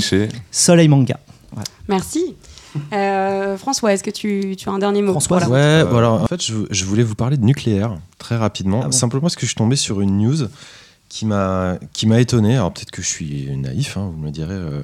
Soleil 0.51 0.87
Manga. 0.87 1.19
Merci. 1.87 2.35
Euh, 2.93 3.57
François, 3.57 3.93
est-ce 3.93 4.03
que 4.03 4.09
tu, 4.11 4.55
tu 4.57 4.69
as 4.69 4.71
un 4.71 4.79
dernier 4.79 5.01
mot 5.01 5.13
la- 5.39 5.49
Ouais, 5.49 5.83
voilà. 5.83 6.11
En 6.11 6.27
fait, 6.27 6.43
je, 6.43 6.53
je 6.69 6.85
voulais 6.85 7.03
vous 7.03 7.15
parler 7.15 7.37
de 7.37 7.43
nucléaire 7.45 7.95
très 8.17 8.35
rapidement, 8.37 8.81
Ah 8.83 8.85
bon 8.85 8.91
simplement 8.91 9.21
parce 9.23 9.35
que 9.35 9.41
je 9.41 9.47
suis 9.47 9.55
tombé 9.55 9.75
sur 9.75 10.01
une 10.01 10.17
news 10.17 10.47
qui 11.09 11.25
m'a 11.25 11.77
qui 11.93 12.07
m'a 12.07 12.19
étonné. 12.19 12.55
Alors 12.55 12.73
peut-être 12.73 12.91
que 12.91 13.01
je 13.01 13.07
suis 13.07 13.49
naïf, 13.57 13.97
hein, 13.97 14.09
vous 14.13 14.19
me 14.19 14.25
le 14.25 14.31
direz. 14.31 14.53
euh, 14.53 14.81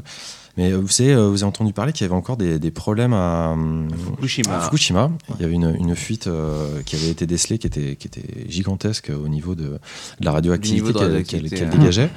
mais 0.57 0.73
vous 0.73 0.89
savez, 0.89 1.13
euh, 1.13 1.29
vous 1.29 1.43
avez 1.43 1.47
entendu 1.47 1.71
parler 1.71 1.93
qu'il 1.93 2.03
y 2.05 2.09
avait 2.09 2.15
encore 2.15 2.35
des, 2.35 2.59
des 2.59 2.71
problèmes 2.71 3.13
à, 3.13 3.51
hum, 3.53 3.87
Fukushima. 4.17 4.57
à 4.57 4.59
Fukushima. 4.59 5.09
Il 5.39 5.41
y 5.41 5.45
avait 5.45 5.53
une, 5.53 5.73
une 5.79 5.95
fuite 5.95 6.27
euh, 6.27 6.81
qui 6.85 6.97
avait 6.97 7.09
été 7.09 7.25
décelée, 7.25 7.57
qui 7.57 7.67
était, 7.67 7.95
qui 7.95 8.07
était 8.07 8.49
gigantesque 8.49 9.11
au 9.17 9.29
niveau 9.29 9.55
de, 9.55 9.63
de 9.63 9.79
la 10.25 10.33
radioactivité 10.33 11.23
qu'elle 11.23 11.69
dégageait. 11.69 12.09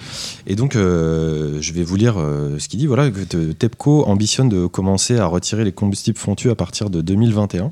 Et 0.49 0.57
donc, 0.57 0.75
euh, 0.75 1.59
je 1.61 1.73
vais 1.75 1.85
vous 1.85 1.95
lire 1.95 2.17
euh, 2.19 2.59
ce 2.59 2.69
qu'il 2.69 2.81
dit. 2.81 2.89
Voilà, 2.89 3.09
que 3.09 3.53
TEPCO 3.53 4.05
ambitionne 4.07 4.49
de 4.49 4.67
commencer 4.67 5.17
à 5.17 5.27
retirer 5.27 5.65
les 5.65 5.73
combustibles 5.73 6.19
fontus 6.19 6.51
à 6.51 6.57
partir 6.57 6.91
de 6.91 7.03
2021. 7.03 7.71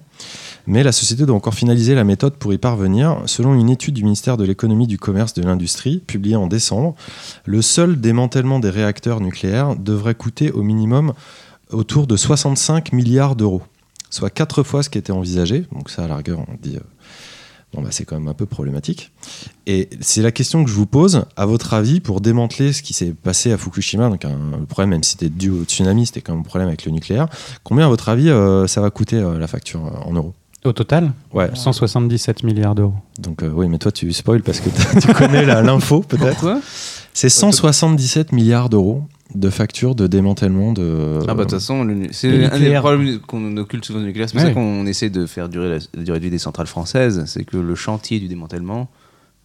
Mais 0.67 0.83
la 0.83 0.93
société 0.93 1.27
doit 1.27 1.37
encore 1.37 1.55
finaliser 1.55 1.95
la 1.95 2.05
méthode 2.05 2.35
pour 2.35 2.53
y 2.53 2.59
parvenir. 2.59 3.23
Selon 3.27 3.55
une 3.55 3.71
étude 3.71 3.95
du 3.95 4.05
ministère 4.05 4.37
de 4.37 4.45
l'économie, 4.45 4.87
du 4.87 4.99
commerce, 4.99 5.35
de 5.35 5.43
l'industrie, 5.43 5.99
publiée 5.99 6.37
en 6.37 6.47
décembre, 6.47 6.95
le 7.45 7.63
seul 7.63 8.01
démantèlement 8.01 8.61
des 8.61 8.71
réacteurs 8.71 9.21
nucléaires 9.21 9.77
devrait 9.77 10.15
coûter 10.15 10.51
au 10.53 10.63
minimum 10.63 11.13
autour 11.71 12.07
de 12.07 12.17
65 12.17 12.93
milliards 12.93 13.35
d'euros, 13.35 13.63
soit 14.11 14.31
quatre 14.31 14.63
fois 14.63 14.83
ce 14.83 14.91
qui 14.91 14.99
était 14.99 15.13
envisagé. 15.13 15.65
Donc 15.73 15.91
ça, 15.91 16.05
à 16.05 16.09
la 16.09 16.17
rigueur, 16.17 16.41
on 16.41 16.57
dit, 16.63 16.77
euh, 16.77 16.81
bon 17.73 17.83
bah 17.83 17.89
c'est 17.91 18.05
quand 18.05 18.19
même 18.19 18.29
un 18.29 18.35
peu 18.35 18.47
problématique. 18.47 19.11
Et 19.67 19.89
c'est 20.01 20.23
la 20.23 20.33
question 20.33 20.65
que 20.65 20.71
je 20.71 20.75
vous 20.75 20.87
pose. 20.87 21.25
À 21.37 21.47
votre 21.47 21.75
avis, 21.75 22.01
pour 22.01 22.21
démanteler 22.21 22.73
ce 22.73 22.83
qui 22.83 22.93
s'est 22.93 23.13
passé 23.13 23.53
à 23.53 23.59
Fukushima, 23.59 24.09
donc 24.09 24.25
un, 24.25 24.59
le 24.59 24.67
problème, 24.67 24.91
même 24.91 25.03
si 25.03 25.13
c'était 25.13 25.31
dû 25.31 25.51
au 25.51 25.65
tsunami, 25.65 26.07
c'était 26.07 26.21
quand 26.21 26.35
même 26.35 26.41
un 26.41 26.45
problème 26.45 26.69
avec 26.69 26.85
le 26.85 26.93
nucléaire. 26.93 27.29
Combien, 27.65 27.87
à 27.87 27.89
votre 27.89 28.09
avis, 28.09 28.29
euh, 28.29 28.67
ça 28.67 28.81
va 28.81 28.91
coûter 28.91 29.17
euh, 29.17 29.39
la 29.39 29.47
facture 29.47 29.81
en 30.07 30.13
euros? 30.13 30.35
Au 30.65 30.73
total, 30.73 31.13
Ouais. 31.33 31.51
177 31.55 32.45
milliards 32.45 32.75
d'euros. 32.77 32.95
Donc 33.19 33.43
euh, 33.43 33.51
oui, 33.53 33.69
mais 33.69 33.79
toi 33.79 33.91
tu 33.91 34.13
spoil 34.13 34.43
parce 34.43 34.61
que 34.61 34.69
tu 35.01 35.13
connais 35.13 35.45
la- 35.45 35.61
l'info 35.63 36.01
peut-être. 36.03 36.61
C'est 37.13 37.29
177 37.29 38.33
milliards 38.33 38.69
d'euros 38.69 39.03
de 39.35 39.51
factures, 39.51 39.95
de 39.95 40.07
démantèlement, 40.07 40.73
de. 40.73 41.19
Ah 41.23 41.29
bah 41.29 41.35
de 41.35 41.41
toute 41.43 41.51
façon, 41.53 41.85
c'est 42.13 42.47
un 42.47 42.59
des 42.59 42.75
problèmes 42.79 43.19
qu'on 43.21 43.57
occulte 43.57 43.85
souvent 43.85 43.99
du 44.01 44.07
nucléaire. 44.07 44.29
C'est 44.29 44.35
pour 44.37 44.43
Ouais. 44.45 44.49
ça 44.51 44.55
qu'on 44.55 44.87
essaie 44.87 45.11
de 45.11 45.27
faire 45.27 45.49
durer 45.49 45.69
la, 45.71 45.79
la 45.95 46.03
durée 46.05 46.19
de 46.21 46.25
vie 46.25 46.31
des 46.31 46.39
centrales 46.39 46.67
françaises. 46.69 47.25
C'est 47.27 47.45
que 47.45 47.57
le 47.57 47.75
chantier 47.75 48.21
du 48.21 48.29
démantèlement, 48.29 48.89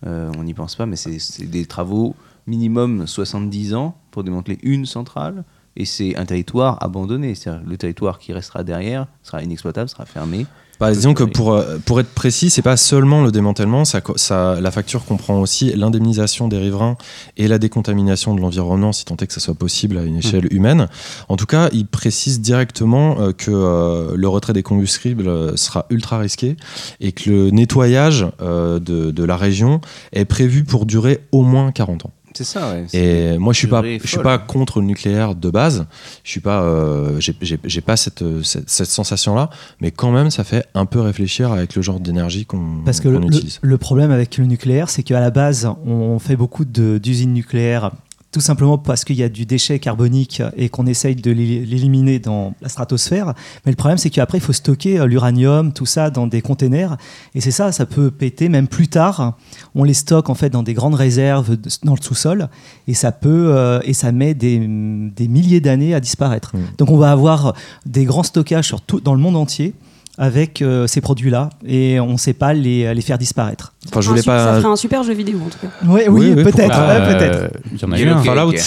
euh, 0.06 0.30
on 0.38 0.44
n'y 0.44 0.53
pense 0.53 0.76
pas, 0.76 0.85
mais 0.85 0.98
c'est 0.98 1.18
c'est 1.19 1.45
des 1.49 1.65
travaux 1.65 2.15
minimum 2.45 3.07
70 3.07 3.73
ans 3.73 3.95
pour 4.11 4.23
démanteler 4.23 4.60
une 4.61 4.85
centrale. 4.85 5.44
Et 5.77 5.85
c'est 5.85 6.15
un 6.18 6.26
territoire 6.26 6.77
abandonné. 6.84 7.34
C'est-à-dire 7.35 7.64
le 7.68 7.77
territoire 7.77 8.19
qui 8.19 8.34
restera 8.34 8.64
derrière 8.64 9.07
sera 9.23 9.41
inexploitable, 9.41 9.89
sera 9.89 10.06
fermé. 10.06 10.45
Bah, 10.80 10.91
disons 10.91 11.14
que 11.14 11.24
pour, 11.24 11.54
euh, 11.54 11.78
pour 11.86 11.99
être 11.99 12.14
précis, 12.14 12.49
c'est 12.49 12.62
pas 12.62 12.78
seulement 12.78 13.24
le 13.24 13.32
démantèlement, 13.32 13.86
ça, 13.86 14.02
ça, 14.16 14.60
la 14.62 14.72
facture 14.72 15.06
comprend 15.06 15.40
aussi 15.40 15.74
l'indemnisation 15.76 16.48
des 16.48 16.58
riverains 16.58 16.98
et 17.36 17.48
la 17.48 17.58
décontamination 17.58 18.36
de 18.36 18.41
l'environnement, 18.41 18.91
si 18.91 19.06
tant 19.06 19.16
est 19.18 19.28
que 19.28 19.34
ça 19.34 19.40
soit 19.40 19.56
possible 19.56 19.98
à 19.98 20.04
une 20.04 20.18
échelle 20.18 20.48
humaine. 20.54 20.88
En 21.30 21.36
tout 21.36 21.45
cas, 21.45 21.70
il 21.74 21.88
précise 21.88 22.41
directement 22.41 23.20
euh, 23.20 23.32
que 23.32 23.52
euh, 23.52 24.14
le 24.16 24.28
retrait 24.28 24.54
des 24.54 24.64
combustibles 24.64 25.58
sera 25.58 25.86
ultra 25.90 26.20
risqué 26.20 26.58
et 26.99 27.12
que 27.12 27.30
le 27.30 27.49
nettoyage 27.52 28.28
euh, 28.41 28.80
de, 28.80 29.12
de 29.12 29.24
la 29.24 29.38
région 29.38 29.82
est 30.14 30.26
prévu 30.26 30.64
pour 30.64 30.86
durer 30.86 31.22
au 31.32 31.41
moins 31.41 31.72
40 31.72 32.06
ans. 32.06 32.12
C'est 32.38 32.43
ça, 32.43 32.72
ouais. 32.72 32.85
Et 32.93 33.38
moi, 33.39 33.51
je 33.51 33.57
suis 33.57 33.68
pas, 33.68 33.81
je 33.84 34.05
suis 34.07 34.19
pas 34.19 34.38
contre 34.38 34.80
le 34.80 34.85
nucléaire 34.85 35.34
de 35.34 35.49
base. 35.49 35.88
Je 36.23 36.30
suis 36.30 36.39
pas, 36.39 36.61
euh, 36.61 37.19
j'ai- 37.19 37.81
pas 37.81 37.97
cette, 37.97 38.22
euh, 38.22 38.43
cette, 38.43 38.69
cette 38.69 38.89
sensation-là, 38.89 39.49
mais 39.81 39.89
quand 39.89 40.11
même, 40.11 40.30
ça 40.30 40.43
fait 40.43 40.65
un 40.76 40.85
peu 40.85 40.99
réfléchir 41.01 41.51
avec 41.51 41.76
le 41.76 41.81
genre 41.81 41.99
d'énergie 41.99 42.45
qu'on 42.45 42.84
Parce 42.85 42.99
que 42.99 43.07
le, 43.07 43.18
utilise. 43.26 43.57
le 43.64 43.77
problème 43.80 44.11
avec 44.11 44.38
le 44.38 44.45
nucléaire, 44.45 44.89
c'est 44.89 45.01
qu'à 45.01 45.19
la 45.19 45.31
base, 45.31 45.68
on 45.85 46.19
fait 46.19 46.35
beaucoup 46.35 46.64
d'usines 46.65 47.34
nucléaires 47.34 47.91
tout 48.32 48.41
simplement 48.41 48.78
parce 48.78 49.06
qu'il 49.06 49.16
y 49.16 49.24
a 49.24 49.30
du 49.30 49.45
déchet 49.45 49.80
carbonique 49.80 50.41
et 50.58 50.68
qu'on 50.70 50.86
essaye 50.86 51.16
de 51.16 51.32
l'é- 51.32 51.66
l'éliminer 51.66 52.20
dans 52.20 52.54
la 52.62 52.68
stratosphère. 52.68 53.34
Mais 53.66 53.72
le 53.72 53.78
problème, 53.78 53.98
c'est 53.98 54.10
qu'après, 54.10 54.38
il 54.38 54.41
faut 54.41 54.54
stocker 54.54 54.99
euh, 54.99 55.06
l'uranium, 55.06 55.72
tout 55.72 55.86
ça, 55.86 56.10
dans 56.10 56.28
des 56.28 56.41
containers. 56.41 56.98
Et 57.36 57.41
c'est 57.41 57.52
ça, 57.52 57.72
ça 57.72 57.86
peut 57.86 58.12
péter 58.12 58.49
même 58.49 58.68
plus 58.68 58.90
tard. 58.90 59.38
On 59.76 59.84
les 59.86 59.94
stocke 59.94 60.30
en 60.30 60.36
fait 60.36 60.49
dans 60.49 60.62
des 60.64 60.74
grandes 60.74 60.95
réserves 60.95 61.56
dans 61.84 61.95
le 61.95 62.02
sous-sol 62.02 62.49
et 62.88 62.94
ça 62.94 63.12
peut 63.12 63.52
euh, 63.56 63.80
et 63.86 63.94
ça 63.94 64.12
met 64.12 64.34
des, 64.34 64.60
des 64.60 65.28
milliers 65.28 65.62
d'années 65.62 65.94
à 65.94 65.99
disparaître. 65.99 66.56
Mm. 66.56 66.60
Donc 66.78 66.91
on 66.91 66.98
va 66.98 67.12
avoir 67.12 67.54
des 67.86 68.04
grands 68.06 68.24
stockages 68.24 68.68
sur 68.68 68.82
tout, 68.82 68.99
dans 68.99 69.16
le 69.16 69.22
monde 69.22 69.38
entier 69.38 69.74
avec 70.18 70.61
euh, 70.61 70.88
ces 70.88 70.99
produits-là 71.02 71.49
et 71.65 71.99
on 71.99 72.14
ne 72.14 72.18
sait 72.18 72.34
pas 72.34 72.53
les, 72.53 72.94
les 72.94 73.02
faire 73.02 73.18
disparaître. 73.18 73.73
Enfin, 73.89 74.02
je 74.02 74.10
voulais 74.10 74.22
su- 74.22 74.26
Ça 74.26 74.35
pas. 74.35 74.57
ferait 74.61 74.72
un 74.72 74.76
super 74.76 75.03
jeu 75.03 75.14
vidéo 75.14 75.39
en 75.45 75.49
tout 75.49 75.60
cas. 75.60 75.68
Ouais, 75.88 76.07
Oui, 76.10 76.30
oui, 76.30 76.34
oui, 76.38 76.44
peut-être, 76.44 76.77
ouais, 76.77 76.95
Euh, 76.99 77.14
peut-être. 77.14 77.57
Il 77.72 77.80
y 77.81 77.85
en 77.85 77.91
a 77.91 77.99
eu 77.99 78.10
un. 78.10 78.23
Fallout. 78.23 78.53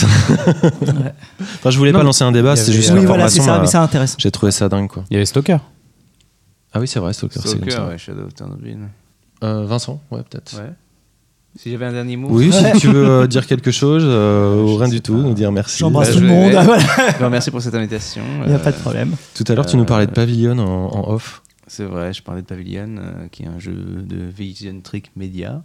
Enfin, 1.40 1.70
je 1.70 1.78
voulais 1.78 1.92
Non, 1.92 1.98
pas 2.00 2.04
lancer 2.04 2.24
un 2.24 2.32
débat, 2.32 2.56
c'est 2.56 2.72
juste 2.72 2.90
Oui, 2.92 3.04
voilà, 3.04 3.28
c'est 3.28 3.40
ça, 3.40 3.56
euh, 3.56 3.60
mais 3.60 3.66
c'est 3.66 3.76
intéressant. 3.78 4.16
J'ai 4.18 4.30
trouvé 4.30 4.52
ça 4.52 4.68
dingue, 4.68 4.88
quoi. 4.88 5.04
Il 5.10 5.14
y 5.14 5.16
avait 5.16 5.26
Stalker. 5.26 5.58
Ah 6.72 6.78
oui, 6.80 6.86
c'est 6.88 7.00
vrai, 7.00 7.12
Stalker. 7.12 7.40
Stalker, 7.40 7.78
ouais, 7.88 7.98
Shadow 7.98 8.22
of. 8.22 8.30
Euh, 9.42 9.64
Vincent, 9.66 10.00
ouais, 10.10 10.20
peut-être. 10.28 10.56
Ouais. 10.56 10.70
Si 11.56 11.70
j'avais 11.70 11.86
un 11.86 11.92
dernier 11.92 12.16
mot. 12.16 12.28
Oui, 12.30 12.52
si 12.52 12.80
tu 12.80 12.86
veux 12.88 13.06
euh, 13.08 13.26
dire 13.26 13.46
quelque 13.46 13.70
chose 13.72 14.04
euh, 14.06 14.62
ou 14.62 14.76
rien 14.76 14.88
du 14.88 15.00
tout, 15.00 15.16
nous 15.16 15.34
dire 15.34 15.50
merci. 15.50 15.78
J'embrasse 15.78 16.08
Bah, 16.08 16.14
tout 16.14 16.20
le 16.20 16.26
monde. 16.28 16.52
voilà. 16.64 16.78
Je 17.12 17.18
vous 17.18 17.24
remercie 17.24 17.50
pour 17.50 17.60
cette 17.60 17.74
invitation. 17.74 18.22
Il 18.42 18.48
n'y 18.48 18.54
a 18.54 18.56
Euh, 18.56 18.58
pas 18.62 18.70
de 18.72 18.78
problème. 18.78 19.16
Tout 19.34 19.44
à 19.48 19.54
l'heure, 19.54 19.66
tu 19.66 19.76
nous 19.76 19.84
parlais 19.84 20.06
de 20.06 20.12
Euh, 20.12 20.14
Pavilion 20.14 20.58
en, 20.58 20.94
en 20.96 21.12
off. 21.12 21.42
C'est 21.66 21.84
vrai, 21.84 22.12
je 22.12 22.22
parlais 22.22 22.42
de 22.42 22.46
Pavilion, 22.46 22.96
euh, 22.98 23.26
qui 23.30 23.42
est 23.42 23.46
un 23.48 23.58
jeu 23.58 23.72
de 23.74 24.16
Vision 24.24 24.80
Trick 24.82 25.10
Media, 25.16 25.62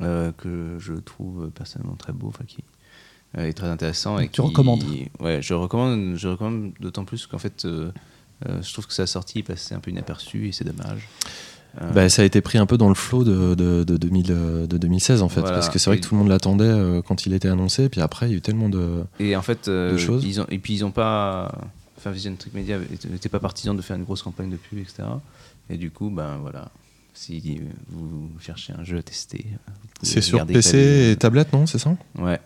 euh, 0.00 0.32
que 0.36 0.76
je 0.78 0.94
trouve 0.94 1.44
euh, 1.44 1.46
personnellement 1.48 1.96
très 1.96 2.12
beau, 2.12 2.28
enfin, 2.28 2.44
qui 2.46 2.58
euh, 3.38 3.46
est 3.46 3.52
très 3.52 3.68
intéressant. 3.68 4.18
Et 4.18 4.22
Donc 4.24 4.32
tu 4.32 4.40
qui- 4.40 4.46
recommandes 4.48 4.84
Ouais, 5.20 5.40
je 5.42 5.52
recommande, 5.54 6.14
je 6.16 6.28
recommande 6.28 6.72
d'autant 6.80 7.04
plus 7.04 7.26
qu'en 7.26 7.38
fait, 7.38 7.64
euh, 7.66 7.90
euh, 8.48 8.60
je 8.62 8.72
trouve 8.72 8.86
que 8.86 8.94
sa 8.94 9.06
sortie 9.06 9.40
est 9.40 9.42
passée 9.42 9.74
un 9.74 9.80
peu 9.80 9.90
inaperçue 9.90 10.48
et 10.48 10.52
c'est 10.52 10.64
dommage. 10.64 11.08
Euh, 11.80 11.92
Bah, 11.92 12.08
ça 12.08 12.22
a 12.22 12.24
été 12.24 12.40
pris 12.40 12.58
un 12.58 12.66
peu 12.66 12.76
dans 12.78 12.88
le 12.88 12.94
flot 12.94 13.24
de, 13.24 13.54
de, 13.54 13.84
de 13.84 13.96
2000, 13.96 14.26
euh, 14.30 14.66
de 14.66 14.76
2016 14.78 15.22
en 15.22 15.28
fait, 15.28 15.40
Voilà. 15.40 15.56
parce 15.56 15.68
que 15.68 15.78
c'est 15.78 15.90
vrai 15.90 15.96
Et- 15.98 16.00
que 16.00 16.06
tout 16.06 16.14
le 16.14 16.18
monde 16.20 16.28
l'attendait 16.28 16.64
euh, 16.64 17.02
quand 17.02 17.26
il 17.26 17.32
était 17.32 17.48
annoncé, 17.48 17.88
puis 17.88 18.00
après 18.00 18.26
il 18.28 18.32
y 18.32 18.34
a 18.34 18.38
eu 18.38 18.40
tellement 18.40 18.68
de. 18.68 19.04
Et 19.18 19.36
en 19.36 19.42
fait, 19.42 19.68
de 19.68 19.96
choses. 19.96 20.24
ils 20.24 20.40
ont, 20.40 20.46
et 20.50 20.58
puis 20.58 20.74
ils 20.74 20.84
ont 20.84 20.90
pas. 20.90 21.52
Enfin, 21.98 22.10
Vision 22.10 22.34
Trick 22.34 22.54
Media 22.54 22.78
n'était 23.10 23.28
pas 23.28 23.40
partisan 23.40 23.74
de 23.74 23.82
faire 23.82 23.96
une 23.96 24.04
grosse 24.04 24.22
campagne 24.22 24.50
de 24.50 24.56
pub, 24.56 24.78
etc. 24.78 25.02
Et 25.68 25.76
du 25.76 25.90
coup, 25.90 26.08
ben 26.10 26.38
voilà. 26.40 26.70
Si 27.12 27.60
vous 27.90 28.30
cherchez 28.40 28.72
un 28.72 28.82
jeu 28.84 28.96
à 28.98 29.02
tester, 29.02 29.44
C'est 30.02 30.22
sur 30.22 30.46
PC 30.46 31.10
et 31.12 31.16
tablette, 31.16 31.52
non 31.52 31.66
C'est 31.66 31.78
ça? 31.78 31.94
Ouais. 32.18 32.40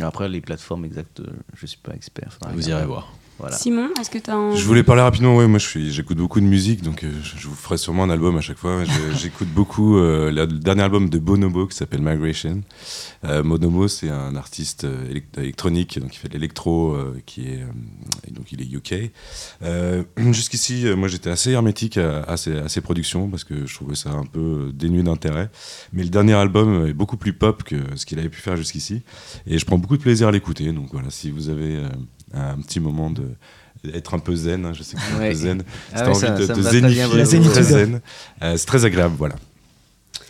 Après, 0.00 0.28
les 0.28 0.40
plateformes 0.42 0.84
exactes, 0.84 1.22
je 1.56 1.66
suis 1.66 1.78
pas 1.82 1.94
expert. 1.94 2.38
Vous 2.52 2.68
irez 2.68 2.84
voir. 2.84 3.12
Voilà. 3.38 3.56
Simon, 3.56 3.88
est-ce 4.00 4.10
que 4.10 4.18
tu 4.18 4.30
as 4.30 4.36
un. 4.36 4.54
Je 4.54 4.64
voulais 4.64 4.84
parler 4.84 5.02
rapidement, 5.02 5.36
ouais, 5.36 5.48
moi 5.48 5.58
je 5.58 5.66
suis, 5.66 5.92
j'écoute 5.92 6.16
beaucoup 6.18 6.40
de 6.40 6.46
musique, 6.46 6.82
donc 6.82 7.02
euh, 7.02 7.10
je, 7.36 7.48
vous 7.48 7.54
ferai 7.56 7.76
sûrement 7.78 8.04
un 8.04 8.10
album 8.10 8.36
à 8.36 8.40
chaque 8.40 8.58
fois. 8.58 8.84
J'écoute 9.20 9.48
beaucoup 9.48 9.98
euh, 9.98 10.30
le 10.30 10.46
dernier 10.46 10.82
album 10.82 11.10
de 11.10 11.18
Bonobo 11.18 11.66
qui 11.66 11.76
s'appelle 11.76 12.00
Migration. 12.00 12.62
Euh, 13.24 13.42
Bonobo, 13.42 13.88
c'est 13.88 14.08
un 14.08 14.36
artiste 14.36 14.84
euh, 14.84 15.10
élec- 15.12 15.36
électronique, 15.38 15.98
donc 15.98 16.14
il 16.14 16.18
fait 16.18 16.28
de 16.28 16.34
l'électro, 16.34 16.92
euh, 16.92 17.20
qui 17.26 17.48
est, 17.48 17.62
euh, 17.62 17.66
et 18.28 18.30
donc 18.30 18.52
il 18.52 18.62
est 18.62 18.72
UK. 18.72 19.10
Euh, 19.62 20.04
Jusqu'ici, 20.32 20.84
moi 20.96 21.08
j'étais 21.08 21.30
assez 21.30 21.50
hermétique 21.50 21.96
à, 21.98 22.22
à 22.22 22.36
ses, 22.36 22.56
à 22.56 22.68
ses 22.68 22.80
productions 22.82 23.28
parce 23.28 23.42
que 23.42 23.66
je 23.66 23.74
trouvais 23.74 23.96
ça 23.96 24.10
un 24.10 24.26
peu 24.26 24.70
dénué 24.72 25.02
d'intérêt. 25.02 25.50
Mais 25.92 26.04
le 26.04 26.08
dernier 26.08 26.34
album 26.34 26.86
est 26.86 26.92
beaucoup 26.92 27.16
plus 27.16 27.32
pop 27.32 27.64
que 27.64 27.76
ce 27.96 28.06
qu'il 28.06 28.18
avait 28.20 28.28
pu 28.28 28.40
faire 28.40 28.56
jusqu'ici, 28.56 29.02
et 29.46 29.58
je 29.58 29.64
prends 29.66 29.78
beaucoup 29.78 29.96
de 29.96 30.02
plaisir 30.02 30.28
à 30.28 30.32
l'écouter. 30.32 30.70
Donc 30.72 30.88
voilà, 30.92 31.10
si 31.10 31.30
vous 31.32 31.48
avez 31.48 31.76
euh, 31.76 31.88
un 32.34 32.56
petit 32.60 32.80
moment 32.80 33.10
de 33.10 33.24
être 33.92 34.14
un 34.14 34.18
peu 34.18 34.34
zen, 34.34 34.64
hein, 34.64 34.72
je 34.72 34.82
sais 34.82 34.96
que 34.96 35.02
c'est 35.02 35.14
un 35.14 35.18
Ouais. 35.18 35.28
peu 35.30 35.34
zen, 35.34 35.62
Ah 35.92 35.98
ouais, 36.00 36.04
t'as 36.06 36.14
ça- 36.14 36.32
envie 36.32 36.40
de 36.40 36.46
ça 36.46 36.54
bien, 36.54 37.24
zénifier, 37.26 37.62
zen, 37.62 38.00
Euh, 38.42 38.56
c'est 38.56 38.66
très 38.66 38.84
agréable, 38.86 39.14
voilà. 39.18 39.34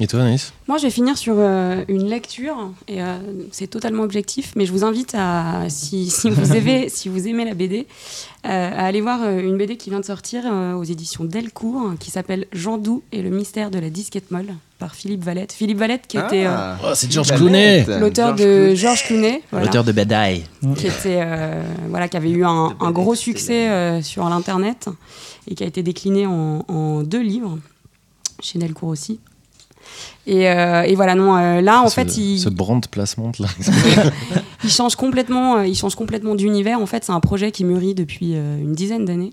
Et 0.00 0.06
toi, 0.08 0.20
Anaïs 0.22 0.52
Moi, 0.66 0.76
je 0.78 0.82
vais 0.84 0.90
finir 0.90 1.16
sur 1.16 1.36
euh, 1.38 1.84
une 1.88 2.08
lecture, 2.08 2.72
et 2.88 3.00
euh, 3.00 3.16
c'est 3.52 3.68
totalement 3.68 4.02
objectif, 4.02 4.52
mais 4.56 4.66
je 4.66 4.72
vous 4.72 4.82
invite 4.84 5.14
à, 5.16 5.68
si, 5.68 6.10
si 6.10 6.30
vous, 6.30 6.52
aimez, 6.56 6.88
si 6.88 7.08
vous 7.08 7.28
aimez 7.28 7.44
la 7.44 7.54
BD, 7.54 7.86
euh, 8.44 8.48
à 8.48 8.86
aller 8.86 9.00
voir 9.00 9.20
euh, 9.22 9.38
une 9.40 9.56
BD 9.56 9.76
qui 9.76 9.90
vient 9.90 10.00
de 10.00 10.04
sortir 10.04 10.42
euh, 10.46 10.74
aux 10.74 10.82
éditions 10.82 11.24
Delcourt, 11.24 11.92
qui 12.00 12.10
s'appelle 12.10 12.46
Jean 12.52 12.76
Doux 12.78 13.02
et 13.12 13.22
le 13.22 13.30
mystère 13.30 13.70
de 13.70 13.78
la 13.78 13.88
disquette 13.88 14.32
molle, 14.32 14.54
par 14.80 14.96
Philippe 14.96 15.22
Valette. 15.22 15.52
Philippe 15.52 15.78
Valette, 15.78 16.08
qui 16.08 16.18
était 16.18 16.44
euh, 16.44 16.50
Ah, 16.56 16.78
Oh, 16.84 16.88
c'est 16.94 17.10
George 17.12 17.28
George 17.28 17.40
Clooney. 17.40 17.84
L'auteur 18.00 18.36
George 18.36 18.40
de 18.40 18.44
Clooney. 18.44 18.76
Georges 18.76 19.04
Clooney, 19.04 19.42
voilà, 19.52 19.66
L'auteur 19.66 19.84
de 19.84 19.92
Badaï. 19.92 20.42
qui, 20.76 20.88
était, 20.88 21.20
euh, 21.22 21.62
voilà, 21.88 22.08
qui 22.08 22.16
avait 22.16 22.30
eu 22.30 22.44
un, 22.44 22.74
un 22.80 22.90
gros 22.90 23.14
succès 23.14 23.68
euh, 23.70 24.02
sur 24.02 24.28
l'Internet, 24.28 24.88
et 25.48 25.54
qui 25.54 25.62
a 25.62 25.66
été 25.68 25.84
décliné 25.84 26.26
en, 26.26 26.64
en 26.66 27.02
deux 27.02 27.22
livres, 27.22 27.60
chez 28.42 28.58
Delcourt 28.58 28.88
aussi. 28.88 29.20
Et, 30.26 30.48
euh, 30.48 30.82
et 30.82 30.94
voilà, 30.94 31.14
non, 31.14 31.36
euh, 31.36 31.60
là, 31.60 31.82
en 31.82 31.88
ce, 31.88 31.94
fait, 31.94 32.16
il, 32.16 32.38
Ce 32.38 32.48
brand 32.48 32.86
placement 32.86 33.30
là. 33.38 33.48
il 34.64 34.70
change 34.70 34.96
complètement, 34.96 35.56
euh, 35.56 35.66
il 35.66 35.74
change 35.74 35.96
complètement 35.96 36.34
d'univers. 36.34 36.80
En 36.80 36.86
fait, 36.86 37.04
c'est 37.04 37.12
un 37.12 37.20
projet 37.20 37.50
qui 37.50 37.64
mûrit 37.64 37.94
depuis 37.94 38.32
une 38.32 38.72
dizaine 38.72 39.04
d'années, 39.04 39.32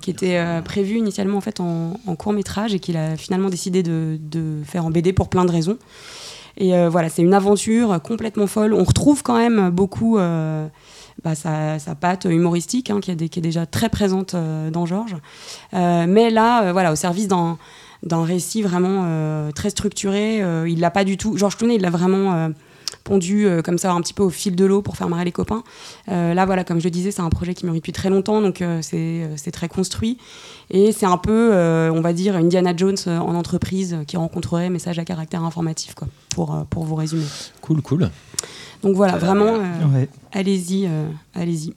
qui 0.00 0.10
était 0.10 0.42
prévu 0.64 0.98
initialement 0.98 1.38
en 1.38 1.40
fait 1.40 1.60
en, 1.60 1.94
court 2.18 2.32
métrage 2.32 2.74
et 2.74 2.80
qu'il 2.80 2.96
a 2.96 3.16
finalement 3.16 3.48
décidé 3.48 3.82
de, 3.82 4.18
de 4.20 4.56
faire 4.64 4.84
en 4.84 4.90
BD 4.90 5.12
pour 5.12 5.28
plein 5.28 5.44
de 5.44 5.52
raisons. 5.52 5.78
Et 6.56 6.72
voilà, 6.88 7.08
c'est 7.08 7.22
une 7.22 7.34
aventure 7.34 8.00
complètement 8.02 8.48
folle. 8.48 8.74
On 8.74 8.84
retrouve 8.84 9.22
quand 9.22 9.38
même 9.38 9.70
beaucoup 9.70 10.16
bah, 10.16 11.34
sa, 11.34 11.78
sa 11.78 11.94
patte 11.94 12.24
humoristique, 12.24 12.90
hein, 12.90 12.98
qui, 13.00 13.12
est 13.12 13.28
qui 13.28 13.38
est 13.38 13.42
déjà 13.42 13.64
très 13.66 13.88
présente 13.88 14.34
dans 14.34 14.86
Georges. 14.86 15.16
Mais 15.72 16.30
là, 16.30 16.72
voilà, 16.72 16.90
au 16.90 16.96
service 16.96 17.28
d'un 17.28 17.58
d'un 18.02 18.24
récit 18.24 18.62
vraiment 18.62 19.04
euh, 19.06 19.50
très 19.52 19.70
structuré. 19.70 20.42
Euh, 20.42 20.68
il 20.68 20.80
l'a 20.80 20.90
pas 20.90 21.04
du 21.04 21.16
tout. 21.16 21.36
Georges 21.36 21.56
Clooney, 21.56 21.76
il 21.76 21.82
l'a 21.82 21.90
vraiment 21.90 22.32
euh, 22.34 22.48
pondu 23.04 23.46
euh, 23.46 23.62
comme 23.62 23.78
ça 23.78 23.92
un 23.92 24.00
petit 24.00 24.14
peu 24.14 24.22
au 24.22 24.30
fil 24.30 24.56
de 24.56 24.64
l'eau 24.64 24.82
pour 24.82 24.96
faire 24.96 25.08
marrer 25.08 25.24
les 25.24 25.32
copains. 25.32 25.62
Euh, 26.08 26.34
là, 26.34 26.44
voilà, 26.46 26.64
comme 26.64 26.78
je 26.80 26.84
le 26.84 26.90
disais, 26.90 27.10
c'est 27.10 27.22
un 27.22 27.28
projet 27.30 27.54
qui 27.54 27.66
mûrit 27.66 27.78
depuis 27.78 27.92
très 27.92 28.10
longtemps, 28.10 28.40
donc 28.40 28.62
euh, 28.62 28.80
c'est 28.82 29.28
c'est 29.36 29.50
très 29.50 29.68
construit. 29.68 30.18
Et 30.70 30.92
c'est 30.92 31.06
un 31.06 31.18
peu, 31.18 31.50
euh, 31.52 31.90
on 31.92 32.00
va 32.00 32.12
dire, 32.12 32.36
Indiana 32.36 32.72
Jones 32.76 32.96
en 33.06 33.34
entreprise 33.34 33.98
qui 34.06 34.16
rencontrerait 34.16 34.70
message 34.70 34.98
à 34.98 35.04
caractère 35.04 35.44
informatif, 35.44 35.94
quoi, 35.94 36.08
pour, 36.34 36.64
pour 36.70 36.84
vous 36.84 36.94
résumer. 36.94 37.24
Cool, 37.60 37.82
cool. 37.82 38.10
Donc 38.82 38.96
voilà, 38.96 39.18
vraiment, 39.18 39.56
euh, 39.56 39.86
Ouais. 39.94 40.08
allez-y, 40.32 40.86
euh, 40.86 41.06
allez-y. 41.34 41.74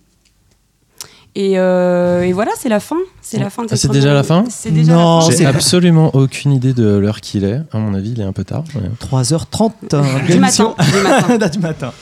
Et, 1.35 1.57
euh, 1.57 2.21
et 2.21 2.31
voilà, 2.31 2.51
c'est 2.57 2.69
la 2.69 2.79
fin. 2.79 2.97
C'est 3.21 3.39
la 3.39 3.49
fin 3.49 3.63
de 3.63 3.69
Ah, 3.71 3.75
c'est 3.75 3.89
déjà 3.91 4.13
la 4.13 4.21
fin 4.23 4.43
C'est 4.49 4.69
déjà 4.71 4.93
Non, 4.93 5.19
la 5.19 5.25
fin. 5.25 5.31
J'ai 5.35 5.45
absolument 5.47 6.11
aucune 6.13 6.51
idée 6.51 6.73
de 6.73 6.87
l'heure 6.97 7.21
qu'il 7.21 7.43
est. 7.43 7.61
À 7.71 7.77
mon 7.79 7.93
avis, 7.95 8.11
il 8.11 8.21
est 8.21 8.25
un 8.25 8.33
peu 8.33 8.43
tard. 8.43 8.63
mais- 8.75 8.89
3h30 8.99 9.71
hein, 9.93 10.03
Du 10.29 10.37
matin. 10.39 10.75
Du 10.77 11.01
matin. 11.01 11.47
du 11.53 11.59
matin. 11.59 11.93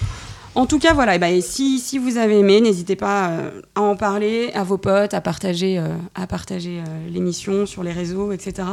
En 0.54 0.66
tout 0.66 0.80
cas, 0.80 0.94
voilà. 0.94 1.16
Et, 1.16 1.20
bah, 1.20 1.30
et 1.30 1.40
si, 1.40 1.80
si 1.80 1.98
vous 1.98 2.18
avez 2.18 2.40
aimé, 2.40 2.60
n'hésitez 2.60 2.98
pas 2.98 3.30
euh, 3.30 3.62
à 3.76 3.82
en 3.82 3.96
parler 3.96 4.52
à 4.54 4.64
vos 4.64 4.78
potes, 4.78 5.14
à 5.14 5.22
partager, 5.22 5.80
euh, 5.80 5.88
à 6.14 6.28
partager 6.28 6.80
euh, 6.80 7.10
l'émission 7.10 7.66
sur 7.66 7.84
les 7.84 7.94
réseaux, 7.94 8.34
etc. 8.34 8.68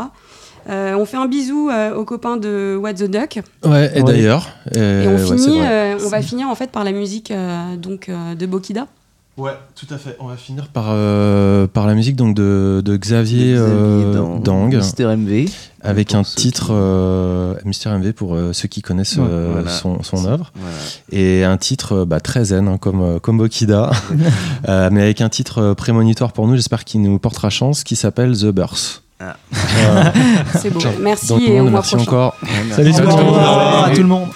Euh, 0.68 0.96
on 0.98 1.04
fait 1.06 1.16
un 1.18 1.26
bisou 1.26 1.70
euh, 1.70 1.94
aux 1.94 2.04
copains 2.04 2.36
de 2.36 2.76
What 2.82 2.94
the 2.94 3.04
Duck. 3.08 3.38
Ouais, 3.64 3.92
et 3.94 4.02
Ouais. 4.02 4.02
d'ailleurs. 4.02 4.48
euh, 4.76 5.04
Et 5.04 5.06
on, 5.06 5.12
ouais, 5.30 5.38
finit, 5.38 5.60
euh, 5.60 5.96
on 6.04 6.08
va 6.08 6.20
finir 6.20 6.48
en 6.48 6.54
fait 6.56 6.72
par 6.72 6.82
la 6.82 6.90
musique 6.90 7.30
euh, 7.30 7.76
donc, 7.76 8.08
euh, 8.08 8.34
de 8.34 8.44
Bokida. 8.44 8.88
Ouais, 9.38 9.52
tout 9.76 9.86
à 9.94 9.98
fait. 9.98 10.16
On 10.18 10.26
va 10.26 10.36
finir 10.36 10.66
par, 10.68 10.86
euh, 10.88 11.66
par 11.68 11.86
la 11.86 11.94
musique 11.94 12.16
donc, 12.16 12.34
de, 12.34 12.82
de 12.84 12.96
Xavier, 12.96 13.54
Xavier 13.54 13.56
euh, 13.56 14.38
Dang, 14.40 14.74
Mister 14.74 15.06
MV. 15.16 15.46
avec 15.80 16.12
un 16.14 16.24
titre 16.24 16.66
qui- 16.66 16.72
euh, 16.72 17.54
Mister 17.64 17.88
MV 17.90 18.12
pour 18.12 18.34
euh, 18.34 18.52
ceux 18.52 18.66
qui 18.66 18.82
connaissent 18.82 19.16
Ouais, 19.16 19.24
euh, 19.30 19.48
voilà. 19.52 19.70
son, 19.70 20.02
son 20.02 20.24
œuvre. 20.26 20.50
Voilà. 20.56 20.76
Et 21.12 21.44
un 21.44 21.56
titre 21.56 22.04
bah, 22.04 22.18
très 22.18 22.46
zen, 22.46 22.66
hein, 22.66 22.78
comme, 22.78 23.20
comme 23.20 23.38
Bokida, 23.38 23.92
Euh, 24.68 24.88
mais 24.92 25.02
avec 25.02 25.20
un 25.20 25.28
titre 25.28 25.72
prémonitoire 25.74 26.32
pour 26.32 26.48
nous, 26.48 26.56
j'espère 26.56 26.84
qu'il 26.84 27.00
nous 27.02 27.18
portera 27.20 27.48
chance, 27.48 27.84
qui 27.84 27.94
s'appelle 27.94 28.36
The 28.36 28.46
Burst. 28.46 29.02
Ah. 29.20 29.36
C'est 30.58 30.70
beau. 30.70 30.80
Merci 31.00 31.28
Donc, 31.28 31.42
et 31.42 31.52
au 31.60 31.62
monde, 31.62 31.70
mois 31.70 31.80
merci 31.80 31.94
prochain. 31.96 32.10
encore. 32.10 32.34
Ouais, 32.42 32.48
merci. 32.66 32.72
Salut 32.74 32.92
tout 32.92 33.00
le 33.00 33.06
Ciao, 33.06 33.16
monde. 33.24 33.34
ciao. 33.34 33.34
Au 33.34 33.34
revoir 33.54 33.84
à 33.84 33.90
tout 33.90 34.02
le 34.02 34.08
monde. 34.08 34.28